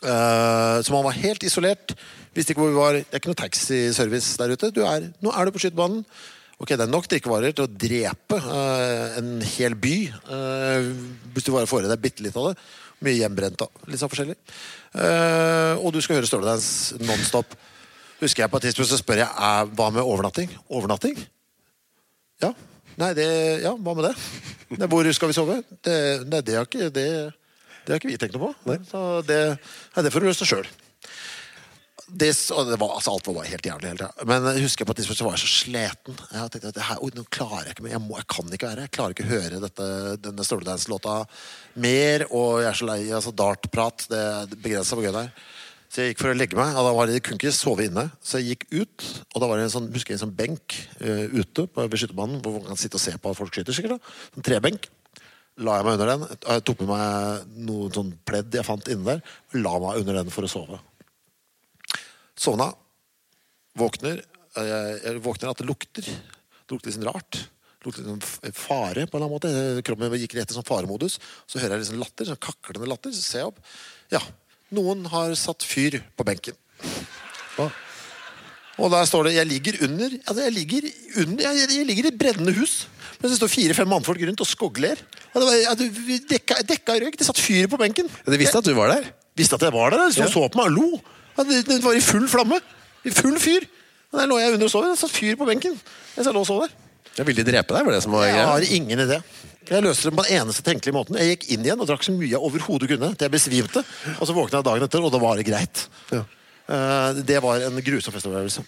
Eh, 0.00 0.76
så 0.82 0.94
man 0.94 1.06
var 1.06 1.18
helt 1.18 1.44
isolert. 1.44 1.94
Visste 2.36 2.54
ikke 2.54 2.64
hvor 2.64 2.72
vi 2.72 2.80
var. 2.80 2.98
Det 2.98 3.08
er 3.10 3.22
ikke 3.22 3.32
noe 3.32 3.40
taxiservice 3.42 4.36
der 4.40 4.54
ute. 4.54 4.70
Er, 4.86 5.08
nå 5.20 5.32
er 5.32 5.46
du 5.46 5.54
på 5.54 5.62
skytebanen. 5.64 6.04
Ok, 6.60 6.74
Det 6.74 6.84
er 6.84 6.92
nok 6.92 7.08
drikkevarer 7.08 7.54
til 7.56 7.64
å 7.64 7.72
drepe 7.72 8.36
uh, 8.36 9.16
en 9.16 9.38
hel 9.56 9.72
by. 9.80 9.94
Uh, 10.28 10.90
hvis 11.32 11.46
du 11.46 11.54
bare 11.54 11.68
får 11.70 11.86
i 11.86 11.92
deg 11.92 12.02
bitte 12.02 12.24
litt 12.26 12.36
av 12.36 12.50
det. 12.50 12.66
Mye 13.00 13.16
hjemmebrent. 13.16 13.64
Litt 13.88 14.02
sånn 14.02 14.12
forskjellig. 14.12 14.36
Og 15.80 15.86
du 15.94 16.02
skal 16.04 16.18
høre 16.18 16.28
Støledance 16.28 16.98
nonstop. 17.00 17.54
Husker 18.20 18.44
jeg 18.44 18.52
på 18.52 18.58
et 18.60 18.66
tidspunkt 18.68 18.90
så 18.90 18.98
spør 19.00 19.22
jeg 19.22 19.32
er, 19.32 19.70
hva 19.72 19.86
med 19.88 20.04
overnatting. 20.04 20.52
Overnatting? 20.68 21.16
Ja. 22.44 22.50
Nei, 23.00 23.14
det, 23.16 23.28
ja, 23.64 23.72
hva 23.72 23.94
med 23.96 24.10
det? 24.10 24.12
det 24.82 24.88
hvor 24.92 25.08
skal 25.16 25.30
vi 25.30 25.38
sove? 25.38 25.56
Det, 25.80 25.96
nei, 26.28 26.42
det 26.44 26.58
har 26.58 26.68
ikke 26.68 26.90
det, 26.92 27.06
det 27.90 27.96
har 27.96 28.04
ikke 28.04 28.12
vi 28.12 28.20
tenkt 28.22 28.36
noe 28.38 28.52
på. 28.52 28.76
Så 28.86 29.02
det, 29.26 29.40
nei, 29.96 30.02
det 30.06 30.12
får 30.14 30.22
du 30.22 30.28
løse 30.28 30.46
sjøl. 30.46 30.68
det, 32.70 32.76
altså, 32.78 33.10
alt 33.10 33.26
var 33.26 33.34
bare 33.40 33.50
helt 33.50 33.66
jævlig 33.66 33.88
hele 33.90 33.98
tida. 33.98 34.26
Men 34.30 34.46
jeg 34.52 34.62
husker 34.68 34.86
på 34.86 34.94
et 34.94 35.00
tidspunkt 35.00 35.18
så 35.18 35.26
var 35.26 35.40
så 35.42 35.50
sliten. 35.50 36.20
Jeg 36.30 36.52
tenkte 36.54 36.70
at 36.70 36.78
her, 36.86 37.00
oi, 37.02 37.10
nå 37.16 37.24
klarer 37.34 37.66
jeg 37.66 37.74
ikke 37.74 37.86
mer. 37.88 37.96
Jeg, 37.96 38.04
jeg 38.14 38.28
kan 38.36 38.54
ikke 38.54 38.68
være. 38.70 38.84
Jeg 38.86 38.94
klarer 38.94 39.16
ikke 39.16 39.26
å 39.26 39.32
høre 39.32 39.62
dette, 39.64 39.88
denne 40.22 40.46
Støledance-låta 40.46 41.16
mer. 41.82 42.26
Og 42.30 42.62
jeg 42.62 42.70
er 42.70 42.78
så 42.78 42.88
lei 42.92 43.00
altså 43.08 43.34
dartprat. 43.42 44.06
Det, 44.12 44.22
det 44.52 44.60
begrensa 44.62 44.94
hvor 44.94 45.08
gøy 45.08 45.16
det 45.18 45.24
er. 45.26 45.50
Så 45.90 46.04
jeg 46.04 46.12
gikk 46.12 46.22
for 46.22 46.30
å 46.30 46.38
legge 46.38 46.58
meg. 46.60 46.78
Og 46.78 46.86
da 46.86 46.94
var 46.94 47.10
det, 47.10 47.18
jeg 47.18 47.26
kunne 47.26 47.42
ikke 47.42 47.56
sove 47.58 47.88
inne. 47.90 48.06
Så 48.22 48.38
jeg 48.38 48.54
gikk 48.54 48.68
ut, 48.84 49.10
og 49.34 49.42
da 49.42 49.50
var 49.50 49.58
det 49.58 49.66
en 49.66 49.74
sånn, 49.74 49.90
husker 49.90 50.14
jeg, 50.14 50.20
en 50.20 50.28
sånn 50.28 50.38
benk 50.38 50.78
uh, 51.02 51.26
ute 51.34 51.66
på, 51.66 51.82
ved 51.82 51.98
skytterbanen 51.98 52.38
hvor 52.44 52.60
man 52.60 52.70
kan 52.70 52.78
sitte 52.78 53.00
og 53.00 53.02
se 53.02 53.18
på 53.18 53.34
at 53.34 53.38
folk 53.42 53.50
skyter. 53.50 53.74
sikkert 53.74 53.98
da. 53.98 54.16
En 54.38 54.46
trebenk. 54.46 54.86
La 55.60 55.76
jeg 55.76 55.84
meg 55.86 55.96
under 55.98 56.08
den. 56.14 56.22
Jeg 56.46 56.62
tok 56.64 56.82
med 56.82 56.90
meg 56.94 57.54
noen 57.68 57.92
sånn 57.92 58.10
pledd 58.24 58.54
jeg 58.56 58.64
fant 58.64 58.86
inne 58.92 59.04
der. 59.04 59.22
La 59.60 59.74
meg 59.82 60.00
under 60.00 60.20
den 60.20 60.32
for 60.32 60.46
å 60.46 60.50
sove. 60.50 60.78
Sovna. 62.40 62.70
Våkner. 63.78 64.22
eh, 64.56 64.66
Jeg, 64.70 65.00
jeg 65.04 65.22
våkner 65.24 65.52
at 65.52 65.60
det 65.60 65.68
lukter. 65.68 66.06
Det 66.06 66.72
lukter 66.74 66.90
liksom 66.90 67.04
rart. 67.10 67.42
Det 67.80 67.86
lukter 67.88 68.06
liksom 68.06 68.54
fare 68.56 69.04
på 69.06 69.16
en 69.18 69.22
eller 69.22 69.26
annen 69.26 69.34
måte. 69.36 69.84
Kroppen 69.86 70.10
min 70.12 70.22
gikk 70.24 70.38
rett 70.38 70.50
i 70.52 70.56
sånn 70.56 70.66
faremodus. 70.66 71.18
Så 71.46 71.60
hører 71.60 71.76
jeg 71.76 71.84
liksom 71.84 72.00
latter, 72.00 72.30
sånn 72.30 72.40
kaklende 72.40 72.88
latter. 72.88 73.12
Så 73.12 73.22
ser 73.26 73.44
jeg 73.44 73.52
opp. 73.52 73.60
Ja, 74.12 74.22
noen 74.76 75.04
har 75.12 75.36
satt 75.38 75.64
fyr 75.66 76.00
på 76.16 76.26
benken. 76.28 76.56
Og 77.60 77.68
der 78.88 79.04
står 79.04 79.24
det 79.28 79.34
Jeg 79.34 79.46
ligger 79.50 79.76
under 79.84 80.14
altså 80.24 80.40
jeg, 80.46 80.52
ligger 80.56 80.86
under 81.24 81.42
jeg, 81.44 81.68
jeg 81.76 81.86
ligger 81.86 82.04
i 82.08 82.12
et 82.14 82.18
brennende 82.18 82.54
hus. 82.56 82.86
Mens 83.20 83.34
det 83.34 83.38
står 83.40 83.50
fire-fem 83.52 83.88
mannfolk 83.90 84.22
rundt 84.24 84.40
og 84.40 84.48
skogler. 84.48 84.96
Og 85.34 85.42
det 85.42 85.46
var, 85.50 85.56
ja, 85.60 85.74
du, 85.76 85.84
dekka, 86.30 86.60
dekka 86.64 86.94
røyk. 87.02 87.18
Det 87.20 87.26
satt 87.28 87.40
fyr 87.42 87.68
på 87.68 87.76
benken. 87.76 88.08
De 88.24 88.38
visste 88.40 88.56
at 88.62 88.64
du 88.64 88.72
var 88.78 88.94
der. 88.94 89.10
Visste 89.36 89.58
at 89.58 89.66
jeg 89.66 89.74
var 89.74 89.92
der. 89.92 90.06
De 90.06 90.14
sto 90.16 90.24
og 90.24 90.30
Ja. 90.30 90.32
så 90.32 90.48
på 90.48 90.62
meg 90.62 90.70
og 90.70 90.76
lo. 90.78 91.00
Ja, 91.36 91.44
det, 91.44 91.58
det 91.68 91.82
var 91.84 91.98
i 91.98 92.00
full 92.00 92.24
flamme. 92.32 92.60
I 93.04 93.12
full 93.12 93.36
fyr. 93.42 93.66
Og 94.12 94.18
der 94.22 94.26
lå 94.30 94.38
jeg 94.40 94.54
under 94.56 94.70
og 94.70 94.72
sov. 94.72 94.88
Det 94.88 94.96
satt 95.02 95.12
fyr 95.12 95.36
på 95.36 95.46
benken. 95.50 95.76
Jeg 96.16 96.24
lå 96.32 96.40
og 96.40 96.48
sov 96.48 96.64
der. 96.64 96.72
Ja, 97.18 97.24
Ville 97.26 97.44
de 97.44 97.50
drepe 97.52 97.74
deg? 97.76 97.84
var 97.84 97.92
det 97.92 98.02
som 98.02 98.12
var 98.16 98.24
Jeg 98.30 98.46
har 98.46 98.64
ingen 98.72 98.98
idé. 99.04 99.20
Jeg 99.70 99.84
løste 99.84 100.08
det 100.08 100.16
på 100.16 100.24
den 100.24 100.40
eneste 100.40 100.64
tenkelige 100.66 100.94
måten. 100.96 101.18
Jeg 101.20 101.36
gikk 101.36 101.50
inn 101.52 101.64
igjen 101.66 101.80
og 101.82 101.86
drakk 101.86 102.02
så 102.02 102.14
mye 102.16 102.30
jeg 102.32 102.40
overhodet 102.40 102.88
kunne 102.90 103.12
til 103.14 103.26
jeg 103.28 103.32
besvimte. 103.36 103.82
Og 104.16 104.24
så 104.26 104.34
våkna 104.34 104.58
jeg 104.62 104.66
dagen 104.66 104.86
etter, 104.88 105.04
og 105.04 105.12
da 105.12 105.20
var 105.22 105.36
det 105.38 105.44
greit. 105.46 105.84
Ja. 106.10 106.24
Eh, 106.70 107.20
det 107.26 107.40
var 107.42 107.64
en 107.66 107.80
grusom 107.82 108.14
festopplevelse. 108.14 108.62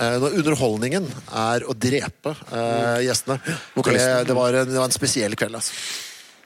Eh, 0.00 0.16
når 0.22 0.38
underholdningen 0.40 1.04
er 1.36 1.66
å 1.68 1.74
drepe 1.76 2.32
eh, 2.48 3.02
gjestene. 3.04 3.36
Det, 3.76 3.98
det, 4.30 4.36
var 4.38 4.56
en, 4.62 4.70
det 4.70 4.78
var 4.80 4.88
en 4.88 4.94
spesiell 4.94 5.36
kveld. 5.36 5.58
Altså. 5.60 5.76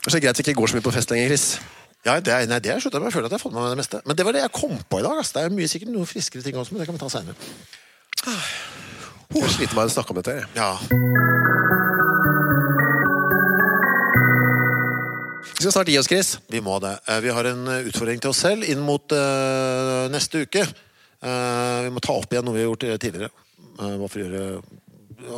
Det 0.06 0.14
er 0.18 0.24
greit 0.26 0.38
vi 0.40 0.46
ikke 0.48 0.58
går 0.60 0.70
så 0.72 0.78
mye 0.78 0.86
på 0.86 0.94
fest 0.94 1.10
lenger, 1.14 1.30
Chris. 1.30 1.46
Ja, 2.06 2.18
det, 2.22 2.30
er- 2.30 2.46
nei, 2.50 2.58
det 2.62 2.70
har 2.70 2.78
jeg 2.78 2.86
sluttet 2.86 3.02
med. 3.02 3.10
Jeg 3.10 3.16
føler 3.16 3.26
at 3.30 3.34
jeg 3.34 3.40
har 3.40 3.44
fått 3.46 3.54
med 3.54 3.62
meg 3.64 3.72
det 3.74 3.80
meste. 3.82 4.02
Men 4.06 4.18
det 4.18 4.26
var 4.26 4.36
det 4.36 4.42
jeg 4.44 4.54
kom 4.54 4.76
på 4.90 5.00
i 5.00 5.06
dag. 5.06 5.16
Altså. 5.22 5.38
Det 5.38 5.44
er 5.46 5.56
mye 5.56 5.70
sikkert 5.70 5.90
noen 5.94 6.10
friskere 6.10 6.46
ting 6.46 6.58
også, 6.58 6.74
men 6.74 6.82
det 6.82 6.86
kan 6.90 6.98
vi 6.98 7.02
ta 7.02 7.10
senere. 7.10 7.34
Jeg 9.36 9.50
sliter 9.56 9.74
med 9.78 9.90
å 9.90 9.94
snakke 9.94 10.14
om 10.14 10.20
dette. 10.22 10.36
jeg. 10.38 10.46
Ja, 10.54 10.72
Vi 15.56 15.62
skal 15.64 15.72
snart 15.72 15.88
gi 15.88 15.96
oss, 15.98 16.08
Chris. 16.10 16.30
vi 16.52 16.60
må 16.60 16.76
det. 16.84 16.94
Eh, 17.08 17.20
Vi 17.24 17.30
har 17.32 17.44
en 17.48 17.62
eh, 17.72 17.86
utfordring 17.88 18.20
til 18.20 18.30
oss 18.30 18.42
selv 18.44 18.66
inn 18.68 18.82
mot 18.84 19.12
uh, 19.16 20.06
neste 20.12 20.42
uke. 20.44 20.66
Eh, 21.26 21.84
vi 21.86 21.92
må 21.94 22.02
ta 22.04 22.14
opp 22.14 22.32
igjen 22.32 22.46
noe 22.46 22.54
vi 22.54 22.62
har 22.62 22.70
gjort 22.70 22.86
eh, 22.86 22.98
tidligere. 23.02 23.30
Uh, 23.76 23.96
bare 24.00 24.08
for 24.08 24.22
å 24.22 24.26
gjøre 24.26 24.42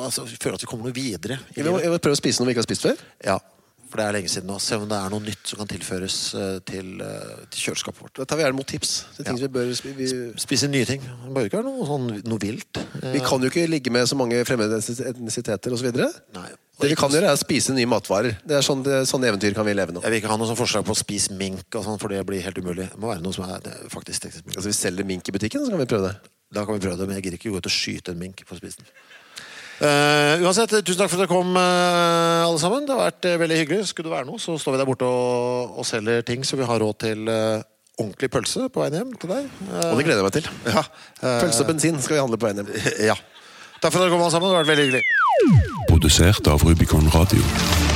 altså, 0.04 0.24
føle 0.30 0.58
at 0.58 0.62
vi 0.62 0.68
kommer 0.70 0.88
noe 0.88 0.94
videre. 0.94 1.38
Vi 1.54 1.64
må 1.64 1.78
prøve 1.80 2.14
å 2.14 2.20
spise 2.20 2.42
noe 2.42 2.50
vi 2.50 2.54
ikke 2.54 2.62
har 2.62 2.68
spist 2.68 2.86
før. 2.86 3.00
Ja, 3.24 3.38
for 3.88 4.00
det 4.00 4.06
er 4.06 4.16
lenge 4.18 4.30
siden 4.32 4.48
nå. 4.50 4.58
Se 4.62 4.76
om 4.78 4.84
det 4.88 4.98
er 4.98 5.12
noe 5.12 5.24
nytt 5.24 5.50
som 5.50 5.60
kan 5.62 5.70
tilføres 5.70 6.16
eh, 6.36 6.60
til, 6.68 6.92
eh, 7.04 7.42
til 7.48 7.68
kjøleskapet 7.68 8.04
vårt. 8.04 8.14
Da 8.18 8.26
tar 8.28 8.38
vi 8.38 8.44
gjerne 8.44 8.58
mot 8.58 8.68
tips. 8.68 8.94
Ja. 9.18 9.34
vi, 9.34 9.50
bør, 9.52 9.72
vi, 9.98 10.08
Spise 10.40 10.70
nye 10.70 10.88
ting. 10.88 11.02
Det 11.02 11.34
bør 11.34 11.48
ikke 11.48 11.60
være 11.60 11.68
noe, 11.70 11.88
sånn, 11.88 12.08
noe 12.28 12.42
vilt. 12.42 12.80
Eh, 13.00 13.10
vi 13.16 13.24
kan 13.24 13.42
jo 13.42 13.50
ikke 13.50 13.66
ligge 13.70 13.92
med 13.94 14.08
så 14.10 14.18
mange 14.18 14.40
fremmede 14.48 14.78
etnisiteter 14.78 15.74
osv. 15.76 15.90
Det 16.78 16.92
vi 16.92 16.94
kan 16.98 17.10
gjøre, 17.10 17.32
er 17.32 17.34
å 17.34 17.40
spise 17.40 17.74
nye 17.74 17.90
matvarer. 17.90 18.38
Det 18.46 18.54
er 18.54 18.62
sånn, 18.62 18.84
det, 18.86 19.02
Sånne 19.10 19.32
eventyr 19.32 19.56
kan 19.56 19.66
vi 19.66 19.74
leve 19.74 19.96
nå. 19.96 20.04
Jeg 20.04 20.14
vil 20.14 20.22
ikke 20.22 20.30
ha 20.30 20.38
noe 20.38 20.50
sånn 20.50 20.60
forslag 20.60 20.86
på 20.86 20.94
å 20.94 20.98
spise 20.98 21.34
mink, 21.38 21.66
og 21.72 21.82
sånn, 21.86 21.98
for 21.98 22.14
det 22.14 22.20
blir 22.28 22.44
helt 22.44 22.60
umulig. 22.62 22.86
Det 22.92 23.02
må 23.02 23.10
være 23.10 23.24
noe 23.24 23.34
som 23.34 23.48
er 23.48 23.56
er 23.58 23.86
faktisk 23.90 24.28
teknisk 24.28 24.46
mulig. 24.46 24.60
Altså 24.60 24.70
Vi 24.70 24.78
selger 24.78 25.08
mink 25.08 25.26
i 25.26 25.34
butikken, 25.34 25.64
så 25.64 25.74
kan 25.74 25.82
vi 25.82 25.88
prøve 25.90 26.12
det. 26.12 26.34
Da 26.54 26.64
kan 26.64 26.78
vi 26.78 26.84
prøve 26.84 26.96
det, 27.00 27.08
men 27.08 27.18
jeg 27.18 27.26
gidder 27.26 27.40
ikke 27.40 27.50
gå 27.52 27.60
ut 27.60 27.68
og 27.68 27.74
skyte 27.74 28.14
en 28.14 28.20
mink 28.20 28.44
for 28.46 28.56
å 28.56 28.72
Eh, 29.78 30.42
uansett, 30.42 30.72
tusen 30.82 30.98
takk 30.98 31.10
for 31.12 31.20
at 31.20 31.22
dere 31.22 31.30
kom, 31.30 31.52
uh, 31.54 32.48
alle 32.48 32.58
sammen. 32.58 32.86
Det 32.86 32.94
har 32.96 33.04
vært 33.12 33.28
uh, 33.30 33.36
veldig 33.44 33.58
hyggelig. 33.60 33.88
Skulle 33.92 34.08
det 34.08 34.14
være 34.16 34.26
noe, 34.26 34.42
så 34.42 34.56
står 34.58 34.74
vi 34.74 34.80
der 34.80 34.88
borte 34.88 35.06
og, 35.06 35.76
og 35.78 35.86
selger 35.86 36.24
ting, 36.26 36.42
så 36.46 36.58
vi 36.58 36.66
har 36.66 36.82
råd 36.82 36.98
til 37.04 37.30
ordentlig 37.98 38.30
pølse 38.30 38.68
på 38.74 38.82
veien 38.82 38.98
hjem 38.98 39.14
til 39.18 39.32
deg. 39.34 39.46
Og 39.70 39.98
det 39.98 40.06
gleder 40.06 40.20
jeg 40.20 40.26
meg 40.26 40.36
til. 40.38 40.50
ja, 40.70 40.84
Pølse 41.42 41.64
og 41.64 41.70
bensin 41.70 42.02
skal 42.02 42.18
vi 42.18 42.22
handle 42.24 42.40
på 42.40 42.50
veien 42.50 42.62
hjem. 42.64 42.74
ja. 43.10 43.18
Takk 43.78 43.94
for 43.94 44.00
at 44.00 44.08
dere 44.08 44.14
kom, 44.16 44.24
alle 44.26 44.34
sammen. 44.34 44.50
Det 44.50 44.58
har 44.58 44.66
vært 44.66 44.74
veldig 44.74 44.88
hyggelig. 44.88 45.86
Produsert 45.90 46.50
av 46.50 46.66
Rubicon 46.66 47.06
Radio. 47.14 47.87